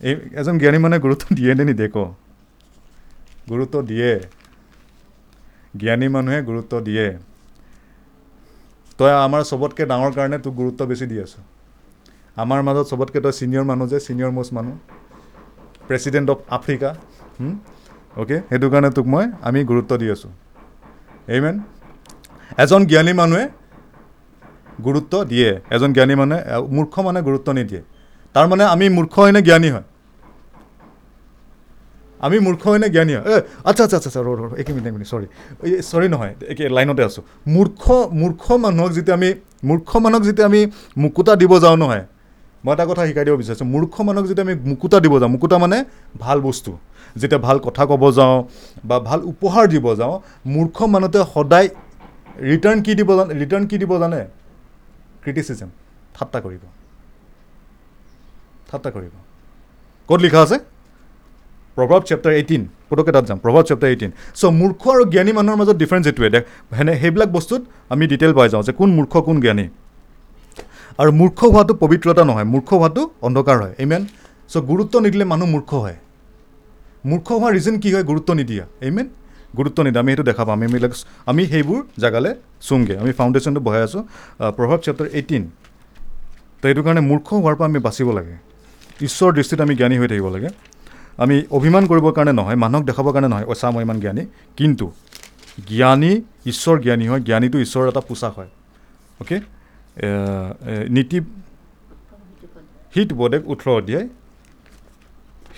এই 0.00 0.14
এজন 0.40 0.54
জ্ঞানী 0.58 0.78
মানুহে 0.84 1.00
গুৰুত্ব 1.00 1.24
দিয়ে 1.38 1.52
নে 1.58 1.64
নিদিয়ে 1.70 1.90
ক? 1.94 1.98
গুৰুত্ব 3.50 3.74
দিয়ে। 3.90 4.10
জ্ঞানী 5.74 6.08
মানুহে 6.14 6.38
গুৰুত্ব 6.48 6.72
দিয়ে। 6.88 7.06
তই 8.98 9.12
আমাৰ 9.26 9.42
চবতকৈ 9.50 9.84
ডাঙৰ 9.92 10.12
কাৰণে 10.18 10.38
তোক 10.44 10.54
গুৰুত্ব 10.60 10.80
বেছি 10.90 11.06
দি 11.10 11.16
আছ। 11.24 11.34
আমাৰ 12.42 12.60
মাজত 12.66 12.86
চবতকৈ 12.92 13.20
তই 13.24 13.32
ছিনিয়ৰ 13.40 13.64
মানুহ 13.70 13.86
যে 13.92 13.98
ছিনিয়ৰ 14.06 14.30
মষ্ট 14.36 14.52
মানুহ। 14.58 14.74
প্ৰেচিডেণ্ট 15.88 16.28
অফ 16.34 16.38
আফ্ৰিকা 16.56 16.90
অ'কে 18.20 18.36
সেইটো 18.50 18.66
কাৰণে 18.72 18.90
তোক 18.96 19.06
মই 19.12 19.24
আমি 19.48 19.60
গুৰুত্ব 19.70 19.92
দি 20.00 20.06
আছোঁ। 20.14 20.30
এইমেন 21.34 21.56
এজন 22.62 22.80
জ্ঞানী 22.90 23.12
মানুহে 23.20 23.44
গুৰুত্ব 24.86 25.14
দিয়ে। 25.32 25.50
এজন 25.74 25.90
জ্ঞানী 25.96 26.14
মানুহে 26.20 26.40
মূৰ্খ 26.76 26.94
মানুহে 27.06 27.22
গুৰুত্ব 27.28 27.48
নিদিয়ে। 27.58 27.82
তাৰমানে 28.34 28.64
আমি 28.74 28.86
মূৰ্খ 28.96 29.14
হয় 29.22 29.32
নে 29.34 29.40
জ্ঞানী 29.48 29.68
হয়? 29.74 29.86
আমি 32.26 32.36
মূৰ্খ 32.46 32.62
হয় 32.70 32.80
নে 32.82 32.88
জ্ঞানী 32.94 33.12
হয়? 33.16 33.24
এ 33.32 33.36
আচ্ছা 33.70 33.82
আচ্ছা 33.86 33.96
আচ্ছা 34.00 34.20
ৰ 34.26 34.28
ৰ 34.40 34.42
এক 34.60 34.66
মিনিট 34.74 34.86
এক 34.90 34.94
মিনিট 34.96 35.08
চৰি 35.12 35.26
চৰি 35.90 36.06
নহয় 36.14 36.32
একে 36.52 36.64
লাইনতে 36.76 37.02
আছোঁ। 37.08 37.22
মূৰ্খ 37.54 37.82
মূৰ্খ 38.20 38.44
মানুহক 38.64 38.90
যেতিয়া 38.96 39.16
আমি 39.20 39.30
মূৰ্খ 39.68 39.90
মানুহক 40.04 40.22
যেতিয়া 40.28 40.46
আমি 40.50 40.60
মুকুতা 41.02 41.32
দিব 41.40 41.52
যাওঁ 41.64 41.76
নহয় 41.82 42.04
মই 42.64 42.72
এটা 42.74 42.84
কথা 42.90 43.02
শিকাই 43.08 43.24
দিব 43.26 43.34
বিচাৰিছোঁ। 43.42 43.66
মূৰ্খ 43.74 43.94
মানুহক 44.06 44.26
যেতিয়া 44.30 44.46
আমি 44.48 44.54
মুকুতা 44.70 44.98
দিব 45.04 45.14
যাওঁ 45.20 45.30
মুকুতা 45.34 45.56
মানে 45.64 45.78
ভাল 46.24 46.38
বস্তু। 46.48 46.70
যেতিয়া 47.20 47.40
ভাল 47.46 47.56
কথা 47.66 47.82
ক'ব 47.90 48.02
যাওঁ 48.18 48.36
বা 48.88 48.96
ভাল 49.08 49.20
উপহাৰ 49.32 49.64
দিব 49.74 49.86
যাওঁ 50.00 50.14
মূৰ্খ 50.54 50.76
মানুহটোৱে 50.94 51.20
সদায় 51.34 51.68
ৰিটাৰ্ণ 52.50 52.78
কি 52.86 52.92
দিব 52.98 53.08
জানে 53.18 53.32
ৰিটাৰ্ণ 53.42 53.64
কি 53.70 53.76
দিব 53.82 53.92
জানে? 54.02 54.20
ক্ৰিটিচিজম 55.22 55.70
ঠাট্টা 56.16 56.38
কৰিব। 56.44 56.62
ঠাট্টা 58.68 58.90
কৰিব। 58.96 59.14
ক'ত 60.08 60.20
লিখা 60.26 60.40
আছে? 60.44 60.56
প্ৰভাৱ 61.76 62.00
চেপ্টাৰ 62.08 62.32
এইটিন 62.40 62.62
পটককৈ 62.88 63.12
তাত 63.16 63.24
যাম। 63.28 63.38
প্ৰভাৱ 63.44 63.62
চেপ্টাৰ 63.68 63.88
এইটিন 63.92 64.10
চ' 64.40 64.44
মূৰ্খ 64.60 64.82
আৰু 64.94 65.02
জ্ঞানী 65.12 65.32
মানুহৰ 65.38 65.56
মাজত 65.60 65.76
ডিফাৰেঞ্চ 65.82 66.04
এইটোৱে। 66.10 66.28
দেখ 66.34 66.42
সেনে 66.78 66.92
সেইবিলাক 67.02 67.30
বস্তুত 67.36 67.60
আমি 67.92 68.04
ডিটেইল 68.12 68.32
পাই 68.38 68.48
যাওঁ 68.52 68.62
যে 68.66 68.72
কোন 68.80 68.88
মূৰ্খ 68.98 69.12
কোন 69.26 69.36
জ্ঞানী। 69.44 69.66
আৰু 71.00 71.10
মূৰ্খ 71.20 71.38
হোৱাটো 71.54 71.72
পবিত্ৰতা 71.82 72.22
নহয় 72.30 72.46
মূৰ্খ 72.52 72.68
হোৱাটো 72.80 73.02
অন্ধকাৰ 73.26 73.56
হয়। 73.62 73.74
ইমেন 73.84 74.02
চ' 74.50 74.56
গুৰুত্ব 74.70 74.94
নিদিলে 75.04 75.24
মানুহ 75.32 75.46
মূৰ্খ 75.54 75.70
হয়। 75.84 75.98
মূৰ্খ 77.10 77.28
হোৱাৰ 77.40 77.52
ৰিজন 77.56 77.74
কি 77.82 77.88
হয়? 77.94 78.04
গুৰুত্ব 78.10 78.30
নিদিয়া। 78.40 78.64
ইমেন 78.88 79.06
গুৰুত্ব 79.58 79.78
নিদিয়া। 79.86 80.02
আমি 80.04 80.10
সেইটো 80.12 80.24
দেখা 80.30 80.44
পাম। 80.48 80.58
আমি 80.66 80.78
আমি 81.30 81.42
সেইবোৰ 81.52 81.80
জেগালৈ 82.02 82.32
চোংগৈ 82.68 82.94
আমি 83.02 83.12
ফাউণ্ডেশ্যনটো 83.18 83.60
বহাই 83.66 83.82
আছোঁ। 83.86 84.02
প্ৰভাৱ 84.58 84.78
চেপ্টাৰ 84.84 85.08
এইটিন 85.18 85.42
তো 86.60 86.64
সেইটো 86.68 86.82
কাৰণে 86.86 87.02
মূৰ্খ 87.10 87.28
হোৱাৰ 87.40 87.54
পৰা 87.58 87.66
আমি 87.70 87.80
বাচিব 87.86 88.08
লাগে। 88.18 88.34
ঈশ্বৰৰ 89.06 89.32
দৃষ্টিত 89.38 89.58
আমি 89.66 89.74
জ্ঞানী 89.80 89.96
হৈ 90.00 90.08
থাকিব 90.12 90.28
লাগে। 90.36 90.48
আমি 91.18 91.36
অভিমান 91.58 91.84
কৰিবৰ 91.90 92.12
কাৰণে 92.16 92.32
নহয় 92.40 92.58
মানুহক 92.64 92.84
দেখাবৰ 92.88 93.12
কাৰণে 93.14 93.28
নহয় 93.32 93.46
মই 93.74 93.82
ইমান 93.86 93.98
জ্ঞানী। 94.00 94.22
কিন্তু 94.58 94.86
জ্ঞানী 95.70 96.12
ঈশ্বৰ 96.50 96.76
জ্ঞানী 96.84 97.04
হয় 97.10 97.22
জ্ঞানীটো 97.28 97.58
ঈশ্বৰৰ 97.64 97.86
এটা 97.92 98.02
পোচাক 98.08 98.32
হয়। 98.38 98.50
অ'কে 99.20 99.36
নীতি 100.96 101.18
হিত 102.94 103.08
উপদেশ 103.16 103.40
ওঠৰ 103.52 103.68
অধ্যায়। 103.80 104.06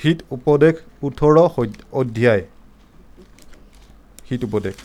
হিত 0.03 0.19
উপদেশ 0.37 0.75
ওঠৰ 1.07 1.35
অধ্যায়। 2.01 2.43
হিত 4.29 4.41
উপদেশ। 4.49 4.77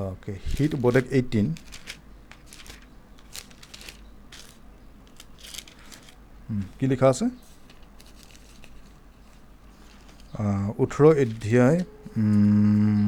অ'কে 0.00 0.32
হিত 0.54 0.70
উপদেশ 0.78 1.04
এইটিন 1.18 1.46
কি 6.78 6.84
লিখা 6.86 7.06
আছে? 7.08 7.26
আহ, 10.34 10.66
ওঠৰ 10.78 11.04
অধ্যায় 11.14 11.78
উম, 12.16 13.06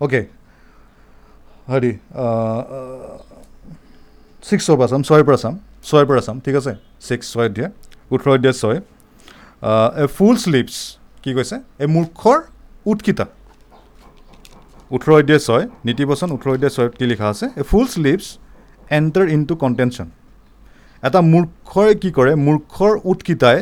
Okay. 0.00 0.24
হেৰি 1.70 1.92
ছিক্সৰ 4.42 4.76
পৰা 4.78 4.88
চাম 4.90 5.02
ছয়ৰ 5.08 5.24
পৰা 5.26 5.38
চাম 5.42 5.54
ছয়ৰ 5.82 6.06
পৰা 6.10 6.22
চাম 6.26 6.36
ঠিক 6.44 6.54
আছে 6.60 6.72
ছিক্স 7.06 7.24
ছয় 7.32 7.48
অধ্যায় 7.48 7.70
ওঠৰ 8.10 8.28
অধ্যায় 8.34 8.56
ছয় 8.60 8.78
এ 10.02 10.06
ফুল 10.16 10.34
শ্লিপছ 10.44 10.76
কি 11.24 11.30
কৈছে 11.36 11.56
এই 11.82 11.88
মূৰ্খৰ 11.94 12.38
উৎকিতা 12.86 13.26
ওঠৰ 14.90 15.10
অধ্যায় 15.18 15.40
ছয় 15.46 15.64
নীতিবচন 15.86 16.28
ওঠৰ 16.36 16.48
অধ্যায় 16.54 16.72
ছয়ত 16.76 16.92
কি 16.98 17.04
লিখা 17.12 17.26
আছে 17.32 17.46
a 17.56 17.62
fool's 17.70 17.86
lips 17.94 18.26
enter 18.90 19.26
into 19.44 19.54
contention 19.64 20.08
এটা 21.02 21.20
মূৰ্খই 21.32 21.92
কি 22.02 22.10
কৰে 22.16 22.32
মূৰ্খৰ 22.46 22.92
উৎকিতাই 23.10 23.58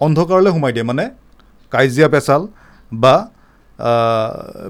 অন্ধকাৰলৈ 0.00 0.50
সোমাই 0.56 0.72
দিয়ে 0.76 0.86
মানে 0.90 1.04
কাজিয়া 1.72 2.08
পেচাল 2.14 2.42
বা 2.92 3.14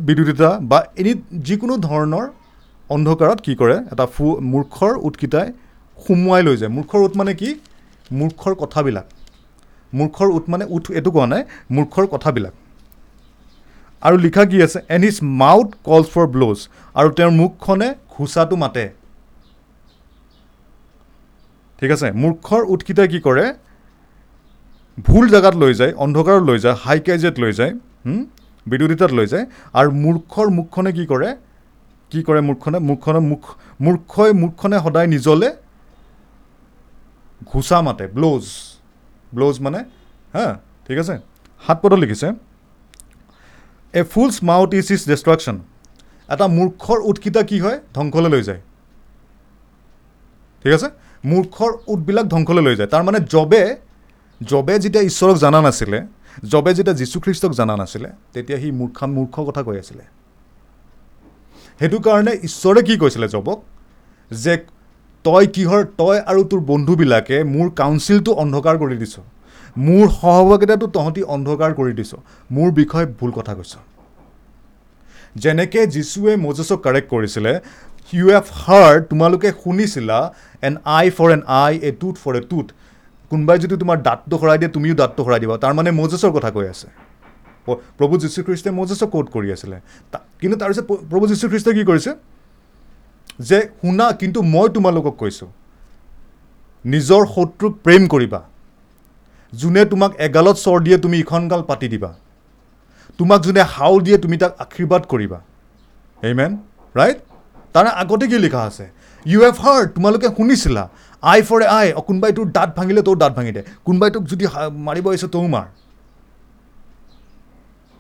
বিৰোধিতা 0.07 0.51
বা 0.71 0.79
এনি 1.01 1.13
যিকোনো 1.47 1.75
ধৰণৰ 1.89 2.27
অন্ধকাৰত 2.95 3.39
কি 3.47 3.53
কৰে 3.61 3.77
এটা 3.93 4.05
ফু 4.15 4.25
মূৰ্খৰ 4.53 4.95
উৎকিতাই 5.09 5.47
সুমুৱাই 5.99 6.43
লৈ 6.47 6.57
যায়। 6.61 6.71
মূৰ্খৰ 6.77 7.01
উৎ 7.07 7.15
মানে 7.21 7.33
কি? 7.41 7.51
মূৰ্খৰ 8.19 8.55
কথাবিলাক। 8.63 9.07
মূৰ্খৰ 9.93 10.29
উৎ 10.37 10.45
মানে 10.53 10.65
উঠ 10.77 10.85
এইটো 10.99 11.11
কোৱা 11.15 11.27
নাই 11.33 11.43
মূৰ্খৰ 11.77 12.07
কথাবিলাক। 12.15 12.55
আৰু 14.03 14.17
লিখা 14.25 14.45
কি 14.51 14.59
আছে? 14.67 14.79
And 14.95 15.03
his 15.09 15.19
mouth 15.43 15.69
calls 15.89 16.07
for 16.15 16.27
blows 16.35 16.59
আৰু 16.99 17.09
তেওঁৰ 17.17 17.33
মুখখনে 17.41 17.89
ঘোচাটো 18.15 18.57
মাতে। 18.63 18.85
ঠিক 21.83 21.91
আছে 21.97 22.09
মূৰ্খৰ 22.23 22.63
উৎকিতাই 22.75 23.09
কি 23.13 23.19
কৰে? 23.27 23.45
ভুল 25.07 25.25
জেগাত 25.35 25.55
লৈ 25.63 25.73
যায় 25.81 25.93
অন্ধকাৰত 26.05 26.43
লৈ 26.51 26.59
যায় 26.65 26.77
হাই 26.85 26.99
কাজিয়াত 27.07 27.37
লৈ 27.43 27.53
যায় 27.61 27.73
বিৰোধিতাত 28.67 29.13
লৈ 29.19 29.27
যায় 29.33 29.45
আৰু 29.79 29.89
মূৰ্খৰ 30.05 30.47
মুখখনে 30.59 30.91
কি 30.99 31.05
কৰে? 31.13 31.29
কি 32.13 32.21
কৰে 32.29 32.41
মূৰ্খনে? 32.49 32.79
মুখখনে 32.91 33.21
মুখ 33.31 33.43
মূৰ্খই 33.85 34.31
মুখখনে 34.43 34.77
সদায় 34.85 35.09
নিজলে 35.15 35.49
ঘোচা 37.51 37.79
মাতে 37.87 38.05
ব্ল'জ 38.17 38.45
ব্ল'জ 39.33 39.57
মানে 39.65 39.81
হা 40.35 40.47
ঠিক 40.87 40.99
আছে 41.03 41.15
সাত 41.65 41.77
পদত 41.83 41.99
লিখিছে 42.03 42.29
a 43.95 44.03
fool's 44.13 44.35
mouth 44.51 44.71
is 44.81 44.87
is 44.95 45.03
destruction 45.13 45.57
এটা 46.33 46.47
মূৰ্খৰ 46.59 46.99
উৎকিতা 47.11 47.41
কি 47.51 47.57
হয়? 47.65 47.79
ধ্বংসলৈ 47.97 48.31
লৈ 48.35 48.43
যায়। 48.49 48.61
ঠিক 50.65 50.73
আছে? 50.77 50.89
মূৰ্খৰ 51.25 51.73
উটবিলাক 51.93 52.27
ধ্বংসলৈ 52.29 52.63
লৈ 52.63 52.75
যায়। 52.77 52.91
তাৰমানে 52.95 53.19
জবে 53.35 53.63
জবে 54.41 54.75
যেতিয়া 54.79 55.05
ঈশ্বৰক 55.11 55.37
জনা 55.45 55.61
নাছিলে 55.61 55.99
জবে 56.53 56.71
যেতিয়া 56.75 56.97
যীশুখ্ৰীষ্টক 57.01 57.53
জনা 57.61 57.75
নাছিলে 57.77 58.09
তেতিয়া 58.33 58.59
সি 58.61 58.69
মূৰ্খা 58.81 59.07
মূৰ্খ 59.07 59.35
কথা 59.49 59.63
কৈ 59.63 59.77
আছিলে। 59.79 60.05
সেইটো 61.79 61.99
কাৰণে 61.99 62.33
ঈশ্বৰে 62.49 62.81
কি 62.83 62.95
কৈছিলে 62.97 63.29
জবক 63.29 63.59
যে 64.31 64.55
তই 65.25 65.45
কিহৰ 65.47 65.83
তই 66.01 66.17
আৰু 66.31 66.43
তোৰ 66.45 66.61
বন্ধুবিলাকে 66.71 67.37
মোৰ 67.45 67.67
কাউন্সিলটো 67.81 68.33
অন্ধকাৰ 68.43 68.77
কৰি 68.83 68.97
দিছ। 68.97 69.15
মোৰ 69.79 70.07
সহভাগিতাটো 70.21 70.87
তহঁতি 70.87 71.23
অন্ধকাৰ 71.35 71.73
কৰি 71.75 71.93
দিছ। 71.93 72.13
মোৰ 72.53 72.69
বিষয়ে 72.81 73.07
ভুল 73.21 73.31
কথা 73.31 73.53
কৈছ। 73.55 73.75
যেনেকৈ 75.37 75.87
যীশুৱে 75.87 76.33
মজেছক 76.37 76.79
কাৰেক্ট 76.83 77.09
কৰিছিলে 77.09 77.53
ইউ 78.19 78.27
হেভ 78.35 78.47
হাৰ্ড 78.63 79.01
তোমালোকে 79.11 79.49
শুনিছিলা 79.63 80.19
an 80.69 80.75
eye 80.99 81.07
for 81.17 81.29
an 81.37 81.43
eye 81.63 81.73
a 81.89 81.91
tooth 82.01 82.15
for 82.23 82.35
a 82.41 82.43
tooth 82.51 82.67
কোনোবাই 83.31 83.59
যদি 83.65 83.75
তোমাৰ 83.83 83.99
দাঁতটো 84.07 84.35
সৰাই 84.43 84.59
দিয়ে 84.61 84.71
তুমিও 84.77 84.95
দাঁতটো 85.01 85.21
সৰাই 85.27 85.41
দিবা। 85.43 85.55
তাৰমানে 85.65 85.91
মজেছৰ 86.01 86.33
কথা 86.37 86.51
কৈ 86.57 86.67
আছে। 86.75 86.89
প্ৰভু 87.99 88.15
যীশুখ্ৰীষ্টে 88.23 88.71
মজেছক 88.81 89.09
কোট 89.15 89.27
কৰি 89.35 89.49
আছিলে? 89.57 89.77
কিন্তু 90.41 90.57
তাৰপিছত 90.61 90.85
প্ৰভু 91.11 91.25
যীশুখ্ৰীষ্টে 91.33 91.71
কি 91.77 91.83
কৰিছে? 91.91 92.11
যে 93.49 93.59
শুনা 93.81 94.07
কিন্তু 94.21 94.39
মই 94.55 94.67
তোমালোকক 94.77 95.15
কৈছোঁ 95.23 95.49
নিজৰ 96.85 97.23
শত্ৰুক 97.35 97.73
প্ৰেম 97.85 98.03
কৰিবা। 98.13 98.41
যোনে 99.53 99.83
তোমাক 99.93 100.13
এগালত 100.27 100.57
চৰ 100.65 100.79
দিয়ে 100.87 100.99
তুমি 101.05 101.17
ইখন 101.25 101.43
গাল 101.53 101.63
পাতি 101.71 101.89
দিবা। 101.95 102.11
তোমাক 103.19 103.41
যোনে 103.47 103.63
হাও 103.75 103.95
দিয়ে 104.07 104.19
তুমি 104.25 104.37
তাক 104.43 104.53
আশীৰ্বাদ 104.65 105.03
কৰিবা। 105.13 105.39
এইমেন 106.29 106.53
ৰাইট 106.95 107.19
তাৰ 107.75 107.87
আগতে 108.03 108.25
কি 108.31 108.39
লিখা 108.45 108.63
আছে? 108.69 108.85
ইউ 109.27 109.39
হেভ 109.45 109.57
হাৰ্ড 109.65 109.87
তোমালোকে 109.97 110.29
শুনিছিলা। 110.37 110.83
আই 111.23 111.39
ফৰ 111.49 111.61
এ 111.63 111.69
আই 111.79 111.87
কোনোবাই 112.09 112.33
তোৰ 112.37 112.47
দাঁত 112.57 112.71
ভাঙিলে 112.79 113.03
তোৰ 113.07 113.17
দাঁত 113.23 113.33
ভাঙি 113.39 113.53
দে। 113.57 113.63
কোনোবাই 113.87 114.11
তোক 114.15 114.25
যদি 114.33 114.45
মাৰিব 114.89 115.07
আহিছে 115.11 115.29
তও 115.35 115.47
মাৰ। 115.55 115.67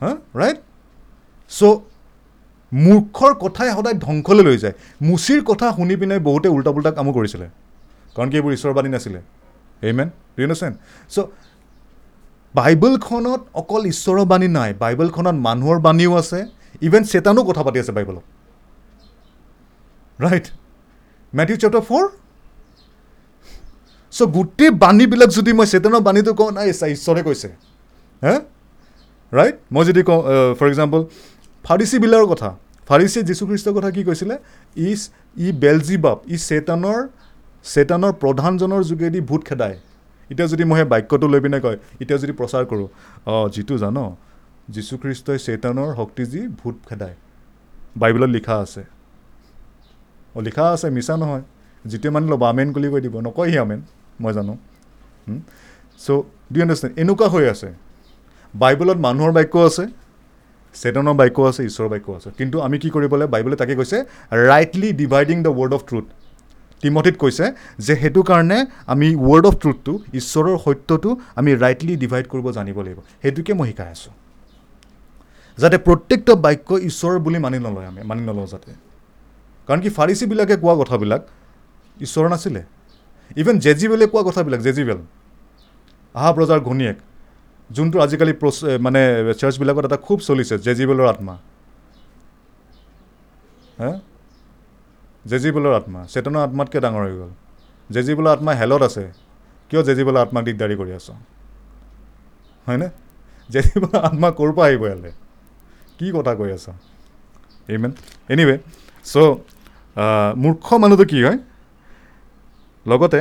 হা 0.00 0.10
ৰাইট 0.40 0.58
চ' 1.50 1.62
মূৰ্খৰ 2.72 3.32
কথাই 3.44 3.68
সদায় 3.76 3.96
ধ্বংসলৈ 4.04 4.42
লৈ 4.48 4.56
যায়। 4.64 4.74
মুচিৰ 5.08 5.40
কথা 5.50 5.66
শুনি 5.76 5.94
পিনে 6.00 6.16
বহুতে 6.28 6.48
উল্টা 6.54 6.70
পুল্টা 6.74 6.90
কামো 6.96 7.12
কৰিছিলে। 7.18 7.46
কাৰণ 8.16 8.28
কি 8.30 8.36
এইবোৰ 8.38 8.52
ঈশ্বৰবাণী 8.58 8.88
নাছিলে। 8.94 9.20
এইমেন 9.86 10.08
ৰিনোচেন 10.38 10.72
চ' 11.14 11.28
বাইবেলখনত 12.54 13.40
অকল 13.60 13.82
ঈশ্বৰৰ 13.92 14.24
বাণী 14.32 14.48
নাই 14.58 14.70
বাইবেলখনত 14.82 15.36
মানুহৰ 15.46 15.78
বাণীও 15.86 16.12
আছে। 16.20 16.38
ইভেন 16.86 17.02
চেতানো 17.10 17.40
কথা 17.48 17.62
পাতি 17.66 17.78
আছে 17.82 17.92
বাইবেলত। 17.98 18.24
Right 20.24 20.46
Matthew 21.32 21.56
chapter 21.62 21.84
four 21.88 22.04
so' 24.12 24.28
গোটেই 24.36 24.70
বাণীবিলাক 24.84 25.30
যদি 25.38 25.52
মই 25.58 25.66
চেতনৰ 25.72 26.02
বাণীটো 26.08 26.32
কওঁ 26.40 26.50
নাই 26.56 26.66
ঈশ্বৰে 26.96 27.22
কৈছে। 27.28 27.48
হে? 28.22 28.34
ৰাইট 29.32 29.56
মই 29.74 29.84
যদি 29.88 30.02
কওঁ 30.08 30.20
ফৰ 30.58 30.66
এক্সাম্পল 30.72 31.00
ফাৰিচীবিলাকৰ 31.64 32.26
কথা। 32.32 32.50
ফাৰিচীয়ে 32.88 33.24
যীশুখ্ৰীষ্টৰ 33.28 33.72
কথা 33.76 33.90
কি 33.96 34.02
কৈছিলে? 34.08 34.34
ই 34.76 34.90
ই 35.44 35.46
বেলজিবাব 35.62 36.16
ই 36.34 36.36
চেতানৰ 36.48 37.00
চেতানৰ 37.64 38.12
প্ৰধানজনৰ 38.22 38.82
যোগেদি 38.90 39.20
ভূত 39.28 39.42
খেদায়। 39.48 39.76
এতিয়া 40.30 40.46
যদি 40.52 40.64
মই 40.70 40.76
সেই 40.78 40.88
বাক্যটো 40.92 41.26
লৈ 41.32 41.40
পিনে 41.44 41.58
কয় 41.64 41.78
এতিয়া 42.02 42.18
যদি 42.22 42.32
প্ৰচাৰ 42.40 42.64
কৰোঁ 42.70 42.88
অঁ 43.32 43.46
যিটো 43.54 43.74
জান 43.82 43.96
যীশুখ্ৰীষ্টই 44.74 45.38
চেতানৰ 45.46 45.88
শক্তি 45.98 46.22
যি 46.32 46.40
ভূত 46.60 46.76
খেদায়। 46.88 47.16
বাইবেলত 48.00 48.30
লিখা 48.36 48.54
আছে। 48.64 48.82
অঁ 50.34 50.40
লিখা 50.46 50.64
আছে 50.74 50.86
মিছা 50.96 51.14
নহয়। 51.22 51.44
যিটোৱে 51.84 52.08
মানে 52.14 52.26
ল'ব 52.32 52.42
আমেন 52.52 52.68
বুলি 52.74 52.88
কৈ 52.92 53.00
দিব 53.06 53.14
নকয় 53.26 53.48
সি 53.52 53.56
আমেন 53.64 53.80
মই 54.22 54.32
জানো। 54.36 54.54
চ' 56.04 56.08
ডু 56.52 56.58
আণ্ডাৰষ্টেণ্ড 56.64 56.92
এনেকুৱা 57.02 57.26
হৈ 57.34 57.44
আছে। 57.54 57.68
বাইবেলত 58.54 58.98
মানুহৰ 59.06 59.32
বাক্য 59.38 59.54
আছে 59.68 59.84
চেতনৰ 60.74 61.14
বাক্য 61.20 61.38
আছে 61.50 61.62
ঈশ্বৰৰ 61.68 61.88
বাক্য 61.94 62.08
আছে। 62.18 62.28
কিন্তু 62.38 62.56
আমি 62.66 62.76
কি 62.82 62.88
কৰিব 62.94 63.12
লাগে? 63.20 63.30
বাইবেলে 63.34 63.56
তাকে 63.62 63.74
কৈছে 63.80 63.98
rightly 64.50 64.88
dividing 65.00 65.36
the 65.46 65.52
word 65.58 65.72
of 65.76 65.82
truth 65.88 66.06
তিমঠিত 66.82 67.16
কৈছে 67.22 67.44
যে 67.86 67.94
সেইটো 68.02 68.20
কাৰণে 68.30 68.58
আমি 68.92 69.08
ৱৰ্ড 69.28 69.44
অফ 69.50 69.54
ট্ৰুথটো 69.62 69.92
ঈশ্বৰৰ 70.20 70.56
সত্যটো 70.64 71.10
আমি 71.38 71.50
ৰাইটলি 71.64 71.94
ডিভাইড 72.02 72.24
কৰিব 72.32 72.46
জানিব 72.58 72.76
লাগিব। 72.86 72.98
সেইটোকে 73.22 73.52
মই 73.58 73.66
শিকাই 73.70 73.88
আছোঁ। 73.94 74.12
যাতে 75.58 75.76
প্ৰত্যেকটো 75.86 76.32
বাক্য 76.46 76.68
ঈশ্বৰৰ 76.88 77.18
বুলি 77.24 77.38
মানি 77.44 77.58
নলয় 77.66 77.86
আমি 77.90 78.00
মানি 78.10 78.22
নলওঁ 78.30 78.46
যাতে। 78.52 78.70
কাৰণ 79.68 79.80
কি 79.84 79.90
ফাৰিচীবিলাকে 79.96 80.54
কোৱা 80.62 80.74
কথাবিলাক 80.82 81.22
ঈশ্বৰ 81.96 82.24
নাছিলে। 82.32 82.62
ইভেন 83.40 83.56
জেজিবেলে 83.64 84.06
কোৱা 84.12 84.22
কথাবিলাক 84.28 84.60
জেজিবেল 84.66 84.98
আহাব 86.14 86.34
ৰজাৰ 86.42 86.60
ঘনীয়েক 86.68 86.96
যোনটো 87.70 87.96
আজিকালি 88.04 88.32
প্ৰচ 88.40 88.56
মানে 88.86 89.00
চাৰ্চবিলাকত 89.40 89.84
এটা 89.88 89.98
খুব 90.06 90.18
চলিছে 90.28 90.54
জেজিবেলৰ 90.66 91.06
আত্মা। 91.12 91.34
হে? 93.80 93.92
জেজিবেলৰ 95.30 95.72
আত্মা 95.80 96.00
চেতনৰ 96.12 96.40
আত্মাতকৈ 96.46 96.78
ডাঙৰ 96.84 97.02
হৈ 97.06 97.14
গ'ল। 97.20 97.32
জেজিবেলৰ 97.90 98.30
আত্মা 98.36 98.52
হেলত 98.60 98.82
আছে। 98.88 99.04
কিয় 99.70 99.82
জেজিবেলৰ 99.88 100.20
আত্মাক 100.24 100.42
দিগদাৰী 100.46 100.74
কৰি 100.80 100.92
আছ? 100.98 101.08
হয়নে? 102.66 102.88
জেজিবেলৰ 103.52 103.98
আত্মা 104.08 104.28
ক'ৰ 104.38 104.50
পৰা 104.56 104.66
আহিব 104.68 104.82
ইয়ালৈ? 104.88 105.12
কি 105.98 106.06
কথা 106.16 106.32
কৈ 106.38 106.50
আছ? 106.56 106.66
ইমেন 107.74 107.92
এনিৱে 108.32 108.56
চ' 109.12 109.16
মূৰ্খ 110.42 110.66
মানুহটো 110.82 111.04
কি 111.12 111.18
হয়? 111.26 111.38
লগতে 112.86 113.20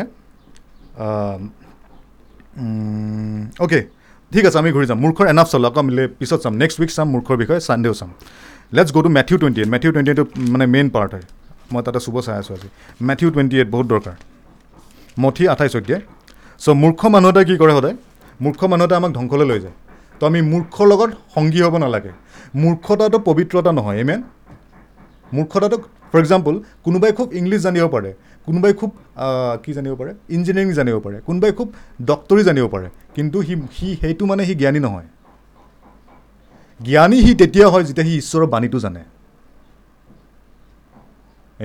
অ'কে 3.64 3.80
ঠিক 4.32 4.44
আছে 4.48 4.58
আমি 4.62 4.70
ঘূৰি 4.76 4.86
যাম। 4.90 4.98
মূৰ্খৰ 5.04 5.26
এনাফ 5.34 5.48
চালোঁ। 5.52 5.68
আকৌ 5.70 5.80
আমি 5.84 5.92
পিছত 6.20 6.40
চাম। 6.44 6.54
নেক্সট 6.62 6.78
উইক 6.82 6.92
চাম 6.98 7.08
মূৰ্খৰ 7.14 7.36
বিষয়ে 7.42 7.62
ছানডেও 7.68 7.94
চাম। 8.00 8.10
Let's 8.76 8.90
go' 8.96 9.04
to 9.06 9.10
Matthew 9.18 9.36
twenty 9.42 9.60
eight 9.62 9.70
Matthew 9.76 9.90
twenty 9.94 10.12
এইটো 10.14 10.26
মানে 10.54 10.66
মেইন 10.74 10.88
পাৰ্ট 10.96 11.12
হয়। 11.16 11.26
মই 11.72 11.82
তাতে 11.86 12.00
চুব 12.06 12.16
চাই 12.26 12.36
আছোঁ 12.42 12.54
আজি। 12.58 12.68
মেথিউ 13.08 13.28
টুৱেণ্টি 13.34 13.56
এইট 13.62 13.70
বহুত 13.76 13.88
দৰকাৰ। 13.94 14.16
মঠি 15.24 15.44
আঠাইছ 15.54 15.74
অধ্যায়। 15.80 16.02
চ' 16.62 16.76
মূৰ্খ 16.84 17.02
মানুহ 17.16 17.30
এটাই 17.34 17.46
কি 17.50 17.56
কৰে 17.62 17.74
সদায়? 17.78 17.96
মূৰ্খ 18.44 18.60
মানুহ 18.72 18.86
এটাই 18.88 18.98
আমাক 19.02 19.12
ধ্বংসলৈ 19.18 19.46
লৈ 19.52 19.60
যায়। 19.66 19.76
তো 20.20 20.24
আমি 20.30 20.40
মূৰ্খৰ 20.52 20.86
লগত 20.92 21.12
সংগী 21.36 21.60
হ'ব 21.66 21.76
নালাগে। 21.84 22.12
মূৰ্খতাটো 22.62 23.18
পবিত্ৰতা 23.28 23.72
নহয় 23.78 23.98
এমেন 24.04 24.20
মূৰ্খতাটো 25.36 25.78
ফৰ 26.12 26.20
এক্সাম্পল 26.24 26.54
কোনোবাই 26.86 27.12
খুব 27.18 27.28
ইংলিছ 27.40 27.62
জানিব 27.68 27.86
পাৰে 27.96 28.12
কোনোবাই 28.48 28.74
খুব 28.80 28.92
কি 29.64 29.72
জানিব 29.78 29.94
পাৰে? 30.00 30.12
ইঞ্জিনিয়াৰিং 30.36 30.74
জানিব 30.80 30.96
পাৰে 31.06 31.18
কোনোবাই 31.28 31.52
খুব 31.58 31.68
ডক্টৰী 32.10 32.42
জানিব 32.50 32.66
পাৰে 32.74 32.88
কিন্তু 33.16 33.38
সি 33.48 33.54
সি 33.78 33.88
সেইটো 34.02 34.24
মানে 34.32 34.42
সি 34.48 34.54
জ্ঞানী 34.62 34.80
নহয়। 34.86 35.08
জ্ঞানী 36.80 37.18
সি 37.26 37.32
তেতিয়া 37.42 37.68
হয় 37.74 37.84
যেতিয়া 37.90 38.06
সি 38.08 38.14
ঈশ্বৰৰ 38.24 38.48
বাণীটো 38.54 38.78
জানে। 38.86 39.02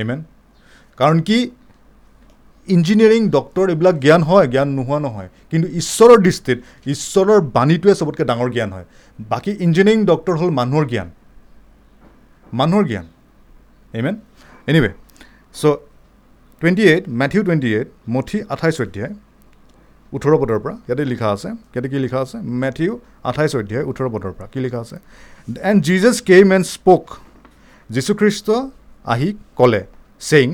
এইমেন 0.01 0.21
কাৰণ 0.99 1.19
কি 1.29 1.39
ইঞ্জিনিয়াৰিং 2.69 3.23
ডক্টৰ 3.37 3.67
এইবিলাক 3.73 3.97
জ্ঞান 4.05 4.23
হয় 4.29 4.47
জ্ঞান 4.55 4.69
নোহোৱা 4.79 4.99
নহয়। 5.07 5.29
কিন্তু 5.51 5.67
ঈশ্বৰৰ 5.81 6.19
দৃষ্টিত 6.27 6.59
ঈশ্বৰৰ 6.95 7.39
বাণীটোৱে 7.57 7.95
চবতকৈ 8.01 8.25
ডাঙৰ 8.31 8.49
জ্ঞান 8.57 8.71
হয়। 8.77 8.87
বাকী 9.19 9.51
ইঞ্জিনিয়াৰিং 9.67 10.01
ডক্টৰ 10.11 10.35
হ'ল 10.41 10.51
মানুহৰ 10.61 10.85
জ্ঞান। 10.93 11.09
মানুহৰ 12.61 12.85
জ্ঞান। 12.91 13.07
Amen 13.99 14.17
anyway 14.69 14.91
so' 15.61 15.65
twenty 16.61 16.85
eight 16.93 17.05
Matthew 17.21 17.41
twenty 17.47 17.71
eight 17.79 17.89
মঠি 18.15 18.39
আঠাইছ 18.55 18.77
অধ্যায় 18.85 19.13
ওঠৰ 20.13 20.35
পদৰ 20.41 20.59
পৰা 20.65 20.75
ইয়াতে 20.87 21.05
লিখা 21.13 21.29
আছে 21.35 21.49
ইয়াতে 21.73 21.89
কি 21.93 21.99
লিখা 22.05 22.19
আছে? 22.25 22.37
মেথিউ 22.63 22.93
আঠাইছ 23.31 23.53
অধ্যায় 23.61 23.85
ওঠৰ 23.91 24.07
পদৰ 24.15 24.33
পৰা 24.37 24.47
কি 24.53 24.59
লিখা 24.67 24.79
আছে? 24.85 24.97
And 25.71 25.79
Jesus 25.89 26.17
came 26.31 26.47
and 26.57 26.67
spoke 26.77 27.05
যীশুখ্ৰীষ্ট 27.91 28.49
আহি 29.05 29.29
ক'লে 29.59 29.83
saying 30.29 30.49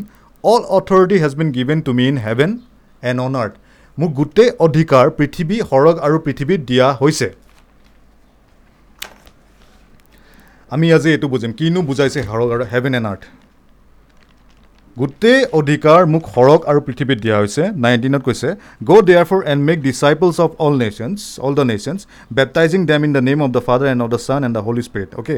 all 0.44 0.62
authority 0.78 1.16
has 1.24 1.32
been 1.40 1.48
given 1.58 1.78
to 1.86 1.92
me 1.98 2.04
in 2.12 2.16
heaven 2.26 2.50
and 3.08 3.18
on 3.26 3.32
earth 3.42 3.54
মোক 3.98 4.10
গোটেই 4.18 4.50
অধিকাৰ 4.66 5.06
পৃথিৱী 5.18 5.56
সৰগ 5.70 5.96
আৰু 6.06 6.16
পৃথিৱীত 6.26 6.60
দিয়া 6.70 6.86
হৈছে। 7.00 7.28
আমি 10.72 10.86
আজি 10.96 11.08
এইটো 11.14 11.26
বুজিম। 11.32 11.52
কিনো 11.58 11.80
বুজাইছে 11.88 12.20
সৰগ 12.30 12.48
আৰু 12.54 12.64
হেভেন 12.72 12.92
এণ্ড 12.98 13.06
আৰ্থ 13.12 13.24
গোটেই 14.96 15.40
অধিকাৰ 15.58 16.00
মোক 16.12 16.24
সৰগ 16.34 16.60
আৰু 16.70 16.80
পৃথিৱীত 16.86 17.18
দিয়া 17.24 17.36
হৈছে 17.40 17.62
নাইনটিনত 17.84 18.22
কৈছে 18.26 18.48
go' 18.88 19.04
therefore 19.30 19.40
and 19.52 19.60
make 19.68 19.78
disciples 19.88 20.36
of 20.44 20.50
all 20.64 20.74
nations 20.84 21.18
all 21.46 21.54
the 21.58 21.64
nations 21.72 22.00
baptizing 22.38 22.80
them 22.90 23.00
in 23.06 23.12
the 23.16 23.22
name 23.28 23.38
of 23.46 23.50
the 23.56 23.62
father 23.68 23.88
and 23.92 24.02
of 24.04 24.10
the 24.14 24.20
son 24.26 24.40
and 24.46 24.54
the 24.56 24.62
holy 24.68 24.82
spirit 24.88 25.10
okay 25.20 25.36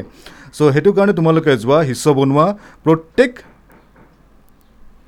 so' 0.56 0.72
সেইটো 0.74 0.90
কাৰণে 0.96 1.12
তোমালোকে 1.18 1.52
যোৱা 1.64 1.78
শিষ্য 1.90 2.06
বনোৱা 2.18 2.46
প্ৰত্যেক 2.84 3.32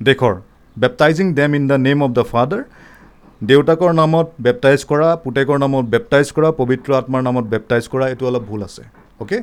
দেশৰ 0.07 0.35
baptizing 0.77 1.25
them 1.39 1.51
in 1.59 1.63
the 1.71 1.77
name 1.87 1.97
of 2.05 2.11
the 2.17 2.25
father 2.31 2.61
দেউতাকৰ 3.49 3.91
নামত 4.01 4.27
বেপটাইজ 4.45 4.79
কৰা 4.91 5.09
পুতেকৰ 5.23 5.57
নামত 5.63 5.85
বেপটাইজ 5.93 6.27
কৰা 6.35 6.49
পবিত্ৰ 6.59 6.89
আত্মাৰ 6.99 7.21
নামত 7.27 7.45
বেপটাইজ 7.53 7.83
কৰা 7.93 8.05
এইটো 8.11 8.23
অলপ 8.29 8.43
ভুল 8.49 8.61
আছে। 8.67 8.83
অ'কে 9.21 9.37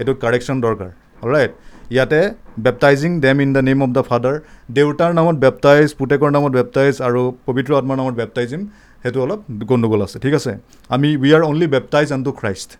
এইটোত 0.00 0.16
কাৰেকশ্যন 0.24 0.56
দৰকাৰ। 0.64 0.90
ৰাইট 1.32 1.52
ইয়াতে 1.90 2.20
baptizing 2.64 3.10
them 3.20 3.36
in 3.44 3.50
the 3.56 3.62
name 3.68 3.78
of 3.84 3.90
the 3.96 4.02
father 4.10 4.36
দেউতাৰ 4.76 5.10
নামত 5.18 5.36
বেপটাইজ 5.44 5.86
পুতেকৰ 5.98 6.30
নামত 6.36 6.52
বেপটাইজ 6.58 6.94
আৰু 7.06 7.20
পবিত্ৰ 7.46 7.70
আত্মাৰ 7.78 7.96
নামত 8.00 8.14
বেপটাইজিম 8.20 8.60
সেইটো 9.02 9.18
অলপ 9.24 9.40
গণ্ডগোল 9.70 10.00
আছে 10.06 10.16
ঠিক 10.24 10.34
আছে? 10.38 10.52
আমি 10.90 11.08
we 11.22 11.30
are 11.36 11.42
only 11.50 11.66
baptize 11.74 12.06
into 12.26 12.32
Christ 12.40 12.70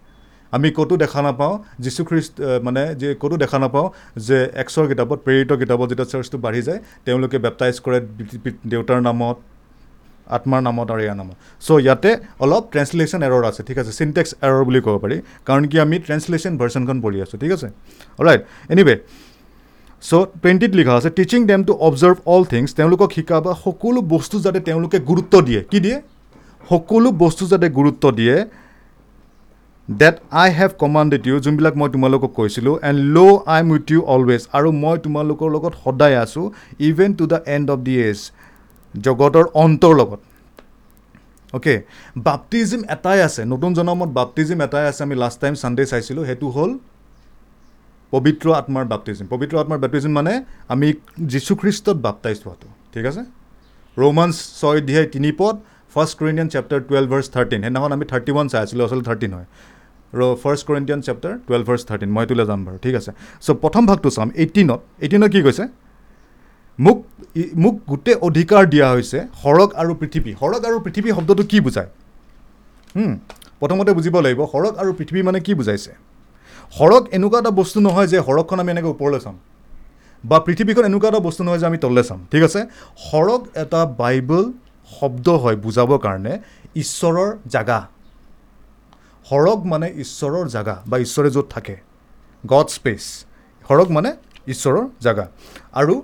আমি 0.52 0.68
ক'তো 0.78 0.94
দেখা 1.04 1.20
নাপাওঁ 1.26 1.54
যীশুখ্ৰীষ্ট 1.84 2.34
মানে 2.66 2.82
যে 3.00 3.08
ক'তো 3.22 3.36
দেখা 3.44 3.58
নাপাওঁ 3.64 3.86
যে 4.26 4.38
এক্সৰ 4.62 4.84
কিতাপত 4.90 5.18
প্ৰেৰিত 5.26 5.50
কিতাপত 5.60 5.86
যেতিয়া 5.90 6.08
চাৰ্চটো 6.12 6.38
বাঢ়ি 6.44 6.62
যায় 6.68 6.80
তেওঁলোকে 7.04 7.36
বেপটাইজ 7.44 7.74
কৰে 7.84 7.98
দেউতাৰ 8.72 9.00
নামত 9.08 9.36
আত্মাৰ 10.36 10.60
নামত 10.66 10.88
আৰু 10.94 11.02
ইয়াৰ 11.06 11.16
নামত। 11.20 11.36
চ' 11.62 11.80
ইয়াতে 11.84 12.10
অলপ 12.44 12.64
ট্ৰেঞ্চলেশ্যন 12.72 13.20
এৰৰ 13.28 13.42
আছে 13.50 13.60
ঠিক 13.68 13.78
আছে? 13.82 13.92
চিনটেক্স 13.98 14.30
এৰৰ 14.46 14.62
বুলি 14.68 14.80
ক'ব 14.86 14.94
পাৰি 15.04 15.16
কাৰণ 15.48 15.62
কি 15.70 15.76
আমি 15.84 15.96
ট্ৰেঞ্চলেশ্যন 16.06 16.52
ভাৰ্চনখন 16.60 16.96
পঢ়ি 17.04 17.18
আছোঁ 17.24 17.38
ঠিক 17.42 17.52
আছে? 17.56 17.66
ৰাইট 18.26 18.42
এনিৱে 18.72 18.94
চ' 20.02 20.26
টুৱেণ্টিত 20.42 20.72
লিখা 20.78 20.94
আছে 20.98 21.10
teaching 21.18 21.40
them 21.50 21.60
to 21.68 21.72
observe 21.88 22.16
all 22.32 22.42
things 22.52 22.68
তেওঁলোকক 22.78 23.08
শিকাবা 23.16 23.52
সকলো 23.64 24.00
বস্তু 24.14 24.36
যাতে 24.44 24.60
তেওঁলোকে 24.68 24.98
গুৰুত্ব 25.10 25.34
দিয়ে। 25.48 25.60
কি 25.70 25.78
দিয়ে? 25.84 25.96
সকলো 26.70 27.08
বস্তু 27.22 27.44
যাতে 27.52 27.66
গুৰুত্ব 27.78 28.04
দিয়ে 28.18 28.36
that 29.88 30.16
I 30.42 30.48
have 30.58 30.70
commanded 30.82 31.22
you 31.28 31.36
যোনবিলাক 31.44 31.74
মই 31.80 31.88
তোমালোকক 31.94 32.32
কৈছিলোঁ 32.38 32.74
এণ্ড 32.88 33.00
ল' 33.16 33.36
আই 33.54 33.60
উইথ 33.72 33.86
ইউ 33.92 34.00
অলৱেজ 34.14 34.42
আৰু 34.56 34.68
মই 34.82 34.96
তোমালোকৰ 35.04 35.48
লগত 35.56 35.74
সদায় 35.84 36.16
আছোঁ 36.24 36.44
even 36.88 37.10
to 37.18 37.24
the 37.32 37.38
end 37.54 37.66
of 37.74 37.78
the 37.86 37.94
age 38.08 38.18
জগতৰ 39.06 39.44
অন্তৰ 39.64 39.94
লগত। 40.00 40.20
অ'কে 41.52 41.74
বাপ্তিজিম 42.28 42.82
এটাই 42.94 43.20
আছে 43.28 43.42
নতুন 43.52 43.70
জনমত 43.78 44.10
বাপ্তিজিম 44.18 44.58
এটাই 44.66 44.84
আছে 44.90 45.00
আমি 45.06 45.14
লাষ্ট 45.22 45.38
টাইম 45.42 45.54
ছানডে 45.60 45.84
চাইছিলোঁ 45.92 46.24
সেইটো 46.28 46.46
হ'ল 46.56 46.70
পবিত্ৰ 48.12 48.46
আত্মাৰ 48.60 48.84
বাপ্তিজিম। 48.92 49.24
পবিত্ৰ 49.34 49.54
আত্মাৰ 49.62 49.78
বাপ্তিজিম 49.84 50.12
মানে 50.18 50.32
আমি 50.72 50.88
যীশুখ্ৰীষ্টত 51.32 51.96
বাপ্তাইজ 52.06 52.38
হোৱাটো 52.44 52.68
ঠিক 52.94 53.04
আছে? 53.10 53.22
ৰোমান্স 53.96 54.34
ছয় 54.60 54.78
অধ্যায় 54.82 55.06
তিনি 55.14 55.30
পদ 55.40 55.54
first 55.94 56.14
Corinthian 56.20 56.48
chapter 56.54 56.80
twelve 56.88 57.08
verse 57.12 57.26
thirteen 57.34 57.60
সেইদিনাখন 57.62 57.90
আমি 57.96 58.04
থাৰ্টি 58.12 58.30
ওৱান 58.34 58.46
চাই 58.52 58.60
আছিলোঁ 58.64 58.84
আচলতে 58.86 59.06
থাৰ্টিন 59.10 59.32
হয়। 59.36 59.46
ৰ 60.18 60.20
first 60.42 60.64
Corinthian 60.68 61.00
chapter 61.06 61.34
twelve 61.46 61.64
verse 61.68 61.82
thirteen 61.88 62.10
মই 62.14 62.22
এইটোলৈ 62.24 62.44
যাম 62.50 62.60
বাৰু 62.66 62.78
ঠিক 62.84 62.94
আছে? 63.00 63.10
চ' 63.44 63.58
প্ৰথম 63.62 63.82
ভাগটো 63.90 64.08
চাম 64.16 64.28
এইটিনত 64.42 64.80
এইটিনত 65.04 65.30
কি 65.34 65.40
কৈছে? 65.46 65.64
মোক 66.78 66.98
মোক 67.64 67.74
গোটেই 67.90 68.16
অধিকাৰ 68.26 68.62
দিয়া 68.72 68.86
হৈছে 68.94 69.18
সৰগ 69.42 69.68
আৰু 69.80 69.92
পৃথিৱী। 70.00 70.30
সৰগ 70.42 70.60
আৰু 70.68 70.76
পৃথিৱী 70.84 71.08
শব্দটো 71.16 71.42
কি 71.50 71.58
বুজায়? 71.66 71.88
প্ৰথমতে 73.60 73.90
বুজিব 73.98 74.14
লাগিব 74.26 74.40
সৰগ 74.54 74.72
আৰু 74.82 74.90
পৃথিৱী 74.98 75.20
মানে 75.28 75.38
কি 75.46 75.52
বুজাইছে? 75.60 75.92
সৰগ 76.78 77.02
এনেকুৱা 77.16 77.38
এটা 77.42 77.52
বস্তু 77.60 77.78
নহয় 77.86 78.08
যে 78.12 78.18
সৰগখন 78.28 78.58
আমি 78.62 78.70
এনেকৈ 78.74 78.90
ওপৰলৈ 78.96 79.20
চাম 79.24 79.36
বা 80.24 80.36
পৃথিৱীখন 80.46 80.84
এনেকুৱা 80.90 81.08
এটা 81.12 81.20
বস্তু 81.28 81.42
নহয় 81.46 81.60
যে 81.62 81.66
আমি 81.70 81.78
তললৈ 81.84 82.04
চাম। 82.08 82.20
ঠিক 82.32 82.42
আছে? 82.48 82.60
সৰগ 83.08 83.40
এটা 83.62 83.80
বাইবল 84.00 84.44
শব্দ 84.90 85.26
হয় 85.42 85.56
বুজাবৰ 85.64 85.98
কাৰণে 86.06 86.32
ঈশ্বৰৰ 86.82 87.30
জাগা। 87.54 87.80
সৰগ 89.26 89.58
মানে 89.72 89.86
ঈশ্বৰৰ 90.04 90.44
জাগা 90.54 90.76
বা 90.90 90.96
ঈশ্বৰে 91.04 91.28
য'ত 91.34 91.46
থাকে। 91.54 91.76
গড 92.44 92.66
স্পেচ 92.76 93.02
সৰগ 93.68 93.88
মানে 93.96 94.10
ঈশ্বৰৰ 94.52 94.84
জাগা। 95.04 95.26
আৰু 95.80 95.94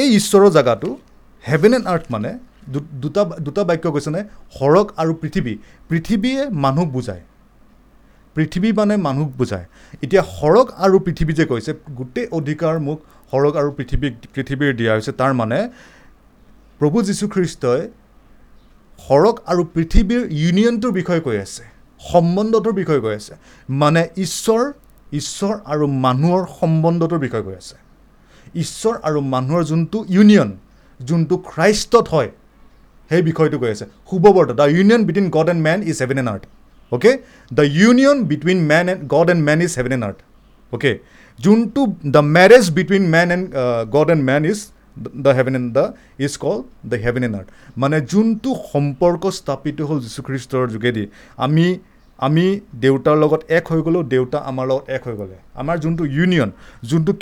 এই 0.00 0.08
ঈশ্বৰৰ 0.18 0.50
জাগাটো 0.56 0.90
হেভেন 1.44 1.72
এণ্ড 1.74 1.86
আৰ্থ 1.92 2.04
মানে 2.14 2.30
দুটা 3.02 3.22
দুটা 3.46 3.62
বাক্য 3.68 3.84
কৈছেনে 3.94 4.20
সৰগ 4.58 4.86
আৰু 5.02 5.12
পৃথিৱী। 5.22 5.54
পৃথিৱীয়ে 5.88 6.42
মানুহক 6.64 6.88
বুজায়। 6.96 7.22
পৃথিৱী 8.36 8.68
মানে 8.78 8.94
মানুহক 9.06 9.30
বুজায়। 9.40 9.66
এতিয়া 10.04 10.22
সৰগ 10.38 10.66
আৰু 10.84 10.96
পৃথিৱী 11.06 11.32
যে 11.38 11.44
কৈছে 11.50 11.70
গোটেই 11.98 12.26
অধিকাৰ 12.38 12.74
মোক 12.86 12.98
সৰগ 13.32 13.52
আৰু 13.60 13.70
পৃথিৱীক 13.78 14.12
পৃথিৱীৰ 14.34 14.72
দিয়া 14.78 14.92
হৈছে। 14.94 15.12
তাৰ 15.20 15.32
মানে 15.40 15.58
প্ৰভু 16.78 16.96
যীশুখ্ৰীষ্টই 17.08 17.82
সৰগ 19.08 19.34
আৰু 19.52 19.62
পৃথিৱীৰ 19.74 20.22
ইউনিয়নটোৰ 20.42 20.92
বিষয়ে 20.98 21.20
কৈ 21.26 21.36
আছে। 21.46 21.62
সম্বন্ধটোৰ 22.12 22.74
বিষয়ে 22.80 23.00
কৈ 23.00 23.14
আছে। 23.20 23.34
মানে 23.82 24.02
ঈশ্বৰ 24.24 24.62
ঈশ্বৰ 25.20 25.54
আৰু 25.72 25.84
মানুহৰ 26.06 26.42
সম্বন্ধটোৰ 26.60 27.20
বিষয়ে 27.26 27.44
কৈ 27.48 27.54
আছে। 27.62 27.76
ঈশ্বৰ 28.62 28.94
আৰু 29.08 29.18
মানুহৰ 29.34 29.62
যোনটো 29.70 29.98
ইউনিয়ন 30.14 30.50
যোনটো 31.00 31.34
খ্ৰাইষ্টত 31.50 32.06
হয় 32.14 32.30
সেই 33.10 33.22
বিষয়টো 33.28 33.56
কৈ 33.62 33.70
আছে। 33.74 33.86
শুভবৰ্ত 34.08 34.50
the 34.60 34.66
union 34.76 35.02
between 35.08 35.26
God 35.36 35.48
and 35.52 35.62
man 35.68 35.78
is 35.90 35.96
heaven 36.02 36.18
and 36.22 36.28
earth 36.34 36.44
okay 36.92 37.12
the 37.58 37.64
union 37.80 38.18
between 38.30 38.58
man 38.70 38.86
and 38.92 39.00
God 39.14 39.28
and 39.32 39.42
man 39.48 39.58
is 39.66 39.72
heaven 39.78 39.92
and 39.96 40.04
earth 40.08 40.18
okay 40.72 40.92
যোনটো 41.38 41.80
the 42.16 42.22
marriage 42.36 42.64
between 42.78 43.04
man 43.14 43.28
and 43.34 43.46
God 43.94 44.08
and 44.14 44.22
man 44.30 44.42
is 44.52 44.58
the 45.24 45.32
heaven 45.38 45.54
and 45.58 45.68
the 45.76 45.84
is 46.26 46.32
call 46.44 46.58
the 46.90 46.96
heaven 47.04 47.22
and 47.26 47.34
earth 47.40 47.48
মানে 47.82 47.96
যোনটো 48.12 48.50
সম্পৰ্ক 48.72 49.22
স্থাপিত 49.38 49.78
হ'ল 49.88 49.98
যীশুখ্ৰীষ্টৰ 50.04 50.64
যোগেদি 50.74 51.04
আমি 51.44 51.66
আমি 52.18 52.44
দেউতাৰ 52.80 53.16
লগত 53.22 53.40
এক 53.58 53.64
হৈ 53.72 53.80
গ'লোঁ 53.86 54.02
দেউতা 54.14 54.38
আমাৰ 54.50 54.64
লগত 54.70 54.84
এক 54.96 55.02
হৈ 55.06 55.14
গ'লে। 55.20 55.36
আমাৰ 55.60 55.76
যোনটো 55.84 56.04
ইউনিয়ন 56.16 56.50
যোনটো 56.90 57.12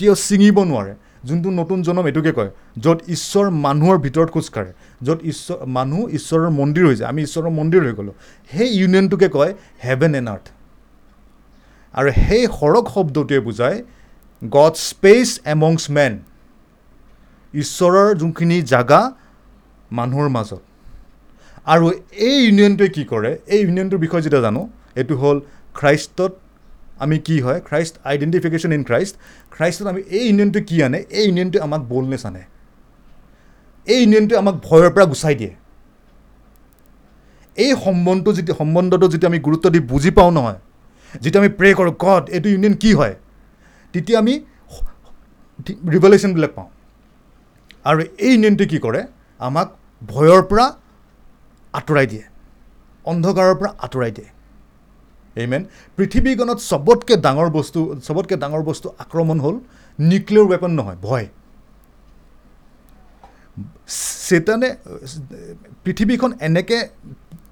কেতিয়াও 0.00 0.16
ছিঙিব 0.26 0.56
নোৱাৰে? 0.70 0.94
যোনটো 1.28 1.48
নতুন 1.60 1.78
জনম 1.86 2.04
এইটোকে 2.10 2.32
কয় 2.38 2.50
য'ত 2.84 2.98
ঈশ্বৰ 3.14 3.46
মানুহৰ 3.66 3.96
ভিতৰত 4.04 4.28
খোজকাঢ়ে 4.34 4.72
য'ত 5.06 5.18
ঈশ্বৰ 5.32 5.58
মানুহ 5.76 6.00
ঈশ্বৰৰ 6.16 6.50
মন্দিৰ 6.60 6.84
হৈ 6.88 6.96
যায়। 7.00 7.08
আমি 7.12 7.20
ঈশ্বৰৰ 7.28 7.52
মন্দিৰ 7.60 7.80
হৈ 7.86 7.94
গ'লোঁ। 7.98 8.14
সেই 8.50 8.68
ইউনিয়নটোকে 8.80 9.28
কয় 9.36 9.52
হেভেন 9.86 10.12
এণ্ড 10.18 10.28
আৰ্থ 10.34 10.46
আৰু 11.94 12.08
সেই 12.26 12.42
সৰগ 12.58 12.84
শব্দটোৱে 12.94 13.38
বুজায় 13.48 13.78
গড 14.42 14.74
স্পেচ 14.90 15.28
এমংছ 15.54 15.82
মেন 15.96 16.12
ঈশ্বৰৰ 17.54 18.08
যোনখিনি 18.20 18.58
জাগা 18.72 19.02
মানুহৰ 19.98 20.28
মাজত। 20.36 20.62
আৰু 21.72 21.84
এই 22.28 22.36
ইউনিয়নটোৱে 22.46 22.88
কি 22.96 23.02
কৰে? 23.12 23.30
এই 23.52 23.60
ইউনিয়নটোৰ 23.64 24.00
বিষয়ে 24.04 24.22
যেতিয়া 24.26 24.42
জানো 24.46 24.60
এইটো 25.00 25.14
হ'ল 25.22 25.36
খ্ৰাইষ্টত 25.78 26.32
আমি 27.04 27.16
কি 27.26 27.36
হয় 27.44 27.58
খ্ৰাইষ্ট 27.68 27.94
আইডেণ্টিফিকেশ্যন 28.10 28.70
ইন 28.76 28.82
খ্ৰাইষ্ট 28.88 29.14
খ্ৰাইষ্টত 29.54 29.86
আমি 29.92 30.02
এই 30.16 30.24
ইউনিয়নটোৱে 30.28 30.60
কি 30.68 30.76
আনে 30.86 30.98
এই 31.18 31.24
ইউনিয়নটোৱে 31.28 31.60
আমাক 31.66 31.80
বলনেছ 31.92 32.22
আনে। 32.28 32.42
এই 33.86 33.98
ইউনিয়নটোৱে 34.02 34.36
আমাক 34.42 34.54
ভয়ৰ 34.66 34.90
পৰা 34.94 35.06
গুচাই 35.12 35.34
দিয়ে। 35.40 35.52
এই 37.56 37.70
সম্বন্ধটো 37.84 38.30
যেতিয়া 38.38 38.56
সম্বন্ধটো 38.60 39.06
যেতিয়া 39.12 39.30
আমি 39.32 39.40
গুৰুত্ব 39.46 39.66
দি 39.74 39.80
বুজি 39.90 40.10
পাওঁ 40.18 40.30
নহয় 40.36 40.58
যেতিয়া 41.22 41.40
আমি 41.42 41.50
প্ৰে 41.58 41.70
কৰোঁ 41.78 41.92
গড 42.04 42.24
এইটো 42.34 42.48
ইউনিয়ন 42.54 42.74
কি 42.82 42.90
হয়? 42.98 43.14
তেতিয়া 43.94 44.18
আমি 44.22 44.34
ৰিভলিউশ্যনবিলাক 45.94 46.52
পাওঁ। 46.56 46.68
আৰু 47.88 48.00
এই 48.24 48.30
ইউনিয়নটোৱে 48.34 48.66
কি 48.72 48.78
কৰে 48.84 49.00
আমাক 49.40 49.68
ভয়ৰ 50.02 50.42
পৰা 50.50 50.66
আঁতৰাই 51.78 52.06
দিয়ে। 52.12 52.24
অন্ধকাৰৰ 53.04 53.54
পৰা 53.60 53.70
আঁতৰাই 53.84 54.10
দিয়ে। 54.16 54.30
এইমেন 55.36 55.62
পৃথিৱীখনত 55.98 56.58
চবতকৈ 56.70 57.16
ডাঙৰ 57.26 57.48
বস্তু 57.56 57.80
চবতকৈ 58.06 58.36
ডাঙৰ 58.42 58.62
বস্তু 58.70 58.86
আক্ৰমণ 59.04 59.36
হ'ল 59.44 59.56
নিউক্লিয়াৰ 59.98 60.46
ৱেপন 60.52 60.70
নহয় 60.78 60.98
ভয়। 61.06 61.26
চেতানে 64.28 64.68
পৃথিৱীখন 65.84 66.30
এনেকৈ 66.48 66.80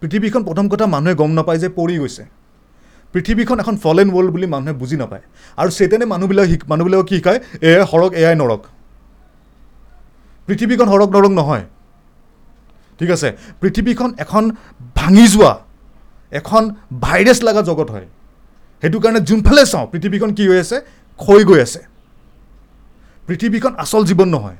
পৃথিৱীখন 0.00 0.42
প্ৰথম 0.48 0.66
কথা 0.72 0.86
মানুহে 0.94 1.14
গম 1.20 1.30
নাপায় 1.38 1.58
যে 1.62 1.68
পৰি 1.78 1.94
গৈছে। 2.02 2.24
পৃথিৱীখন 3.14 3.56
এখন 3.62 3.74
ফলেন 3.84 4.08
ৱৰ্ল্ড 4.14 4.30
বুলি 4.34 4.46
মানুহে 4.54 4.74
বুজি 4.80 4.96
নাপায়। 5.02 5.24
আৰু 5.58 5.70
চেতেনে 5.78 6.04
মানুহবিলাক 6.12 6.46
শিক 6.50 6.62
মানুহবিলাকক 6.70 7.06
কি 7.10 7.16
শিকায়? 7.18 7.38
এয়াই 7.68 7.84
সৰক 7.92 8.12
এয়াই 8.20 8.36
নৰক। 8.42 8.62
পৃথিৱীখন 10.48 10.86
সৰক 10.92 11.10
নৰক 11.16 11.32
নহয়। 11.40 11.64
ঠিক 12.98 13.10
আছে? 13.16 13.28
পৃথিৱীখন 13.60 14.10
এখন 14.24 14.44
ভাঙি 14.98 15.26
যোৱা 15.34 15.52
এখন 16.32 16.62
ভাইৰাছ 17.04 17.38
লগা 17.48 17.62
জগত 17.68 17.88
হয়। 17.94 18.06
সেইটো 18.82 18.98
কাৰণে 19.04 19.20
যোনফালে 19.28 19.64
চাওঁ 19.72 19.86
পৃথিৱীখন 19.92 20.30
কি 20.36 20.44
হৈ 20.50 20.58
আছে? 20.64 20.76
ক্ষয় 21.18 21.44
গৈ 21.48 21.60
আছে। 21.66 21.80
পৃথিৱীখন 23.28 23.72
আচল 23.82 24.02
জীৱন 24.10 24.28
নহয়। 24.34 24.58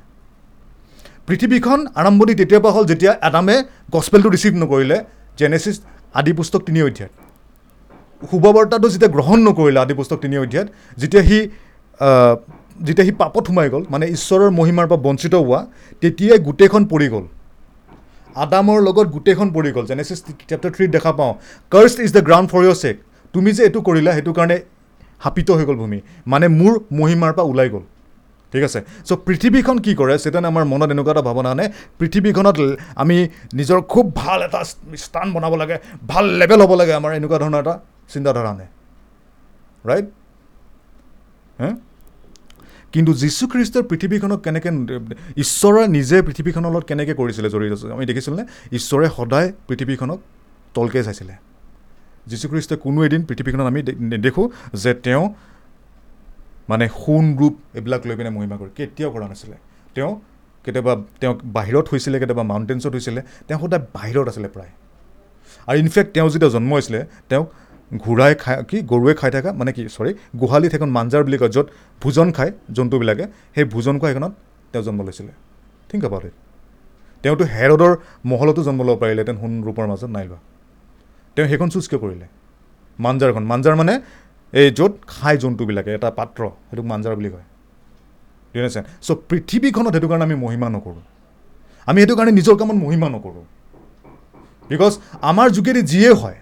পৃথিৱীখন 1.27 1.79
আৰম্ভণি 1.99 2.33
তেতিয়াৰ 2.39 2.61
পৰা 2.63 2.73
হ'ল 2.75 2.85
যেতিয়া 2.91 3.11
এডামে 3.27 3.55
গছপেলটো 3.93 4.29
ৰিচিভ 4.35 4.53
নকৰিলে 4.63 4.97
জেনেচিছ 5.39 5.75
আদি 6.19 6.31
পুস্তক 6.37 6.61
তিনি 6.67 6.79
অধ্যায়ত। 6.87 7.13
শুভবাৰ্তাটো 8.29 8.87
যেতিয়া 8.93 9.11
গ্ৰহণ 9.15 9.39
নকৰিলে 9.47 9.79
আদি 9.85 9.93
পুস্তক 9.99 10.17
তিনি 10.23 10.35
অধ্যায়ত 10.43 10.67
যেতিয়া 11.01 11.23
সি 11.29 11.39
যেতিয়া 12.87 13.05
সি 13.07 13.13
পাপত 13.21 13.43
সোমাই 13.47 13.67
গ'ল 13.73 13.83
মানে 13.93 14.05
ঈশ্বৰৰ 14.15 14.49
মহিমাৰ 14.59 14.85
পৰা 14.89 14.99
বঞ্চিত 15.05 15.33
হোৱা 15.43 15.59
তেতিয়াই 16.01 16.39
গোটেইখন 16.47 16.83
পৰি 16.91 17.07
গ'ল। 17.13 17.25
আদামৰ 18.43 18.79
লগত 18.87 19.07
গোটেইখন 19.15 19.47
পৰি 19.55 19.69
গ'ল। 19.75 19.85
জেনেচিছ 19.91 20.19
চেপ্টাৰ 20.49 20.71
থ্ৰীত 20.75 20.89
দেখা 20.97 21.11
পাওঁ। 21.19 21.33
Christ 21.73 21.97
is 22.05 22.11
the 22.17 22.23
ground 22.27 22.47
for 22.51 22.61
your 22.65 22.77
check 22.83 22.95
তুমি 23.33 23.49
যে 23.55 23.61
এইটো 23.67 23.79
কৰিলা 23.87 24.11
সেইটো 24.17 24.31
কাৰণে 24.37 24.57
হাপিত 25.21 25.47
হৈ 25.57 25.65
গ'ল 25.69 25.77
ভূমি। 25.83 25.99
মানে 26.31 26.45
মোৰ 26.59 26.73
মহিমাৰ 26.99 27.31
পৰা 27.37 27.45
ওলাই 27.51 27.69
গ'ল। 27.73 27.83
ঠিক 28.53 28.63
আছে? 28.67 28.79
চ' 29.07 29.19
পৃথিৱীখন 29.27 29.77
কি 29.85 29.91
কৰে? 29.99 30.13
চেতন 30.23 30.43
আমাৰ 30.51 30.63
মনত 30.73 30.89
এনেকুৱা 30.95 31.11
এটা 31.13 31.23
ভাৱনা 31.29 31.49
আনে 31.55 31.65
পৃথিৱীখনত 31.99 32.57
আমি 33.01 33.17
নিজৰ 33.57 33.79
খুব 33.93 34.05
ভাল 34.21 34.39
এটা 34.47 34.61
স্থান 35.05 35.27
বনাব 35.35 35.53
লাগে 35.61 35.77
ভাল 36.11 36.25
লেভেল 36.39 36.59
হ'ব 36.63 36.73
লাগে 36.81 36.93
আমাৰ 36.99 37.11
এনেকুৱা 37.19 37.37
ধৰণৰ 37.43 37.61
এটা 37.63 37.75
চিন্তাধাৰা 38.13 38.49
আনে। 38.53 38.65
ৰাইট 39.89 40.07
হে 41.61 41.69
কিন্তু 42.93 43.13
যীশুখ্ৰীষ্টৰ 43.13 43.83
পৃথিৱীখনক 43.83 44.39
কেনেকৈ 44.41 44.69
ঈশ্বৰে 45.37 45.87
নিজে 45.87 46.21
পৃথিৱীখনৰ 46.21 46.71
লগত 46.71 46.83
কেনেকৈ 46.83 47.13
কৰিছিলে 47.13 47.49
জড়িত 47.49 47.85
আমি 47.85 48.05
দেখিছিলোঁনে? 48.05 48.43
ঈশ্বৰে 48.71 49.07
সদায় 49.17 49.53
পৃথিৱীখনক 49.67 50.19
তলকৈ 50.73 51.03
চাইছিলে। 51.03 51.33
যীশুখ্ৰীষ্টই 52.27 52.77
কোনো 52.77 53.05
এদিন 53.05 53.21
পৃথিৱীখনত 53.25 53.65
আমি 53.71 53.83
নেদেখোঁ 53.99 54.49
যে 54.77 54.93
তেওঁ 54.93 55.33
মানে 56.69 56.89
সোণ 56.89 57.37
ৰূপ 57.37 57.53
এইবিলাক 57.73 58.07
লৈ 58.07 58.15
পিনে 58.15 58.29
মহিমা 58.29 58.57
কৰে। 58.57 58.69
কেতিয়াও 58.75 59.11
কৰা 59.11 59.27
নাছিলে। 59.27 59.57
তেওঁ 59.95 60.11
কেতিয়াবা 60.63 60.93
তেওঁ 61.19 61.39
বাহিৰত 61.45 61.85
হৈছিলে 61.93 62.19
কেতিয়াবা 62.19 62.43
মাউণ্টেইনছত 62.43 62.93
হৈছিলে 62.93 63.21
তেওঁ 63.47 63.59
সদায় 63.59 63.83
বাহিৰত 63.93 64.27
আছিলে 64.27 64.47
প্ৰায়। 64.47 64.71
আৰু 65.67 65.77
ইনফেক্ট 65.79 66.11
তেওঁ 66.11 66.29
যেতিয়া 66.29 66.49
জন্ম 66.49 66.73
হৈছিলে 66.73 67.05
তেওঁক 67.29 67.47
ঘোঁৰাই 67.97 68.35
খাই 68.35 68.63
কি? 68.63 68.81
গৰুৱে 68.81 69.13
খাই 69.13 69.31
থকা? 69.31 69.53
মানে 69.53 69.73
কি? 69.73 69.85
চৰি 69.85 70.13
গোহালিত 70.35 70.71
সেইখন 70.71 70.89
মাঞ্জাৰ 70.89 71.23
বুলি 71.23 71.37
কয় 71.37 71.49
য'ত 71.49 71.67
ভোজন 72.01 72.31
খায় 72.31 72.51
জন্তুবিলাকে 72.73 73.25
সেই 73.55 73.63
ভোজন 73.63 73.99
খোৱা 73.99 74.07
সেইখনত 74.07 74.31
তেওঁ 74.71 74.83
জন্ম 74.83 75.03
লৈছিলে। 75.03 75.31
Think 75.89 76.03
about 76.03 76.21
it. 76.21 76.35
তেওঁতো 77.21 77.43
হেৰদৰ 77.43 77.95
মহলতো 78.25 78.63
জন্ম 78.63 78.83
ল'ব 78.83 78.95
পাৰিলেহেঁতেন 78.95 79.37
সোণ 79.37 79.63
ৰূপৰ 79.63 79.87
মাজত 79.87 80.09
নাই 80.09 80.27
লোৱা। 80.27 80.37
তেওঁ 81.35 81.47
সেইখন 81.47 81.69
চুজ 81.69 81.87
কিয় 81.87 82.01
কৰিলে? 82.01 82.27
মাঞ্জাৰখন। 82.99 83.43
মাঞ্জাৰ 83.43 83.75
মানে 83.75 84.01
এই 84.53 84.71
য'ত 84.71 84.91
খাই 85.07 85.37
জন্তুবিলাকে 85.37 85.93
এটা 85.93 86.11
পাত্ৰ 86.11 86.49
সেইটোক 86.49 86.85
মাঞ্জাৰ 86.85 87.15
বুলি 87.15 87.29
কয়। 87.29 87.45
বুজিছে 88.53 88.81
চ' 89.01 89.11
পৃথিৱীখনত 89.29 89.91
সেইটো 89.91 90.07
কাৰণে 90.07 90.23
আমি 90.23 90.35
মহিমা 90.35 90.69
নকৰোঁ। 90.69 91.01
আমি 91.85 92.01
সেইটো 92.01 92.15
কাৰণে 92.15 92.31
নিজৰ 92.31 92.55
কামত 92.57 92.75
মহিমা 92.75 93.09
নকৰোঁ। 93.09 93.43
বিকজ 94.69 94.99
আমাৰ 95.21 95.49
যোগেদি 95.49 95.81
যিয়ে 95.81 96.13
হয় 96.13 96.35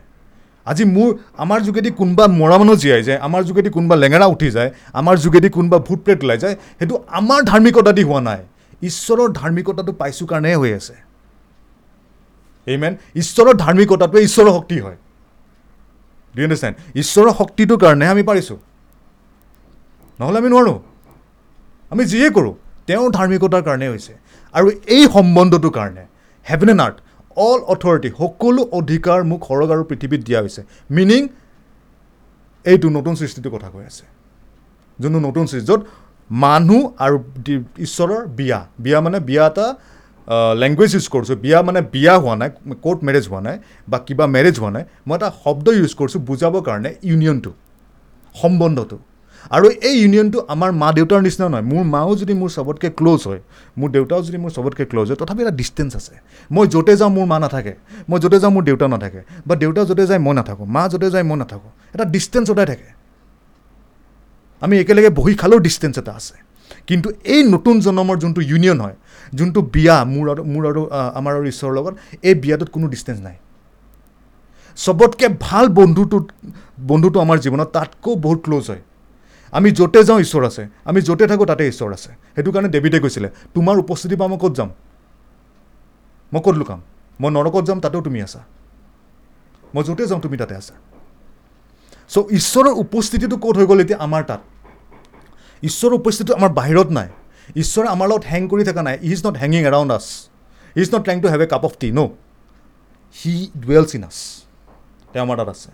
আজি 0.72 0.84
মোৰ 0.96 1.10
আমাৰ 1.44 1.60
যোগেদি 1.68 1.90
কোনোবা 2.00 2.26
মৰা 2.42 2.56
মানুহ 2.62 2.76
জীয়াই 2.84 3.04
যায় 3.08 3.20
আমাৰ 3.28 3.42
যোগেদি 3.50 3.70
কোনোবা 3.76 3.96
লেঙেৰা 4.04 4.26
উঠি 4.34 4.50
যায় 4.56 4.70
আমাৰ 5.00 5.16
যোগেদি 5.26 5.50
কোনোবা 5.58 5.78
ভূত 5.88 6.00
প্ৰেত 6.06 6.20
ওলাই 6.24 6.38
যায় 6.44 6.56
সেইটো 6.80 6.96
আমাৰ 7.20 7.40
ধাৰ্মিকতা 7.52 7.92
দি 7.98 8.04
হোৱা 8.10 8.22
নাই। 8.30 8.42
ঈশ্বৰৰ 8.90 9.28
ধাৰ্মিকতাটো 9.40 9.92
পাইছোঁ 10.02 10.28
কাৰণেহে 10.32 10.58
হৈ 10.62 10.72
আছে। 10.80 10.96
এই 12.68 12.78
মেন 12.82 12.94
ঈশ্বৰৰ 13.22 13.54
ধাৰ্মিকতাটোৱে 13.64 14.20
ঈশ্বৰৰ 14.28 14.52
শক্তি 14.58 14.78
হয়। 14.86 14.98
ডু 16.36 16.40
আণ্ডাৰষ্টেণ্ড 16.46 16.76
ঈশ্বৰৰ 17.02 17.30
শক্তিটোৰ 17.40 17.78
কাৰণেহে 17.84 18.12
আমি 18.16 18.24
পাৰিছোঁ। 18.30 18.58
নহ'লে 20.20 20.38
আমি 20.42 20.50
নোৱাৰোঁ। 20.54 20.78
আমি 21.92 22.04
যিয়ে 22.12 22.28
কৰোঁ 22.36 22.54
তেওঁৰ 22.88 23.10
ধাৰ্মিকতাৰ 23.18 23.62
কাৰণে 23.68 23.88
হৈছে। 23.94 24.14
আৰু 24.56 24.68
এই 24.96 25.04
সম্বন্ধটোৰ 25.16 25.72
কাৰণে 25.78 26.04
heaven 26.46 26.70
and 26.74 26.82
earth 26.88 26.98
all 27.46 27.60
authority 27.74 28.10
সকলো 28.22 28.62
অধিকাৰ 28.80 29.20
মোক 29.32 29.42
সৰগ 29.50 29.70
আৰু 29.76 29.84
পৃথিৱীত 29.90 30.22
দিয়া 30.28 30.40
হৈছে। 30.44 30.62
মিনিং 30.98 31.22
এইটো 32.66 32.88
নতুন 32.98 33.14
সৃষ্টিটোৰ 33.22 33.52
কথা 33.56 33.70
কৈ 33.74 33.84
আছে। 33.92 34.06
যোনটো 35.00 35.20
নতুন 35.28 35.44
সৃষ্টি 35.50 35.68
য'ত 35.72 35.82
মানুহ 36.30 36.82
আৰু 37.06 37.18
ঈশ্বৰৰ 37.88 38.22
বিয়া। 38.40 38.60
বিয়া 38.84 39.00
মানে 39.06 39.18
বিয়া 39.30 39.46
এটা 39.52 39.68
লেংগুৱেজ 40.62 40.92
ইউজ 40.96 41.06
কৰিছোঁ। 41.14 41.38
বিয়া 41.46 41.60
মানে 41.68 41.82
বিয়া 41.94 42.14
হোৱা 42.24 42.36
নাই 42.42 42.50
কোৰ্ট 42.86 43.00
মেৰেজ 43.08 43.26
হোৱা 43.32 43.42
নাই 43.48 43.58
বা 43.92 43.98
কিবা 44.08 44.26
মেৰেজ 44.36 44.56
হোৱা 44.62 44.72
নাই। 44.76 44.84
মই 45.08 45.16
এটা 45.18 45.30
শব্দ 45.44 45.66
ইউজ 45.80 45.92
কৰিছোঁ 46.00 46.20
বুজাবৰ 46.30 46.62
কাৰণে 46.68 46.90
ইউনিয়নটো 47.10 47.52
সম্বন্ধটো। 48.36 48.98
আৰু 49.56 49.68
এই 49.90 49.96
ইউনিয়নটো 50.02 50.40
আমাৰ 50.54 50.70
মা 50.82 50.88
দেউতাৰ 50.98 51.22
নিচিনা 51.28 51.46
নহয়। 51.52 51.66
মোৰ 51.72 51.84
মাও 51.94 52.12
যদি 52.22 52.34
মোৰ 52.42 52.50
চবতকৈ 52.58 52.90
ক্ল'জ 53.00 53.22
হয় 53.30 53.42
মোৰ 53.80 53.90
দেউতাও 53.96 54.22
যদি 54.28 54.38
মোৰ 54.44 54.52
চবতকৈ 54.58 54.86
ক্ল'জ 54.92 55.08
হয় 55.10 55.18
তথাপি 55.22 55.42
এটা 55.46 55.54
ডিষ্টেঞ্চ 55.62 55.92
আছে। 56.00 56.14
মই 56.56 56.66
য'তে 56.74 56.94
যাওঁ 57.00 57.12
মোৰ 57.18 57.26
মা 57.32 57.38
নাথাকে 57.44 57.74
মই 58.10 58.18
য'তে 58.24 58.38
যাওঁ 58.44 58.52
মোৰ 58.56 58.64
দেউতা 58.70 58.86
নাথাকে 58.94 59.22
বা 59.48 59.54
দেউতা 59.64 59.82
য'তে 59.90 60.04
যায় 60.10 60.22
মই 60.26 60.34
নাথাকোঁ 60.40 60.66
মা 60.76 60.84
য'তে 60.92 61.08
যায় 61.14 61.26
মই 61.30 61.38
নাথাকোঁ। 61.42 61.72
এটা 61.96 62.06
ডিষ্টেঞ্চ 62.16 62.46
সদায় 62.50 62.68
থাকে। 62.72 62.90
আমি 64.62 64.76
একেলগে 64.84 65.10
বহি 65.20 65.34
খালেও 65.42 65.60
ডিষ্টেঞ্চ 65.68 65.96
এটা 66.02 66.14
আছে। 66.20 66.36
কিন্তু 66.88 67.08
এই 67.34 67.42
নতুন 67.54 67.76
জন্মৰ 67.86 68.18
যোনটো 68.24 68.42
ইউনিয়ন 68.52 68.78
হয় 68.86 68.98
যোনটো 69.38 69.60
বিয়া 69.74 69.96
মোৰ 70.14 70.26
আৰু 70.34 70.42
মোৰ 70.54 70.64
আৰু 70.72 70.82
আমাৰ 71.20 71.34
আৰু 71.38 71.46
ঈশ্বৰৰ 71.54 71.74
লগত 71.78 71.94
এই 72.28 72.36
বিয়াটোত 72.44 72.70
কোনো 72.76 72.86
ডিষ্টেঞ্চ 72.94 73.20
নাই। 73.28 73.38
চবতকৈ 74.78 75.28
ভাল 75.46 75.66
বন্ধুটোত 75.80 76.26
বন্ধুটো 76.90 77.18
আমাৰ 77.26 77.38
জীৱনত 77.44 77.70
তাতকৈ 77.78 78.14
বহুত 78.26 78.40
ক্ল'জ 78.46 78.66
হয়। 78.72 78.84
আমি 79.52 79.72
য'তে 79.72 80.04
যাওঁ 80.04 80.20
ঈশ্বৰ 80.20 80.44
আছে 80.46 80.64
আমি 80.86 81.02
য'তে 81.02 81.28
থাকোঁ 81.28 81.46
তাতে 81.46 81.64
ঈশ্বৰ 81.68 81.94
আছে। 81.94 82.12
সেইটো 82.36 82.52
কাৰণে 82.52 82.70
ডেভিডে 82.70 83.00
কৈছিলে 83.00 83.30
তোমাৰ 83.56 83.76
উপস্থিতি 83.78 84.16
পৰা 84.16 84.28
মই 84.28 84.38
ক'ত 84.38 84.54
যাম? 84.58 84.70
মই 86.34 86.42
ক'ত 86.46 86.56
লুকাম? 86.62 86.82
মই 87.20 87.30
নৰকত 87.32 87.64
যাম 87.66 87.80
তাতেও 87.80 88.02
তুমি 88.02 88.22
আছা। 88.22 88.42
মই 89.76 89.84
য'তে 89.84 90.08
যাওঁ 90.08 90.22
তুমি 90.22 90.38
তাতে 90.38 90.56
আছা। 90.56 90.74
চ' 92.10 92.18
ঈশ্বৰৰ 92.32 92.74
উপস্থিতিটো 92.84 93.36
ক'ত 93.38 93.56
হৈ 93.58 93.66
গ'ল 93.66 93.80
এতিয়া 93.80 94.00
আমাৰ 94.00 94.24
তাত? 94.24 94.42
ঈশ্বৰৰ 95.64 95.94
উপস্থিতিটো 95.94 96.34
আমাৰ 96.40 96.52
বাহিৰত 96.60 96.90
নাই। 96.98 97.10
ঈশ্বৰে 97.56 97.88
আমাৰ 97.88 98.08
লগত 98.12 98.24
হেং 98.32 98.42
কৰি 98.52 98.64
থকা 98.64 98.82
নাই। 98.88 98.96
He 99.08 99.12
is 99.12 99.20
not 99.28 99.36
হেঙিং 99.38 99.62
around 99.70 99.92
us 99.92 100.06
he 100.76 100.82
is 100.82 100.96
not 100.96 101.02
trying 101.06 101.18
to 101.22 101.28
have 101.28 101.42
a 101.42 101.48
cup 101.54 101.64
of 101.66 101.74
tea 101.80 101.92
no' 101.92 102.10
he 103.16 103.34
dwells 103.62 103.92
in 103.96 104.04
us 104.04 104.18
তেওঁ 105.12 105.24
আমাৰ 105.26 105.38
তাত 105.38 105.50
আছে। 105.50 105.70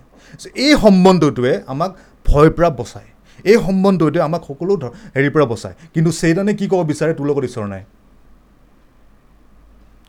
এই 0.66 0.74
সম্বন্ধটোৱে 0.84 1.54
আমাক 1.68 1.92
ভয়ৰ 2.28 2.50
পৰা 2.58 2.70
বচায়। 2.80 3.10
এই 3.52 3.58
সম্বন্ধটোৱে 3.66 4.20
আমাক 4.28 4.42
সকলো 4.50 4.74
হেৰিৰ 5.16 5.32
পৰা 5.36 5.46
বচায়। 5.54 5.76
কিন্তু 5.94 6.10
সেইদানে 6.22 6.52
কি 6.60 6.66
ক'ব 6.72 6.82
বিচাৰে 6.92 7.14
তোৰ 7.18 7.26
লগত 7.30 7.44
ঈশ্বৰ 7.50 7.66
নাই? 7.74 7.84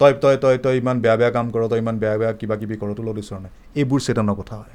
তই 0.01 0.13
তই 0.23 0.37
তই 0.43 0.57
তই 0.65 0.75
ইমান 0.83 0.97
বেয়া 1.05 1.17
বেয়া 1.21 1.31
কাম 1.37 1.47
কৰ 1.55 1.63
তই 1.73 1.79
ইমান 1.85 1.97
বেয়া 2.03 2.17
বেয়া 2.21 2.33
কিবা 2.41 2.55
কিবি 2.61 2.75
কৰ 2.81 2.89
তোৰ 2.99 3.05
লগত 3.09 3.19
ঈশ্বৰ 3.25 3.39
নাই। 3.45 3.53
এইবোৰ 3.81 4.01
চেতনৰ 4.07 4.35
কথা 4.41 4.55
হয়। 4.61 4.75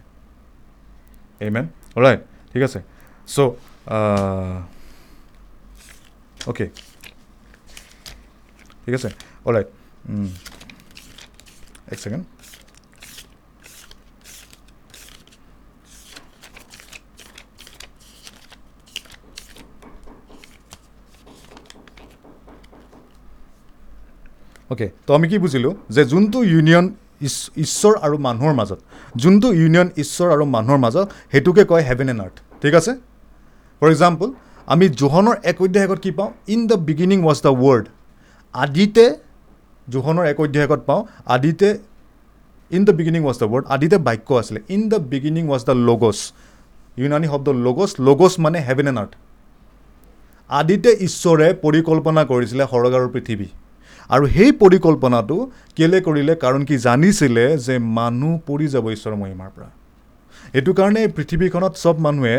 এই 1.44 1.50
মেন 1.56 1.66
ৰাইট 2.04 2.22
ঠিক 2.52 2.64
আছে। 2.68 2.80
চ' 3.34 3.40
অ'কে 6.50 6.66
ঠিক 8.84 8.94
আছে? 8.98 9.10
ৰাইট 9.54 9.68
এক 11.94 11.98
ছেকেণ্ড। 12.04 12.24
অ'কে 24.70 24.88
তো 25.08 25.10
আমি 25.14 25.28
কি 25.32 25.38
বুজিলোঁ 25.44 25.74
যে 25.96 26.02
যোনটো 26.12 26.40
ইউনিয়ন 26.54 26.86
ঈশ্বৰ 27.66 27.94
আৰু 28.06 28.16
মানুহৰ 28.28 28.54
মাজত 28.60 28.80
যোনটো 29.22 29.48
ইউনিয়ন 29.60 29.88
ঈশ্বৰ 30.04 30.28
আৰু 30.36 30.44
মানুহৰ 30.56 30.80
মাজত 30.86 31.08
সেইটোকে 31.32 31.64
কয় 31.72 31.84
হেভেন 31.90 32.08
এণ্ড 32.12 32.22
আৰ্থ 32.26 32.38
ঠিক 32.62 32.74
আছে? 32.80 32.92
ফৰ 33.82 33.90
এক্সাম্পল 33.96 34.28
আমি 34.68 34.86
জোহনৰ 35.02 35.36
এক 35.52 35.58
অধ্যায় 35.62 35.86
আগত 35.88 36.00
কি 36.06 36.12
পাওঁ? 36.18 36.30
In 36.54 36.60
the 36.70 36.78
beginning 36.88 37.20
was 37.28 37.38
the 37.46 37.52
word 37.64 37.86
আদিতে 38.54 39.06
জোহনৰ 39.88 40.26
এক 40.32 40.38
অধ্যায় 40.40 40.66
আগত 40.68 40.82
পাওঁ 40.90 41.02
আদিতে 41.36 41.70
in 42.72 42.82
the 42.88 42.94
beginning 43.00 43.22
was 43.28 43.38
the 43.42 43.48
word 43.54 43.64
আদিতে 43.74 43.98
বাক্য 44.08 44.30
আছিলে 44.42 44.60
in 44.76 44.82
the 44.92 45.00
beginning 45.12 45.44
was 45.52 45.62
the 45.68 45.76
logos 45.90 46.18
Unani 47.00 47.28
শব্দ 47.28 47.48
লগছ 47.66 47.90
লগছ 48.08 48.34
মানে 48.40 48.60
হেভেন 48.68 48.88
এণ্ড 48.92 49.00
আৰ্থ 49.04 49.14
আদিতে 50.50 50.90
ঈশ্বৰে 51.08 51.48
পৰিকল্পনা 51.64 52.22
কৰিছিলে 52.32 52.64
সৰগ 52.72 52.94
আৰু 53.00 53.08
পৃথিৱী 53.16 53.48
আৰু 54.10 54.26
সেই 54.36 54.52
পৰিকল্পনাটো 54.62 55.38
কেলৈ 55.78 56.00
কৰিলে? 56.08 56.34
কাৰণ 56.44 56.62
কি 56.70 56.76
জানিছিলে 56.88 57.46
যে 57.66 57.76
মানুহ 57.98 58.34
পৰি 58.48 58.66
যাব 58.74 58.86
ঈশ্বৰৰ 58.96 59.18
মহিমাৰ 59.24 59.50
পৰা। 59.56 59.70
এইটো 60.58 60.72
কাৰণে 60.80 61.02
পৃথিৱীখনত 61.18 61.74
চব 61.84 61.96
মানুহে 62.06 62.36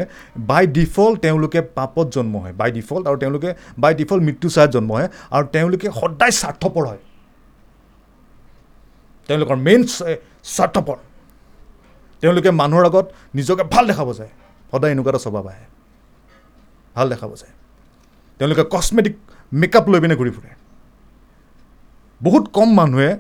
বাই 0.50 0.64
ডিফল্ট 0.78 1.16
তেওঁলোকে 1.24 1.60
পাপত 1.78 2.06
জন্ম 2.16 2.34
হয়। 2.42 2.54
বাই 2.60 2.70
ডিফল্ট 2.78 3.04
আৰু 3.08 3.16
তেওঁলোকে 3.22 3.50
বাই 3.82 3.92
ডিফল্ট 4.00 4.22
মৃত্যু 4.28 4.48
চায়ত 4.54 4.70
জন্ম 4.76 4.90
হয় 4.96 5.08
আৰু 5.34 5.44
তেওঁলোকে 5.54 5.88
সদায় 6.00 6.34
স্বাৰ্থপৰ 6.40 6.84
হয়। 6.90 7.02
তেওঁলোকৰ 9.28 9.56
মেইন 9.66 9.82
স্বাৰ্থপৰ। 10.56 10.98
তেওঁলোকে 12.22 12.50
মানুহৰ 12.60 12.84
আগত 12.90 13.06
নিজকে 13.38 13.64
ভাল 13.74 13.84
দেখাব 13.90 14.08
যায় 14.18 14.32
সদায় 14.72 14.90
এনেকুৱা 14.94 15.10
এটা 15.12 15.20
স্বভাৱ 15.26 15.44
আহে। 15.52 15.66
ভাল 16.96 17.06
দেখাব 17.12 17.30
যায় 17.40 17.54
তেওঁলোকে 18.40 18.64
কচমেটিক 18.74 19.14
মেকআপ 19.52 19.86
লৈ 19.92 20.00
পিনে 20.02 20.16
ঘূৰি 20.20 20.32
ফুৰে। 20.36 20.50
বহুত 22.20 22.44
কম 22.56 22.68
মানুহে 22.80 23.10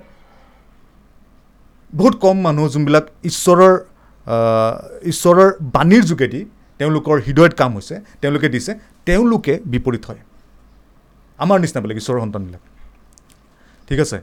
বহুত 1.92 2.14
কম 2.24 2.36
মানুহ 2.46 2.64
যোনবিলাক 2.74 3.04
ঈশ্বৰৰ 3.30 3.74
ঈশ্বৰৰ 5.12 5.48
বাণীৰ 5.74 6.02
যোগেদি 6.10 6.40
তেওঁলোকৰ 6.80 7.16
হৃদয়ত 7.26 7.52
কাম 7.60 7.70
হৈছে 7.76 7.94
তেওঁলোকে 8.20 8.48
দিছে 8.54 8.72
তেওঁলোকে 9.06 9.54
বিপৰীত 9.72 10.02
হয়। 10.08 10.20
আমাৰ 11.38 11.56
নিচিনাবিলাক 11.62 11.96
ঈশ্বৰৰ 12.02 12.20
সন্তানবিলাক। 12.24 12.62
ঠিক 13.88 13.98
আছে? 14.04 14.18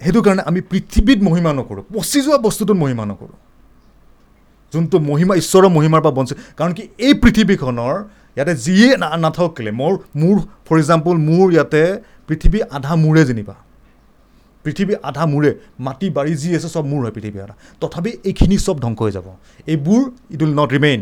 সেইটো 0.00 0.20
কাৰণে 0.26 0.42
আমি 0.50 0.60
পৃথিৱীত 0.70 1.18
মহিমা 1.28 1.50
নকৰোঁ 1.58 1.82
পচি 1.94 2.18
যোৱা 2.24 2.38
বস্তুটোত 2.46 2.76
মহিমা 2.82 3.04
নকৰোঁ। 3.12 3.38
যোনটো 4.72 4.96
মহিমা 5.10 5.34
ঈশ্বৰৰ 5.42 5.70
মহিমাৰ 5.76 6.00
পৰা 6.04 6.14
বঞ্চিত 6.18 6.36
কাৰণ 6.58 6.72
কি 6.76 6.84
এই 7.06 7.12
পৃথিৱীখনৰ 7.22 7.94
ইয়াতে 8.36 8.54
যিয়ে 8.64 8.88
না 9.02 9.08
নাথাকক 9.24 9.52
কেলে 9.56 9.72
মোৰ 9.80 9.92
মোৰ 10.20 10.36
ফৰ 10.66 10.76
এক্সাম্পল 10.82 11.14
মোৰ 11.28 11.46
ইয়াতে 11.54 11.82
পৃথিৱী 12.28 12.58
আধা 12.76 12.94
মোৰে 13.04 13.22
যেনিবা। 13.28 13.56
পৃথিৱী 14.64 14.92
আধা 15.08 15.24
মোৰে 15.32 15.50
মাটি 15.86 16.06
বাৰী 16.16 16.32
যি 16.42 16.48
আছে 16.56 16.68
চব 16.74 16.84
মোৰ 16.90 17.00
হয় 17.04 17.14
পৃথিৱী 17.16 17.38
আধা। 17.44 17.54
তথাপি 17.80 18.10
এইখিনি 18.28 18.56
চব 18.66 18.76
ধ্বংস 18.84 18.98
হৈ 19.04 19.10
যাব। 19.16 19.26
এইবোৰ 19.72 20.02
ইট 20.34 20.40
উইল 20.44 20.54
নট 20.60 20.70
ৰিমেইন 20.76 21.00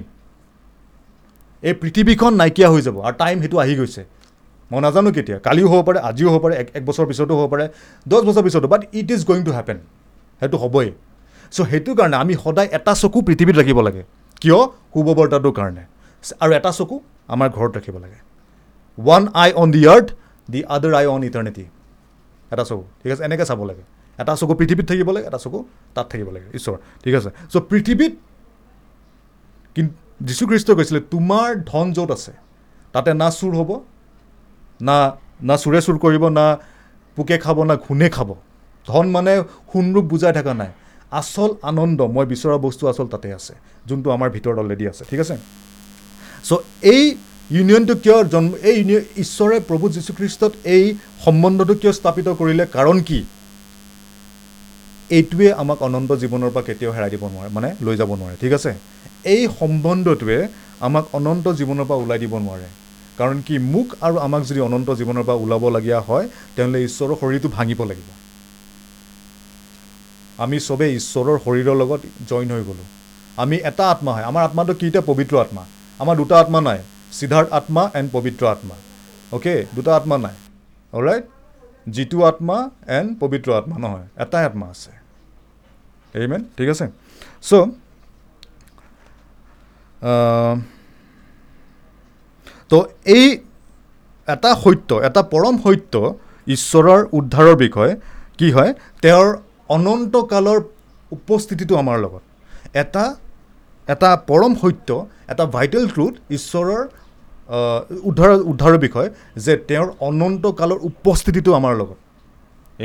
এই 1.62 1.74
পৃথিৱীখন 1.82 2.32
নাইকিয়া 2.40 2.68
হৈ 2.72 2.80
যাব 2.86 2.96
আৰু 3.06 3.14
টাইম 3.22 3.36
সেইটো 3.42 3.56
আহি 3.64 3.74
গৈছে। 3.80 4.02
মই 4.70 4.80
নাজানো 4.84 5.10
কেতিয়া 5.16 5.38
কালিও 5.46 5.66
হ'ব 5.72 5.80
পাৰে 5.86 5.98
আজিও 6.08 6.28
হ'ব 6.32 6.40
পাৰে 6.44 6.54
এক 6.62 6.68
এক 6.78 6.82
বছৰ 6.88 7.04
পিছতো 7.10 7.32
হ'ব 7.38 7.44
পাৰে 7.52 7.64
দহ 8.10 8.20
বছৰ 8.28 8.42
পিছতো 8.46 8.66
but 8.72 8.82
it 8.98 9.08
is 9.14 9.20
going 9.28 9.42
to 9.48 9.52
happen 9.58 9.78
সেইটো 10.40 10.56
হ'বই। 10.62 10.88
চ' 11.52 11.66
সেইটো 11.70 11.90
কাৰণে 11.98 12.16
আমি 12.22 12.34
সদায় 12.44 12.68
এটা 12.76 12.92
চকু 13.02 13.18
পৃথিৱীত 13.28 13.56
ৰাখিব 13.60 13.78
লাগে। 13.86 14.02
কিয়? 14.42 14.58
শুভবাৰ্তাটোৰ 14.92 15.54
কাৰণে। 15.58 15.82
আৰু 16.42 16.50
এটা 16.58 16.70
চকু 16.78 16.96
আমাৰ 17.34 17.48
ঘৰত 17.56 17.72
ৰাখিব 17.76 17.96
লাগে। 18.04 18.18
ওৱান 18.98 19.22
আই 19.42 19.48
অন 19.62 19.68
দি 19.74 19.82
আৰ্থ 19.94 20.08
দি 20.48 20.60
আদাৰ 20.74 20.92
আই 21.00 21.06
অন 21.14 21.20
ইটাৰ্নিটি 21.30 21.64
এটা 22.52 22.64
চকু 22.70 22.84
ঠিক 23.00 23.10
আছে? 23.12 23.22
এনেকৈ 23.26 23.44
চাব 23.50 23.60
লাগে। 23.70 23.84
এটা 24.18 24.32
চকু 24.40 24.52
পৃথিৱীত 24.60 24.86
থাকিব 24.90 25.08
লাগে 25.14 25.26
এটা 25.30 25.38
চকু 25.44 25.58
তাত 25.94 26.06
থাকিব 26.12 26.28
লাগে 26.36 26.48
ঈশ্বৰ 26.58 26.76
ঠিক 27.04 27.14
আছে? 27.18 27.30
চ' 27.52 27.56
পৃথিৱীত 27.70 28.12
কিন্তু 29.76 29.92
যীশুখ্ৰীষ্টই 30.28 30.74
কৈছিলে 30.78 31.00
তোমাৰ 31.14 31.48
ধন 31.70 31.86
য'ত 31.96 32.10
আছে 32.16 32.32
তাতে 32.94 33.10
না 33.22 33.28
চুৰ 33.38 33.52
হ'ব 33.58 33.70
না 34.88 34.96
না 35.48 35.54
চোৰে 35.62 35.80
চুৰ 35.86 35.96
কৰিব 36.04 36.24
না 36.38 36.44
পোকে 37.16 37.36
খাব 37.44 37.58
না 37.68 37.74
ঘোনে 37.84 38.08
খাব। 38.16 38.30
ধন 38.88 39.06
মানে 39.16 39.32
সোণৰূপ 39.70 40.04
বুজাই 40.12 40.32
থকা 40.38 40.52
নাই। 40.60 40.70
আচল 41.20 41.50
আনন্দ 41.70 42.00
মই 42.14 42.24
বিচৰা 42.32 42.56
বস্তু 42.66 42.82
আচল 42.90 43.06
তাতে 43.14 43.28
আছে 43.38 43.54
যোনটো 43.88 44.08
আমাৰ 44.16 44.28
ভিতৰত 44.36 44.56
অলৰেডি 44.62 44.84
আছে 44.92 45.02
ঠিক 45.10 45.20
আছে? 45.24 45.34
চ' 46.48 46.60
এই 46.94 47.04
ইউনিয়নটো 47.56 47.94
কিয় 47.94 48.18
জন্ম 48.24 48.50
এই 48.68 48.74
ইউনিয়ন 48.78 49.04
ঈশ্বৰে 49.22 49.56
প্ৰভু 49.68 49.84
যীশুখ্ৰীষ্টত 49.96 50.52
এই 50.74 50.84
সম্বন্ধটো 51.24 51.74
কিয় 51.80 51.92
স্থাপিত 51.92 52.28
কৰিলে 52.40 52.64
কাৰণ 52.76 52.96
কি? 53.08 53.18
এইটোৱে 55.10 55.52
আমাক 55.62 55.78
অনন্ত 55.82 56.10
জীৱনৰ 56.22 56.50
পৰা 56.54 56.62
কেতিয়াও 56.62 56.92
হেৰাই 56.96 57.10
দিব 57.10 57.22
নোৱাৰে 57.32 57.50
মানে 57.56 57.68
লৈ 57.86 57.96
যাব 57.96 58.10
নোৱাৰে 58.14 58.36
ঠিক 58.40 58.52
আছে? 58.52 58.70
এই 59.34 59.42
সম্বন্ধটোৱে 59.60 60.38
আমাক 60.86 61.04
অনন্ত 61.18 61.46
জীৱনৰ 61.60 61.84
পৰা 61.88 61.98
ওলাই 62.02 62.18
দিব 62.18 62.34
নোৱাৰে। 62.38 62.68
কাৰণ 63.18 63.42
কি 63.46 63.54
মোক 63.72 63.88
আৰু 64.06 64.16
আমাক 64.26 64.42
যদি 64.50 64.60
অনন্ত 64.60 64.88
জীৱনৰ 64.90 65.24
পৰা 65.28 65.36
ওলাবলগীয়া 65.44 66.00
হয় 66.00 66.28
তেনেহ'লে 66.56 66.80
ঈশ্বৰৰ 66.88 67.16
শৰীৰটো 67.20 67.48
ভাঙিব 67.56 67.80
লাগিব। 67.84 68.08
আমি 70.38 70.56
চবেই 70.60 70.92
ঈশ্বৰৰ 71.00 71.36
শৰীৰৰ 71.44 71.76
লগত 71.82 72.00
জইন 72.30 72.48
হৈ 72.54 72.62
গ'লোঁ। 72.68 72.88
আমি 73.36 73.56
এটা 73.56 73.84
আত্মা 73.90 74.10
হয় 74.14 74.24
আমাৰ 74.30 74.42
আত্মাটো 74.44 74.74
কি 74.74 74.86
এতিয়া? 74.86 75.04
পবিত্ৰ 75.06 75.34
আত্মা। 75.40 75.62
আমাৰ 75.98 76.14
দুটা 76.16 76.34
আত্মা 76.40 76.60
নাই। 76.60 76.78
সিদ্ধাৰ্থ 77.18 77.48
আত্মা 77.58 77.82
এণ্ড 77.98 78.08
পবিত্ৰ 78.16 78.42
আত্মা। 78.54 78.76
অ'কে 79.36 79.54
দুটা 79.76 79.90
আত্মা 79.98 80.16
নাই। 80.24 80.36
অলৰাইট 80.96 81.24
যিটো 81.94 82.18
আত্মা 82.30 82.56
এণ্ড 82.98 83.10
পবিত্ৰ 83.22 83.48
আত্মা 83.58 83.76
নহয় 83.84 84.06
এটাই 84.22 84.44
আত্মা 84.48 84.66
আছে। 84.74 84.92
এইমেন 86.14 86.42
ঠিক 86.56 86.68
আছে? 86.74 86.86
চ' 87.48 87.52
তো 92.70 92.78
এই 93.16 93.26
এটা 94.34 94.50
সত্য 94.64 94.90
এটা 95.08 95.22
পৰম 95.32 95.54
সত্য 95.64 95.94
ঈশ্বৰৰ 96.54 97.00
উদ্ধাৰৰ 97.18 97.56
বিষয়ে 97.64 97.92
কি 98.38 98.48
হয়? 98.56 98.72
তেওঁৰ 99.02 99.28
অনন্তকালৰ 99.76 100.60
উপস্থিতিটো 101.16 101.74
আমাৰ 101.82 101.96
লগত। 102.04 102.22
এটা 102.82 103.04
এটা 103.92 104.10
পৰম 104.30 104.52
সত্য 104.62 104.88
এটা 105.32 105.44
ভাইটেল 105.56 105.84
ট্ৰুথ 105.94 106.14
ঈশ্বৰৰ 106.36 106.82
আহ, 107.56 107.80
উদ্ধাৰৰ 108.50 108.78
বিষয় 108.86 109.08
যে 109.44 109.52
তেওঁৰ 109.68 109.88
অনন্তকালৰ 110.08 110.78
উপস্থিতিটো 110.90 111.50
আমাৰ 111.60 111.72
লগত। 111.80 111.98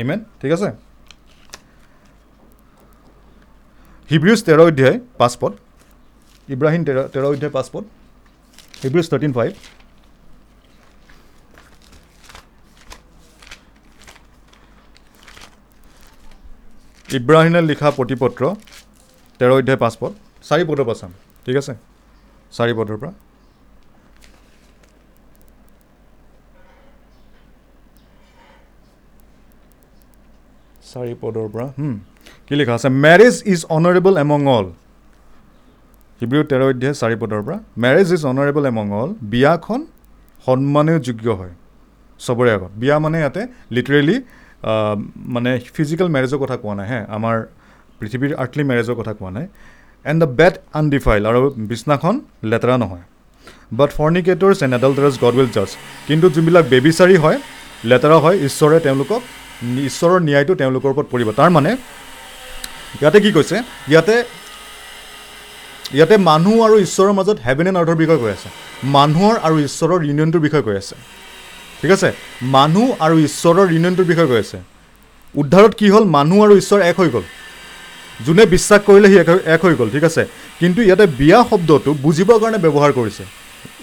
ইমেন 0.02 0.20
ঠিক 0.40 0.52
আছে? 0.56 0.68
হিব্ৰিউজ 4.10 4.40
তেৰ 4.46 4.58
অধ্যায় 4.66 4.96
পাঁচ 5.20 5.32
পদ। 5.40 5.52
ইব্ৰাহিম 6.54 6.82
তেৰ 6.86 6.96
তেৰ 7.12 7.24
অধ্যায় 7.30 7.52
পাঁচ 7.56 7.66
পদ। 7.72 7.84
হিব্ৰিউজ 8.82 9.06
থাৰ্টিন 9.12 9.32
ফাইভ 9.38 9.50
ইব্ৰাহিমে 17.18 17.60
লিখা 17.70 17.88
প্ৰতিপত্ৰ 17.98 18.42
তেৰ 19.40 19.50
অধ্যায় 19.58 19.78
পাঁচ 19.84 19.94
পদ। 20.00 20.12
চাৰি 20.48 20.62
পদৰ 20.68 20.84
পৰা 20.88 20.96
চাম। 21.00 21.12
ঠিক 21.44 21.56
আছে? 21.60 21.72
চাৰি 22.56 22.72
পদৰ 22.78 22.96
পৰা। 23.02 23.12
চাৰি 30.96 31.14
পদৰ 31.22 31.46
পৰা 31.54 31.66
কি 32.46 32.54
লিখা 32.58 32.74
আছে? 32.78 32.88
Marriage 33.04 33.34
is 33.52 33.60
honourable 33.76 34.14
among 34.24 34.40
all 34.56 34.66
Hebrew 36.20 36.40
তেৰ 36.50 36.62
অধ্যায় 36.66 36.94
চাৰি 37.00 37.16
পদৰ 37.22 37.40
পৰা 37.46 37.56
marriage 37.84 38.08
is 38.16 38.22
honourable 38.32 38.64
among 38.72 38.86
all 39.00 39.10
বিয়াখন 39.32 39.80
সন্মানেও 40.46 40.98
যোগ্য 41.08 41.26
হয়। 41.40 41.54
চবৰে 42.20 42.50
আগত। 42.56 42.70
বিয়া 42.80 42.96
মানে 43.04 43.16
ইয়াতে 43.22 43.42
লিটাৰেলি 43.76 44.16
মানে 45.34 45.50
ফিজিকেল 45.76 46.08
মেৰেজৰ 46.14 46.38
কথা 46.42 46.56
কোৱা 46.62 46.74
নাই 46.78 46.86
হে। 46.92 47.00
আমাৰ 47.16 47.36
পৃথিৱীৰ 47.98 48.32
আৰ্থলি 48.42 48.62
মেৰেজৰ 48.70 48.94
কথা 49.00 49.12
কোৱা 49.18 49.30
নাই। 49.36 49.46
এণ্ড 50.10 50.18
দ্য 50.22 50.28
বেড 50.38 50.54
আনডিফাইল 50.80 51.22
আৰু 51.30 51.40
বিছনাখন 51.70 52.14
লেতেৰা 52.50 52.76
নহয়। 52.82 53.04
But 53.78 53.90
fornicators 53.98 54.58
and 54.64 54.74
adulterers 54.78 55.14
God 55.24 55.34
will 55.38 55.50
জাজ 55.56 55.70
কিন্তু 56.08 56.26
যোনবিলাক 56.34 56.64
বেবিচাৰী 56.72 57.16
হয় 57.24 57.38
লেতেৰা 57.90 58.16
হয় 58.24 58.36
ঈশ্বৰে 58.48 58.76
তেওঁলোকক 58.86 59.20
ঈশ্বৰৰ 59.62 60.20
ন্যায়টো 60.28 60.54
তেওঁলোকৰ 60.54 60.88
ওপৰত 60.94 61.06
পৰিব। 61.12 61.28
তাৰ 61.38 61.50
মানে 61.56 61.70
ইয়াতে 63.00 63.18
কি 63.20 63.30
কৈছে? 63.32 63.56
ইয়াতে 63.88 64.16
ইয়াতে 65.94 66.16
মানুহ 66.16 66.54
আৰু 66.66 66.76
ঈশ্বৰৰ 66.86 67.12
মাজত 67.18 67.36
হেভেন 67.46 67.66
এণ্ড 67.66 67.78
আৰ্থৰ 67.78 67.96
বিষয়ে 68.02 68.20
কৈ 68.22 68.30
আছে। 68.36 68.48
মানুহৰ 68.96 69.34
আৰু 69.46 69.56
ঈশ্বৰৰ 69.68 70.00
ইউনিয়নটোৰ 70.08 70.42
বিষয়ে 70.46 70.62
কৈ 70.62 70.76
আছে। 70.76 70.94
ঠিক 71.80 71.90
আছে? 71.90 72.08
মানুহ 72.42 72.86
আৰু 73.04 73.16
ঈশ্বৰৰ 73.28 73.66
ইউনিয়নটোৰ 73.74 74.06
বিষয়ে 74.12 74.28
কৈ 74.32 74.38
আছে। 74.44 74.58
উদ্ধাৰত 75.34 75.72
কি 75.78 75.86
হ'ল? 75.88 76.04
মানুহ 76.16 76.38
আৰু 76.46 76.54
ঈশ্বৰ 76.62 76.80
এক 76.90 76.96
হৈ 77.00 77.08
গ'ল। 77.14 77.24
যোনে 78.26 78.44
বিশ্বাস 78.54 78.80
কৰিলে 78.86 79.08
সি 79.12 79.16
এক 79.54 79.60
হৈ 79.64 79.74
গ'ল। 79.80 79.88
ঠিক 79.94 80.04
আছে? 80.04 80.22
কিন্তু 80.60 80.80
ইয়াতে 80.82 81.06
বিয়া 81.20 81.38
শব্দটো 81.50 81.90
বুজিবৰ 82.04 82.38
কাৰণে 82.42 82.58
ব্যৱহাৰ 82.64 82.92
কৰিছে। 82.98 83.24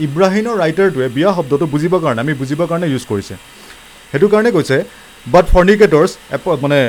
ইব্ৰাহিমৰ 0.06 0.56
ৰাইটাৰটোৱে 0.64 1.08
বিয়া 1.18 1.32
শব্দটো 1.38 1.66
বুজিবৰ 1.74 2.00
কাৰণে 2.04 2.20
আমি 2.26 2.34
বুজিবৰ 2.42 2.68
কাৰণে 2.72 2.88
ইউজ 2.94 3.04
কৰিছে। 3.12 3.36
সেইটো 4.12 4.28
কাৰণে 4.34 4.52
কৈছে 4.58 4.78
বাট 5.34 5.46
ফৰ্নিকেটৰ্ছ 5.54 6.12
মানে 6.64 6.80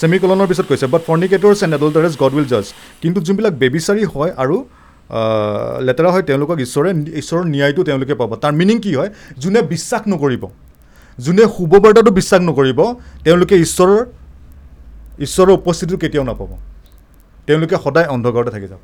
ছেমিকলনৰ 0.00 0.46
পিছত 0.50 0.66
কৈছে 0.70 0.86
but 0.94 1.02
fornicators 1.08 1.58
and 1.64 1.74
adulterers 1.78 2.14
God 2.22 2.32
will 2.36 2.48
জাজ 2.52 2.66
কিন্তু 3.02 3.18
যোনবিলাক 3.26 3.54
বেবিচাৰী 3.62 4.04
হয় 4.14 4.32
আৰু 4.42 4.56
লেতেৰা 5.86 6.10
হয় 6.14 6.24
তেওঁলোকক 6.28 6.56
ঈশ্বৰে 6.66 6.90
ঈশ্বৰৰ 7.20 7.44
ন্যায়টো 7.54 7.82
তেওঁলোকে 7.88 8.14
পাব। 8.20 8.30
তাৰ 8.42 8.52
মিনিং 8.60 8.76
কি 8.84 8.92
হয়? 8.98 9.10
যোনে 9.42 9.60
বিশ্বাস 9.72 10.02
নকৰিব 10.12 10.44
যোনে 11.18 11.44
শুভবাৰ্তাটো 11.56 12.10
বিশ্বাস 12.18 12.40
নকৰিব 12.48 12.80
তেওঁলোকে 13.24 13.54
ঈশ্বৰৰ 13.64 14.00
ঈশ্বৰৰ 15.26 15.50
উপস্থিতিটো 15.60 15.98
কেতিয়াও 16.02 16.26
নাপাব। 16.30 16.50
তেওঁলোকে 17.46 17.76
সদায় 17.84 18.08
অন্ধকাৰতে 18.14 18.50
থাকি 18.54 18.68
যাব। 18.72 18.82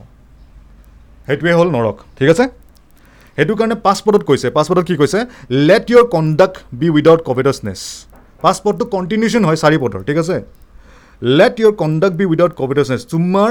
সেইটোৱে 1.27 1.53
হ'ল 1.59 1.69
নৰক। 1.77 1.97
ঠিক 2.19 2.29
আছে? 2.35 2.45
সেইটো 3.37 3.53
কাৰণে 3.59 3.77
পাছপৰ্টত 3.87 4.23
কৈছে 4.29 4.47
পাছপৰ্টত 4.57 4.85
কি 4.89 4.95
কৈছে? 5.01 5.19
Let 5.69 5.85
your 5.91 6.05
conduct 6.15 6.57
be 6.79 6.89
without 6.97 7.21
covetousness 7.29 7.81
পাছপৰ্টটো 8.43 8.85
কণ্টিনিউশ্যন 8.95 9.43
হয় 9.45 9.57
চাৰি 9.57 9.79
পদৰ 9.79 10.03
ঠিক 10.09 10.19
আছে? 10.23 10.37
Let 11.23 11.55
your 11.61 11.73
conduct 11.73 12.17
be 12.17 12.25
without 12.25 12.53
covetousness 12.61 13.03
তোমাৰ 13.15 13.51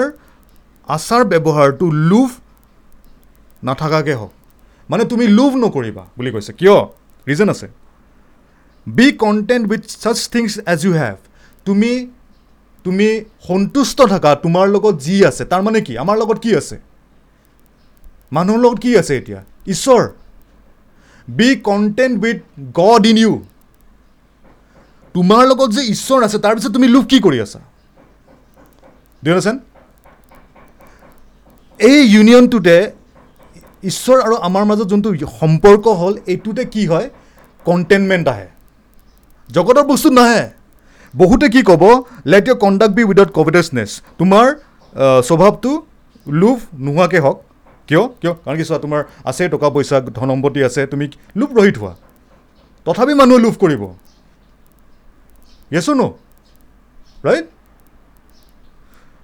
আচাৰ 0.89 1.23
ব্যৱহাৰটো 1.31 1.85
লোভ 2.11 2.29
নাথাকাকৈ 3.63 4.13
হওক। 4.13 4.33
মানে 4.89 5.03
তুমি 5.05 5.25
লোভ 5.37 5.51
নকৰিবা 5.63 6.03
বুলি 6.17 6.31
কৈছে। 6.31 6.51
কিয়? 6.53 6.77
ৰিজন 7.27 7.49
আছে। 7.49 7.67
Be 8.87 9.07
content 9.23 9.63
with 9.71 9.83
such 10.03 10.17
things 10.33 10.51
as 10.73 10.79
you 10.85 10.93
have 10.93 11.17
তুমি 11.65 11.91
তুমি 12.85 13.07
সন্তুষ্ট 13.47 13.97
থাকা 14.01 14.31
তোমাৰ 14.35 14.65
লগত 14.67 14.95
যি 15.05 15.15
আছে। 15.25 15.43
তাৰ 15.45 15.61
মানে 15.61 15.79
কি? 15.81 15.93
আমাৰ 15.97 16.15
লগত 16.17 16.37
কি 16.39 16.51
আছে? 16.55 16.75
মানুহৰ 18.33 18.59
লগত 18.59 18.77
কি 18.79 18.91
আছে 18.97 19.13
এতিয়া? 19.17 19.39
ঈশ্বৰ। 19.67 20.01
Be 21.27 21.49
content 21.55 22.15
with 22.23 22.39
God 22.73 23.05
in 23.05 23.17
you 23.17 23.33
তোমাৰ 25.15 25.43
লগত 25.51 25.69
যে 25.77 25.81
ঈশ্বৰ 25.93 26.19
আছে 26.27 26.37
তাৰপিছত 26.45 26.71
তুমি 26.75 26.87
লোভ 26.95 27.03
কি 27.11 27.17
কৰি 27.25 27.37
আছা? 27.45 27.59
ডিউনেশ্যন 29.23 29.57
এই 31.79 31.99
ইউনিয়নটোতে 32.13 32.75
ঈশ্বৰ 33.89 34.17
আৰু 34.25 34.35
আমাৰ 34.47 34.63
মাজত 34.69 34.87
যোনটো 34.91 35.09
সম্পৰ্ক 35.41 35.85
হ'ল 35.99 36.13
এইটোতে 36.33 36.63
কি 36.73 36.83
হয়? 36.91 37.07
কণ্টেইনমেণ্ট 37.65 38.25
আহে। 38.33 38.47
জগতৰ 39.49 39.85
বস্তুত 39.91 40.13
নাহে। 40.19 40.43
বহুতে 41.13 41.45
কি 41.53 41.61
ক'ব 41.69 41.83
let 42.31 42.45
your 42.47 42.57
conduct 42.63 42.93
be 42.97 43.03
without 43.09 43.31
covetousness 43.37 43.89
তোমাৰ 44.19 44.45
স্বভাৱটো 45.27 45.71
লোভ 46.27 46.57
নোহোৱাকৈ 46.85 47.19
হওক। 47.25 47.37
কিয়? 47.89 48.03
কিয়? 48.21 48.33
কাৰণ 48.43 48.55
কি 48.59 48.65
চোৱা 48.69 48.79
তোমাৰ 48.85 49.01
আছে 49.29 49.43
টকা 49.53 49.67
পইচা 49.75 49.97
ধন 50.17 50.29
সম্পত্তি 50.33 50.59
আছে 50.67 50.81
তুমি 50.91 51.05
লোভ 51.39 51.49
ৰহিত 51.57 51.75
হোৱা। 51.81 51.93
তথাপি 52.87 53.13
মানুহে 53.21 53.39
লোভ 53.45 53.55
কৰিব। 53.63 53.83
য়েছো 55.71 55.93
ন 55.93 56.03
ৰাইট 57.23 57.45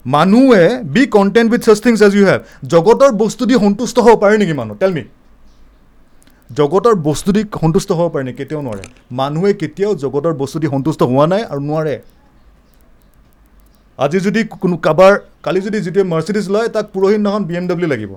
মানুহে 0.06 0.64
be 0.94 1.04
content 1.16 1.50
with 1.54 1.62
such 1.68 1.80
things 1.86 2.00
as 2.08 2.14
you 2.18 2.26
have 2.26 2.42
জগতৰ 2.74 3.12
বস্তু 3.24 3.44
দি 3.50 3.56
সন্তুষ্ট 3.64 3.96
হ'ব 4.06 4.16
পাৰে 4.24 4.36
নেকি 4.42 4.54
মানুহ 4.62 4.76
টেল 4.82 4.94
মি 4.98 5.04
জগতৰ 6.50 6.94
বস্তু 7.08 7.30
দি 7.36 7.42
সন্তুষ্ট 7.62 7.90
হ'ব 7.98 8.08
পাৰে 8.14 8.24
নেকি 8.28 8.38
কেতিয়াও 8.40 8.62
নোৱাৰে 8.68 8.84
মানুহে 9.20 9.52
কেতিয়াও 9.62 9.94
জগতৰ 10.04 10.34
বস্তু 10.42 10.58
দি 10.62 10.68
সন্তুষ্ট 10.76 11.02
হোৱা 11.12 11.26
নাই 11.34 11.44
আৰু 11.52 11.62
নোৱাৰে 11.70 11.96
আজি 14.00 14.20
যদি 14.20 14.42
কোনো 14.56 14.76
কাৰোবাৰ 14.86 15.14
কালি 15.46 15.60
যদি 15.68 15.78
যিটোৱে 15.86 16.04
মাৰ্চিডিজ 16.14 16.46
লয় 16.56 16.68
তাক 16.76 16.86
পৰহি 16.96 17.16
দিনাখন 17.18 17.44
বি 17.50 17.54
এম 17.60 17.66
ডাব্লিউ 17.70 17.90
লাগিব 17.94 18.12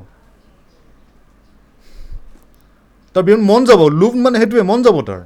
তাৰ 3.14 3.22
বি 3.24 3.33
মন 3.51 3.61
যাব 3.70 3.81
লোভ 4.01 4.12
মানে 4.24 4.37
সেইটোৱে 4.41 4.62
মন 4.70 4.83
যাব 4.87 4.97
তাৰ 5.09 5.20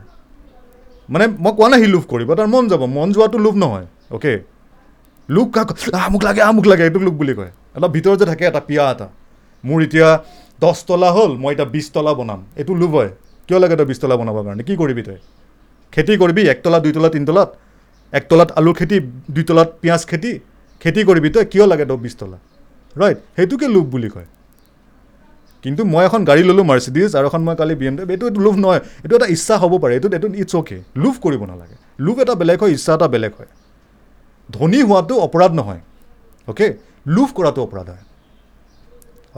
মানে 1.09 1.25
মই 1.45 1.53
কোৱা 1.59 1.69
নাই 1.73 1.79
সি 1.83 1.89
লোভ 1.95 2.05
কৰিব 2.13 2.29
তাৰ 2.39 2.49
মন 2.55 2.65
যাব 2.73 2.83
মন 2.97 3.09
যোৱাটো 3.15 3.39
লোভ 3.47 3.55
নহয় 3.63 3.87
অ'কে 4.17 4.33
লোক 5.29 5.49
কাক 5.55 5.69
আহ 5.99 6.07
মোক 6.13 6.23
লাগে 6.29 6.41
আহ 6.47 6.53
মোক 6.57 6.67
লাগে 6.71 6.83
এইটোক 6.89 7.03
লোক 7.09 7.15
বুলি 7.21 7.35
কয়। 7.39 7.53
এটা 7.77 7.89
ভিতৰত 7.97 8.17
যে 8.21 8.27
থাকে 8.31 8.45
এটা 8.51 8.61
পিয়া 8.69 8.85
এটা। 8.93 9.07
মোৰ 9.65 9.79
এতিয়া 9.87 10.09
দহ 10.63 10.77
তলা 10.89 11.09
হ'ল 11.17 11.33
মই 11.43 11.53
এতিয়া 11.55 11.69
বিছ 11.75 11.87
তলা 11.95 12.13
বনাম। 12.19 12.41
এইটো 12.61 12.73
লোভ 12.83 12.93
হয়। 12.99 13.11
কিয় 13.49 13.59
লাগে 13.63 13.75
তই 13.79 13.87
বিছ 13.91 13.99
তলা 14.03 14.15
বনাবৰ 14.21 14.43
কাৰণে? 14.47 14.63
কি 14.69 14.75
কৰিবি 14.81 15.03
তই? 15.09 15.19
খেতি 15.93 16.13
কৰিবি 16.23 16.43
এক 16.53 16.59
তলা 16.65 16.79
দুই 16.85 16.93
তলা 16.97 17.09
তিনি 17.15 17.27
তলাত 17.31 17.51
এক 18.13 18.25
তলাত 18.31 18.51
আলু 18.59 18.73
খেতি 18.79 18.97
দুই 19.35 19.45
তলাত 19.49 19.69
পিঁয়াজ 19.83 20.03
খেতি? 20.11 20.33
খেতি 20.83 21.01
কৰিবি 21.09 21.29
তই? 21.35 21.45
কিয় 21.53 21.65
লাগে 21.73 21.85
তই 21.91 21.99
বিছ 22.05 22.15
তলা 22.21 22.39
ৰাইট 23.01 23.19
সেইটোকে 23.37 23.67
লোভ 23.75 23.85
বুলি 23.95 24.09
কয়। 24.15 24.29
কিন্তু 25.65 25.83
মই 25.93 26.03
এখন 26.09 26.21
গাড়ী 26.29 26.43
ল'লোঁ 26.49 26.65
মাৰ্চিডিজ 26.71 27.11
আৰু 27.19 27.27
এখন 27.31 27.43
মই 27.47 27.55
কালি 27.61 27.75
বি 27.81 27.87
এম 27.89 27.95
এইটো 28.15 28.25
এইটো 28.29 28.41
লোভ 28.47 28.55
নহয় 28.65 28.81
এইটো 29.05 29.15
এটা 29.19 29.29
ইচ্ছা 29.35 29.55
হ'ব 29.63 29.73
পাৰে। 29.83 29.93
এইটো 29.97 30.09
এইটো 30.17 30.29
ইটছ 30.43 30.53
অ'কে 30.61 30.79
লোভ 31.03 31.15
কৰিব 31.25 31.43
নালাগে। 31.51 31.77
লোভ 32.07 32.17
এটা 32.23 32.35
বেলেগ 32.41 32.59
হয় 32.63 32.73
ইচ্ছা 32.77 32.93
এটা 32.97 33.07
বেলেগ 33.15 33.33
হয়। 33.39 33.51
ধনী 34.49 34.81
হোৱাটো 34.89 35.15
অপৰাধ 35.27 35.53
নহয় 35.59 35.81
অ'কে 36.49 36.67
লোভ 37.17 37.29
কৰাটো 37.37 37.61
অপৰাধ 37.67 37.87
হয়। 37.93 38.05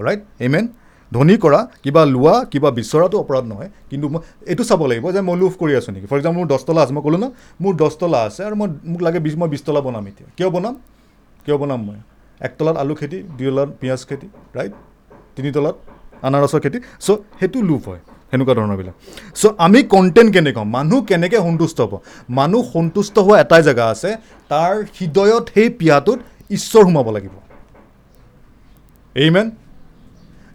ৰাইট 0.07 0.21
এমেন 0.47 0.65
ধনী 1.13 1.37
কৰা 1.45 1.61
কিবা 1.85 2.03
লোৱা 2.15 2.35
কিবা 2.53 2.71
বিচৰাটো 2.79 3.17
অপৰাধ 3.25 3.45
নহয়। 3.53 3.71
কিন্তু 3.91 4.07
মই 4.13 4.21
এইটো 4.51 4.63
চাব 4.71 4.81
লাগিব 4.91 5.07
যে 5.17 5.21
মই 5.29 5.37
লোভ 5.43 5.53
কৰি 5.61 5.73
আছোঁ 5.79 5.93
নেকি। 5.95 6.07
ফৰ 6.11 6.17
এক্সাম্পল 6.21 6.39
মোৰ 6.41 6.49
দহ 6.53 6.61
তলা 6.69 6.81
আছে 6.85 6.93
মই 6.97 7.03
ক'লোঁ 7.07 7.21
ন 7.25 7.27
মোৰ 7.63 7.73
দহ 7.81 7.91
তলা 8.01 8.21
আছে 8.29 8.41
আৰু 8.49 8.55
মই 8.61 8.69
মোক 8.91 9.01
লাগে 9.07 9.19
বিছ 9.27 9.35
মই 9.41 9.49
বিছ 9.53 9.63
তলা 9.67 9.81
বনাম 9.87 10.05
এতিয়া। 10.11 10.29
কিয় 10.37 10.49
বনাম? 10.55 10.75
কিয় 11.45 11.57
বনাম 11.63 11.81
মই? 11.87 11.99
এক 12.47 12.53
তলাত 12.59 12.77
আলু 12.83 12.95
খেতি 13.01 13.19
দুই 13.37 13.47
তলাত 13.51 13.71
পিঁয়াজ 13.81 14.01
খেতি 14.09 14.27
ৰাইট 14.57 14.73
তিনি 15.37 15.49
তলাত 15.57 15.77
আনাৰসৰ 16.27 16.61
খেতি। 16.65 16.79
চ' 17.07 17.19
সেইটো 17.39 17.59
লোভ 17.71 17.83
হয় 17.89 18.01
সেনেকুৱা 18.31 18.55
ধৰণৰবিলাক 18.59 18.95
চ' 19.41 19.55
আমি 19.67 19.81
কণ্টেণ্ট 19.95 20.31
কেনেকৈ 20.35 20.61
হ'ম? 20.61 20.69
মানুহ 20.77 20.99
কেনেকৈ 21.11 21.39
সন্তুষ্ট 21.47 21.79
হ'ব? 21.85 21.93
মানুহ 22.39 22.63
সন্তুষ্ট 22.75 23.15
হোৱা 23.27 23.37
এটাই 23.45 23.63
জেগা 23.69 23.87
আছে 23.95 24.11
তাৰ 24.53 24.73
হৃদয়ত 24.97 25.45
সেই 25.55 25.69
পিয়াটোত 25.79 26.19
ঈশ্বৰ 26.57 26.83
সোমাব 26.89 27.09
লাগিব। 27.17 27.35
এইমেন 29.17 29.47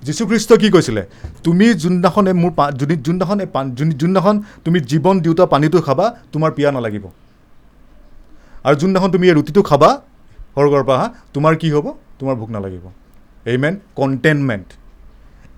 যীশুখ্ৰীষ্ট 0.03 0.49
কি 0.61 0.67
কৈছিলে? 0.75 1.01
তুমি 1.45 1.65
যোনদিনাখনে 1.81 2.31
মোৰ 2.41 2.51
পা 2.57 2.65
যোন 2.79 2.89
যোনদিনাখন 3.05 3.37
এই 3.45 3.49
যোনদিনাখন 3.99 4.35
তুমি 4.65 4.77
জীৱন 4.91 5.15
দিওঁতা 5.23 5.45
পানীটো 5.53 5.79
খাবা 5.87 6.05
তোমাৰ 6.33 6.51
পিয়া 6.57 6.69
নালাগিব। 6.75 7.05
আৰু 8.65 8.75
যোনদিনাখন 8.81 9.09
তুমি 9.15 9.25
এই 9.29 9.35
ৰুটিটো 9.37 9.61
খাবা 9.69 9.89
স্বৰ্গৰ 10.55 10.83
পৰা 10.87 10.95
অহা 10.97 11.07
তোমাৰ 11.33 11.53
কি 11.61 11.67
হ'ব? 11.73 11.85
তোমাৰ 12.19 12.35
ভোক 12.39 12.49
নালাগিব। 12.55 12.85
এইমেন 13.51 13.73
কণ্টেইনমেণ্ট 13.99 14.67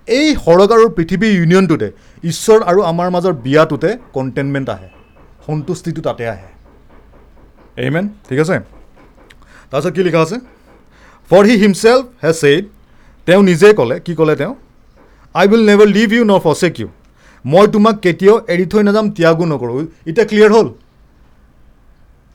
এই 0.08 0.26
সৰগ 0.44 0.70
আৰু 0.76 0.86
পৃথিৱীৰ 0.96 1.32
ইউনিয়নটোতে 1.38 1.88
ঈশ্বৰ 2.30 2.58
আৰু 2.70 2.80
আমাৰ 2.90 3.08
মাজৰ 3.14 3.34
বিয়াটোতে 3.44 3.90
কণ্টেইনমেণ্ট 4.16 4.68
আহে 4.74 4.88
সন্তুষ্টিটো 5.46 6.00
তাতে 6.08 6.24
আহে। 6.34 6.48
এইমেন 7.84 8.04
ঠিক 8.28 8.38
আছে? 8.44 8.56
তাৰপিছত 9.70 9.92
কি 9.96 10.02
লিখা 10.06 10.20
আছে? 10.26 10.36
For 11.30 11.42
he 11.48 11.54
himself 11.62 12.04
has 12.24 12.34
said 12.42 12.64
তেওঁ 13.26 13.42
নিজে 13.50 13.68
ক'লে 13.78 13.96
কি 14.06 14.12
ক'লে 14.18 14.34
তেওঁ? 14.40 14.54
I 15.34 15.44
will 15.50 15.62
never 15.70 15.88
leave 15.96 16.08
you 16.16 16.24
nor 16.30 16.40
forsake 16.46 16.74
you 16.80 16.88
মই 17.44 17.66
তোমাক 17.74 17.96
কেতিয়াও 18.04 18.36
এৰি 18.52 18.66
থৈ 18.72 18.82
নাযাম 18.88 19.06
ত্যাগো 19.16 19.44
নকৰোঁ। 19.52 19.78
এতিয়া 20.10 20.26
ক্লিয়াৰ 20.30 20.50
হ'ল? 20.56 20.68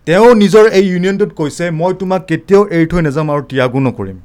তেওঁ 0.08 0.28
নিজৰ 0.42 0.66
এই 0.78 0.86
ইউনিয়নটোত 0.92 1.32
কৈছে 1.40 1.66
মই 1.80 1.92
তোমাক 2.02 2.22
কেতিয়াও 2.30 2.62
এৰি 2.76 2.86
থৈ 2.92 3.02
নাযাম 3.08 3.26
আৰু 3.34 3.42
ত্যাগো 3.52 3.80
নকৰিম। 3.88 4.18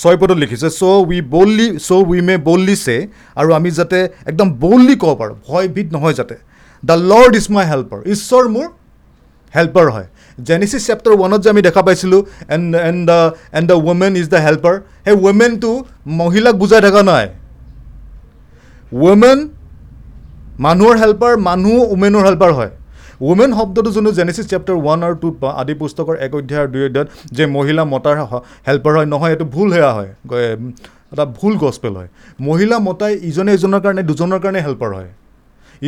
ছয় 0.00 0.16
পদত 0.20 0.38
লিখিছে 0.42 0.68
চ' 0.80 0.82
উই 1.08 1.18
বল্ডলি 1.34 1.66
চ' 1.86 1.90
উই 2.10 2.20
মে 2.28 2.34
বল্ডলি 2.48 2.74
চে 2.84 2.96
আৰু 3.40 3.48
আমি 3.58 3.70
যাতে 3.78 3.98
একদম 4.30 4.48
বল্ডলি 4.64 4.94
ক'ব 5.02 5.10
পাৰোঁ 5.20 5.36
ভয়ভীত 5.48 5.88
নহয় 5.94 6.14
যাতে। 6.18 6.36
The 6.82 6.96
Lord 7.10 7.32
is 7.40 7.46
my 7.54 7.64
helper 7.72 8.00
ঈশ্বৰ 8.14 8.42
মোৰ 8.54 8.66
হেল্পাৰ 9.54 9.86
হয়। 9.94 10.08
জেনেচিছ 10.48 10.82
চেপ্টাৰ 10.88 11.12
ওৱানত 11.18 11.40
যে 11.44 11.48
আমি 11.52 11.62
দেখা 11.68 11.82
পাইছিলোঁ 11.86 12.20
and 12.54 12.70
and 12.88 13.00
the 13.10 13.20
and 13.58 13.66
the 13.70 13.76
women 13.88 14.12
is 14.20 14.26
the 14.34 14.40
helper 14.46 14.74
সেই 15.04 15.16
ৱমেনটো 15.24 15.70
মহিলাক 16.20 16.54
বুজাই 16.62 16.80
থকা 16.86 17.02
নাই। 17.10 17.26
ৱমেন 19.02 19.38
মানুহৰ 20.64 20.94
হেল্পাৰ 21.02 21.32
মানুহ 21.48 21.76
উমেনৰ 21.94 22.22
হেল্পাৰ 22.28 22.50
হয়। 22.58 22.72
ৱমেন 23.20 23.50
শব্দটো 23.58 23.90
যোনটো 23.96 24.12
জেনেচিছ 24.18 24.46
চেপ্টাৰ 24.52 24.76
ওৱান 24.82 25.00
আৰু 25.06 25.28
পাওঁ 25.40 25.54
আদি 25.60 25.74
পুস্তকৰ 25.80 26.14
এক 26.26 26.32
অধ্যায় 26.38 26.60
আৰু 26.62 26.70
দুই 26.74 26.82
অধ্যায়ত 26.88 27.08
যে 27.36 27.44
মহিলা 27.56 27.82
মতাৰ 27.92 28.16
হেল্পাৰ 28.68 28.92
হয় 28.98 29.08
নহয় 29.14 29.32
এইটো 29.34 29.46
ভুল 29.54 29.68
সেয়া 29.74 29.92
হয়। 29.98 30.10
এটা 31.12 31.24
ভুল 31.38 31.52
গছপেল 31.62 31.94
হয়। 31.98 32.10
মহিলা 32.48 32.76
মতাই 32.88 33.12
ইজনে 33.30 33.52
ইজনৰ 33.58 33.80
কাৰণে 33.84 34.02
দুজনৰ 34.10 34.38
কাৰণে 34.44 34.60
হেল্পাৰ 34.66 34.90
হয়। 34.98 35.10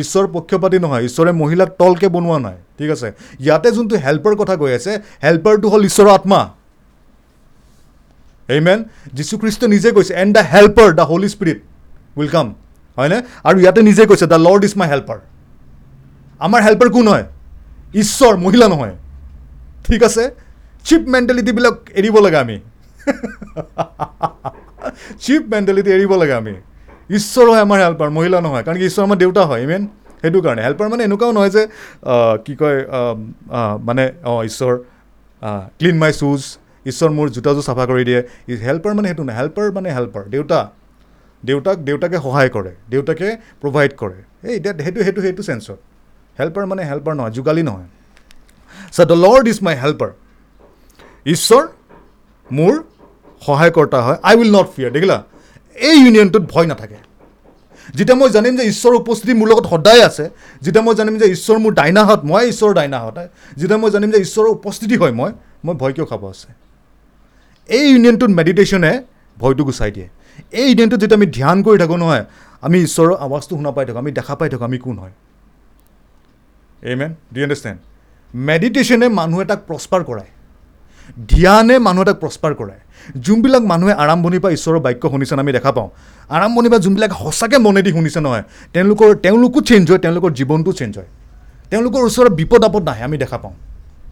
ঈশ্বৰ 0.01 0.25
পক্ষপাতি 0.35 0.77
নহয় 0.85 1.03
ঈশ্বৰে 1.07 1.31
মহিলাক 1.41 1.69
তলকৈ 1.81 2.09
বনোৱা 2.15 2.37
নাই 2.47 2.57
ঠিক 2.77 2.89
আছে? 2.95 3.07
ইয়াতে 3.45 3.69
যোনটো 3.77 3.95
হেল্পাৰ 4.05 4.33
কথা 4.41 4.55
কৈ 4.61 4.71
আছে 4.79 4.91
হেল্পাৰটো 5.25 5.67
হ'ল 5.71 5.83
ঈশ্বৰৰ 5.89 6.11
আত্মা। 6.17 6.41
এইমেন 8.55 8.79
যীশুখ্ৰীষ্ট 9.17 9.61
নিজে 9.73 9.89
কৈছে 9.95 10.13
and 10.21 10.31
the 10.37 10.43
helper 10.53 10.89
the 10.99 11.05
holy 11.11 11.29
spirit 11.35 11.59
will 12.17 12.29
come 12.35 12.47
হয়নে? 12.97 13.17
আৰু 13.47 13.57
ইয়াতে 13.63 13.81
নিজে 13.89 14.03
কৈছে 14.09 14.25
the 14.31 14.39
Lord 14.47 14.61
is 14.67 14.73
my 14.79 14.89
helper 14.93 15.19
আমাৰ 16.41 16.61
হেল্পাৰ 16.65 16.89
কোন 16.97 17.07
হয়? 17.07 17.25
ঈশ্বৰ 18.01 18.37
মহিলা 18.45 18.67
নহয়। 18.73 18.95
ঠিক 19.87 20.03
আছে? 20.03 20.23
চিপ 20.85 21.03
মেণ্টেলিটিবিলাক 21.13 21.75
এৰিব 22.01 22.15
লাগে 22.25 22.37
আমি। 22.37 22.57
চিপ 25.23 25.43
মেণ্টেলিটি 25.53 25.89
এৰিব 25.97 26.11
লাগে 26.21 26.33
আমি। 26.41 26.53
ঈশ্বৰ 27.17 27.45
হয় 27.51 27.61
আমাৰ 27.67 27.79
হেল্পাৰ 27.85 28.09
মহিলা 28.17 28.37
নহয়। 28.45 28.63
কাৰণ 28.65 28.77
কি 28.81 28.85
ঈশ্বৰ 28.89 29.03
আমাৰ 29.07 29.17
দেউতা 29.23 29.43
হয় 29.49 29.61
ইমেন 29.65 29.83
সেইটো 30.21 30.39
কাৰণে। 30.45 30.61
হেল্পাৰ 30.67 30.87
মানে 30.93 31.03
এনেকুৱাও 31.09 31.31
নহয় 31.37 31.51
যে 31.55 31.63
কি 32.45 32.53
কয় 32.61 32.77
মানে 33.87 34.03
অঁ 34.31 34.39
ঈশ্বৰ 34.49 34.73
ক্লিন 35.79 35.95
মাই 36.03 36.11
শ্বুজ 36.19 36.41
ঈশ্বৰ 36.89 37.09
মোৰ 37.17 37.27
জোতাযোৰ 37.35 37.63
চাফা 37.69 37.85
কৰি 37.91 38.03
দিয়ে। 38.09 38.19
হেল্পাৰ 38.67 38.91
মানে 38.97 39.07
সেইটো 39.09 39.23
নহয়। 39.23 39.37
হেল্পাৰ 39.41 39.65
মানে 39.77 39.89
হেল্পাৰ 39.97 40.23
দেউতা। 40.35 40.59
দেউতাক 41.43 41.77
দেউতাকে 41.87 42.17
সহায় 42.25 42.49
কৰে। 42.55 42.71
দেউতাকে 42.89 43.27
প্ৰভাইড 43.61 43.91
কৰে। 44.01 44.19
এই 44.47 44.53
এতিয়া 44.57 44.73
সেইটো 44.85 44.99
সেইটো 45.07 45.21
সেইটো 45.25 45.43
চেঞ্চত 45.49 45.77
হেল্পাৰ 46.39 46.65
মানে 46.71 46.81
হেল্পাৰ 46.89 47.13
নহয় 47.17 47.33
যোগালী 47.37 47.63
নহয়। 47.69 47.87
So' 48.95 49.05
the 49.11 49.17
Lord 49.25 49.45
is 49.53 49.57
my 49.65 49.75
helper 49.83 50.09
ঈশ্বৰ 51.33 51.63
মোৰ 52.57 52.73
সহায়কৰ্তা 53.45 53.99
হয় 54.05 54.17
আই 54.27 54.33
উইল 54.39 54.51
নট 54.57 54.67
ফিয়াৰ 54.75 54.91
দেখিলা? 54.95 55.17
এই 55.89 55.95
ইউনিয়নটোত 56.03 56.43
ভয় 56.53 56.67
নাথাকে। 56.71 56.99
যেতিয়া 57.97 58.17
মই 58.21 58.29
জানিম 58.35 58.53
যে 58.59 58.63
ঈশ্বৰৰ 58.71 58.95
উপস্থিতি 59.03 59.33
মোৰ 59.39 59.47
লগত 59.51 59.65
সদায় 59.73 60.01
আছে 60.09 60.25
যেতিয়া 60.63 60.83
মই 60.85 60.93
জানিম 60.99 61.15
যে 61.21 61.27
ঈশ্বৰ 61.35 61.57
মোৰ 61.63 61.71
ডাইনাহাত 61.79 62.19
মই 62.31 62.43
ঈশ্বৰৰ 62.51 62.73
ডাইনাহাত 62.79 63.17
যেতিয়া 63.59 63.79
মই 63.81 63.89
জানিম 63.95 64.09
যে 64.15 64.19
ঈশ্বৰৰ 64.25 64.47
উপস্থিতি 64.57 64.95
হয় 65.01 65.13
মই 65.19 65.31
মই 65.65 65.75
ভয় 65.81 65.93
কিয় 65.95 66.05
খাব 66.11 66.23
আছে? 66.33 66.49
এই 67.69 67.83
ইউনিয়নটোত 67.91 68.31
মেডিটেশ্যনে 68.39 68.91
ভয়টো 69.37 69.63
গুচাই 69.67 69.91
দিয়ে। 69.95 70.07
এই 70.59 70.65
ইউনিয়নটোত 70.71 70.99
যেতিয়া 71.03 71.19
আমি 71.19 71.27
ধ্যান 71.37 71.57
কৰি 71.65 71.77
থাকোঁ 71.83 71.97
নহয় 72.03 72.23
আমি 72.65 72.77
ঈশ্বৰৰ 72.87 73.11
আৱাজটো 73.25 73.53
শুনা 73.59 73.71
পাই 73.75 73.83
থাকোঁ 73.87 73.99
আমি 74.03 74.11
দেখা 74.19 74.33
পাই 74.39 74.47
থাকোঁ 74.51 74.65
আমি 74.69 74.77
কোন 74.85 74.95
হয়। 75.03 75.13
মেন 76.83 77.11
ডি 77.33 77.39
আণ্ডাৰষ্টেণ্ড 77.45 77.77
মেডিটেশ্যনে 78.33 79.07
মানুহ 79.19 79.37
এটাক 79.41 79.59
প্ৰস্পাৰ 79.69 80.01
কৰায়। 80.09 80.31
ধ্যানে 81.31 81.75
মানুহ 81.87 82.01
এটাক 82.05 82.17
প্ৰস্পাৰ 82.23 82.51
কৰায়। 82.59 82.81
যোনবিলাক 83.25 83.63
মানুহে 83.71 83.93
আৰম্ভণিৰ 84.03 84.41
পৰা 84.43 84.53
ঈশ্বৰৰ 84.57 84.79
বাক্য 84.85 85.03
শুনিছে 85.13 85.33
আমি 85.43 85.51
দেখা 85.57 85.71
পাওঁ। 85.77 85.89
আৰম্ভণিৰ 86.37 86.69
পৰা 86.71 86.81
যোনবিলাক 86.85 87.11
সঁচাকৈ 87.21 87.57
মনেদি 87.67 87.91
শুনিছে 87.97 88.19
নহয় 88.25 88.43
তেওঁলোকৰ 88.73 89.07
তেওঁলোকো 89.25 89.59
চেঞ্জ 89.69 89.85
হয় 89.91 90.01
তেওঁলোকৰ 90.05 90.29
জীৱনটো 90.39 90.71
চেঞ্জ 90.79 90.93
হয়। 90.99 91.09
তেওঁলোকৰ 91.71 92.01
ওচৰত 92.09 92.31
বিপদ 92.39 92.61
আপদ 92.67 92.81
নাহে 92.89 93.03
আমি 93.07 93.17
দেখা 93.23 93.37
পাওঁ। 93.43 93.55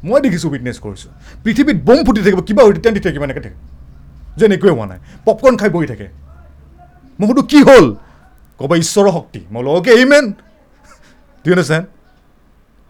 মই 0.07 0.19
দেখিছোঁ 0.25 0.49
উইটনেছ 0.53 0.77
কৰিছোঁ। 0.85 1.09
পৃথিৱীত 1.43 1.77
বম 1.87 1.99
ফুটি 2.05 2.21
থাকিব 2.25 2.39
কিবা 2.47 2.61
ৰিটাৰ্ণ 2.75 2.93
দি 2.97 3.01
থাকিব 3.05 3.21
এনেকৈ 3.27 3.41
থাকে। 3.45 3.57
যেন 4.39 4.51
একোৱে 4.57 4.71
হোৱা 4.75 4.85
নাই। 4.91 4.99
পপকৰ্ণ 5.25 5.55
খাই 5.61 5.69
বহি 5.75 5.87
থাকে। 5.91 6.07
সুধোঁ 7.19 7.45
কি 7.51 7.59
হ'ল? 7.67 7.85
ক'ব 8.59 8.71
ঈশ্বৰৰ 8.83 9.09
শক্তি। 9.17 9.39
মই 9.53 9.61
বোলো 9.63 9.69
অ'কে 9.77 9.91
এই 9.99 10.05
মেন 10.11 10.25
দুই 11.45 11.51
আণ্ডাৰষ্টেণ্ড 11.53 11.85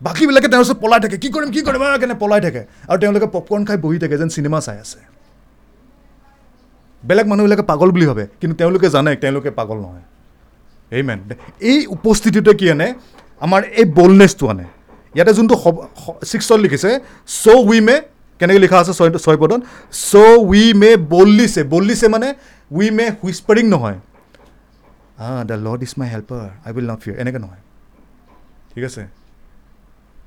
বাকীবিলাকে 0.01 0.47
তেওঁৰ 0.51 0.63
ওচৰত 0.65 0.77
পলাই 0.83 0.99
থাকে। 1.03 1.17
কি 1.23 1.29
কৰিম 1.35 1.49
কি 1.55 1.61
কৰিম 1.67 1.83
কেনে 2.01 2.15
পলাই 2.23 2.41
থাকে। 2.45 2.61
আৰু 2.89 2.97
তেওঁলোকে 3.03 3.27
পপকৰ্ণ 3.35 3.63
খাই 3.67 3.77
বহি 3.85 3.97
থাকে 4.03 4.15
যেন 4.21 4.29
চিনেমা 4.35 4.59
চাই 4.67 4.77
আছে। 4.83 4.99
বেলেগ 7.03 7.25
মানুহবিলাকে 7.31 7.65
পাগল 7.71 7.89
বুলি 7.95 8.05
ভাবে 8.11 8.23
কিন্তু 8.39 8.55
তেওঁলোকে 8.61 8.87
জানে 8.95 9.11
তেওঁলোকে 9.23 9.49
পাগল 9.59 9.77
নহয়। 9.85 10.05
এই 10.97 11.01
মেন 11.07 11.19
এই 11.71 11.79
উপস্থিতিটোৱে 11.95 12.53
কি 12.59 12.65
আনে? 12.73 12.87
আমাৰ 13.45 13.61
এই 13.79 13.85
বলনেছটো 13.99 14.45
আনে। 14.53 14.65
ইয়াতে 15.15 15.31
যোনটো 15.37 15.55
ছিক্সত 16.31 16.59
লিখিছে 16.65 16.89
চ' 17.41 17.61
উই 17.69 17.79
মে 17.87 17.95
কেনেকৈ 18.39 18.59
লিখা 18.65 18.77
আছে 18.81 18.93
ছয় 18.99 19.09
ছয় 19.25 19.37
পদত? 19.41 19.61
চ' 20.09 20.39
উই 20.49 20.65
মে 20.81 20.89
বল্লিছে 21.13 21.61
বল্লিছে 21.73 22.05
মানে 22.15 22.27
উই 22.77 22.87
মে 22.97 23.05
হুইস্পাৰিং 23.19 23.65
নহয়। 23.73 23.97
The 25.49 25.55
lord 25.65 25.79
is 25.87 25.93
my 25.99 26.07
helper 26.13 26.43
I 26.65 26.71
will 26.75 26.87
not 26.91 26.99
fear 27.03 27.15
এনেকৈ 27.21 27.39
নহয়। 27.45 27.61
ঠিক 28.73 28.83
আছে? 28.89 29.01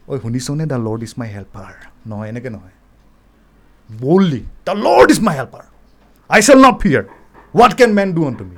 ঐ 0.08 0.12
শুনিছনে? 0.24 0.64
The 0.72 0.78
lord 0.86 1.00
is 1.06 1.12
my 1.20 1.28
helper 1.36 1.72
নহয় 2.10 2.28
এনেকৈ 2.32 2.50
নহয়। 2.56 2.74
Boldly 3.88 4.42
the 4.66 4.74
lord 4.86 5.08
is 5.14 5.20
my 5.26 5.34
helper 5.40 5.64
I 6.30 6.40
shall 6.46 6.58
not 6.66 6.76
fear 6.82 7.02
what 7.54 7.72
can 7.78 7.90
man 7.98 8.08
do 8.16 8.22
unto 8.40 8.44
me 8.50 8.56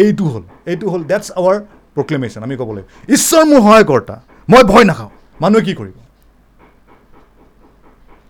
এইটো 0.00 0.24
হ'ল 0.32 0.44
এইটো 0.70 0.86
হ'ল 0.92 1.02
ডেটছ 1.10 1.26
আৱাৰ 1.40 1.56
প্ৰক্লেমেশ্যন 1.96 2.40
আমি 2.46 2.54
ক'ব 2.60 2.70
লাগিব। 2.76 2.88
ঈশ্বৰ 3.14 3.42
মোৰ 3.50 3.60
সহায়কৰ্তা 3.66 4.16
মই 4.48 4.62
ভয় 4.72 4.84
নাখাওঁ। 4.90 5.10
মানুহে 5.42 5.62
কি 5.66 5.72
কৰিব? 5.80 5.96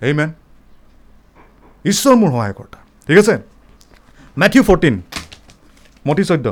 এই 0.07 0.13
মেন 0.19 0.31
ঈশ্বৰ 1.91 2.15
মোৰ 2.21 2.31
সহায়কৰ্তা. 2.35 2.79
ঠিক 3.07 3.19
আছে? 3.23 3.35
মেথিউ 4.43 4.63
ফৰ্টিন 4.69 4.95
মতি 6.09 6.25
চৈধ্য 6.31 6.47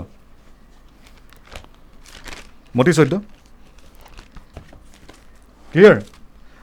মতি 2.78 2.92
চৈধ্য। 2.98 3.14
ক্লিয়াৰ 5.72 5.96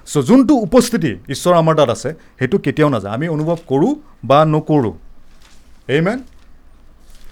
চ' 0.08 0.26
যোনটো 0.28 0.54
উপস্থিতি 0.68 1.12
ঈশ্বৰ 1.34 1.54
আমাৰ 1.62 1.76
তাত 1.80 1.90
আছে 1.96 2.10
সেইটো 2.40 2.58
কেতিয়াও 2.66 2.90
নাযায়। 2.96 3.14
আমি 3.18 3.26
অনুভৱ 3.36 3.58
কৰোঁ 3.72 3.92
বা 4.30 4.40
নকৰোঁ। 4.54 4.96
এই 5.96 6.02
মেন 6.06 6.20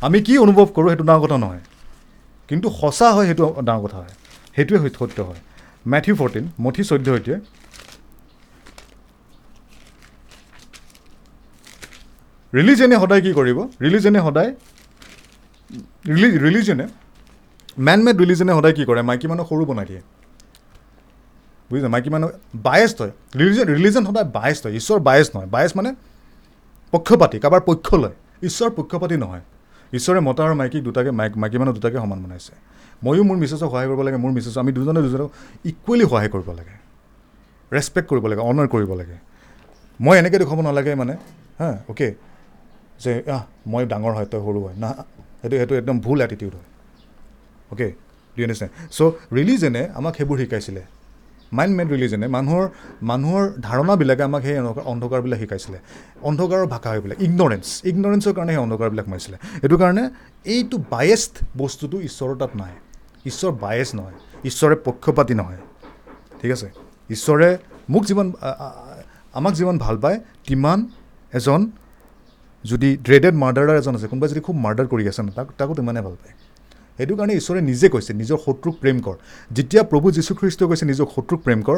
আমি 0.05 0.17
কি 0.25 0.33
অনুভৱ 0.45 0.67
কৰোঁ 0.75 0.89
সেইটো 0.91 1.05
ডাঙৰ 1.09 1.21
কথা 1.25 1.37
নহয়। 1.43 1.63
কিন্তু 2.49 2.67
সঁচা 2.81 3.07
হয় 3.15 3.25
সেইটো 3.29 3.45
ডাঙৰ 3.67 3.81
কথা 3.85 3.97
হয়। 4.03 4.13
সেইটোৱে 4.55 4.89
সত্য 4.99 5.17
হয়। 5.29 5.41
মেথিউ 5.93 6.13
ফৰ্টিন 6.19 6.45
মঠি 6.63 6.83
চৈধ্য 6.89 7.07
এতিয়া 7.19 7.37
ৰিলিজনে 12.53 12.95
সদায় 13.03 13.21
কি 13.25 13.31
কৰিব? 13.39 13.59
ৰিলিজনে 13.85 14.19
সদায় 14.27 14.51
ৰিলি 16.15 16.27
ৰিলিজনে 16.45 16.85
মেন 17.87 17.99
মেড 18.05 18.15
ৰিলিজনে 18.23 18.51
সদায় 18.57 18.73
কি 18.77 18.83
কৰে? 18.89 19.01
মাইকী 19.09 19.27
মানুহ 19.31 19.45
সৰু 19.49 19.63
বনাই 19.69 19.85
দিয়ে। 19.89 20.01
বুজিছে? 21.69 21.87
মাইকী 21.87 22.09
মানুহ 22.09 22.29
বায়েষ্ট 22.55 22.97
হয়। 23.01 23.13
ৰিলিজন 23.35 23.65
ৰিলিজন 23.75 24.03
সদায় 24.05 24.27
বায়েষ্ট 24.37 24.63
হয়। 24.65 24.75
ঈশ্বৰ 24.79 24.99
বায়েষ্ট 24.99 25.31
নহয়। 25.35 25.49
বায়েষ্ট 25.55 25.77
মানে 25.77 25.91
পক্ষপাতি 26.93 27.37
কাৰোবাৰ 27.39 27.61
পক্ষ 27.65 27.87
লয়। 28.03 28.15
ঈশ্বৰ 28.47 28.69
পক্ষপাতি 28.77 29.15
নহয়। 29.17 29.43
ঈশ্বৰে 29.93 30.19
মতা 30.19 30.41
আৰু 30.45 30.55
মাইকীক 30.55 30.83
দুটাকে 30.83 31.11
মাইক 31.11 31.33
মাইকী 31.37 31.57
মানুহ 31.57 31.73
দুটাকে 31.73 31.97
সমান 31.97 32.19
বনাইছে। 32.23 32.53
ময়ো 33.03 33.23
মোৰ 33.23 33.37
মিছেছক 33.37 33.69
সহায় 33.69 33.87
কৰিব 33.87 34.01
লাগে 34.01 34.17
মোৰ 34.17 34.31
মিছেছক 34.31 34.57
আমি 34.57 34.71
দুজনে 34.71 35.01
দুজনক 35.01 35.29
ইকুৱেলি 35.65 36.05
সহায় 36.05 36.29
কৰিব 36.29 36.49
লাগে। 36.59 36.75
ৰেচপেক্ট 37.71 38.07
কৰিব 38.09 38.25
লাগে 38.27 38.41
অনাৰ 38.41 38.67
কৰিব 38.67 38.91
লাগে। 38.93 39.17
মই 39.99 40.17
এনেকৈ 40.17 40.37
দেখুৱাব 40.37 40.61
নালাগে 40.61 40.95
মানে 40.95 41.13
হা 41.59 41.69
অ'কে 41.89 42.07
যে 42.99 43.11
আহ 43.31 43.43
মই 43.67 43.85
ডাঙৰ 43.85 44.13
হয় 44.17 44.25
তই 44.25 44.39
সৰু 44.39 44.59
হয়। 44.65 44.75
না 44.77 44.89
সেইটো 45.41 45.55
সেইটো 45.57 45.75
একদম 45.75 45.99
ভুল 45.99 46.21
এটিটিউড 46.21 46.53
হয়। 46.55 46.67
অ'কে 47.71 47.87
ডু 48.35 48.43
আণ্ডাৰষ্টেণ্ড 48.43 48.71
চ' 48.91 49.01
ৰিলিজনে 49.33 49.83
আমাক 49.95 50.13
সেইবোৰ 50.15 50.37
শিকাইছিলে। 50.37 50.81
মাইণ্ড 51.57 51.73
মেড 51.77 51.87
ৰিলিজনে 51.95 52.27
মানুহৰ 52.37 52.63
মানুহৰ 53.11 53.43
ধাৰণাবিলাকে 53.67 54.23
আমাক 54.29 54.41
সেই 54.47 54.57
অন্ধকাৰবিলাক 54.93 55.39
শিকাইছিলে। 55.43 55.77
অন্ধকাৰৰ 56.29 56.65
ভাষা 56.73 56.89
সেইবিলাক 56.93 57.17
ইগনৰেঞ্চ 57.27 57.65
ইগনৰেঞ্চৰ 57.89 58.33
কাৰণে 58.37 58.51
সেই 58.55 58.61
অন্ধকাৰবিলাক 58.65 59.05
সোমাইছিলে। 59.07 59.37
সেইটো 59.61 59.77
কাৰণে 59.83 60.03
এইটো 60.55 60.77
বায়েষ্ট 60.93 61.33
বস্তুটো 61.61 61.97
ঈশ্বৰৰ 62.07 62.35
তাত 62.41 62.51
নাই। 62.61 62.73
ঈশ্বৰ 63.29 63.51
বায়েচ 63.63 63.89
নহয়। 63.97 64.17
ঈশ্বৰে 64.49 64.75
পক্ষপাতি 64.87 65.33
নহয়। 65.41 65.61
ঠিক 66.39 66.51
আছে? 66.55 66.67
ঈশ্বৰে 67.15 67.49
মোক 67.93 68.03
যিমান 68.09 68.27
আমাক 69.39 69.53
যিমান 69.59 69.75
ভাল 69.85 69.95
পায় 70.03 70.17
তিমান 70.47 70.79
এজন 71.37 71.61
যদি 72.63 72.89
ড্ৰেডেড 73.05 73.35
মাৰ্ডাৰাৰ 73.43 73.77
এজন 73.81 73.93
আছে 73.97 74.07
কোনোবাই 74.11 74.29
যদি 74.33 74.41
খুব 74.47 74.55
মাৰ্ডাৰ 74.65 74.87
কৰি 74.91 75.03
আছে 75.11 75.21
ন 75.25 75.29
তাক 75.37 75.47
তাকো 75.59 75.73
তিমানে 75.79 76.01
ভাল 76.07 76.15
পায়। 76.21 76.33
সেইটো 76.97 77.13
কাৰণে 77.19 77.33
ঈশ্বৰে 77.39 77.61
নিজে 77.69 77.87
কৈছে 77.93 78.11
নিজৰ 78.21 78.37
শত্ৰুক 78.45 78.75
প্ৰেম 78.81 78.97
কৰ। 79.05 79.15
যেতিয়া 79.57 79.83
প্ৰভু 79.91 80.07
যীশুখ্ৰীষ্টই 80.17 80.67
কৈছে 80.69 80.85
নিজৰ 80.91 81.07
শত্ৰুক 81.15 81.39
প্ৰেম 81.45 81.59
কৰ 81.67 81.77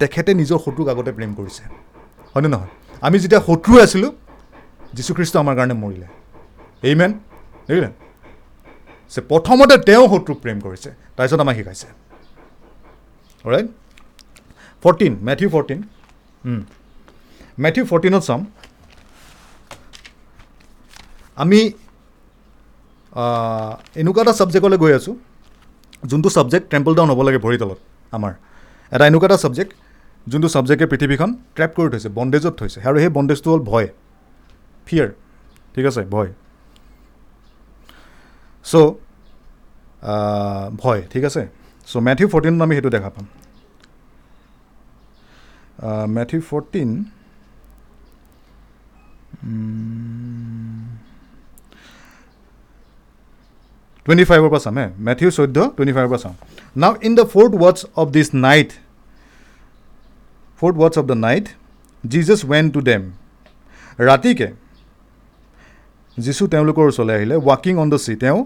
তেখেতে 0.00 0.30
নিজৰ 0.40 0.58
শত্ৰুক 0.64 0.86
আগতে 0.92 1.10
প্ৰেম 1.18 1.30
কৰিছে। 1.38 1.62
হয়নে 2.32 2.48
নহয়? 2.54 2.72
আমি 3.06 3.16
যেতিয়া 3.22 3.40
শত্ৰু 3.48 3.72
আছিলোঁ 3.84 4.12
যীশুখ্ৰীষ্ট 4.96 5.34
আমাৰ 5.42 5.54
কাৰণে 5.58 5.74
মৰিলে। 5.82 6.06
এই 6.88 6.94
মেন 7.00 7.12
দেখিলে? 7.68 7.90
যে 9.12 9.20
প্ৰথমতে 9.30 9.76
তেওঁ 9.88 10.04
শত্ৰুক 10.12 10.38
প্ৰেম 10.44 10.58
কৰিছে 10.66 10.90
তাৰপিছত 11.16 11.40
আমাক 11.44 11.54
শিকাইছে। 11.58 11.88
Right 13.44 13.68
fourteen 14.82 15.12
Matthew 15.28 15.48
fourteen 15.54 15.80
Matthew 17.64 17.84
ফৰ্টিনত 17.90 18.22
চাম। 18.28 18.40
আমি 21.42 21.60
এনেকুৱা 24.00 24.20
এটা 24.24 24.32
ছাবজেক্টলৈ 24.38 24.78
গৈ 24.84 24.92
আছোঁ 24.98 25.14
যোনটো 26.10 26.28
ছাবজেক্ট 26.36 26.66
টেম্পল 26.72 26.92
ডাউন 26.98 27.08
হ'ব 27.12 27.20
লাগে 27.26 27.38
ভৰি 27.44 27.56
তলত 27.62 27.80
আমাৰ। 28.12 28.32
এটা 28.92 29.04
এনেকুৱা 29.10 29.26
এটা 29.28 29.38
ছাবজেক্ট 29.44 29.70
যোনটো 30.26 30.48
ছাবজেক্টে 30.54 30.86
পৃথিৱীখন 30.92 31.30
ট্ৰেপ 31.56 31.70
কৰি 31.76 31.88
থৈছে 31.92 32.08
বন্দেজত 32.18 32.54
থৈছে 32.60 32.78
আৰু 32.88 32.96
সেই 33.02 33.12
বন্দেজটো 33.18 33.48
হ'ল 33.52 33.62
ভয় 33.70 33.88
ফিয়াৰ 34.86 35.08
ঠিক 35.74 35.84
আছে 35.90 36.00
ভয়। 36.14 36.30
চ' 38.64 38.74
ভয় 40.82 41.00
ঠিক 41.12 41.24
আছে। 41.28 41.42
চ' 41.88 41.96
মেথিউ 42.06 42.26
ফৰ্টিনত 42.32 42.60
আমি 42.66 42.74
সেইটো 42.76 42.90
দেখা 42.96 43.10
পাম। 43.14 43.26
মেথিউ 46.16 46.40
ফৰ্টিন 46.50 46.90
টুৱেণ্টি 54.06 54.24
ফাইভৰ 54.30 54.48
পৰা 54.50 54.62
চাম 54.64 54.76
হে 54.78 54.86
মেথিউ 55.06 55.30
চৈধ্য 55.36 55.58
টুৱেণ্টি 55.76 55.94
ফাইভৰ 55.96 56.10
পৰা 56.10 56.20
চাওঁ 56.24 56.34
নাও 56.76 56.92
in 57.06 57.12
the 57.18 57.24
fourth 57.32 57.52
ৱাটছ 57.62 57.80
of 58.00 58.06
this 58.16 58.28
night 58.46 58.70
fourth 60.60 60.74
ৱাটছ 60.82 60.96
of 61.00 61.04
the 61.10 61.16
night 61.22 61.46
Jesus 62.04 62.40
when 62.50 62.64
two 62.74 62.80
dam 62.88 63.02
ৰাতিকে 64.00 64.48
যীশু 66.18 66.42
তেওঁলোকৰ 66.52 66.84
ওচৰলৈ 66.90 67.14
আহিলে 67.18 67.36
ৱাকিং 67.48 67.74
অন 67.82 67.88
দ্য 67.92 67.98
চি 68.04 68.14
তেওঁ 68.22 68.38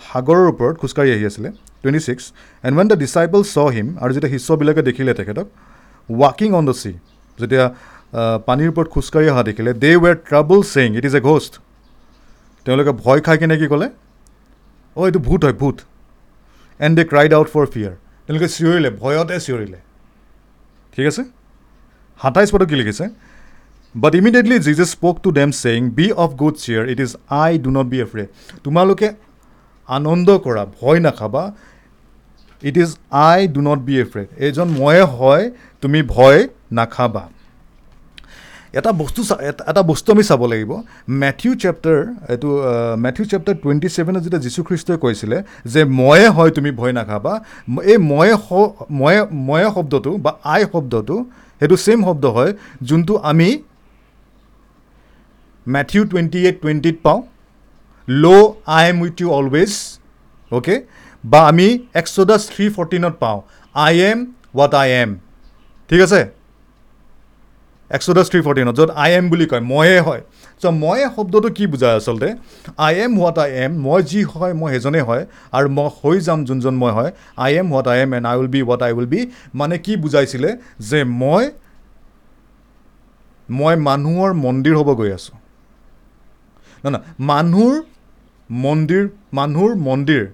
সাগৰৰ 0.00 0.46
ওপৰত 0.52 0.74
খোজকাঢ়ি 0.82 1.10
আহি 1.16 1.24
আছিলে 1.30 1.48
twenty 1.80 2.00
six 2.06 2.24
and 2.64 2.74
when 2.78 2.86
the 2.90 2.96
disciple 3.04 3.40
saw 3.54 3.56
him 3.74 3.88
আৰু 4.02 4.10
যেতিয়া 4.14 4.32
শিষ্যবিলাকে 4.34 4.82
দেখিলে 4.88 5.12
তেখেতক 5.20 5.46
ৱাকিং 6.08 6.50
অন 6.58 6.64
দ্য 6.68 6.74
চি 6.82 6.92
যেতিয়া 7.38 7.64
পানীৰ 8.46 8.68
ওপৰত 8.72 8.88
খোজকাঢ়ি 8.94 9.28
অহা 9.32 9.42
দেখিলে 9.48 9.70
they 9.82 9.90
were 10.02 10.14
trouble 10.28 10.60
saying 10.72 10.88
it 10.98 11.04
is 11.08 11.14
a 11.20 11.22
ghost 11.28 11.52
তেওঁলোকে 12.66 12.92
ভয় 13.02 13.20
খাই 13.26 13.36
কিনে 13.40 13.56
কি 13.60 13.66
ক'লে 13.72 13.88
অ' 14.98 15.06
এইটো 15.08 15.20
ভূত 15.28 15.40
হয় 15.46 15.56
ভূত। 15.60 15.76
And 16.80 16.94
they 16.98 17.04
cried 17.12 17.30
out 17.38 17.48
for 17.54 17.64
fear 17.74 17.94
তেওঁলোকে 18.24 18.48
চিঞৰিলে 18.54 18.90
ভয়তে 19.02 19.36
চিঞৰিলে। 19.46 19.78
ঠিক 20.94 21.06
আছে? 21.10 21.22
সাতাইছ 22.20 22.48
পদত 22.54 22.66
কি 22.70 22.76
লিখিছে? 22.80 23.04
But 23.94 24.12
immediately 24.20 24.56
Jesus 24.66 24.80
spoke 24.94 25.14
to 25.24 25.30
them 25.38 25.48
saying 25.62 25.80
be 25.98 26.06
of 26.24 26.28
good 26.42 26.54
cheer 26.64 26.82
it 26.92 26.98
is 27.06 27.12
I 27.42 27.50
do 27.64 27.70
not 27.78 27.86
be 27.92 27.98
afraid 28.06 28.24
তোমালোকে 28.64 29.08
আনন্দ 29.88 30.28
কৰা 30.46 30.62
ভয় 30.78 30.98
নাখাবা। 31.06 31.42
It 32.62 32.76
is 32.84 32.90
I 33.28 33.38
do 33.54 33.60
not 33.68 33.80
be 33.88 33.94
afraid 34.04 34.26
এইজন 34.44 34.68
ময়ে 34.80 35.04
হয় 35.16 35.44
তুমি 35.82 35.98
ভয় 36.14 36.38
নাখাবা। 36.78 37.24
এটা 38.72 38.92
বস্তু 38.92 39.20
এটা- 39.50 39.82
বস্তু 39.82 40.12
আমি 40.12 40.22
চাব 40.22 40.42
লাগিব। 40.46 40.70
মেথিউ 41.08 41.52
চেপ্টাৰ 41.54 41.98
এইটো 42.32 42.50
মেথিউ 42.98 43.24
চেপ্টাৰ 43.26 43.54
টুৱেণ্টি 43.62 43.88
ছেভেনত 43.88 44.20
যেতিয়া 44.22 44.40
যীশুখ্ৰীষ্টই 44.40 44.98
কৈছিলে 44.98 45.42
যে 45.64 45.84
ময়ে 45.84 46.28
হয় 46.28 46.50
তুমি 46.50 46.70
ভয় 46.70 46.92
নাখাবা 46.92 47.32
এই 47.82 47.98
ময়ে 48.10 48.34
ময়ে 48.90 49.20
ময়ে 49.32 49.68
শব্দটো 49.74 50.10
বা 50.16 50.32
আই 50.44 50.64
শব্দটো 50.72 51.24
সেইটো 51.58 51.76
ছেইম 51.76 52.04
শব্দ 52.04 52.24
হয় 52.26 52.52
যোনটো 52.82 53.16
আমি 53.30 53.48
মেথিউ 55.66 56.04
টুৱেণ্টি 56.04 56.38
এইট 56.46 56.56
টুৱেণ্টিত 56.62 56.96
পাওঁ। 57.02 57.22
Lo' 58.08 58.52
I 58.66 58.88
am 58.88 59.00
with 59.00 59.20
you 59.20 59.28
always 59.30 59.72
okay 60.50 60.76
বা 61.24 61.48
আমি 61.48 61.78
এক্সডাছ 61.94 62.40
থ্ৰী 62.50 62.68
ফৰ্টিনত 62.68 63.14
পাওঁ। 63.20 63.40
I 63.74 64.00
am 64.00 64.18
what 64.54 64.74
I 64.74 64.90
am. 64.90 65.16
ঠিক 65.88 66.00
আছে? 66.00 66.37
এক্সডাছ 67.96 68.26
থ্ৰী 68.30 68.40
ফৰ্টিনত 68.46 68.74
য'ত 68.78 68.90
আই 69.04 69.10
এম 69.18 69.24
বুলি 69.32 69.46
কয় 69.50 69.62
ময়ে 69.72 69.98
হয়। 70.06 70.22
চ' 70.62 70.72
ময়ে 70.82 71.04
শব্দটো 71.16 71.48
কি 71.56 71.64
বুজায় 71.72 71.94
আচলতে? 71.98 72.28
I 72.86 72.92
am 73.04 73.12
what 73.18 73.36
I 73.44 73.50
am 73.64 73.72
মই 73.86 74.00
যি 74.10 74.20
হয় 74.32 74.52
মই 74.60 74.68
সেইজনেই 74.74 75.04
হয় 75.08 75.22
আৰু 75.56 75.68
মই 75.76 75.88
হৈ 75.98 76.16
যাম 76.26 76.38
যোনজন 76.48 76.74
মই 76.82 76.92
হয় 76.98 77.10
I 77.44 77.50
am 77.60 77.66
what 77.72 77.86
I 77.92 77.98
am 78.04 78.10
and 78.16 78.26
I 78.30 78.36
will 78.38 78.50
be 78.54 78.60
what 78.66 78.80
I 78.86 78.92
will 78.96 79.08
be 79.14 79.20
মানে 79.60 79.74
কি 79.84 79.92
বুজাইছিলে 80.02 80.50
যে 80.90 81.00
মই 81.22 81.44
মই 83.48 83.74
মানুহৰ 83.88 84.30
মন্দিৰ 84.44 84.74
হ'ব 84.80 84.90
গৈ 85.00 85.10
আছোঁ। 85.18 85.36
নহয় 86.84 87.02
মানুহৰ 87.30 87.74
মন্দিৰ 88.50 89.04
মানুহৰ 89.38 89.72
মন্দিৰ 89.88 90.24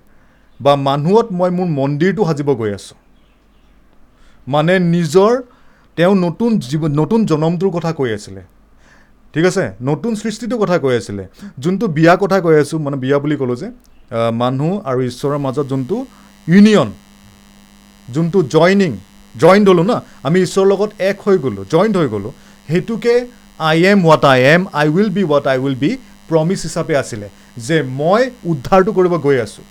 বা 0.61 0.73
মানুহত 0.89 1.27
মই 1.39 1.51
মোৰ 1.59 1.69
মন্দিৰটো 1.81 2.23
সাজিব 2.29 2.49
গৈ 2.61 2.71
আছোঁ। 2.79 2.97
মানে 4.47 4.75
নিজৰ 4.95 5.33
তেওঁ 5.97 6.15
নতুন 6.27 6.51
জীৱ 6.71 6.83
নতুন 7.01 7.21
জনমটোৰ 7.31 7.71
কথা 7.77 7.91
কৈ 7.99 8.11
আছিলে। 8.19 8.43
ঠিক 9.35 9.45
আছে? 9.51 9.65
নতুন 9.91 10.13
সৃষ্টিটোৰ 10.23 10.59
কথা 10.63 10.77
কৈ 10.85 10.95
আছিলে। 11.01 11.25
যোনটো 11.63 11.87
বিয়া 11.97 12.15
কথা 12.23 12.39
কৈ 12.45 12.55
আছোঁ 12.63 12.79
মানে 12.85 12.97
বিয়া 13.05 13.19
বুলি 13.23 13.37
ক'লোঁ 13.41 13.57
যে 13.63 13.69
মানুহ 14.43 14.71
আৰু 14.91 15.01
ঈশ্বৰৰ 15.11 15.39
মাজত 15.47 15.67
যোনটো 15.73 15.97
ইউনিয়ন 16.47 16.89
যোনটো 18.15 18.39
জইনিং 18.55 18.93
জইণ্ট 19.43 19.67
হ'লোঁ 19.71 19.87
না 19.91 19.97
আমি 20.27 20.39
ঈশ্বৰৰ 20.47 20.67
লগত 20.73 20.91
এক 21.11 21.17
হৈ 21.25 21.37
গ'লোঁ 21.45 21.65
জইণ্ট 21.75 21.95
হৈ 22.01 22.09
গ'লোঁ 22.15 22.33
সেইটোকে 22.69 23.15
I 23.69 23.79
am 23.91 23.99
what 24.07 24.23
I 24.33 24.41
am 24.55 24.63
I 24.81 24.87
will 24.95 25.11
be 25.17 25.23
what 25.31 25.45
I 25.53 25.59
will 25.65 25.77
be 25.83 25.91
promise 26.29 26.61
হিচাপে 26.67 26.95
আছিলে। 27.03 27.27
যে 27.67 27.77
মই 28.01 28.23
উদ্ধাৰটো 28.51 28.91
কৰিব 28.99 29.15
গৈ 29.27 29.37
আছোঁ। 29.47 29.65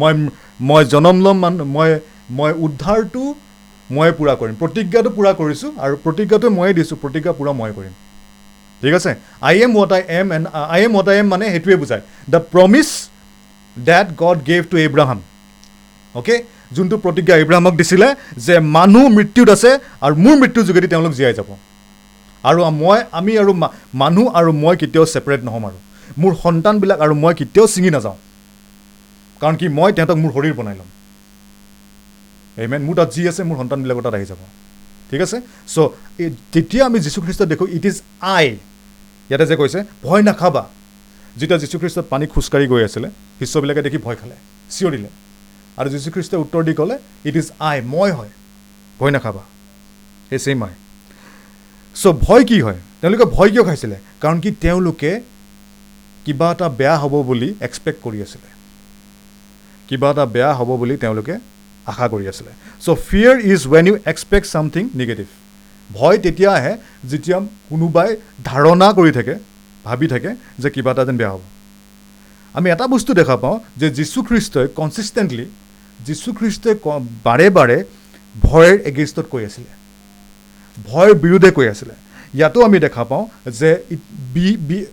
মই 0.00 0.12
মই 0.68 0.82
জনম 0.92 1.16
ল'ম 1.24 1.36
মান 1.44 1.54
মই 1.76 1.90
মই 2.38 2.50
উদ্ধাৰটো 2.66 3.22
মই 3.94 4.10
পূৰা 4.18 4.34
কৰিম। 4.40 4.54
প্ৰতিজ্ঞাটো 4.62 5.10
পূৰা 5.16 5.30
কৰিছোঁ 5.40 5.70
আৰু 5.84 5.94
প্ৰতিজ্ঞাটো 6.04 6.48
ময়ে 6.58 6.72
দিছোঁ। 6.78 6.96
প্ৰতিজ্ঞা 7.02 7.32
পূৰা 7.38 7.52
মই 7.60 7.70
কৰিম। 7.78 7.94
ঠিক 8.82 8.94
আছে? 8.98 9.10
I 9.48 9.54
am 9.64 9.72
what 9.76 9.90
I 9.96 10.02
am 10.18 10.26
and 10.36 10.46
I 10.74 10.80
am 10.86 10.92
what 10.96 11.08
I 11.12 11.16
am 11.20 11.26
মানে 11.32 11.44
সেইটোৱে 11.54 11.76
বুজায়। 11.82 12.02
The 12.32 12.40
promise 12.52 12.88
that 13.76 14.06
God 14.22 14.38
gave 14.48 14.62
to 14.70 14.76
Abraham 14.86 15.18
okay 16.18 16.34
যোনটো 16.76 16.96
প্ৰতিজ্ঞা 17.04 17.34
ইব্ৰাহামক 17.44 17.74
দিছিলে 17.80 18.08
যে 18.46 18.54
মানুহ 18.76 19.04
মৃত্যুত 19.16 19.48
আছে 19.56 19.70
আৰু 20.04 20.14
মোৰ 20.24 20.34
মৃত্যুৰ 20.42 20.64
যোগেদি 20.68 20.86
তেওঁলোক 20.92 21.12
জীয়াই 21.18 21.34
যাব। 21.38 21.50
আৰু 22.48 22.58
মই 22.82 22.98
আমি 23.18 23.32
আৰু 23.42 23.52
মানুহ 24.02 24.26
আৰু 24.38 24.50
মই 24.62 24.74
কেতিয়াও 24.80 25.06
ছেপাৰেট 25.14 25.40
নহ'ম 25.48 25.64
আৰু। 25.68 25.78
মোৰ 26.20 26.32
সন্তানবিলাক 26.44 26.98
আৰু 27.04 27.14
মই 27.22 27.32
কেতিয়াও 27.40 27.66
ছিঙি 27.74 27.90
নাযাওঁ। 27.96 28.16
কাৰণ 29.40 29.54
কি 29.60 29.66
মই 29.78 29.90
তেহেঁতক 29.96 30.18
মোৰ 30.22 30.30
শৰীৰ 30.36 30.54
বনাই 30.58 30.76
ল'ম। 30.78 30.88
এইমেন 32.62 32.82
মোৰ 32.86 32.94
তাত 32.98 33.08
যি 33.14 33.22
আছে 33.30 33.42
মোৰ 33.48 33.56
সন্তানবিলাকৰ 33.60 34.02
তাত 34.06 34.14
আহি 34.18 34.26
যাব। 34.30 34.40
ঠিক 35.10 35.20
আছে? 35.26 35.38
চ' 35.74 35.78
তেতিয়া 36.54 36.82
আমি 36.88 36.98
যীশুখ্ৰীষ্ট 37.06 37.42
দেখোঁ 37.52 37.68
ইট 37.76 37.84
ইজ 37.90 37.96
আই 38.36 38.46
ইয়াতে 39.28 39.46
যে 39.50 39.56
কৈছে 39.60 39.78
ভয় 40.06 40.22
নাখাবা। 40.28 40.62
যেতিয়া 41.36 41.58
যীশুখ্ৰীষ্টত 41.62 42.04
পানী 42.12 42.26
খোজকাঢ়ি 42.32 42.66
গৈ 42.72 42.82
আছিলে 42.88 43.08
শিষ্যবিলাকে 43.38 43.80
দেখি 43.86 43.98
ভয় 44.06 44.16
খালে 44.20 44.36
চিঞৰিলে। 44.74 45.10
আৰু 45.78 45.88
যীশুখ্ৰীষ্টই 45.94 46.38
উত্তৰ 46.44 46.62
দি 46.68 46.72
ক'লে 46.78 46.96
ইট 47.28 47.34
ইজ 47.40 47.48
আই 47.70 47.76
মই 47.94 48.10
হয়। 48.18 48.32
ভয় 48.98 49.12
নাখাবা। 49.16 49.42
সেই 50.28 50.40
ছেইম 50.44 50.60
আই 50.66 50.74
চ' 51.94 52.06
ভয় 52.26 52.44
কি 52.50 52.58
হয়? 52.66 52.78
তেওঁলোকে 53.00 53.24
ভয় 53.36 53.50
কিয় 53.52 53.64
খাইছিলে? 53.68 53.96
কাৰণ 54.22 54.38
কি 54.44 54.50
তেওঁলোকে 54.64 55.10
কিবা 56.24 56.48
এটা 56.52 56.66
বেয়া 56.78 56.96
হ'ব 57.02 57.14
বুলি 57.28 57.48
এক্সপেক্ট 57.66 57.98
কৰি 58.04 58.18
আছিলে। 58.26 58.48
কিবা 59.88 60.08
এটা 60.10 60.24
বেয়া 60.34 60.50
হ'ব 60.58 60.70
বুলি 60.80 60.96
তেওঁলোকে 61.04 61.34
আশা 61.88 62.08
কৰি 62.08 62.28
আছিলে। 62.28 62.50
So' 62.80 62.98
fear 63.08 63.40
is 63.40 63.68
when 63.68 63.86
you 63.86 63.98
expect 64.04 64.52
something 64.52 64.88
negative 64.94 65.26
ভয় 65.92 66.18
তেতিয়া 66.18 66.52
আহে 66.52 66.76
যেতিয়া 67.04 67.40
কোনোবাই 67.40 68.16
ধাৰণা 68.44 68.92
কৰি 68.92 69.12
থাকে 69.12 69.34
ভাবি 69.84 70.08
থাকে 70.08 70.34
যে 70.58 70.70
কিবা 70.70 70.90
এটা 70.90 71.04
যেন 71.04 71.16
বেয়া 71.16 71.30
হ'ব। 71.30 71.40
আমি 72.54 72.70
এটা 72.70 72.86
বস্তু 72.86 73.14
দেখা 73.14 73.36
পাওঁ 73.36 73.60
যে 73.76 73.90
যীশুখ্ৰীষ্টই 73.90 74.68
কনচিষ্টেণ্টলি 74.74 75.46
যীশুখ্ৰীষ্টই 76.00 76.74
ক- 76.82 77.06
বাৰে 77.24 77.50
বাৰে 77.50 77.84
ভয়ৰ 78.42 78.78
এগেইনষ্টত 78.80 79.26
কৈ 79.30 79.44
আছিলে। 79.44 79.70
ভয়ৰ 80.84 81.14
বিৰুদ্ধে 81.14 81.50
কৈ 81.50 81.68
আছিলে। 81.68 81.94
ইয়াতো 82.34 82.64
আমি 82.64 82.78
দেখা 82.78 83.04
পাওঁ 83.04 83.50
যে 83.50 83.82
it 83.90 83.98
be 84.34 84.56
be 84.56 84.86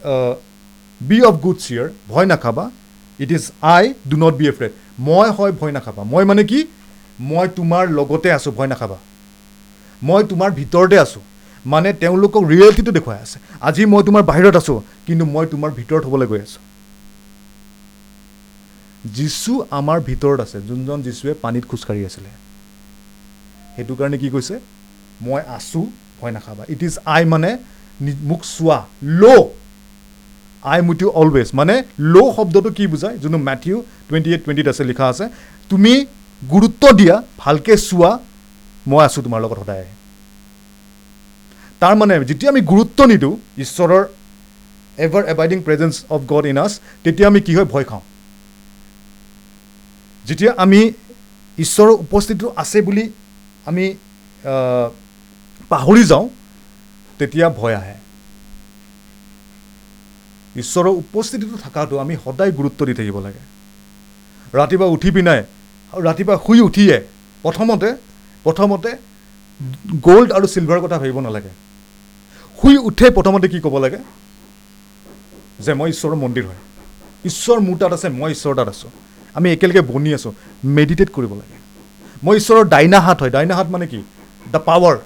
be 1.01 1.21
of 1.21 1.35
good 1.35 1.57
cheer 1.57 1.89
ভয় 2.09 2.25
নাখাবা। 2.25 2.71
It 3.19 3.31
is 3.31 3.51
I 3.61 3.93
do 4.07 4.17
not 4.17 4.33
be 4.33 4.47
afraid 4.47 4.71
মই 4.99 5.29
হয় 5.29 5.51
ভয় 5.51 5.71
নাখাবা। 5.71 6.03
মই 6.03 6.25
মানে 6.25 6.43
কি? 6.43 6.67
মই 7.19 7.47
তোমাৰ 7.55 7.83
লগতে 7.89 8.31
আছোঁ 8.31 8.51
ভয় 8.57 8.67
নাখাবা। 8.67 8.97
মই 10.03 10.23
তোমাৰ 10.23 10.49
ভিতৰতে 10.51 10.97
আছোঁ। 10.97 11.21
মানে 11.65 11.93
তেওঁলোকক 11.93 12.43
ৰিয়েলিটিটো 12.43 12.91
দেখুৱাই 12.91 13.19
আছে। 13.19 13.37
আজি 13.61 13.85
মই 13.85 14.03
তোমাৰ 14.03 14.23
বাহিৰত 14.23 14.55
আছোঁ 14.55 14.81
কিন্তু 15.05 15.25
মই 15.25 15.45
তোমাৰ 15.45 15.71
ভিতৰত 15.71 16.03
হ'বলৈ 16.05 16.27
গৈ 16.27 16.39
আছোঁ। 16.39 16.61
যীশু 19.17 19.53
আমাৰ 19.71 19.99
ভিতৰত 19.99 20.39
আছে 20.39 20.57
যোনজন 20.61 21.01
যীশুৱে 21.01 21.33
পানীত 21.41 21.65
খোজকাঢ়ি 21.65 22.05
আছিলে। 22.05 22.29
সেইটো 23.75 23.95
কাৰণে 23.95 24.17
কি 24.17 24.29
কৈছে? 24.29 24.55
মই 25.21 25.41
আছোঁ 25.57 25.85
ভয় 26.21 26.31
নাখাবা। 26.31 26.63
ইট 26.69 26.83
ইজ 26.83 26.95
আই 27.05 27.25
মানে 27.25 27.49
মোক 28.29 28.41
চোৱা। 28.43 28.77
ল' 29.03 29.43
আই 30.63 30.81
মুট 30.81 31.01
ইউ 31.01 31.09
অলৱেজ 31.21 31.49
মানে 31.53 31.83
ল' 31.99 32.31
শব্দটো 32.35 32.69
কি 32.69 32.87
বুজায়? 32.87 33.17
যোনটো 33.17 33.37
মেথিউ 33.37 33.75
টুৱেণ্টি 34.07 34.29
এইট 34.31 34.41
টুৱেণ্টিত 34.45 34.67
আছে 34.67 34.83
লিখা 34.83 35.05
আছে 35.07 35.25
তুমি 35.69 36.05
গুৰুত্ব 36.53 36.83
দিয়া 36.99 37.15
ভালকৈ 37.43 37.75
চোৱা 37.89 38.11
মই 38.85 39.01
আছোঁ 39.07 39.21
তোমাৰ 39.25 39.39
লগত 39.43 39.57
সদায়। 39.61 39.85
তাৰমানে 41.81 42.15
যেতিয়া 42.29 42.49
আমি 42.53 42.61
গুৰুত্ব 42.71 42.99
নিদিওঁ 43.11 43.35
ঈশ্বৰৰ 43.63 44.03
ever 45.05 45.23
abiding 45.33 45.59
presence 45.67 45.95
of 46.13 46.19
God 46.31 46.45
in 46.51 46.57
us 46.63 46.73
তেতিয়া 47.03 47.27
আমি 47.31 47.39
কি 47.45 47.53
হয় 47.57 47.67
ভয় 47.73 47.85
খাওঁ। 47.89 48.03
যেতিয়া 50.25 50.51
আমি 50.63 50.79
ঈশ্বৰৰ 51.57 51.93
উপস্থিতিটো 52.05 52.47
আছে 52.61 52.77
বুলি 52.87 53.03
আমি 53.69 53.85
পাহৰি 55.71 56.03
যাওঁ 56.11 56.25
তেতিয়া 57.19 57.47
ভয় 57.59 57.75
আহে। 57.81 57.97
ঈশ্বৰৰ 60.61 60.93
উপস্থিতিটো 61.03 61.55
থকাটো 61.65 61.95
আমি 62.03 62.13
সদায় 62.25 62.51
গুৰুত্ব 62.57 62.79
দি 62.87 62.93
থাকিব 62.99 63.17
লাগে। 63.25 63.41
ৰাতিপুৱা 64.57 64.87
উঠি 64.95 65.09
পিনাই 65.15 65.41
ৰাতিপুৱা 66.01 66.37
শুই 66.45 66.59
উঠিয়ে 66.59 67.01
প্ৰথমতে 67.43 67.93
প্ৰথমতে 68.43 68.97
গ'ল্ড 70.03 70.31
আৰু 70.31 70.47
চিলভাৰৰ 70.47 70.79
কথা 70.79 70.97
ভাবিব 70.97 71.19
নালাগে। 71.19 71.49
শুই 72.61 72.77
উঠে 72.77 73.09
প্ৰথমতে 73.09 73.49
কি 73.49 73.59
ক'ব 73.59 73.77
লাগে? 73.77 73.97
যে 75.59 75.73
মই 75.73 75.89
ঈশ্বৰৰ 75.89 76.15
মন্দিৰ 76.15 76.45
হয়। 76.45 76.55
ঈশ্বৰ 77.25 77.59
মোৰ 77.59 77.77
তাত 77.77 77.93
আছে 77.93 78.09
মই 78.09 78.31
ঈশ্বৰৰ 78.31 78.55
তাত 78.55 78.67
আছোঁ। 78.67 78.89
আমি 79.33 79.53
একেলগে 79.53 79.81
বনি 79.81 80.13
আছোঁ। 80.13 80.31
মেডিটেট 80.63 81.09
কৰিব 81.09 81.33
লাগে। 81.33 81.57
মই 82.23 82.37
ঈশ্বৰৰ 82.37 82.63
ডাইনা 82.63 82.99
হাত 82.99 83.21
হয়। 83.21 83.29
ডাইনা 83.29 83.55
হাত 83.55 83.67
মানে 83.67 83.87
কি? 83.87 84.03
দ্য 84.51 84.59
পাৱাৰ 84.59 84.97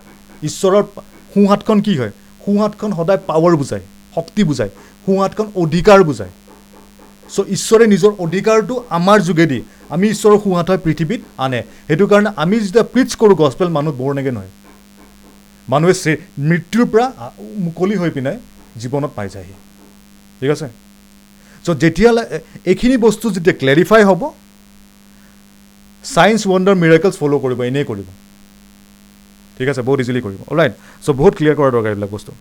ঈশ্বৰৰ 0.44 0.84
পা- 0.84 1.04
সোঁ 1.34 1.48
হাতখন 1.48 1.82
কি 1.82 1.98
হয়? 1.98 2.12
সোঁ 2.46 2.62
হাতখন 2.62 2.94
সদায় 2.94 3.18
পাৱাৰ 3.28 3.56
বুজায় 3.56 3.82
শক্তি 4.16 4.44
বুজায়। 4.44 4.70
সোঁ 5.06 5.22
হাতখন 5.22 5.52
অধিকাৰ 5.56 6.04
বুজায়। 6.04 6.30
চ' 7.34 7.46
ঈশ্বৰে 7.56 7.86
নিজৰ 7.94 8.12
অধিকাৰটো 8.26 8.76
আমাৰ 8.98 9.18
যোগেদি 9.30 9.60
আমি 9.94 10.06
ঈশ্বৰৰ 10.14 10.38
সোঁ 10.44 10.54
হাত 10.58 10.68
হয় 10.70 10.82
পৃথিৱীত 10.86 11.22
আনে। 11.46 11.60
সেইটো 11.88 12.06
কাৰণে 12.12 12.30
আমি 12.44 12.56
যেতিয়া 12.66 12.86
প্ৰিচ 12.94 13.10
কৰোঁ 13.22 13.36
গছপেল 13.42 13.70
মানুহ 13.78 13.94
বৰ 14.02 14.12
নেগে 14.18 14.32
নহয়। 14.38 14.52
মানুহে 15.70 16.14
মৃত্যুৰ 16.50 16.86
পৰা 16.92 17.06
মুকলি 17.66 17.96
হৈ 18.02 18.10
পিনে 18.16 18.34
জীৱনত 18.82 19.12
পাই 19.18 19.28
যায়হি। 19.34 19.54
ঠিক 20.40 20.50
আছে? 20.56 20.68
চ' 21.66 21.78
যেতিয়ালৈ 21.84 22.26
এইখিনি 22.72 22.96
বস্তু 23.06 23.26
যেতিয়া 23.36 23.56
ক্লেৰিফাই 23.62 24.04
হ'ব 24.10 24.22
ছায়েন্স 26.04 26.42
ৱণ্ডাৰ 26.48 26.76
মিৰাকলছ 26.84 27.16
ফ'ল' 27.22 27.40
কৰিব 27.44 27.60
এনেই 27.70 27.86
কৰিব। 27.90 28.08
ঠিক 29.58 29.68
আছে? 29.72 29.82
বহুত 29.88 30.00
ইজিলি 30.04 30.22
কৰিব। 30.26 30.40
ৰাইট 30.60 30.74
চ' 31.06 31.18
বহুত 31.20 31.34
ক্লিয়াৰ 31.38 31.56
কৰা 31.60 31.70
দৰকাৰ 31.76 31.90
এইবিলাক 31.94 32.12
বস্তু। 32.18 32.32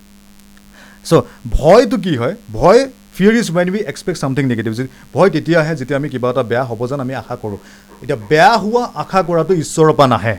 চ' 1.09 1.23
ভয়টো 1.57 1.97
কি 2.05 2.15
হয়? 2.21 2.35
ভয় 2.53 2.81
fear 3.19 3.35
is 3.41 3.49
when 3.57 3.69
we 3.75 3.81
expect 3.93 4.19
something 4.23 4.45
negative 4.51 4.73
ভয় 5.15 5.31
তেতিয়া 5.35 5.59
আহে 5.61 5.75
যেতিয়া 5.81 5.97
আমি 6.01 6.09
কিবা 6.09 6.29
এটা 6.31 6.43
বেয়া 6.51 6.65
হ'ব 6.69 6.81
যেন 6.91 7.01
আমি 7.05 7.15
আশা 7.23 7.35
কৰোঁ। 7.43 7.59
এতিয়া 8.03 8.19
বেয়া 8.31 8.53
হোৱা 8.63 8.83
আশা 9.03 9.21
কৰাটো 9.29 9.53
ঈশ্বৰৰ 9.63 9.93
পৰা 9.99 10.07
নাহে। 10.15 10.37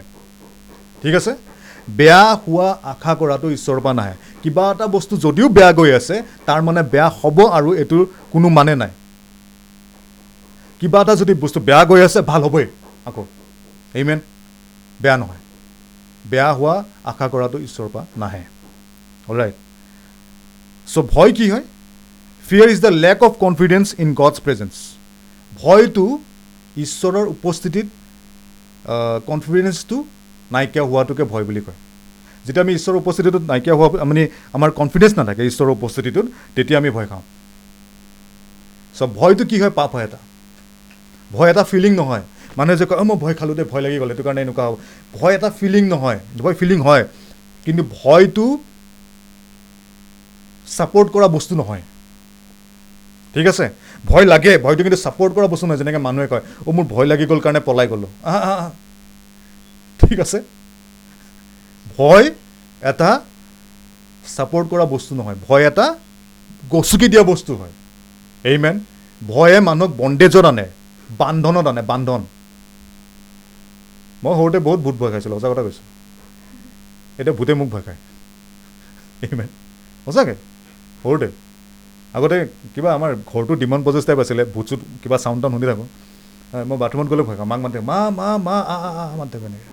ঠিক 1.01 1.13
আছে? 1.19 1.31
বেয়া 1.97 2.23
হোৱা 2.43 2.67
আশা 2.91 3.11
কৰাটো 3.19 3.47
ঈশ্বৰৰ 3.57 3.79
পৰা 3.85 3.93
নাহে। 3.99 4.13
কিবা 4.43 4.63
এটা 4.73 4.85
বস্তু 4.95 5.13
যদিও 5.25 5.47
বেয়া 5.57 5.71
গৈ 5.79 5.91
আছে 5.99 6.15
তাৰ 6.47 6.59
মানে 6.67 6.81
বেয়া 6.93 7.09
হ'ব 7.19 7.37
আৰু 7.57 7.69
এইটোৰ 7.81 8.01
কোনো 8.33 8.47
মানে 8.57 8.73
নাই। 8.81 8.91
কিবা 10.79 10.99
এটা 11.01 11.13
যদি 11.21 11.33
বস্তু 11.43 11.59
বেয়া 11.67 11.83
গৈ 11.89 12.01
আছে 12.07 12.19
ভাল 12.31 12.41
হ'বই 12.47 12.65
আকৌ। 13.09 13.23
এইমেন 13.99 14.19
বেয়া 15.01 15.17
নহয়। 15.21 15.41
বেয়া 16.31 16.49
হোৱা 16.57 16.75
আশা 17.11 17.25
কৰাটো 17.33 17.57
ঈশ্বৰৰ 17.67 17.89
পৰা 17.93 18.03
নাহে। 18.21 18.43
ৰাইট 19.39 19.55
চ' 20.87 21.05
ভয় 21.13 21.31
কি 21.37 21.45
হয়? 21.53 21.65
Fear 22.49 22.67
is 22.75 22.79
the 22.85 22.91
lack 23.05 23.19
of 23.27 23.31
confidence 23.45 23.85
in 24.03 24.09
God's 24.21 24.35
presence 24.45 24.73
ভয়টো 25.63 26.05
ঈশ্বৰৰ 26.83 27.25
উপস্থিতিত 27.35 27.87
কনফিডেঞ্চটো 29.29 29.97
নাইকিয়া 30.55 30.83
হোৱাটোকে 30.89 31.23
ভয় 31.31 31.45
বুলি 31.49 31.61
কয়। 31.65 31.77
যেতিয়া 32.45 32.63
আমি 32.65 32.73
ঈশ্বৰৰ 32.79 32.97
উপস্থিতিটোত 33.03 33.43
নাইকিয়া 33.51 33.75
হোৱা 33.79 34.05
মানে 34.11 34.23
আমাৰ 34.55 34.69
কনফিডেঞ্চ 34.79 35.13
নাথাকে 35.19 35.43
ঈশ্বৰৰ 35.51 35.69
উপস্থিতিটোত 35.77 36.25
তেতিয়া 36.55 36.77
আমি 36.81 36.89
ভয় 36.95 37.07
খাওঁ। 37.11 37.23
চ' 38.97 39.01
ভয়টো 39.19 39.43
কি 39.49 39.57
হয়? 39.61 39.73
পাপ 39.79 39.89
হয় 39.95 40.05
এটা। 40.07 40.19
ভয় 41.31 41.49
এটা 41.51 41.63
ফিলিং 41.71 41.91
নহয়। 42.01 42.23
মানুহে 42.57 42.77
যে 42.81 42.85
কয় 42.89 43.05
মই 43.09 43.17
ভয় 43.23 43.35
খালোঁ 43.39 43.55
দে 43.59 43.63
ভয় 43.71 43.81
লাগি 43.85 43.97
গ'ল 44.01 44.09
সেইটো 44.11 44.23
কাৰণে 44.27 44.41
এনেকুৱা 44.45 44.63
হ'ব। 44.67 44.75
ভয় 45.17 45.33
এটা 45.37 45.49
ফিলিং 45.59 45.83
নহয়। 45.93 46.19
ভয় 46.41 46.55
ফিলিং 46.59 46.79
হয়। 46.87 47.03
কিন্তু 47.65 47.83
ভয়টো 47.97 48.45
ছাপৰ্ট 50.75 51.07
কৰা 51.15 51.27
বস্তু 51.37 51.53
নহয়। 51.61 51.83
ঠিক 53.33 53.45
আছে? 53.51 53.65
ভয় 54.09 54.25
লাগে 54.25 54.51
ভয়টো 54.65 54.81
কিন্তু 54.85 54.99
ছাপৰ্ট 55.05 55.31
কৰা 55.35 55.47
বস্তু 55.53 55.65
নহয় 55.67 55.79
যেনেকৈ 55.81 56.01
মানুহে 56.07 56.27
কয় 56.31 56.43
অ' 56.67 56.73
মোৰ 56.75 56.85
ভয় 56.93 57.07
লাগি 57.11 57.25
গ'ল 57.31 57.39
কাৰণে 57.45 57.61
পলাই 57.67 57.87
গ'লোঁ। 57.91 58.09
ঠিক 59.99 60.19
আছে? 60.19 60.37
ভয় 61.97 62.25
এটা 62.81 63.09
ছাপৰ্ট 64.35 64.65
কৰা 64.71 64.85
বস্তু 64.93 65.11
নহয় 65.15 65.37
ভয় 65.47 65.63
এটা 65.67 65.85
গচকি 66.71 67.07
দিয়া 67.07 67.23
বস্তু 67.23 67.51
হয়। 67.55 67.73
এই 68.43 68.57
মেন 68.57 68.75
ভয়ে 69.21 69.59
মানুহক 69.59 69.91
বন্দেজত 69.97 70.45
আনে 70.45 70.65
বান্ধনত 71.09 71.65
আনে 71.67 71.81
বান্ধন। 71.81 72.21
মই 74.23 74.33
সৰুতে 74.39 74.59
বহুত 74.67 74.79
ভূত 74.79 74.95
ভয় 74.99 75.11
খাইছিলোঁ 75.11 75.37
সঁচা 75.39 75.49
কথা 75.51 75.63
কৈছোঁ। 75.67 75.85
এতিয়া 77.19 77.35
ভূতে 77.35 77.53
মোক 77.53 77.67
ভয় 77.73 77.81
খায়। 77.81 77.99
এই 79.23 79.33
মেন 79.37 79.49
সঁচাকৈ? 80.07 80.35
সৰুতে? 81.03 81.27
আগতে 82.17 82.37
কিবা 82.73 82.89
আমাৰ 82.97 83.11
ঘৰটো 83.31 83.53
ডিমন 83.61 83.79
পজেছ 83.85 84.03
টাইপ 84.07 84.19
আছিলে 84.23 84.43
ভূত 84.53 84.65
চুত 84.69 84.79
কিবা 85.01 85.17
চাউণ্ড 85.23 85.39
টাউন 85.41 85.51
শুনি 85.55 85.67
থাকোঁ। 85.71 85.87
মই 86.69 86.77
বাথৰুমত 86.83 87.07
গ'লে 87.11 87.23
ভয় 87.27 87.37
খাওঁ 87.39 87.49
মাক 87.51 87.59
মাতে 87.65 87.79
মা 87.89 87.97
মা 88.19 88.27
মা 88.47 88.55
আ 88.73 88.75
আ 88.87 88.91
আ 89.01 89.05
মাতি 89.19 89.37
এনেকৈ 89.47 89.67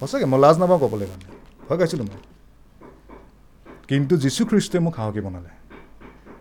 সঁচাকৈ 0.00 0.26
মই 0.32 0.38
লাজ 0.44 0.56
নাপাওঁ 0.60 0.78
ক'বলৈ 0.82 1.06
কাৰণে। 1.10 1.26
ভয় 1.66 1.76
খাইছিলোঁ 1.80 2.06
মই। 2.10 2.20
কিন্তু 3.88 4.14
যীশুখ্ৰীষ্টই 4.24 4.80
মোক 4.86 4.94
সাহসী 4.98 5.20
বনালে। 5.26 5.50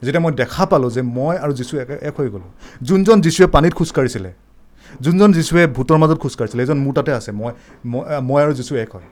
যেতিয়া 0.06 0.22
মই 0.26 0.32
দেখা 0.42 0.64
পালোঁ 0.72 0.92
যে 0.96 1.02
মই 1.18 1.36
আৰু 1.44 1.54
যীশু 1.60 1.74
এক 1.84 1.90
এক 2.10 2.16
হৈ 2.20 2.28
গ'লোঁ 2.34 2.52
যোনজন 2.88 3.18
যীশুৱে 3.26 3.48
পানীত 3.56 3.74
খোজকাঢ়িছিলে 3.80 4.32
যোনজন 5.02 5.30
যীশুৱে 5.38 5.64
ভূতৰ 5.76 5.98
মাজত 6.02 6.18
খোজকাঢ়িছিলে 6.24 6.62
এজন 6.64 6.78
মোৰ 6.86 6.94
তাতে 6.98 7.12
আছে 7.20 7.32
মই 7.40 7.52
মই 8.30 8.40
আৰু 8.46 8.54
যীশু 8.60 8.74
এক 8.84 8.90
হয়। 8.96 9.08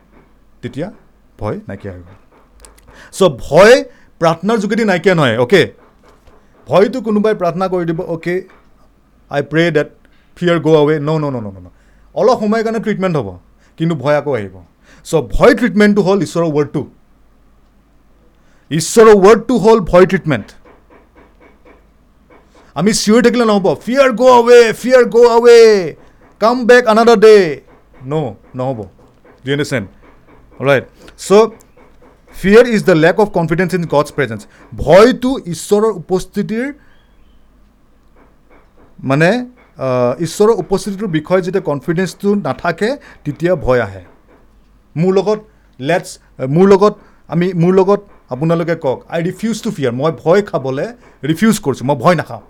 তেতিয়া 0.61 0.87
ভয় 1.39 1.57
নাইকিয়া 1.67 1.91
হৈ 1.93 2.01
গ'ল। 2.07 2.15
চ' 3.17 3.21
ভয় 3.45 3.75
প্ৰাৰ্থনাৰ 4.21 4.57
যোগেদি 4.63 4.83
নাইকিয়া 4.91 5.15
নহয় 5.15 5.35
অ'কে 5.43 5.61
ভয়টো 6.67 6.99
কোনোবাই 7.07 7.33
প্ৰাৰ্থনা 7.41 7.65
কৰি 7.73 7.85
দিব 7.89 7.99
okay 8.13 8.35
I 9.31 9.41
pray 9.51 9.63
that 9.77 9.89
fear 10.37 10.57
go' 10.65 10.75
away 10.81 10.95
no' 11.07 11.19
ন' 11.23 11.31
ন' 11.35 11.43
ন' 11.45 11.63
ন' 11.65 11.73
অলপ 12.15 12.37
সময়ৰ 12.43 12.63
কাৰণে 12.65 12.79
ট্ৰিটমেণ্ট 12.85 13.15
হ'ব 13.19 13.29
কিন্তু 13.77 13.93
ভয় 14.03 14.17
আকৌ 14.19 14.31
আহিব। 14.39 14.55
চ' 15.05 15.21
ভয় 15.35 15.53
ট্ৰিটমেণ্টটো 15.59 16.01
হ'ল 16.07 16.19
ঈশ্বৰৰ 16.27 16.49
ৱৰ্ডটো 16.57 16.81
ঈশ্বৰৰ 18.71 19.15
ৱৰ্ডটো 19.25 19.53
হ'ল 19.63 19.79
ভয় 19.91 20.05
ট্ৰিটমেণ্ট 20.11 20.47
আমি 22.75 22.91
চিঞৰি 23.01 23.21
থাকিলে 23.25 23.45
নহ'ব 23.51 23.67
ফিয়াৰ 23.85 24.09
গ' 24.19 24.33
আৱে 24.39 24.59
ফিয়াৰ 24.81 25.03
গ' 25.13 25.29
আৱে 25.35 25.59
কাম 26.41 26.57
বেক 26.69 26.83
আনাডাৰ 26.93 27.17
ডে 27.25 27.35
ন' 28.11 28.33
নহ'ব। 28.57 28.79
D 29.43 29.49
understand 29.53 29.85
right 30.59 30.83
so' 31.27 31.31
fear 32.39 32.65
is 32.75 32.81
the 32.89 32.95
lack 33.05 33.15
of 33.23 33.27
confidence 33.37 33.71
in 33.77 33.83
God's 33.93 34.09
presence 34.17 34.41
ভয়টো 34.83 35.31
ঈশ্বৰৰ 35.53 35.91
উপস্থিতিৰ 36.01 36.65
মানে 39.09 39.29
ঈশ্বৰৰ 40.25 40.53
উপস্থিতিটোৰ 40.63 41.09
বিষয়ে 41.17 41.41
যেতিয়া 41.45 41.65
কনফিডেঞ্চটো 41.71 42.29
নাথাকে 42.47 42.89
তেতিয়া 43.23 43.53
ভয় 43.65 43.81
আহে। 43.87 44.03
মোৰ 44.95 45.11
লগত 45.17 45.39
লেটছ 45.79 46.09
মোৰ 46.55 46.65
লগত 46.73 46.93
আমি 47.29 47.47
মোৰ 47.61 47.73
লগত 47.79 48.01
আপোনালোকে 48.33 48.75
কওক 48.85 48.99
আই 49.13 49.19
ৰিফিউজ 49.29 49.57
টু 49.65 49.69
ফিয়াৰ 49.77 49.93
মই 49.99 50.11
ভয় 50.23 50.41
খাবলৈ 50.49 50.87
ৰিফিউজ 51.31 51.55
কৰিছোঁ 51.65 51.85
মই 51.89 51.97
ভয় 52.03 52.15
নাখাওঁ। 52.21 52.43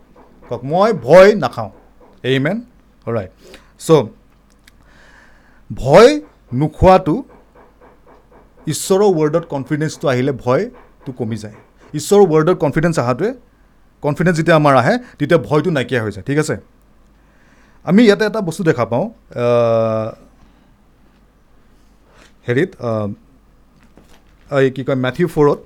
কওক 0.50 0.62
মই 0.72 0.90
ভয় 1.08 1.30
নাখাওঁ। 1.44 1.72
এই 2.30 2.38
মেন 2.44 2.58
ৰাইট 3.08 3.32
চ' 3.86 3.90
ভয় 5.70 6.10
নোখোৱাটো 6.62 7.16
ঈশ্বৰৰ 8.74 9.10
ৱৰ্ডত 9.20 9.46
কনফিডেঞ্চটো 9.54 10.06
আহিলে 10.14 10.32
ভয়টো 10.44 11.12
কমি 11.20 11.38
যায়। 11.44 11.58
ঈশ্বৰৰ 12.00 12.24
ৱৰ্ডত 12.34 12.58
কনফিডেঞ্চ 12.64 12.96
অহাটোৱে 13.04 13.30
কনফিডেঞ্চ 14.04 14.36
যেতিয়া 14.40 14.56
আমাৰ 14.62 14.74
আহে 14.82 14.96
তেতিয়া 15.18 15.40
ভয়টো 15.48 15.70
নাইকিয়া 15.78 16.02
হৈ 16.04 16.12
যায়। 16.16 16.26
ঠিক 16.30 16.38
আছে? 16.44 16.56
আমি 17.86 18.02
ইয়াতে 18.08 18.24
এটা 18.30 18.40
বস্তু 18.48 18.62
দেখা 18.70 18.86
পাওঁ 18.92 19.06
হেৰিত 22.48 22.72
এই 24.60 24.68
কি 24.76 24.82
কয় 24.88 25.00
মেথিউ 25.06 25.28
ফ'ৰত 25.34 25.60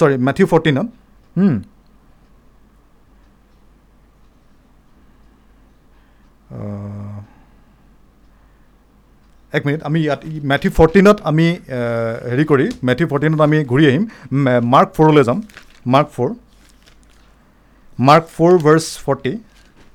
চৰি 0.00 0.14
মেথিউ 0.28 0.46
ফৰ্টিনত 0.52 0.86
এক 9.52 9.62
মিনিট 9.66 9.80
আমি 9.88 9.98
ইয়াত 10.06 10.20
মেথিউ 10.50 10.70
ফৰ্টিনত 10.78 11.16
আমি 11.30 11.46
হেৰি 12.30 12.44
কৰি 12.50 12.66
মেথিউ 12.88 13.06
ফৰ্টিনত 13.12 13.40
আমি 13.46 13.58
ঘূৰি 13.70 13.84
আহিম। 13.90 14.04
মাৰ্ক 14.72 14.88
ফ'ৰলৈ 14.96 15.22
যাম। 15.28 15.38
Mark 15.94 16.08
four 16.16 16.30
Mark 18.08 18.24
four 18.36 18.52
verse 18.66 18.86
forty 19.06 19.32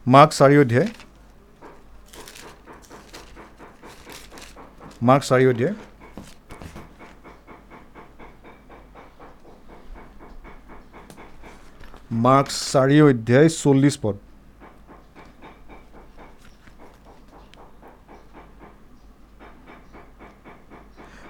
Mark 0.05 0.29
চাৰি 0.39 0.55
অধ্যায়। 0.63 0.87
মাৰ্ক 5.07 5.23
চাৰি 5.29 5.45
অধ্যায়। 5.51 5.73
মাৰ্ক 12.25 12.47
চাৰি 12.73 12.97
অধ্যায় 13.09 13.49
চল্লিছ 13.61 13.95
পদ। 14.03 14.15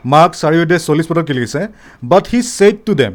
মাৰ্ক 0.06 0.32
চাৰি 0.42 0.58
অধ্যায় 0.64 0.82
চল্লিছ 0.88 1.08
পদত 1.10 1.24
কি 1.28 1.34
লিখিছে 1.38 1.62
but 2.12 2.24
he 2.34 2.40
said 2.58 2.76
to 2.86 2.94
them 3.02 3.14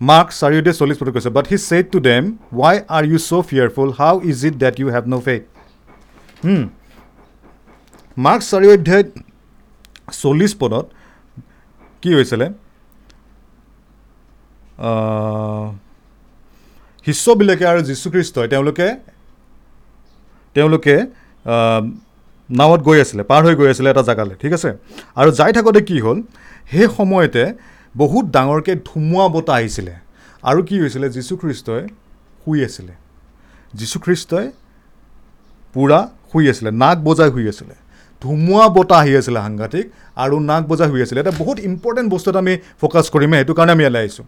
Mark 0.00 0.28
চাৰি 0.40 0.54
অধ্যায় 0.60 0.76
চল্লিছ 0.80 0.96
পদত 1.00 1.12
কৈছে 1.16 1.30
but 1.36 1.46
he 1.50 1.56
said 1.68 1.84
to 1.92 1.98
them 2.08 2.22
why 2.60 2.76
are 2.96 3.04
you 3.10 3.18
so' 3.28 3.42
fearful 3.50 3.90
how 4.00 4.14
is 4.30 4.38
it 4.48 4.54
that 4.64 4.74
you 4.80 4.86
have 4.94 5.04
no' 5.12 5.20
faith 5.26 5.42
Mark 8.16 8.40
চাৰি 8.50 8.66
অধ্যায় 8.74 9.04
চল্লিছ 10.22 10.52
পদত 10.60 10.86
কি 12.02 12.10
হৈছিলে? 12.14 12.46
শিষ্যবিলাকে 17.06 17.64
আৰু 17.70 17.80
যীশুখ্ৰীষ্টই 17.88 18.48
তেওঁলোকে 18.52 18.88
তেওঁলোকে 20.56 20.96
নাৱত 22.50 22.80
গৈ 22.80 23.00
আছিলে 23.00 23.22
পাৰ 23.22 23.44
হৈ 23.44 23.54
গৈ 23.54 23.68
আছিলে 23.70 23.90
এটা 23.90 24.02
জেগালৈ 24.02 24.34
ঠিক 24.34 24.52
আছে? 24.52 24.72
আৰু 25.14 25.30
যাই 25.30 25.52
থাকোঁতে 25.52 25.80
কি 25.80 26.00
হ'ল 26.00 26.22
সেই 26.70 26.86
সময়তে 26.96 27.54
বহুত 27.96 28.26
ডাঙৰকৈ 28.26 28.74
ধুমুহা 28.74 29.28
বতাহ 29.28 29.56
আহিছিলে। 29.56 29.94
আৰু 30.42 30.62
কি 30.62 30.80
হৈছিলে 30.80 31.10
যীশুখ্ৰীষ্টই 31.10 31.88
শুই 32.44 32.64
আছিলে। 32.64 32.92
যীশুখ্ৰীষ্টই 33.74 34.50
পূৰা 35.74 36.08
শুই 36.32 36.50
আছিলে 36.50 36.70
নাক 36.70 36.98
বজাই 36.98 37.30
শুই 37.30 37.48
আছিলে। 37.48 37.74
ধুমুহা 38.22 38.68
বতাহ 38.68 38.98
আহি 38.98 39.16
আছিলে 39.16 39.40
সাংঘাতিক 39.40 39.90
আৰু 40.16 40.40
নাক 40.40 40.66
বজাই 40.66 40.88
শুই 40.88 41.02
আছিলে। 41.02 41.20
এটা 41.20 41.30
বহুত 41.30 41.58
ইম্পৰ্টেণ্ট 41.60 42.12
বস্তু 42.12 42.30
এটা 42.30 42.38
আমি 42.38 42.58
ফ'কাছ 42.80 43.10
কৰিমে 43.10 43.36
সেইটো 43.36 43.54
কাৰণে 43.54 43.72
আমি 43.72 43.82
ইয়ালৈ 43.82 43.98
আহিছোঁ। 43.98 44.24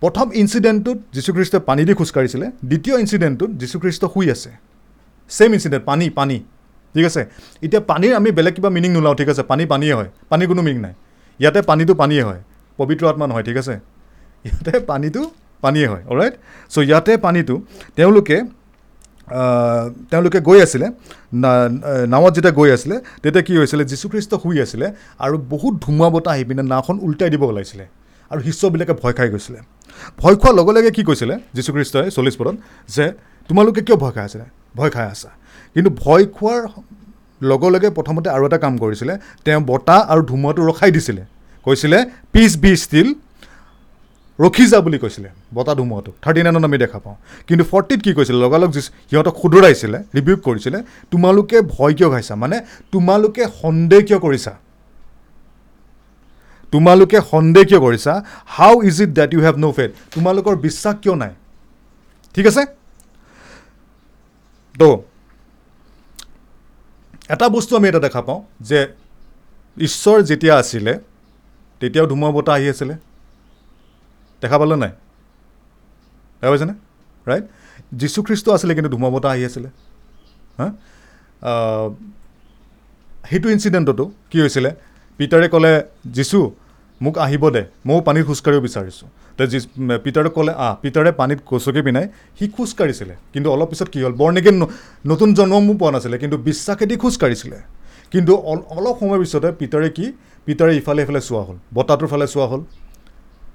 প্ৰথম 0.00 0.30
ইনচিডেণ্টটোত 0.34 0.98
যীশুখ্ৰীষ্টই 1.12 1.60
পানী 1.66 1.84
দি 1.84 1.94
খোজকাঢ়িছিলে 1.94 2.50
দ্বিতীয় 2.64 3.00
ইনচিডেণ্টটোত 3.00 3.50
যীশুখ্ৰীষ্ট 3.50 4.04
শুই 4.04 4.30
আছে। 4.30 4.50
ছেইম 5.30 5.52
ইনচিডেণ্ট 5.52 5.84
পানী 5.84 6.10
পানী। 6.10 6.40
ঠিক 6.94 7.04
আছে? 7.10 7.22
এতিয়া 7.64 7.82
পানীৰ 7.90 8.12
আমি 8.20 8.30
বেলেগ 8.38 8.54
কিবা 8.56 8.70
মিনিং 8.76 8.90
নোলাওঁ 8.96 9.16
ঠিক 9.20 9.28
আছে? 9.32 9.42
পানী 9.50 9.64
পানীয়ে 9.72 9.94
হয়। 9.98 10.10
পানীৰ 10.30 10.46
কোনো 10.52 10.62
মিনিং 10.66 10.78
নাই। 10.86 10.94
ইয়াতে 11.40 11.60
পানীটো 11.70 11.92
পানীয়ে 12.00 12.24
হয়। 12.28 12.40
পবিত্ৰ 12.78 13.04
আত্মা 13.10 13.26
নহয় 13.30 13.44
ঠিক 13.48 13.56
আছে? 13.62 13.74
ইয়াতে 14.46 14.72
পানীটো 14.90 15.22
পানীয়ে 15.64 15.88
হয় 15.92 16.02
অলৰাইট 16.10 16.34
চ' 16.72 16.76
ইয়াতে 16.88 17.12
পানীটো 17.24 17.54
তেওঁলোকে 17.96 18.36
তেওঁলোকে 20.10 20.38
গৈ 20.48 20.58
আছিলে 20.66 20.86
নাৱত 22.12 22.32
যেতিয়া 22.36 22.54
গৈ 22.60 22.68
আছিলে 22.76 22.96
তেতিয়া 23.22 23.42
কি 23.48 23.52
হৈছিলে? 23.60 23.82
যীশুখ্ৰীষ্ট 23.90 24.32
শুই 24.42 24.56
আছিলে 24.64 24.86
আৰু 25.24 25.36
বহুত 25.52 25.74
ধুমুহা 25.84 26.10
বতাহ 26.14 26.32
আহি 26.34 26.44
পিনে 26.48 26.62
নাওখন 26.72 26.96
উল্টাই 27.06 27.30
দিব 27.34 27.42
ওলাইছিলে 27.52 27.84
আৰু 28.30 28.40
শিষ্যবিলাকে 28.46 28.94
ভয় 29.02 29.14
খাই 29.16 29.28
গৈছিলে। 29.34 29.58
ভয় 30.20 30.36
খোৱাৰ 30.40 30.54
লগে 30.58 30.72
লগে 30.76 30.90
কি 30.96 31.02
কৈছিলে? 31.08 31.34
যীশুখ্ৰীষ্টই 31.56 32.08
চল্লিছ 32.16 32.34
পদত 32.40 32.56
যে 32.94 33.04
তোমালোকে 33.48 33.80
কিয় 33.86 33.96
ভয় 34.02 34.12
খাই 34.16 34.24
আছিলে? 34.28 34.46
ভয় 34.78 34.90
খাই 34.94 35.06
আছা। 35.14 35.30
কিন্তু 35.74 35.90
ভয় 36.02 36.24
খোৱাৰ 36.36 36.60
লগে 37.50 37.68
লগে 37.74 37.88
প্ৰথমতে 37.96 38.28
আৰু 38.36 38.42
এটা 38.48 38.58
কাম 38.64 38.74
কৰিছিলে 38.82 39.14
তেওঁ 39.44 39.60
বতাহ 39.70 40.00
আৰু 40.12 40.22
ধুমুহাটো 40.30 40.60
ৰখাই 40.70 40.90
দিছিলে। 40.96 41.22
কৈছিলে 41.66 41.98
পিচ 42.32 42.52
বি 42.62 42.72
ষ্টিল 42.84 43.08
ৰখি 44.38 44.64
যা 44.72 44.78
বুলি 44.86 44.98
কৈছিলে 45.04 45.28
বতাহ 45.56 45.74
ধুমুহাটো। 45.80 46.10
থাৰ্টি 46.22 46.40
নাইনত 46.44 46.64
আমি 46.68 46.78
দেখা 46.84 46.98
পাওঁ। 47.04 47.16
কিন্তু 47.48 47.64
ফৰ্টিত 47.70 48.00
কি 48.04 48.12
কৈছিলে? 48.18 48.38
লগালগ 48.44 48.70
সিহঁতক 48.76 49.34
শুধৰাইছিলে 49.42 49.98
ৰিভিউ 50.16 50.36
কৰিছিলে 50.46 50.78
তোমালোকে 51.12 51.56
ভয় 51.74 51.92
কিয় 51.98 52.08
খাইছা? 52.12 52.34
মানে 52.42 52.56
তোমালোকে 52.92 53.42
সন্দেহ 53.62 54.00
কিয় 54.08 54.18
কৰিছা? 54.26 54.52
তোমালোকে 56.72 57.18
সন্দেহ 57.32 57.62
কিয় 57.68 57.80
কৰিছা? 57.86 58.12
How 58.56 58.74
is 58.88 58.96
it 59.04 59.10
that 59.18 59.30
you 59.34 59.40
have 59.46 59.56
no' 59.64 59.72
faith 59.76 59.90
তোমালোকৰ 60.14 60.54
বিশ্বাস 60.66 60.94
কিয় 61.02 61.14
নাই? 61.22 61.32
ঠিক 62.34 62.46
আছে? 62.50 62.62
তো 64.74 64.88
এটা 67.28 67.48
বস্তু 67.48 67.76
আমি 67.76 67.88
এটা 67.88 68.00
দেখা 68.00 68.22
পাওঁ 68.22 68.42
যে 68.60 68.88
ঈশ্বৰ 69.78 70.22
যেতিয়া 70.22 70.56
আছিলে 70.56 70.98
তেতিয়াও 71.80 72.06
ধুমুহা 72.06 72.32
বতাহ 72.32 72.54
আহি 72.54 72.68
আছিলে। 72.68 72.94
দেখা 74.40 74.58
পালে 74.58 74.76
নাই? 74.76 74.92
দেখা 76.40 76.50
পাইছেনে 76.50 76.74
ৰাইট 77.26 77.44
যীশুখ্ৰীষ্ট 77.92 78.48
আছিলে 78.48 78.74
কিন্তু 78.74 78.90
ধুমুহা 78.90 79.10
বতাহ 79.10 79.32
আহি 79.32 79.44
আছিলে। 79.44 79.68
হা? 80.58 80.66
সেইটো 83.30 83.48
ইনচিডেণ্টতো 83.48 84.04
কি 84.30 84.40
হৈছিলে? 84.40 84.70
পিটাৰে 85.16 85.48
ক'লে 85.48 85.72
যীশু 86.06 86.38
মোক 87.02 87.18
আহিব 87.18 87.50
দে 87.50 87.62
ময়ো 87.86 88.00
পানীত 88.00 88.24
খোজকাঢ়িব 88.26 88.62
বিচাৰিছোঁ। 88.62 89.08
তে 89.36 89.46
যীচ 89.46 89.64
পিটাৰে 90.04 90.30
ক'লে 90.36 90.52
আহ 90.64 90.74
পিটাৰে 90.82 91.12
পানীত 91.12 91.38
কচকি 91.46 91.82
পিনাই 91.82 92.06
সি 92.38 92.48
খোজকাঢ়িছিলে। 92.48 93.14
কিন্তু 93.32 93.48
অলপ 93.50 93.68
পিছত 93.70 93.88
কি 93.88 93.98
হ'ল 94.02 94.12
বৰ্ণিকেন 94.12 94.66
নতুন 95.06 95.34
জন্মমো 95.34 95.74
পোৱা 95.74 95.92
নাছিলে 95.92 96.18
কিন্তু 96.18 96.36
বিশ্বাসেদি 96.36 96.96
খোজকাঢ়িছিলে। 96.96 97.58
কিন্তু 98.12 98.32
অল- 98.34 98.66
অলপ 98.78 98.96
সময়ৰ 99.00 99.20
পিছতে 99.22 99.48
পিটাৰে 99.60 99.88
কি 99.90 100.12
পিটাৰে 100.46 100.72
ইফালে 100.76 101.02
ইফালে 101.02 101.20
চোৱা 101.20 101.42
হ'ল 101.42 101.56
বতাহটোৰ 101.74 102.08
ফালে 102.08 102.26
চোৱা 102.26 102.46
হ'ল 102.46 102.62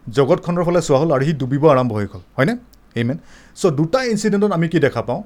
জগতখনৰ 0.09 0.63
ফালে 0.63 0.81
চোৱা 0.81 0.99
হ'ল 0.99 1.11
আৰু 1.11 1.23
সি 1.25 1.33
ডুবিব 1.33 1.63
আৰম্ভ 1.69 1.91
হৈ 1.93 2.05
গ'ল। 2.13 2.21
হয়নে? 2.37 2.57
এইমেন 2.95 3.17
চ' 3.55 3.65
দুটা 3.65 4.03
ইনচিডেণ্টত 4.03 4.51
আমি 4.51 4.67
কি 4.69 4.79
দেখা 4.79 5.01
পাওঁ? 5.01 5.23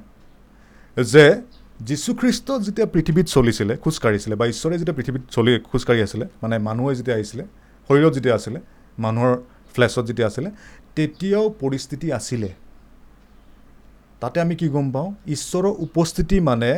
যে 1.03 1.41
যীশুখ্ৰীষ্ট 1.81 2.48
যেতিয়া 2.52 2.88
পৃথিৱীত 2.88 3.26
চলিছিলে 3.26 3.77
খোজকাঢ়িছিলে 3.77 4.35
বা 4.35 4.45
ঈশ্বৰে 4.48 4.77
যেতিয়া 4.77 4.95
পৃথিৱীত 4.95 5.22
চলি 5.31 5.60
খোজকাঢ়ি 5.60 6.02
আছিলে 6.02 6.26
মানে 6.44 6.57
মানুহে 6.57 6.95
যেতিয়া 6.95 7.15
আহিছিলে 7.15 7.44
শৰীৰত 7.89 8.14
যেতিয়া 8.14 8.35
আছিলে 8.35 8.60
মানুহৰ 8.99 9.34
ফ্লেছত 9.73 10.03
যেতিয়া 10.05 10.27
আছিলে 10.27 10.49
তেতিয়াও 10.95 11.45
পৰিস্থিতি 11.61 12.07
আছিলে। 12.11 12.49
তাতে 14.22 14.38
আমি 14.41 14.55
কি 14.55 14.68
গম 14.69 14.91
পাওঁ? 14.91 15.10
ঈশ্বৰৰ 15.35 15.73
উপস্থিতি 15.85 16.39
মানে 16.39 16.72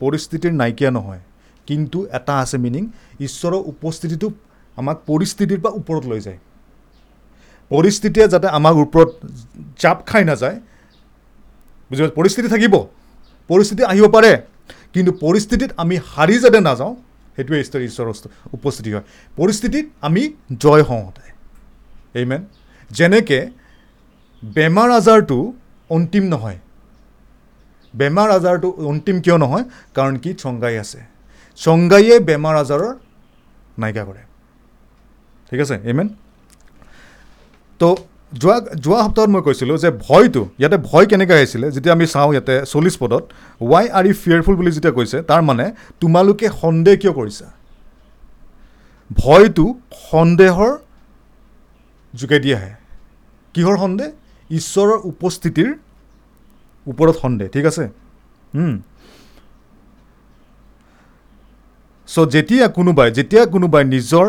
পৰিস্থিতিৰ 0.00 0.52
নাইকিয়া 0.52 0.90
নহয়। 0.90 1.20
কিন্তু 1.66 1.98
এটা 2.18 2.34
আছে 2.42 2.56
মিনিং 2.58 2.82
ঈশ্বৰৰ 3.20 3.62
উপস্থিতিটো 3.72 4.28
আমাক 4.76 4.96
পৰিস্থিতিৰ 5.06 5.60
পৰা 5.62 5.72
ওপৰত 5.80 6.04
লৈ 6.10 6.20
যায়। 6.20 6.38
পৰিস্থিতিয়ে 7.70 8.26
যাতে 8.28 8.48
আমাক 8.58 8.74
ওপৰত 8.84 9.10
জাপ 9.82 9.98
খাই 10.06 10.24
নাযায়। 10.24 10.56
বুজি 11.90 12.02
পৰিস্থিতি 12.18 12.48
থাকিব। 12.48 12.74
পৰিস্থিতি 13.50 13.82
আহিব 13.92 14.06
পাৰে। 14.16 14.32
কিন্তু 14.94 15.12
পৰিস্থিতিত 15.24 15.70
আমি 15.82 15.96
হাৰি 16.12 16.36
যাতে 16.44 16.60
নাযাওঁ 16.60 16.94
সেইটোৱে 17.36 17.60
ঈশ্বৰ 17.60 17.80
ঈশ্বৰৰ 17.80 18.12
উপস্থিতি 18.52 18.92
হয়। 18.92 19.02
পৰিস্থিতিত 19.36 19.86
আমি 20.00 20.32
জয় 20.58 20.82
হওঁ 20.82 21.02
সদায়। 21.06 21.32
এইমেন 22.14 22.44
যেনেকৈ 22.90 23.50
বেমাৰ 24.44 24.90
আজাৰটো 24.90 25.52
অন্তিম 25.90 26.24
নহয়। 26.24 26.58
বেমাৰ 27.96 28.30
আজাৰটো 28.30 28.70
অন্তিম 28.70 29.20
কিয় 29.20 29.38
নহয়? 29.38 29.64
কাৰণ 29.94 30.16
কি 30.16 30.34
চংগাই 30.34 30.78
আছে। 30.78 31.00
চংগাইয়ে 31.56 32.18
বেমাৰ 32.18 32.56
আজাৰৰ 32.56 32.94
নাইকিয়া 33.78 34.04
কৰে। 34.04 34.22
ঠিক 35.50 35.60
আছে? 35.60 35.78
এইমেন 35.84 36.08
তো 37.78 37.96
যোৱা 38.32 38.56
যোৱা 38.84 38.98
সপ্তাহত 39.04 39.30
মই 39.34 39.42
কৈছিলোঁ 39.46 39.76
যে 39.84 39.90
ভয়টো 40.06 40.42
ইয়াতে 40.60 40.76
ভয় 40.88 41.06
কেনেকৈ 41.10 41.36
আহিছিলে 41.40 41.66
যেতিয়া 41.74 41.94
আমি 41.96 42.06
চাওঁ 42.14 42.30
ইয়াতে 42.34 42.54
চল্লিছ 42.72 42.96
পদত 43.02 43.22
ৱাই 43.70 43.84
আৰ 43.98 44.04
ইউ 44.08 44.14
ফিয়াৰফুল 44.22 44.54
বুলি 44.60 44.70
যেতিয়া 44.76 44.94
কৈছে 44.98 45.16
তাৰ 45.30 45.40
মানে 45.48 45.64
তোমালোকে 46.00 46.46
সন্দেহ 46.62 46.94
কিয় 47.02 47.12
কৰিছা? 47.18 47.46
ভয়টো 49.10 49.66
সন্দেহৰ 50.10 50.72
যোগেদি 52.14 52.50
আহে। 52.56 52.72
কিহৰ 53.54 53.76
সন্দেহ? 53.84 54.08
ঈশ্বৰৰ 54.50 54.98
উপস্থিতিৰ 55.12 55.70
ওপৰত 56.86 57.14
সন্দেহ 57.22 57.46
ঠিক 57.54 57.64
আছে? 57.70 57.84
চ' 62.08 62.26
যেতিয়া 62.34 62.66
কোনোবাই 62.78 63.08
যেতিয়া 63.18 63.42
কোনোবাই 63.54 63.84
নিজৰ 63.94 64.26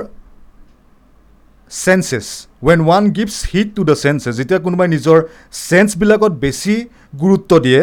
senses 1.84 2.27
when 2.68 2.80
one 2.88 3.03
gives 3.18 3.35
heed 3.52 3.68
to 3.77 3.81
the 3.89 3.95
senses 4.03 4.34
যেতিয়া 4.39 4.60
কোনোবাই 4.65 4.88
নিজৰ 4.95 5.18
চেন্সবিলাকত 5.69 6.34
বেছি 6.43 6.73
গুৰুত্ব 7.23 7.52
দিয়ে 7.65 7.81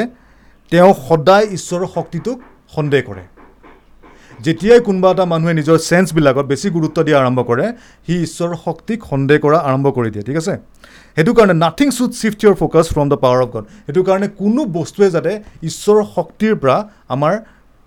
তেওঁ 0.73 0.93
সদায় 1.09 1.47
ঈশ্বৰৰ 1.57 1.87
শক্তিটোক 1.97 2.39
সন্দেহ 2.77 3.01
কৰে। 3.09 3.25
যেতিয়াই 4.45 4.81
কোনোবা 4.89 5.11
এটা 5.15 5.25
মানুহে 5.33 5.55
নিজৰ 5.61 5.79
চেন্সবিলাকত 5.91 6.47
বেছি 6.53 6.67
গুৰুত্ব 6.77 6.99
দিয়া 7.07 7.19
আৰম্ভ 7.23 7.41
কৰে 7.51 7.67
সি 8.07 8.15
ঈশ্বৰৰ 8.27 8.57
শক্তিক 8.67 8.99
সন্দেহ 9.11 9.37
কৰা 9.45 9.59
আৰম্ভ 9.69 9.87
কৰি 9.97 10.09
দিয়ে 10.15 10.25
ঠিক 10.29 10.37
আছে? 10.43 10.55
সেইটো 11.17 11.33
কাৰণে 11.39 11.55
nothing 11.65 11.89
should 11.97 12.13
shift 12.21 12.39
your 12.45 12.55
focus 12.61 12.87
from 12.95 13.07
the 13.13 13.19
power 13.25 13.41
of 13.45 13.49
God 13.55 13.65
সেইটো 13.87 14.03
কাৰণে 14.09 14.29
কোনো 14.41 14.61
বস্তুৱে 14.77 15.09
যাতে 15.17 15.33
ঈশ্বৰৰ 15.69 16.05
শক্তিৰ 16.17 16.53
পৰা 16.63 16.77
আমাৰ 17.15 17.35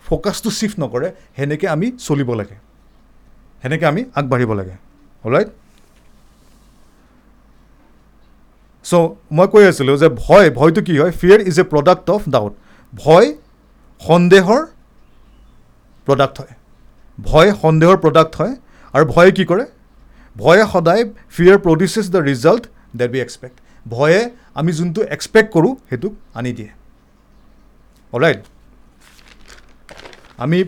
ফ'কাছটো 0.06 0.50
চিফ্ট 0.60 0.78
নকৰে 0.84 1.08
সেনেকৈ 1.38 1.68
আমি 1.76 1.88
চলিব 2.08 2.30
লাগে। 2.40 2.56
সেনেকৈ 3.62 3.86
আমি 3.92 4.02
আগবাঢ়িব 4.20 4.52
লাগে। 4.60 4.76
ৰাইট 5.24 5.50
চ' 8.92 9.10
মই 9.38 9.48
কৈ 9.54 9.64
আছিলোঁ 9.72 9.96
যে 10.04 10.08
ভয় 10.24 10.48
ভয়টো 10.60 10.82
কি 10.88 10.94
হয়? 11.02 11.14
Fear 11.20 11.40
is 11.50 11.56
a 11.64 11.66
product 11.74 12.06
of 12.16 12.22
doubt 12.36 12.54
ভয় 12.94 13.28
সন্দেহৰ 14.02 14.62
প্ৰডাক্ট 16.08 16.36
হয়। 16.42 16.54
ভয় 17.18 17.50
সন্দেহৰ 17.64 17.98
প্ৰডাক্ট 18.04 18.34
হয়। 18.40 18.54
আৰু 18.94 19.06
ভয়ে 19.14 19.32
কি 19.38 19.44
কৰে? 19.52 19.66
ভয়ে 20.36 20.64
সদায় 20.74 21.04
fear 21.36 21.58
produces 21.66 22.06
the 22.14 22.22
result 22.30 22.64
that 23.00 23.10
we 23.14 23.20
expect 23.26 23.56
ভয়ে 23.94 24.20
আমি 24.60 24.72
যোনটো 24.80 25.02
এক্সপেক্ট 25.16 25.50
কৰোঁ 25.56 25.74
সেইটোক 25.90 26.14
আনি 26.40 26.52
দিয়ে। 26.58 26.72
ৰাইট 28.14 28.42
আমি 30.44 30.60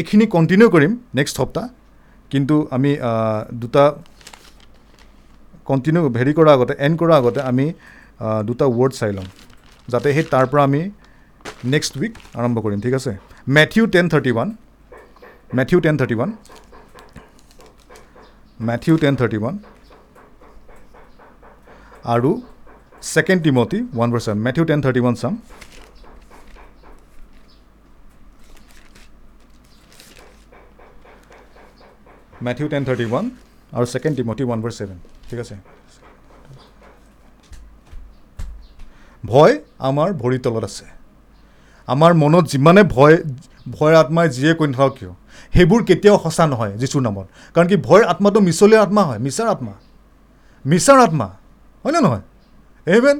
এইখিনি 0.00 0.26
কণ্টিনিউ 0.34 0.68
কৰিম 0.74 0.92
নেক্সট 1.18 1.34
সপ্তাহ। 1.40 1.66
কিন্তু 2.32 2.56
আমি 2.76 2.90
দুটা 3.62 3.84
কণ্টিনিউ 5.68 6.02
হেৰি 6.20 6.32
কৰাৰ 6.38 6.54
আগতে 6.56 6.74
এণ্ড 6.86 6.94
কৰাৰ 7.00 7.16
আগতে 7.20 7.40
আমি 7.50 7.66
দুটা 8.48 8.66
ৱৰ্ড 8.78 8.92
চাই 9.00 9.12
ল'ম। 9.16 9.28
যাতে 9.92 10.08
সেই 10.16 10.26
তাৰ 10.32 10.44
পৰা 10.50 10.62
আমি 10.68 10.82
নেক্সট 11.72 11.92
উইক 12.00 12.12
আৰম্ভ 12.40 12.56
কৰিম 12.64 12.80
ঠিক 12.84 12.94
আছে? 12.98 13.12
Matthew 13.56 13.84
ten 13.94 14.06
thirty 14.12 14.30
one 14.36 14.48
Matthew 15.58 15.78
ten 15.84 15.94
thirty 16.00 16.14
one 16.18 16.30
Matthew 18.68 18.94
ten 19.02 19.14
thirty 19.20 19.38
one 19.42 19.54
আৰু 22.14 22.30
second 23.14 23.40
Timothy 23.44 23.78
one 23.96 24.08
percent 24.12 24.38
Matthew 24.46 24.64
ten 24.70 24.80
thirty 24.84 25.00
one 25.04 25.14
চাম। 25.22 25.34
মেথিউ 32.46 32.66
টেন 32.72 32.82
থাৰ্টি 32.88 33.04
ওৱান 33.10 33.24
আৰু 33.76 33.86
second 33.92 34.14
Timothy 34.18 34.42
one 34.48 34.60
per 34.64 34.72
seven 34.78 34.98
আছে। 35.44 35.56
ভয় 39.24 39.54
আমাৰ 39.88 40.08
ভৰিৰ 40.20 40.40
তলত 40.44 40.64
আছে। 40.70 40.86
আমাৰ 41.88 42.12
মনত 42.22 42.44
যিমানে 42.52 42.82
ভয় 42.96 43.16
ভয়ৰ 43.74 43.94
আত্মাই 44.02 44.26
যিয়ে 44.36 44.52
কৈ 44.58 44.66
নাথাকক 44.70 44.92
কিয়? 44.98 45.12
সেইবোৰ 45.54 45.80
কেতিয়াও 45.88 46.16
সঁচা 46.24 46.44
নহয় 46.52 46.72
যীশুৰ 46.80 47.02
নামত। 47.06 47.26
কাৰণ 47.54 47.66
কি 47.70 47.76
ভয়ৰ 47.88 48.04
আত্মাটো 48.12 48.38
মিছলীয়া 48.48 48.80
আত্মা 48.82 49.02
হয় 49.08 49.18
মিছাৰ 49.18 49.48
আত্মা। 49.54 49.74
মিছাৰ 50.64 50.98
আত্মা 51.06 51.26
হয়নে 51.84 52.00
নহয়? 52.00 52.24
এইমেন 52.86 53.18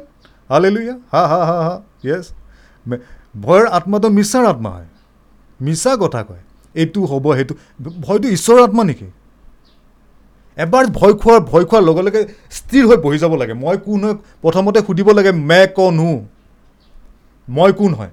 হালেলুয়া 0.50 0.94
হা 1.12 1.22
হা 1.30 1.40
হা 1.48 1.56
হা 1.66 1.74
য়েছ 2.08 2.26
ভয়ৰ 3.44 3.66
আত্মাটো 3.78 4.08
মিছাৰ 4.08 4.44
আত্মা 4.52 4.70
হয়। 4.70 4.88
মিছা 5.60 5.92
কথা 5.96 6.20
কয়। 6.28 6.42
এইটো 6.74 7.00
হ'ব 7.10 7.24
সেইটো 7.36 7.54
ভয়টো 8.06 8.28
ঈশ্বৰৰ 8.36 8.60
আত্মা 8.62 8.82
নেকি? 8.84 9.08
এবাৰ 10.58 10.84
ভয় 10.86 11.12
খোৱাৰ 11.12 11.40
ভয় 11.40 11.64
খোৱাৰ 11.64 11.82
লগে 11.88 12.02
লগে 12.02 12.20
স্থিৰ 12.50 12.86
হৈ 12.86 12.96
বহি 12.96 13.18
যাব 13.18 13.32
লাগে। 13.34 13.54
মই 13.54 13.76
কোন 13.86 14.00
হয়? 14.04 14.16
প্ৰথমতে 14.42 14.80
সুধিব 14.86 15.08
লাগে 15.18 15.32
মে 15.32 15.60
কন 15.76 15.98
মই 17.48 17.72
কোন 17.72 17.94
হয়? 17.94 18.12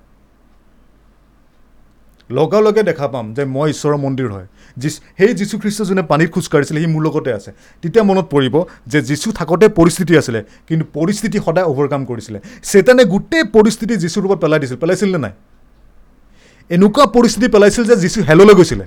লগে 2.30 2.62
লগে 2.62 2.84
দেখা 2.84 3.08
পাম 3.08 3.34
যে 3.34 3.46
মই 3.46 3.70
ঈশ্বৰৰ 3.70 3.98
মন্দিৰ 3.98 4.30
হয়। 4.32 4.48
যিচ 4.78 4.94
সেই 5.18 5.34
যীশুখ্ৰীষ্ট 5.34 5.82
যোনে 5.82 6.02
পানীত 6.02 6.30
খোজকাঢ়িছিলে 6.32 6.80
সি 6.82 6.88
মোৰ 6.88 7.02
লগতে 7.04 7.34
আছে। 7.34 7.52
তেতিয়া 7.82 8.04
মনত 8.04 8.26
পৰিব 8.26 8.56
যে 8.88 9.02
যীশু 9.02 9.32
থাকোঁতে 9.32 9.68
পৰিস্থিতি 9.68 10.18
আছিলে 10.18 10.44
কিন্তু 10.68 10.86
পৰিস্থিতি 10.94 11.38
সদায় 11.46 11.66
অভাৰকাম 11.66 12.06
কৰিছিলে। 12.06 12.40
চেতানে 12.64 13.04
গোটেই 13.06 13.44
পৰিস্থিতি 13.44 13.94
যীশুৰ 13.98 14.26
ওপৰত 14.26 14.40
পেলাই 14.42 14.60
দিছিল। 14.60 14.78
পেলাইছিল 14.78 15.10
নে 15.12 15.18
নাই? 15.18 15.34
এনেকুৱা 16.70 17.06
পৰিস্থিতি 17.06 17.48
পেলাইছিল 17.48 17.84
যে 17.84 17.96
যীশু 17.96 18.20
হেললৈ 18.22 18.54
গৈছিলে। 18.54 18.86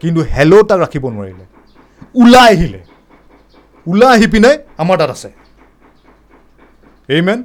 কিন্তু 0.00 0.20
হেল 0.20 0.62
তাক 0.62 0.78
ৰাখিব 0.80 1.04
নোৱাৰিলে। 1.08 1.51
ওলাই 2.14 2.48
আহিলে 2.54 2.80
ওলাই 3.86 4.10
আহি 4.16 4.26
পিনে 4.32 4.50
আমাৰ 4.82 4.96
তাত 5.00 5.10
আছে। 5.16 5.28
এইমেন 7.14 7.38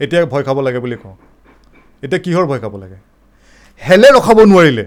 এতিয়া 0.00 0.20
ভয় 0.32 0.44
খাব 0.46 0.58
লাগে 0.66 0.78
বুলি 0.84 0.96
কওঁ। 1.02 1.14
এতিয়া 2.04 2.20
কিহৰ 2.24 2.44
ভয় 2.50 2.60
খাব 2.64 2.74
লাগে? 2.82 2.98
হেলে 3.82 4.08
ৰখাব 4.16 4.38
নোৱাৰিলে। 4.52 4.84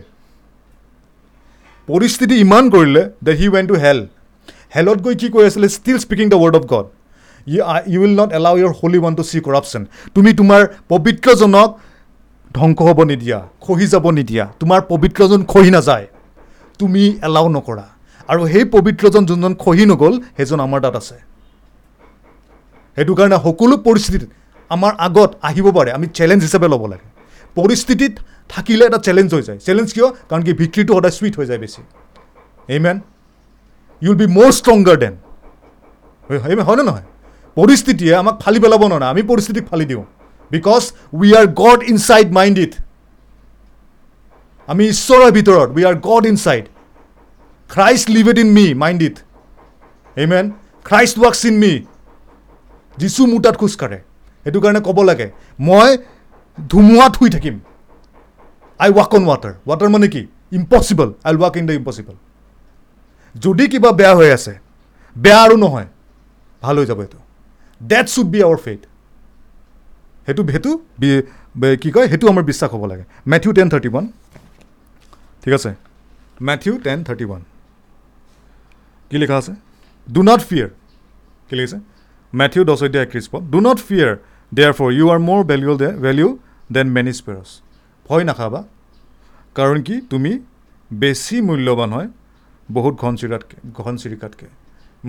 পৰিস্থিতি 1.88 2.36
ইমান 2.46 2.64
কৰিলে 2.74 3.04
ডেট 3.26 3.38
হি 3.42 3.48
ৱেন 3.56 3.66
টু 3.72 3.76
হেল 3.84 4.00
হেলত 4.76 5.00
গৈ 5.06 5.16
কি 5.22 5.28
কৈ 5.36 5.44
আছিলে? 5.50 5.68
Still 5.78 5.98
speaking 6.06 6.26
the 6.34 6.38
word 6.44 6.56
of 6.60 6.64
God 6.74 6.86
you 7.48 7.62
you 7.94 8.00
will 8.02 8.16
not 8.22 8.30
allow 8.40 8.54
your 8.62 8.72
holy 8.80 8.98
one 9.02 9.14
to 9.20 9.24
see 9.30 9.38
corruption 9.48 9.82
তুমি 10.16 10.30
তোমাৰ 10.40 10.62
পবিত্ৰজনক 10.92 11.70
ধ্বংস 12.58 12.80
হ'ব 12.88 13.00
নিদিয়া 13.12 13.40
খহি 13.64 13.86
যাব 13.94 14.06
নিদিয়া। 14.18 14.46
তোমাৰ 14.60 14.80
পবিত্ৰজন 14.92 15.42
খহি 15.52 15.72
নাযায়। 15.78 16.06
তুমি 16.80 17.04
এলাউ 17.28 17.46
নকৰা। 17.56 17.86
আৰু 18.32 18.42
সেই 18.54 18.66
পবিত্ৰজন 18.76 19.24
যোনজন 19.30 19.54
খহি 19.64 19.86
নগ'ল 19.92 20.14
সেইজন 20.38 20.60
আমাৰ 20.68 20.80
তাত 20.86 20.96
আছে। 21.02 21.16
সেইটো 22.98 23.14
কাৰণে 23.20 23.38
সকলো 23.46 23.76
পৰিস্থিতিত 23.88 24.24
আমাৰ 24.72 24.92
আগত 25.08 25.32
আহিব 25.50 25.68
পাৰে 25.78 25.90
আমি 25.98 26.08
চেলেঞ্জ 26.18 26.42
হিচাপে 26.48 26.68
ল'ব 26.74 26.84
লাগে। 26.94 27.08
পৰিস্থিতিত 27.58 28.14
থাকিলে 28.54 28.84
এটা 28.90 29.00
চেলেঞ্জ 29.08 29.30
হৈ 29.36 29.44
যায়। 29.48 29.60
চেলেঞ্জ 29.68 29.88
কিয়? 29.96 30.08
কাৰণ 30.30 30.42
কি 30.46 30.52
ভিক্ট্ৰিটো 30.62 30.92
সদায় 30.98 31.14
চুইট 31.18 31.34
হৈ 31.40 31.46
যায় 31.50 31.60
বেছি। 31.64 31.82
এই 32.74 32.80
mean 32.86 32.98
you 34.02 34.10
will 34.12 34.20
be 34.24 34.28
more 34.38 34.50
stronger 34.60 34.98
than 35.04 35.14
হয়নে 36.68 36.84
নহয়? 36.90 37.06
পৰিস্থিতিয়ে 37.58 38.14
আমাক 38.22 38.36
ফালি 38.44 38.60
পেলাব 38.64 38.82
নোৱাৰে। 38.92 39.06
আমি 39.14 39.22
পৰিস্থিতিক 39.32 39.64
ফালি 39.70 39.86
দিওঁ। 39.92 40.04
Because 40.52 40.82
we 41.20 41.30
are 41.40 41.46
God 41.62 41.80
inside 41.94 42.28
mind 42.38 42.58
it 42.66 42.74
আমি 44.68 44.84
ঈশ্বৰৰ 44.94 45.32
ভিতৰত 45.38 45.68
we 45.76 45.84
are 45.90 45.96
God 46.10 46.24
inside 46.34 46.66
Christ 47.70 48.08
live 48.16 48.26
it 48.32 48.38
in 48.44 48.50
me 48.58 48.66
mind 48.84 49.00
it 49.08 49.18
amen 50.34 50.46
Christ 50.90 51.16
walks 51.24 51.42
in 51.50 51.56
me 51.64 51.74
যিচু 52.98 53.22
মোৰ 53.32 53.42
তাত 53.46 53.56
খোজকাঢ়ে 53.62 54.00
সেইটো 54.46 54.60
কাৰণে 54.64 54.80
ক'ব 54.88 54.98
লাগে 55.10 55.28
মই 55.68 55.90
ধুমুহাত 56.58 57.14
শুই 57.20 57.30
থাকিম। 57.36 57.56
I 58.80 58.90
walk 58.98 59.12
on 59.18 59.24
water 59.30 59.54
water 59.70 59.90
মানে 59.96 60.08
কি? 60.14 60.22
Impossible 60.60 61.10
I 61.28 61.34
walk 61.44 61.54
in 61.60 61.66
the 61.70 61.76
impossible 61.80 62.16
যদি 63.36 63.66
কিবা 63.72 63.90
বেয়া 64.00 64.14
হৈ 64.20 64.30
আছে 64.38 64.54
বেয়া 65.16 65.40
আৰু 65.46 65.56
নহয় 65.64 65.88
ভাল 66.62 66.76
হৈ 66.80 66.86
যাব 66.90 67.00
এইটো। 67.06 67.20
That 67.82 68.06
should 68.14 68.28
be 68.34 68.40
our 68.48 68.60
faith 68.66 68.82
সেইটো 70.26 70.42
সেইটো 70.54 70.72
কি 71.82 71.90
কয়? 71.96 72.08
সেইটো 72.12 72.26
আমাৰ 72.34 72.44
বিশ্বাস 72.50 72.70
হ'ব 72.74 72.84
লাগে। 72.92 73.04
মেথিউ 73.32 73.52
টেন 73.58 73.68
থাৰ্টি 73.74 73.90
ওৱান 73.94 74.06
ঠিক 75.44 75.54
আছে? 75.58 75.72
মেথিউ 76.48 76.74
টেন 76.86 77.00
থাৰ্টি 77.08 77.26
ওৱান 77.30 77.42
কি 79.10 79.18
লিখা 79.22 79.36
আছে? 79.42 79.54
ডু 80.08 80.22
নট 80.30 80.42
ফিয়াৰ 80.50 80.70
কি 81.48 81.54
লিখিছে? 81.58 81.78
মেথিউ 82.34 82.62
দহ 82.70 82.76
অধ্যায় 82.86 83.04
একত্ৰিছ 83.06 83.26
পদ। 83.32 83.42
Do 83.54 83.60
not 83.68 83.80
fear 83.88 84.12
therefore 84.78 84.90
you 84.98 85.06
are 85.14 85.20
more 85.30 85.40
value 85.52 85.74
the 85.84 85.90
value 86.06 86.30
than 86.76 86.88
many 86.96 87.14
sparrows 87.20 87.48
ভয় 88.08 88.24
নাখাবা। 88.30 88.62
কাৰণ 89.58 89.78
কি 89.88 89.96
তুমি 90.12 90.32
বেছি 90.92 91.36
মূল্যৱান 91.48 91.90
হয় 91.96 92.10
বহুত 92.70 92.94
ঘন 93.04 93.14
চিৰাতকৈ 93.20 93.58
ঘন 93.80 93.94
চিৰিকাতকৈ। 94.02 94.50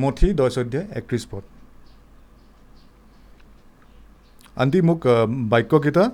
মঠি 0.02 0.28
দহ 0.39 0.47
অধ্যায় 0.62 0.86
একত্ৰিছ 0.98 1.24
পদ। 1.32 1.44
আনটি 4.62 4.78
মোক 4.89 5.01
বাক্যকেইটা 5.52 6.05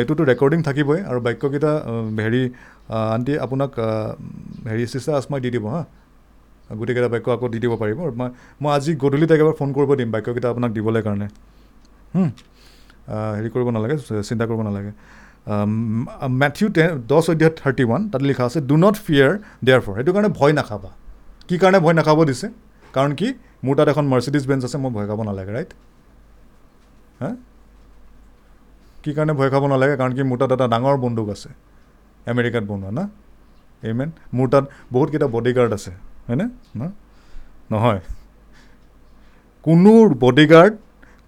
এইটোতো 0.00 0.22
ৰেকৰ্ডিং 0.30 0.60
থাকিবই 0.68 1.00
আৰু 1.10 1.18
বাক্যকেইটা 1.26 1.72
হেৰি 2.24 2.42
আনটি 3.14 3.32
আপোনাক 3.44 3.70
হেৰি 4.70 4.84
চিষ্টাৰ 4.92 5.14
আচমাই 5.18 5.40
দি 5.44 5.50
দিব 5.54 5.66
হা। 5.74 5.82
গোটেইকেইটা 6.78 7.08
বাক্য 7.14 7.26
আকৌ 7.36 7.46
দি 7.54 7.58
দিব 7.64 7.72
পাৰিব। 7.82 7.98
মই 8.20 8.28
মই 8.62 8.70
আজি 8.76 8.90
গধূলিত 9.02 9.30
একেবাৰে 9.36 9.56
ফোন 9.60 9.68
কৰিব 9.76 9.90
দিম 9.98 10.08
বাক্যকেইটা 10.14 10.48
আপোনাক 10.52 10.70
দিবলৈ 10.76 11.02
কাৰণে। 11.06 11.26
হেৰি 13.36 13.48
কৰিব 13.54 13.68
নালাগে 13.76 13.96
চিন্তা 14.28 14.44
কৰিব 14.48 14.60
নালাগে। 14.68 14.92
মেথিউ 16.42 16.66
টেন 16.76 16.90
দহ 17.10 17.18
অধ্যায় 17.32 17.52
থাৰ্টি 17.60 17.82
ওৱান 17.88 18.00
তাত 18.12 18.22
লিখা 18.30 18.44
আছে 18.48 18.58
do 18.70 18.74
not 18.84 18.96
fear 19.06 19.30
there 19.66 19.80
for 19.84 19.92
সেইটো 19.98 20.12
কাৰণে 20.16 20.30
ভয় 20.38 20.52
নাখাবা। 20.58 20.90
কি 21.48 21.56
কাৰণে 21.62 21.78
ভয় 21.84 21.94
নাখাব 21.98 22.18
দিছে? 22.30 22.46
কাৰণ 22.96 23.10
কি 23.18 23.28
মোৰ 23.64 23.74
তাত 23.78 23.88
এখন 23.92 24.04
মাৰ্চিডিজ 24.12 24.44
বেঞ্চ 24.50 24.62
আছে 24.68 24.76
মই 24.82 24.90
ভয় 24.96 25.06
খাব 25.10 25.20
নালাগে 25.28 25.52
ৰাইট 25.56 25.70
হা? 27.20 27.30
কি 29.02 29.10
কাৰণে 29.16 29.32
ভয় 29.38 29.50
খাব 29.52 29.62
নালাগে? 29.72 29.94
কাৰণ 30.00 30.12
কি 30.16 30.22
মোৰ 30.30 30.38
তাত 30.40 30.50
এটা 30.56 30.66
ডাঙৰ 30.74 30.96
বন্দুক 31.04 31.28
আছে। 31.34 31.50
আমেৰিকাত 32.32 32.64
বনোৱা 32.70 32.90
না? 32.98 33.04
এইমেন 33.88 34.10
মোৰ 34.36 34.46
তাত 34.52 34.64
বহুতকেইটা 34.94 35.26
বডিগাৰ্ড 35.34 35.72
আছে। 35.78 35.92
হয়নে? 36.28 36.46
নহয়। 37.72 38.00
কোনো 39.64 39.92
বডিগাৰ্ড 40.22 40.74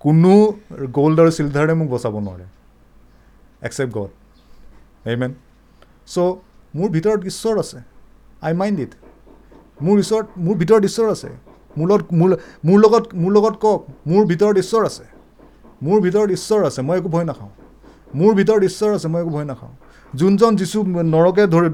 কোনো 0.04 0.32
গ'ল্ড 0.96 1.16
আৰু 1.22 1.30
চিলভাৰে 1.38 1.74
মোক 1.78 1.88
বচাব 1.94 2.14
নোৱাৰে। 2.26 2.46
একচেপ্ট 3.66 3.92
গড 3.96 4.10
এইমেন 5.10 5.32
চ' 6.12 6.18
মোৰ 6.76 6.88
ভিতৰত 6.96 7.20
ঈশ্বৰ 7.30 7.54
আছে। 7.62 7.78
আই 8.46 8.52
মাইণ্ড 8.60 8.78
ইট 8.84 8.92
মোৰ 9.84 9.96
ঈশ্বৰত 10.02 10.26
মোৰ 10.44 10.54
ভিতৰত 10.62 10.82
ঈশ্বৰ 10.90 11.08
আছে। 11.14 11.28
মোৰ 11.76 11.86
লগত 11.90 12.06
মোৰ 12.20 12.30
মোৰ 12.66 12.78
লগত 12.84 13.04
মোৰ 13.22 13.30
লগত 13.36 13.54
কওক 13.64 13.80
মোৰ 14.10 14.22
ভিতৰত 14.30 14.56
ঈশ্বৰ 14.64 14.82
আছে। 14.90 15.04
মোৰ 15.84 15.96
ভিতৰত 16.06 16.28
ঈশ্বৰ 16.36 16.60
আছে 16.68 16.80
মই 16.88 16.96
একো 17.00 17.08
ভয় 17.14 17.26
নাখাওঁ। 17.30 17.52
মোৰ 18.18 18.32
ভিতৰত 18.38 18.62
ঈশ্বৰ 18.70 18.90
আছে 18.96 19.08
মই 19.12 19.20
একো 19.22 19.30
ভয় 19.36 19.46
নাখাওঁ। 19.50 19.74
যোনজন 20.18 20.52
যিচু 20.60 20.78
নৰকে 21.14 21.44
ধৰি 21.54 21.68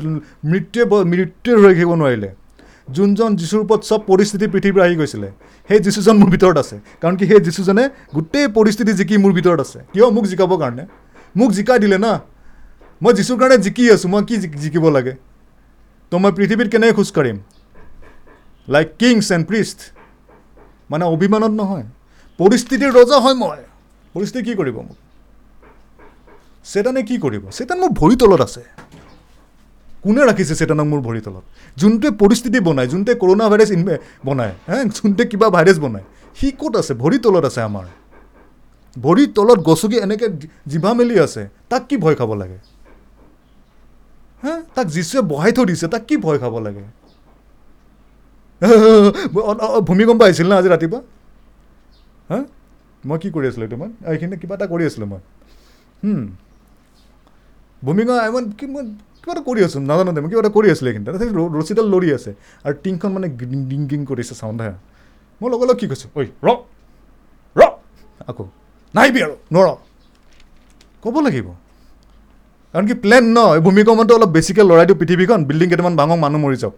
মৃত্যুৱে 0.51 1.05
মৃত্যুৱে 1.13 1.55
ধৰি 1.57 1.65
ৰাখিব 1.69 1.91
নোৱাৰিলে 2.01 2.31
যোনজন 2.89 3.31
যিচুৰ 3.41 3.61
ওপৰত 3.65 3.81
চব 3.91 4.01
পৰিস্থিতি 4.11 4.47
পৃথিৱীৰ 4.53 4.83
আহি 4.87 4.95
গৈছিলে 5.01 5.29
সেই 5.69 5.81
যিচুজন 5.87 6.15
মোৰ 6.21 6.31
ভিতৰত 6.35 6.57
আছে। 6.63 6.77
কাৰণ 7.03 7.15
কি 7.19 7.25
সেই 7.31 7.41
যিচুজনে 7.47 7.85
গোটেই 8.17 8.47
পৰিস্থিতি 8.57 8.93
জিকি 8.99 9.15
মোৰ 9.25 9.33
ভিতৰত 9.39 9.59
আছে। 9.65 9.79
কিয়? 9.93 10.07
মোক 10.17 10.25
জিকাবৰ 10.33 10.59
কাৰণে। 10.63 10.85
মোক 11.39 11.51
জিকাই 11.57 11.79
দিলে 11.85 11.99
না। 12.07 12.13
মই 13.03 13.13
যিচুৰ 13.19 13.37
কাৰণে 13.41 13.57
জিকি 13.67 13.85
আছোঁ। 13.95 14.09
মই 14.13 14.23
কি 14.29 14.37
জিকিব 14.65 14.85
লাগে? 14.97 15.15
তো 16.13 16.15
মই 16.23 16.33
পৃথিৱীত 16.39 16.69
কেনেকৈ 16.73 16.93
খোজকাঢ়িম 16.99 17.39
লাইক 18.69 18.89
কিংছ 19.01 19.27
এণ্ড 19.33 19.45
প্ৰিষ্ট 19.51 19.79
মানে 20.91 21.05
অভিমানত 21.15 21.53
নহয়। 21.61 21.87
পৰিস্থিতিৰ 22.39 22.91
ৰজা 22.99 23.19
হয় 23.25 23.37
মই। 23.43 23.61
পৰিস্থিতি 24.15 24.43
কি 24.49 24.55
কৰিব 24.61 24.77
মোক? 24.89 24.99
চেতানে 26.73 27.03
কি 27.09 27.17
কৰিব? 27.25 27.43
চেতান 27.57 27.79
মোৰ 27.83 27.91
ভৰি 28.01 28.17
তলত 28.21 28.41
আছে। 28.47 28.63
কোনে 30.05 30.23
ৰাখিছে 30.29 30.55
চেতানক 30.61 30.87
মোৰ 30.93 31.01
ভৰি 31.07 31.21
তলত? 31.27 31.45
যোনটোৱে 31.77 32.11
পৰিস্থিতি 32.23 32.59
বনায় 32.69 32.89
যোনটোৱে 32.93 33.15
কৰোণা 33.23 33.45
ভাইৰাছ 33.53 33.71
ইন- 33.77 34.01
বনায় 34.27 34.55
হে? 34.69 34.79
যোনটোৱে 34.97 35.25
কিবা 35.33 35.49
ভাইৰাছ 35.57 35.79
বনায় 35.85 36.05
সি 36.39 36.47
ক'ত 36.61 36.75
আছে? 36.81 36.93
ভৰি 37.03 37.17
তলত 37.25 37.45
আছে 37.51 37.61
আমাৰ। 37.71 37.87
ভৰিৰ 38.97 39.29
তলত 39.37 39.59
গছকি 39.69 39.97
এনেকৈ 40.07 40.29
জিভা 40.67 40.91
মেলি 40.99 41.17
আছে 41.27 41.43
তাক 41.71 41.83
কি 41.89 41.97
ভয় 41.97 42.17
খাব 42.21 42.31
লাগে? 42.35 42.59
হা? 44.43 44.55
তাক 44.75 44.87
যিচুৱে 44.87 45.21
বহাই 45.33 45.53
থৈ 45.57 45.65
দিছে 45.71 45.87
তাক 45.89 46.03
কি 46.09 46.17
ভয় 46.17 46.39
খাব 46.39 46.55
লাগে? 46.67 46.85
ভূমিকম্প 49.89 50.21
আহিছিল 50.23 50.47
না 50.49 50.57
আজি 50.59 50.69
ৰাতিপুৱা? 50.69 51.01
হা? 52.31 52.39
মই 53.05 53.19
কি 53.19 53.29
কৰি 53.35 53.47
আছিলোঁ 53.49 53.69
তোমাৰ 53.69 53.89
এইখিনি 54.13 54.37
কিবা 54.37 54.55
এটা 54.55 54.67
কৰি 54.67 54.83
আছিলোঁ 54.87 55.09
মই। 55.13 55.21
ভূমিকম্প 57.83 58.53
কি 58.59 58.67
মই 58.67 58.83
কিবা 59.23 59.33
এটা 59.35 59.43
কৰি 59.49 59.61
আছোঁ 59.67 59.81
নাজানো 59.81 60.11
দে 60.13 60.21
মই 60.21 60.29
কিবা 60.29 60.43
এটা 60.45 60.53
কৰি 60.57 60.69
আছিলোঁ 60.71 60.91
ৰ- 61.39 61.53
ৰছীডাল 61.59 61.87
লৰি 61.95 62.09
আছে 62.17 62.31
আৰু 62.65 62.75
টিংখন 62.85 63.11
মানে 63.13 63.29
গিং 63.41 63.61
গিং 63.71 63.81
গিং 63.91 64.01
কৰিছে 64.11 64.35
চাউণ্ড 64.41 64.59
হে। 64.63 64.73
মই 65.41 65.49
লগে 65.53 65.65
লগে 65.71 65.79
কি 65.81 65.87
কৈছোঁ 65.93 66.09
ঐ 66.19 66.21
ৰ 66.47 66.49
ৰ 67.57 67.63
আকৌ 68.29 68.45
নাহিবি 68.95 69.21
আৰু 69.27 69.35
নৰ 69.55 69.67
ক'ব 71.05 71.17
লাগিব। 71.27 71.49
কাৰণ 72.75 72.85
কি 72.89 72.95
প্লেন 73.05 73.25
ন 73.37 73.39
এই 73.57 73.61
ভূমিকম্পটো 73.61 74.13
অলপ 74.15 74.31
বেছিকৈ 74.37 74.63
লৰাই 74.71 74.87
দিওঁ 74.89 74.99
পৃথিৱীখন 75.01 75.41
বিল্ডিং 75.49 75.69
কেইটামান 75.71 75.95
ভাঙক 76.01 76.19
মানুহ 76.25 76.39
মৰি 76.45 76.57
যাওক। 76.63 76.75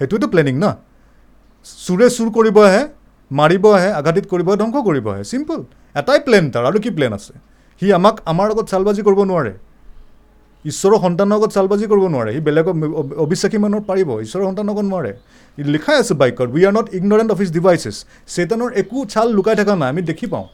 সেইটোৱেতো 0.00 0.26
প্লেনিং 0.32 0.54
ন। 0.64 0.66
চোৰে 1.84 2.06
চুৰ 2.16 2.28
মাৰিব 3.30 3.64
আহে 3.76 3.90
আঘাতিত 4.00 4.24
কৰিব 4.32 4.48
ধ্বংস 4.60 4.76
কৰিব 4.88 5.06
আহে। 5.12 5.22
চিম্পল 5.32 5.60
এটাই 6.00 6.18
প্লেন 6.26 6.44
তাৰ 6.54 6.64
আৰু 6.70 6.78
কি 6.84 6.90
প্লেন 6.96 7.12
আছে? 7.18 7.32
সি 7.82 7.86
আমাক 7.98 8.14
আমাৰ 8.30 8.46
লগত 8.50 8.66
চালবাজি 8.72 9.02
কৰিব 9.02 9.20
নোৱাৰে। 9.30 9.52
ঈশ্বৰৰ 10.70 10.98
সন্তানৰ 11.04 11.34
আগত 11.38 11.50
চালবাজি 11.56 11.86
কৰিব 11.90 12.04
নোৱাৰে 12.14 12.30
সি 12.34 12.40
বেলেগক 12.48 12.74
অবিশ্বাসী 13.24 13.58
মানুহৰ 13.64 13.82
পাৰিব 13.90 14.08
ঈশ্বৰৰ 14.26 14.44
সন্তানৰ 14.48 14.72
আগত 14.74 14.86
নোৱাৰে। 14.92 15.12
লিখাই 15.74 15.96
আছে 16.02 16.14
বাক্যত 16.20 16.48
we 16.54 16.62
are 16.68 16.72
not 16.78 16.86
ignorant 16.98 17.30
of 17.34 17.38
his 17.42 17.50
devices 17.58 17.96
চেতানৰ 18.34 18.70
একো 18.80 18.98
ছাল 19.12 19.26
লুকাই 19.36 19.54
থকা 19.60 19.74
নাই 19.80 19.88
আমি 19.92 20.02
দেখি 20.10 20.26
পাওঁ। 20.32 20.46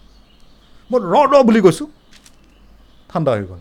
মই 0.90 0.98
ৰ 1.12 1.14
ৰ 1.32 1.34
বুলি 1.48 1.60
কৈছোঁ। 1.66 1.86
ঠাণ্ডা 3.10 3.30
হৈ 3.34 3.44
গ'ল। 3.50 3.60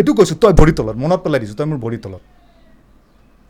এইটো 0.00 0.12
কৈছোঁ 0.18 0.36
তই 0.42 0.52
ভৰি 0.60 0.72
তলত 0.78 0.96
মনত 1.02 1.20
পেলাই 1.24 1.38
দিছোঁ 1.42 1.56
তই 1.58 1.66
মোৰ 1.70 1.78
ভৰি 1.84 1.98
তলত 2.04 2.22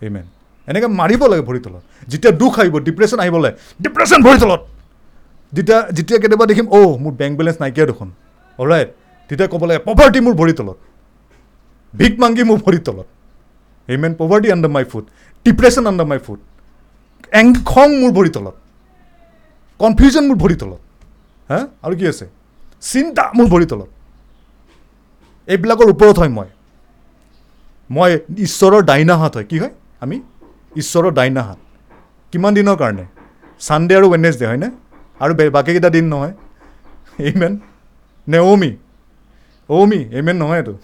এইমেন 0.04 0.26
এনেকৈ 0.68 0.88
মাৰিব 1.00 1.22
লাগে 1.32 1.42
ভৰি 1.48 1.60
তলত। 1.64 1.82
যেতিয়া 2.10 2.32
দুখ 2.42 2.52
আহিব 2.62 2.74
ডিপ্ৰেশ্যন 2.88 3.18
আহিব 3.24 3.36
লাগে 3.44 3.56
ডিপ্ৰেশ্যন 3.84 4.20
ভৰি 4.26 4.38
তলত 4.42 4.62
যেতিয়া 5.52 5.78
যেতিয়া 5.96 6.18
কেতিয়াবা 6.22 6.46
দেখিম 6.50 6.66
অ' 6.78 6.92
মোৰ 7.02 7.12
বেংক 7.20 7.32
বেলেঞ্চ 7.38 7.58
নাইকিয়া 7.62 7.86
দেখোন। 7.90 8.08
অলৰাইট 8.58 8.88
তেতিয়া 9.30 9.48
ক'ব 9.52 9.62
লাগে 9.68 9.80
পভাৰ্টি 9.88 10.20
মোৰ 10.26 10.34
ভৰি 10.40 10.52
তলত। 10.58 10.78
ভিক 11.92 12.14
মাংগি 12.22 12.44
মোৰ 12.50 12.58
ভৰি 12.66 12.80
তলত 12.86 13.08
amen 13.88 14.12
poverty 14.18 14.48
under 14.54 14.72
my 14.76 14.84
foot 14.90 15.04
depression 15.46 15.84
under 15.90 16.06
my 16.06 16.18
foot 16.26 16.40
এং 17.32 17.46
খং 17.64 17.88
মোৰ 18.00 18.12
ভৰি 18.18 18.30
তলত 18.36 18.56
কনফিউজন 19.80 20.24
মোৰ 20.28 20.38
ভৰি 20.42 20.56
তলত 20.62 20.80
হা 21.48 21.58
আৰু 21.84 21.94
কি 22.00 22.06
আছে 22.12 22.26
চিন্তা 22.82 23.24
মোৰ 23.36 23.46
ভৰি 23.54 23.66
তলত 23.72 23.90
এইবিলাকৰ 25.48 25.88
ওপৰত 25.94 26.16
হয় 26.18 26.32
মই 26.38 26.48
মই 27.90 28.10
ঈশ্বৰৰ 28.46 28.82
দাইনা 28.90 29.14
হাত 29.22 29.32
হয় 29.36 29.46
কি 29.50 29.56
হয় 29.62 29.72
আমি 30.02 30.16
ঈশ্বৰৰ 30.76 31.12
দাইনা 31.18 31.42
হাত 31.48 31.58
কিমান 32.32 32.52
দিনৰ 32.58 32.76
কাৰণে 32.82 33.04
ছানডে 33.60 33.94
আৰু 33.98 34.06
ৱেডনেছডে 34.12 34.44
হয়নে 34.50 34.68
আৰু 35.20 35.32
বাকীকেইটা 35.56 35.90
দিন 35.96 36.06
নহয় 36.12 36.32
এইমেন 37.26 37.52
নে 38.26 38.38
অমি 38.52 38.70
অমি 39.68 40.00
এইমেন 40.16 40.36
নহয় 40.36 40.60
এইটো 40.62 40.74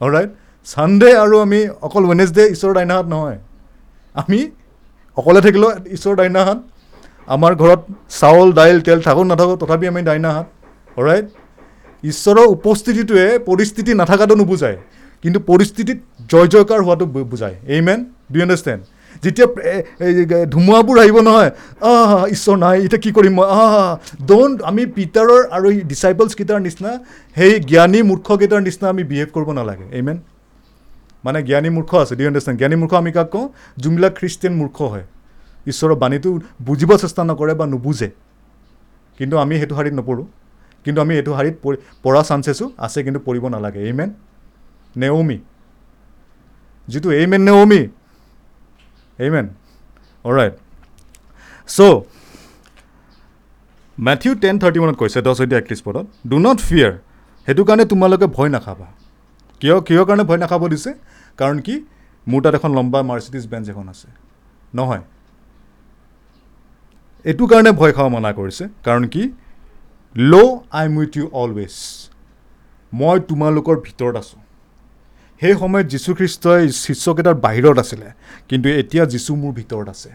ৰাইট 0.00 0.30
ছানডে 0.66 1.10
আৰু 1.24 1.36
আমি 1.44 1.60
অকল 1.86 2.02
ৱেডনেছডে 2.10 2.42
ঈশ্বৰৰ 2.54 2.74
দাইনা 2.78 2.94
হাত 2.98 3.06
নহয়। 3.14 3.38
আমি 4.14 4.40
অকলে 5.16 5.40
থাকিলেও 5.46 5.70
ঈশ্বৰৰ 5.96 6.16
দাইনা 6.20 6.40
হাত 6.46 6.58
আমাৰ 7.28 7.52
ঘৰত 7.62 7.80
চাউল 8.20 8.48
দাইল 8.58 8.78
তেল 8.86 8.98
থাকক 9.06 9.24
নাথাকক 9.32 9.56
তথাপি 9.62 9.86
আমি 9.92 10.00
দাইনা 10.08 10.30
হাত 10.36 10.46
ৰাইট 11.06 11.26
ঈশ্বৰৰ 12.02 12.46
উপস্থিতিটোৱে 12.56 13.26
পৰিস্থিতি 13.48 13.90
নাথাকাটো 14.00 14.34
নুবুজায় 14.40 14.78
কিন্তু 15.24 15.38
পৰিস্থিতিত 15.50 15.98
জয় 16.32 16.48
জয়কাৰ 16.52 16.80
হোৱাটো 16.86 17.04
বুজায়। 17.32 17.56
এই 17.74 17.80
মেন 17.86 18.00
ডু 18.32 18.38
আণ্ডাৰষ্টেণ্ড 18.44 18.80
যেতিয়া 19.24 19.46
ধুমুহাবোৰ 20.54 20.96
আহিব 21.02 21.16
নহয় 21.28 21.50
আহ 21.90 22.12
ঈশ্বৰ 22.34 22.56
নাই 22.64 22.76
এতিয়া 22.86 23.00
কি 23.04 23.10
কৰিম 23.16 23.34
মই? 23.38 23.46
আহ 23.56 23.74
ডোণ্ট 24.28 24.56
আমি 24.70 24.82
পিটাৰৰ 24.96 25.40
আৰু 25.56 25.68
ডিচাইপলছকেইটাৰ 25.90 26.60
নিচিনা 26.66 26.92
সেই 27.36 27.52
জ্ঞানী 27.70 28.00
মূৰ্খকেইটাৰ 28.10 28.60
নিচিনা 28.66 28.86
আমি 28.94 29.02
বিহেভ 29.10 29.28
কৰিব 29.34 29.48
নালাগে। 29.58 29.86
এই 29.98 30.02
মেন 31.24 31.36
জ্ঞানী 31.48 31.70
মূৰ্খ 31.76 31.90
আছে 32.02 32.14
ডি 32.18 32.22
আণ্ডাৰষ্টেণ্ড 32.28 32.56
জ্ঞানী 32.60 32.76
মূৰ্খ 32.80 32.92
আমি 33.02 33.10
কাক 33.16 33.28
কওঁ? 33.34 33.46
যোনবিলাক 33.82 34.12
খ্ৰীষ্টিয়ান 34.18 34.54
মূৰ্খ 34.60 34.78
হয়। 34.92 35.04
ঈশ্বৰৰ 35.70 35.94
বাণীটো 36.02 36.28
বুজিব 36.66 36.90
চেষ্টা 37.02 37.22
নকৰে 37.30 37.54
বা 37.60 37.64
নুবুজে। 37.72 38.08
কিন্তু 39.18 39.34
আমি 39.42 39.54
সেইটো 39.60 39.74
শাৰীত 39.78 39.94
নপঢ়োঁ। 40.00 40.26
কিন্তু 40.84 40.98
আমি 41.04 41.12
এইটো 41.20 41.32
শাৰীত 41.38 41.56
পঢ়ি 41.62 41.76
পঢ়া 42.04 42.22
চান্সেছো 42.28 42.64
আছে 42.86 42.98
কিন্তু 43.06 43.20
পঢ়িব 43.26 43.44
নালাগে। 43.54 43.80
এই 43.88 43.92
মেন 43.98 44.10
নেওমি। 45.00 45.38
যিটো 46.88 47.08
amen 47.30 47.42
Naomi. 47.48 47.82
Amen 49.34 49.46
right 50.24 50.54
so' 51.76 51.80
Matthew 53.98 54.32
ten 54.42 54.54
thirty 54.60 54.78
ওৱানত 54.80 54.96
কৈছে 55.00 55.18
দহ 55.26 55.32
সৈতে 55.38 55.54
একত্ৰিছ 55.60 55.80
পদত 55.86 56.06
ডু 56.30 56.36
নট 56.46 56.58
ফিয়াৰ 56.68 56.92
সেইটো 57.46 57.62
কাৰণে 57.68 57.84
তোমালোকে 57.92 58.26
ভয় 58.36 58.50
নাখাবা। 58.56 58.86
কিয় 59.60 59.80
কিহৰ 59.80 60.04
কাৰণে 60.04 60.24
ভয় 60.24 60.36
নাখাব 60.36 60.68
দিছে? 60.68 60.94
কাৰণ 61.38 61.58
কি 61.58 61.84
মোৰ 62.28 62.42
তাত 62.42 62.54
এখন 62.54 62.74
লম্বা 62.74 63.02
মাৰ্চিডিজ 63.02 63.46
বেঞ্চ 63.46 63.70
এখন 63.70 63.88
আছে। 63.88 64.08
নহয়। 64.74 65.00
এইটো 67.24 67.46
কাৰণে 67.46 67.72
ভয় 67.72 67.92
খাব 67.92 68.08
মনা 68.08 68.32
কৰিছে। 68.32 68.68
কাৰণ 68.84 69.06
কি 69.08 69.30
lo' 70.16 70.58
I 70.72 70.86
am 70.86 70.96
with 70.96 71.16
you 71.16 71.30
always 71.32 71.74
মই 72.92 73.20
তোমালোকৰ 73.20 73.76
ভিতৰত 73.80 74.16
আছোঁ। 74.16 74.40
সেই 75.40 75.54
সময়ত 75.54 75.86
যীশুখ্ৰীষ্টই 75.86 76.68
শিষ্যকেইটাৰ 76.68 77.34
বাহিৰত 77.34 77.78
আছিলে। 77.78 78.12
কিন্তু 78.48 78.68
এতিয়া 78.68 79.04
যীশু 79.04 79.36
মোৰ 79.36 79.52
ভিতৰত 79.52 79.88
আছে। 79.88 80.10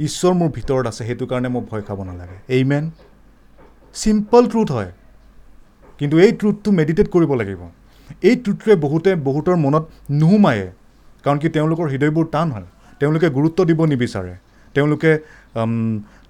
ঈশ্বৰ 0.00 0.32
মোৰ 0.32 0.48
ভিতৰত 0.48 0.86
আছে। 0.86 1.06
সেইটো 1.06 1.26
কাৰণে 1.26 1.48
মই 1.48 1.62
ভয় 1.70 1.82
খাব 1.82 2.02
নালাগে। 2.02 2.38
এই 2.48 2.64
মেন 2.64 2.90
চিম্পল 3.94 4.46
ট্ৰুথ 4.46 4.70
হয়। 4.70 4.92
কিন্তু 5.98 6.18
এই 6.18 6.32
ট্ৰুথটো 6.32 6.70
মেডিটেট 6.70 7.08
কৰিব 7.08 7.34
লাগিব। 7.34 7.58
এই 8.28 8.34
ট্ৰুথটোৱে 8.44 8.74
বহুতে 8.84 9.10
বহুতৰ 9.28 9.56
মনত 9.64 9.84
নুসুমায়ে 10.20 10.66
কাৰণ 11.24 11.38
কি 11.42 11.48
তেওঁলোকৰ 11.56 11.86
হৃদয়বোৰ 11.92 12.26
টান 12.34 12.48
হয়। 12.54 12.68
তেওঁলোকে 13.00 13.28
গুৰুত্ব 13.36 13.58
দিব 13.70 13.80
নিবিচাৰে। 13.92 14.34
তেওঁলোকে 14.74 15.10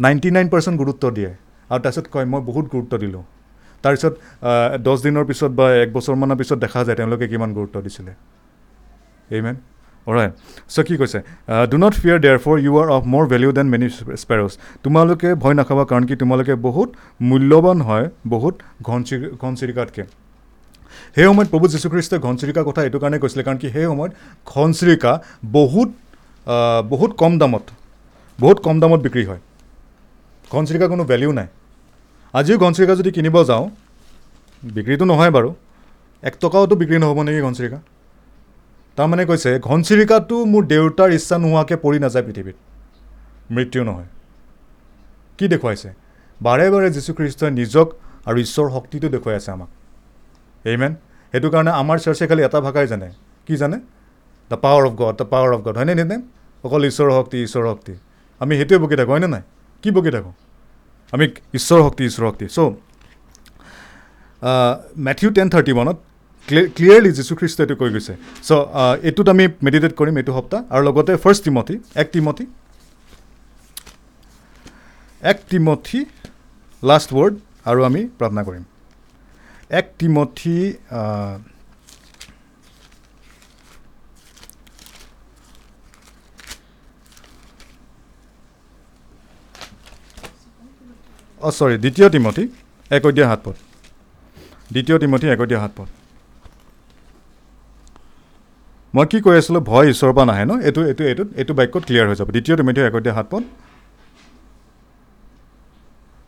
নাইণ্টি 0.04 0.28
নাইন 0.36 0.46
পাৰ্চেণ্ট 0.52 0.76
গুৰুত্ব 0.82 1.04
দিয়ে। 1.16 1.30
আৰু 1.72 1.80
তাৰপিছত 1.84 2.06
কয় 2.12 2.26
মই 2.32 2.40
বহুত 2.50 2.66
গুৰুত্ব 2.74 2.92
দিলোঁ। 3.02 3.22
তাৰপিছত 3.84 4.12
দহ 4.86 4.96
দিনৰ 5.04 5.24
পিছত 5.30 5.50
বা 5.58 5.66
এক 5.84 5.90
বছৰমানৰ 5.96 6.36
পিছত 6.40 6.58
দেখা 6.64 6.80
যায় 6.86 6.96
তেওঁলোকে 7.00 7.26
কিমান 7.32 7.50
গুৰুত্ব 7.58 7.76
দিছিলে। 7.86 8.12
এই 9.36 9.40
মেন 9.44 9.56
অৰাই 10.06 10.28
চ' 10.74 10.84
কি 10.88 10.94
কৈছে? 11.00 11.18
Do 11.70 11.76
not 11.84 11.94
fear 12.02 12.18
therefore 12.44 12.56
you 12.64 12.72
are 12.82 12.88
of 12.96 13.02
more 13.12 13.24
value 13.32 13.50
than 13.58 13.66
many 13.72 13.88
sparrows 14.22 14.52
তোমালোকে 14.84 15.28
ভয় 15.42 15.54
নাখাবা 15.60 15.84
কাৰণ 15.90 16.04
কি 16.08 16.14
তোমালোকে 16.22 16.54
বহুত 16.66 16.88
মূল্যৱান 17.30 17.78
হয় 17.88 18.06
বহুত 18.34 18.54
ঘনচিৰি 18.88 19.26
ঘনচিৰিকাতকৈ। 19.42 20.04
সেই 21.14 21.26
সময়ত 21.28 21.48
প্ৰভু 21.52 21.66
যীশুখ্ৰীষ্টই 21.74 22.20
ঘনচিৰিকাৰ 22.26 22.64
কথা 22.68 22.80
এইটো 22.86 22.98
কাৰণে 23.02 23.18
কৈছিলে 23.22 23.42
কাৰণ 23.46 23.58
কি 23.62 23.68
সেই 23.74 23.86
সময়ত 23.90 24.12
ঘনচিৰিকা 24.52 25.12
বহুত 25.56 25.88
বহুত 26.92 27.10
কম 27.22 27.32
দামত 27.40 27.64
বহুত 28.38 28.58
কম 28.66 28.76
দামত 28.82 29.00
বিক্ৰী 29.06 29.24
হয়। 29.30 29.40
ঘনচিৰিকাৰ 30.52 30.88
কোনো 30.92 31.04
ভেলিউ 31.10 31.30
নাই। 31.38 31.48
আজিও 32.34 32.56
ঘনচিৰিকা 32.64 32.94
যদি 33.00 33.10
কিনিব 33.16 33.36
যাওঁ 33.50 33.64
বিক্ৰীটো 34.62 35.04
নহয় 35.12 35.32
বাৰু 35.36 35.50
এক 36.22 36.34
টকাওতো 36.42 36.74
বিক্ৰী 36.80 36.98
নহ'ব 37.02 37.18
নেকি 37.28 37.40
ঘনচিৰিকা? 37.46 37.78
তাৰমানে 38.98 39.24
কৈছে 39.30 39.50
ঘনচিৰিকাটো 39.68 40.36
মোৰ 40.52 40.62
দেউতাৰ 40.72 41.10
ইচ্ছা 41.18 41.36
নোহোৱাকৈ 41.42 41.76
পৰি 41.84 41.98
নাযায় 42.04 42.24
পৃথিৱীত। 42.26 42.56
মৃত্যু 43.54 43.80
নহয়। 43.88 44.08
কি 45.38 45.44
দেখুৱাইছে? 45.52 45.88
বাৰে 46.40 46.66
বাৰে 46.72 46.88
যীশুখ্ৰীষ্টই 46.96 47.50
নিজক 47.60 47.86
আৰু 48.28 48.38
ঈশ্বৰৰ 48.44 48.70
শক্তিটো 48.76 49.08
দেখুৱাই 49.14 49.36
আছে 49.40 49.50
আমাক। 49.56 49.70
এইমেন 50.72 50.92
সেইটো 51.34 51.48
কাৰণে 51.54 51.70
আমাৰ 51.82 51.96
চাৰ্চে 52.04 52.24
খালি 52.30 52.42
এটা 52.48 52.58
ভাষাই 52.66 52.86
জানে। 52.92 53.08
কি 53.46 53.54
জানে? 53.62 53.78
The 54.50 54.56
power 54.64 54.82
of 54.88 54.92
God 55.00 55.14
the 55.20 55.26
power 55.32 55.50
of 55.56 55.60
God 55.66 55.76
হয়নে 55.80 55.94
নে 56.10 56.16
অকল 56.64 56.82
ঈশ্বৰৰ 56.90 57.12
শক্তি 57.18 57.36
ঈশ্বৰৰ 57.46 57.66
শক্তি। 57.72 57.94
আমি 58.40 58.52
সেইটোৱে 58.58 58.78
বকি 58.82 58.96
থাকোঁ 59.00 59.12
হয়নে 59.14 59.28
নাই? 59.34 59.42
কি 59.82 59.88
বকি 59.96 60.10
থাকোঁ? 60.16 60.34
আমি 61.12 61.24
ঈশ্বৰৰ 61.58 61.80
শক্তি 61.86 62.02
ঈশ্বৰৰ 62.10 62.26
শক্তি। 62.30 62.46
চ' 62.56 62.58
মেথিউ 65.06 65.28
টেন 65.36 65.48
থাৰ্টি 65.54 65.72
ওৱানত 65.76 65.98
ক্লিয়াৰলি 66.76 67.10
যীশুখ্ৰীষ্ট 67.18 67.58
এইটো 67.64 67.74
কৈ 67.80 67.90
গৈছে। 67.94 68.14
চ' 68.48 68.50
এইটোত 69.08 69.28
আমি 69.34 69.44
মেডিটেট 69.66 69.92
কৰিম 70.00 70.14
এইটো 70.20 70.32
সপ্তাহ। 70.38 70.60
আৰু 70.74 70.82
লগতে 70.88 71.12
ফাৰ্ষ্ট 71.24 71.40
টিমথি 71.46 71.74
এক 72.02 72.08
টিমথি 72.14 72.44
এক 75.30 75.38
টিমথি 75.50 76.00
লাষ্ট 76.82 77.08
ৱৰ্ড 77.18 77.34
আৰু 77.70 77.80
আমি 77.88 78.00
প্ৰাৰ্থনা 78.18 78.42
কৰিম। 78.48 78.64
এক 79.70 79.86
টিমথি 79.98 80.58
অঁ 91.40 91.52
চৰি 91.58 91.76
দ্বিতীয় 91.84 92.06
অধ্যায় 92.08 93.28
সাত 93.30 93.40
পদ। 93.44 93.56
দ্বিতীয় 94.74 94.94
অধ্যায় 94.96 95.60
সাত 95.62 95.72
পদ। 95.78 95.88
মই 98.94 99.06
কি 99.10 99.18
কৈ 99.24 99.34
আছিলোঁ? 99.40 99.62
ভয় 99.70 99.86
ঈশ্বৰৰ 99.92 100.12
পৰা 100.16 100.24
নাহে 100.30 100.44
ন? 100.50 100.52
এইটো 100.68 100.80
এইটো 100.90 101.02
এইটোত 101.10 101.28
এইটো 101.40 101.52
বাক্যত 101.58 101.82
ক্লিয়াৰ 101.88 102.06
হৈ 102.10 102.16
যাব। 102.20 102.28
দ্বিতীয় 102.36 102.54
অধ্যায় 102.54 103.14
সাত 103.18 103.26
পদ। 103.32 103.42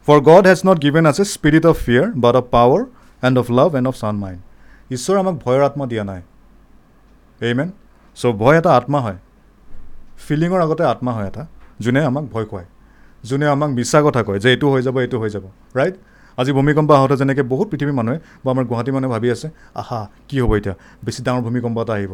For 0.09 0.19
God 0.31 0.45
has 0.51 0.61
not 0.69 0.79
given 0.85 1.05
us 1.11 1.19
a 1.23 1.25
spirit 1.37 1.65
of 1.71 1.75
fear 1.87 2.07
but 2.25 2.35
of 2.41 2.45
power 2.55 2.83
and 3.27 3.37
of 3.43 3.47
love 3.59 3.71
and 3.79 3.87
of 3.91 3.97
sound 4.03 4.19
mind 4.25 4.41
ঈশ্বৰে 4.95 5.19
আমাক 5.23 5.37
ভয়ৰ 5.45 5.63
আত্মা 5.69 5.85
দিয়া 5.93 6.05
নাই। 6.11 6.21
এই 7.47 7.53
মেন 7.59 7.71
চ' 8.21 8.33
ভয় 8.43 8.57
এটা 8.61 8.71
আত্মা 8.79 8.99
হয়। 9.07 9.19
ফিলিঙৰ 10.27 10.61
আগতে 10.67 10.85
আত্মা 10.93 11.11
হয় 11.17 11.27
এটা 11.31 11.43
যোনে 11.85 12.01
আমাক 12.11 12.25
ভয় 12.33 12.47
খুৱায়। 12.51 12.69
যোনে 13.25 13.47
আমাক 13.55 13.71
মিছা 13.79 13.99
কথা 14.07 14.21
কয় 14.27 14.39
যে 14.43 14.49
এইটো 14.55 14.67
হৈ 14.73 14.81
যাব 14.87 14.97
এইটো 15.05 15.17
হৈ 15.23 15.31
যাব 15.35 15.45
ৰাইট 15.79 15.95
আজি 16.39 16.51
ভূমিকম্প 16.59 16.91
আহোঁতে 16.99 17.17
যেনেকৈ 17.21 17.45
বহুত 17.53 17.67
পৃথিৱীৰ 17.73 17.97
মানুহে 18.01 18.19
বা 18.45 18.49
আমাৰ 18.55 18.65
গুৱাহাটী 18.71 18.91
মানুহে 18.97 19.11
ভাবি 19.15 19.29
আছে 19.35 19.49
আহা 19.81 20.01
কি 20.29 20.37
হ'ব 20.43 20.53
এতিয়া? 20.59 20.75
বেছি 21.05 21.21
ডাঙৰ 21.27 21.43
ভূমিকম্প 21.47 21.77
এটা 21.85 21.93
আহিব 21.99 22.13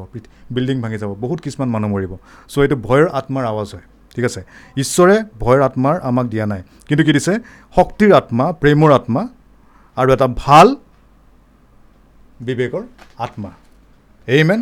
বিল্ডিং 0.55 0.77
ভাঙি 0.85 0.97
যাব 1.03 1.11
বহুত 1.24 1.39
কিছুমান 1.45 1.69
মানুহ 1.74 1.89
মৰিব। 1.95 2.12
চ' 2.53 2.59
এইটো 2.65 2.77
ভয়ৰ 2.87 3.07
আত্মাৰ 3.19 3.45
আৱাজ 3.53 3.69
হয় 3.74 3.87
ঠিক 4.15 4.24
আছে? 4.28 4.41
ঈশ্বৰে 4.83 5.16
ভয়ৰ 5.43 5.61
আত্মাৰ 5.69 5.97
আমাক 6.09 6.27
দিয়া 6.33 6.47
নাই। 6.53 6.61
কিন্তু 6.89 7.03
কি 7.07 7.12
দিছে? 7.16 7.33
শক্তিৰ 7.77 8.11
আত্মা 8.20 8.45
প্ৰেমৰ 8.62 8.91
আত্মা 8.99 9.23
আৰু 9.97 10.09
এটা 10.16 10.27
ভাল 10.45 10.66
বিবেকৰ 12.41 12.83
আত্মা। 13.25 13.51
এই 14.29 14.43
মেন 14.49 14.61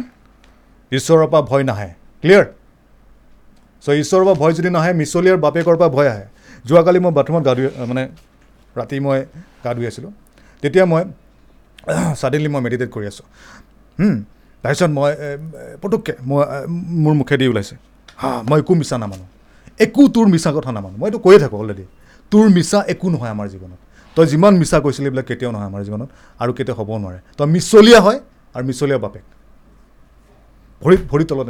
ঈশ্বৰৰ 0.92 1.26
পৰা 1.32 1.40
ভয় 1.50 1.64
নাহে। 1.70 1.90
ক্লিয়াৰ 2.22 2.46
চ' 3.84 3.88
ঈশ্বৰৰ 4.02 4.24
পৰা 4.26 4.34
ভয় 4.42 4.52
যদি 4.58 4.70
নাহে 4.76 4.90
মিছলীয়াৰ 5.00 5.38
বাপেকৰ 5.44 5.76
পৰা 5.80 5.88
ভয় 5.96 6.08
আহে। 6.12 6.26
যোৱাকালি 6.68 6.98
মই 7.04 7.12
বাথৰুমত 7.18 7.42
গা 7.48 7.52
ধুই 7.56 7.66
মানে 7.90 8.02
ৰাতি 8.78 8.96
মই 9.04 9.18
গা 9.64 9.70
ধুই 9.76 9.86
আছিলোঁ। 9.90 10.12
তেতিয়া 10.62 10.84
মই 10.92 11.02
ছাডেনলি 12.20 12.48
মই 12.54 12.60
মেডিটেট 12.66 12.88
কৰি 12.94 13.06
আছোঁ। 13.12 13.26
তাৰপিছত 14.64 14.90
মই 14.98 15.10
পটককৈ 15.82 16.14
মই 16.28 16.40
মোৰ 17.04 17.14
মুখেদি 17.20 17.44
ওলাইছে। 17.52 17.74
হা 18.20 18.30
মই 18.48 18.58
একো 18.62 18.72
মিছা 18.80 18.96
নামানো। 19.02 19.24
একো 19.84 20.02
তোৰ 20.14 20.26
মিছা 20.34 20.50
কথা 20.56 20.70
নামানো। 20.76 20.96
মই 21.00 21.06
এইটো 21.08 21.18
কৈয়ে 21.24 21.38
থাকোঁ 21.42 21.58
অলৰেডি 21.62 21.84
তোৰ 22.32 22.44
মিছা 22.56 22.78
একো 22.92 23.06
নহয় 23.14 23.30
আমাৰ 23.34 23.46
জীৱনত। 23.52 23.80
তই 24.14 24.26
যিমান 24.32 24.52
মিছা 24.60 24.78
কৈছিলি 24.80 25.06
এইবিলাক 25.08 25.26
কেতিয়াও 25.30 25.52
নহয় 25.54 25.68
আমাৰ 25.70 25.82
জীৱনত 25.86 26.08
আৰু 26.42 26.52
কেতিয়াও 26.58 26.76
হ'ব 26.80 26.90
নোৱাৰে। 27.02 27.18
তই 27.38 27.46
মিছলীয়া 27.54 28.00
হয় 28.06 28.18
আৰু 28.54 28.64
মিছলীয়া 28.70 28.98
বাপেক। 29.04 29.24
ভৰিত 30.82 31.00
ভৰিৰ 31.10 31.26
তলত 31.30 31.48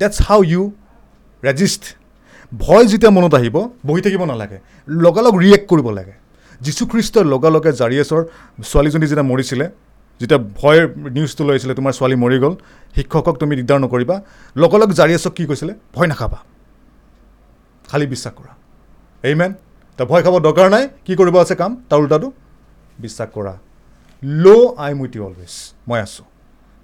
ডেটছ 0.00 0.16
হাউ 0.28 0.40
ইউ 0.52 0.62
ৰেজিষ্ট 1.42 1.82
ভয় 2.52 2.84
যেতিয়া 2.92 3.10
মনত 3.10 3.34
আহিব 3.34 3.56
বহি 3.86 4.00
থাকিব 4.02 4.22
নালাগে। 4.24 4.58
লগালগ 4.88 5.32
ৰিয়েক্ট 5.44 5.66
কৰিব 5.70 5.88
লাগে। 5.98 6.14
যীশুখ্ৰীষ্টই 6.60 7.24
লগালগে 7.34 7.70
জাৰিয়াছৰ 7.80 8.22
ছোৱালীজনী 8.70 9.06
যেতিয়া 9.10 9.28
মৰিছিলে 9.32 9.66
যেতিয়া 10.20 10.40
ভয়ৰ 10.60 10.84
নিউজটো 11.16 11.42
লৈ 11.46 11.52
আহিছিলে 11.54 11.74
তোমাৰ 11.78 11.92
ছোৱালী 11.98 12.16
মৰি 12.24 12.38
গ'ল 12.42 12.54
শিক্ষকক 12.96 13.34
তুমি 13.40 13.52
দিগদাৰ 13.58 13.78
নকৰিবা। 13.84 14.16
লগালগ 14.62 14.88
জাৰিয়াছক 14.98 15.32
কি 15.38 15.44
কৈছিলে? 15.46 15.72
ভয় 15.94 16.08
নাখাবা। 16.12 16.38
খালী 17.88 18.06
বিশ্বাস 18.06 18.32
কৰা। 18.38 18.52
এইমেন 19.28 19.52
তই 19.98 20.06
ভয় 20.10 20.22
খাব 20.24 20.34
দৰকাৰ 20.46 20.68
নাই 20.74 20.84
কি 21.06 21.12
কৰিব 21.20 21.36
আছে 21.42 21.54
কাম 21.60 21.70
তাৰ 21.88 21.98
উল্টাটো 22.02 22.28
বিশ্বাস 23.04 23.28
কৰা। 23.36 23.54
Lo' 24.44 24.68
I 24.84 24.90
am 24.94 24.98
with 25.04 25.12
you 25.16 25.22
always 25.28 25.54
মই 25.88 25.98
আছোঁ। 26.06 26.26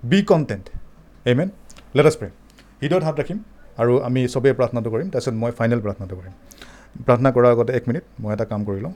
Be 0.03 0.19
content 0.31 0.67
amen 1.31 1.49
let 1.97 2.07
us 2.11 2.17
pray 2.21 2.29
হৃদয়ত 2.83 3.03
হাত 3.09 3.15
ৰাখিম 3.21 3.39
আৰু 3.81 3.93
আমি 4.09 4.21
চবেই 4.35 4.55
প্ৰাৰ্থনাটো 4.59 4.89
কৰিম 4.95 5.09
তাৰপিছত 5.13 5.35
মই 5.43 5.51
ফাইনেল 5.59 5.81
প্ৰাৰ্থনাটো 5.85 6.15
কৰিম। 6.21 6.35
প্ৰাৰ্থনা 7.07 7.31
কৰাৰ 7.37 7.51
আগতে 7.55 7.73
এক 7.79 7.85
মিনিট 7.89 8.05
মই 8.23 8.31
এটা 8.35 8.45
কাম 8.53 8.61
কৰি 8.69 8.81
লওঁ। 8.85 8.95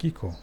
কি 0.00 0.08
কওঁ? 0.18 0.34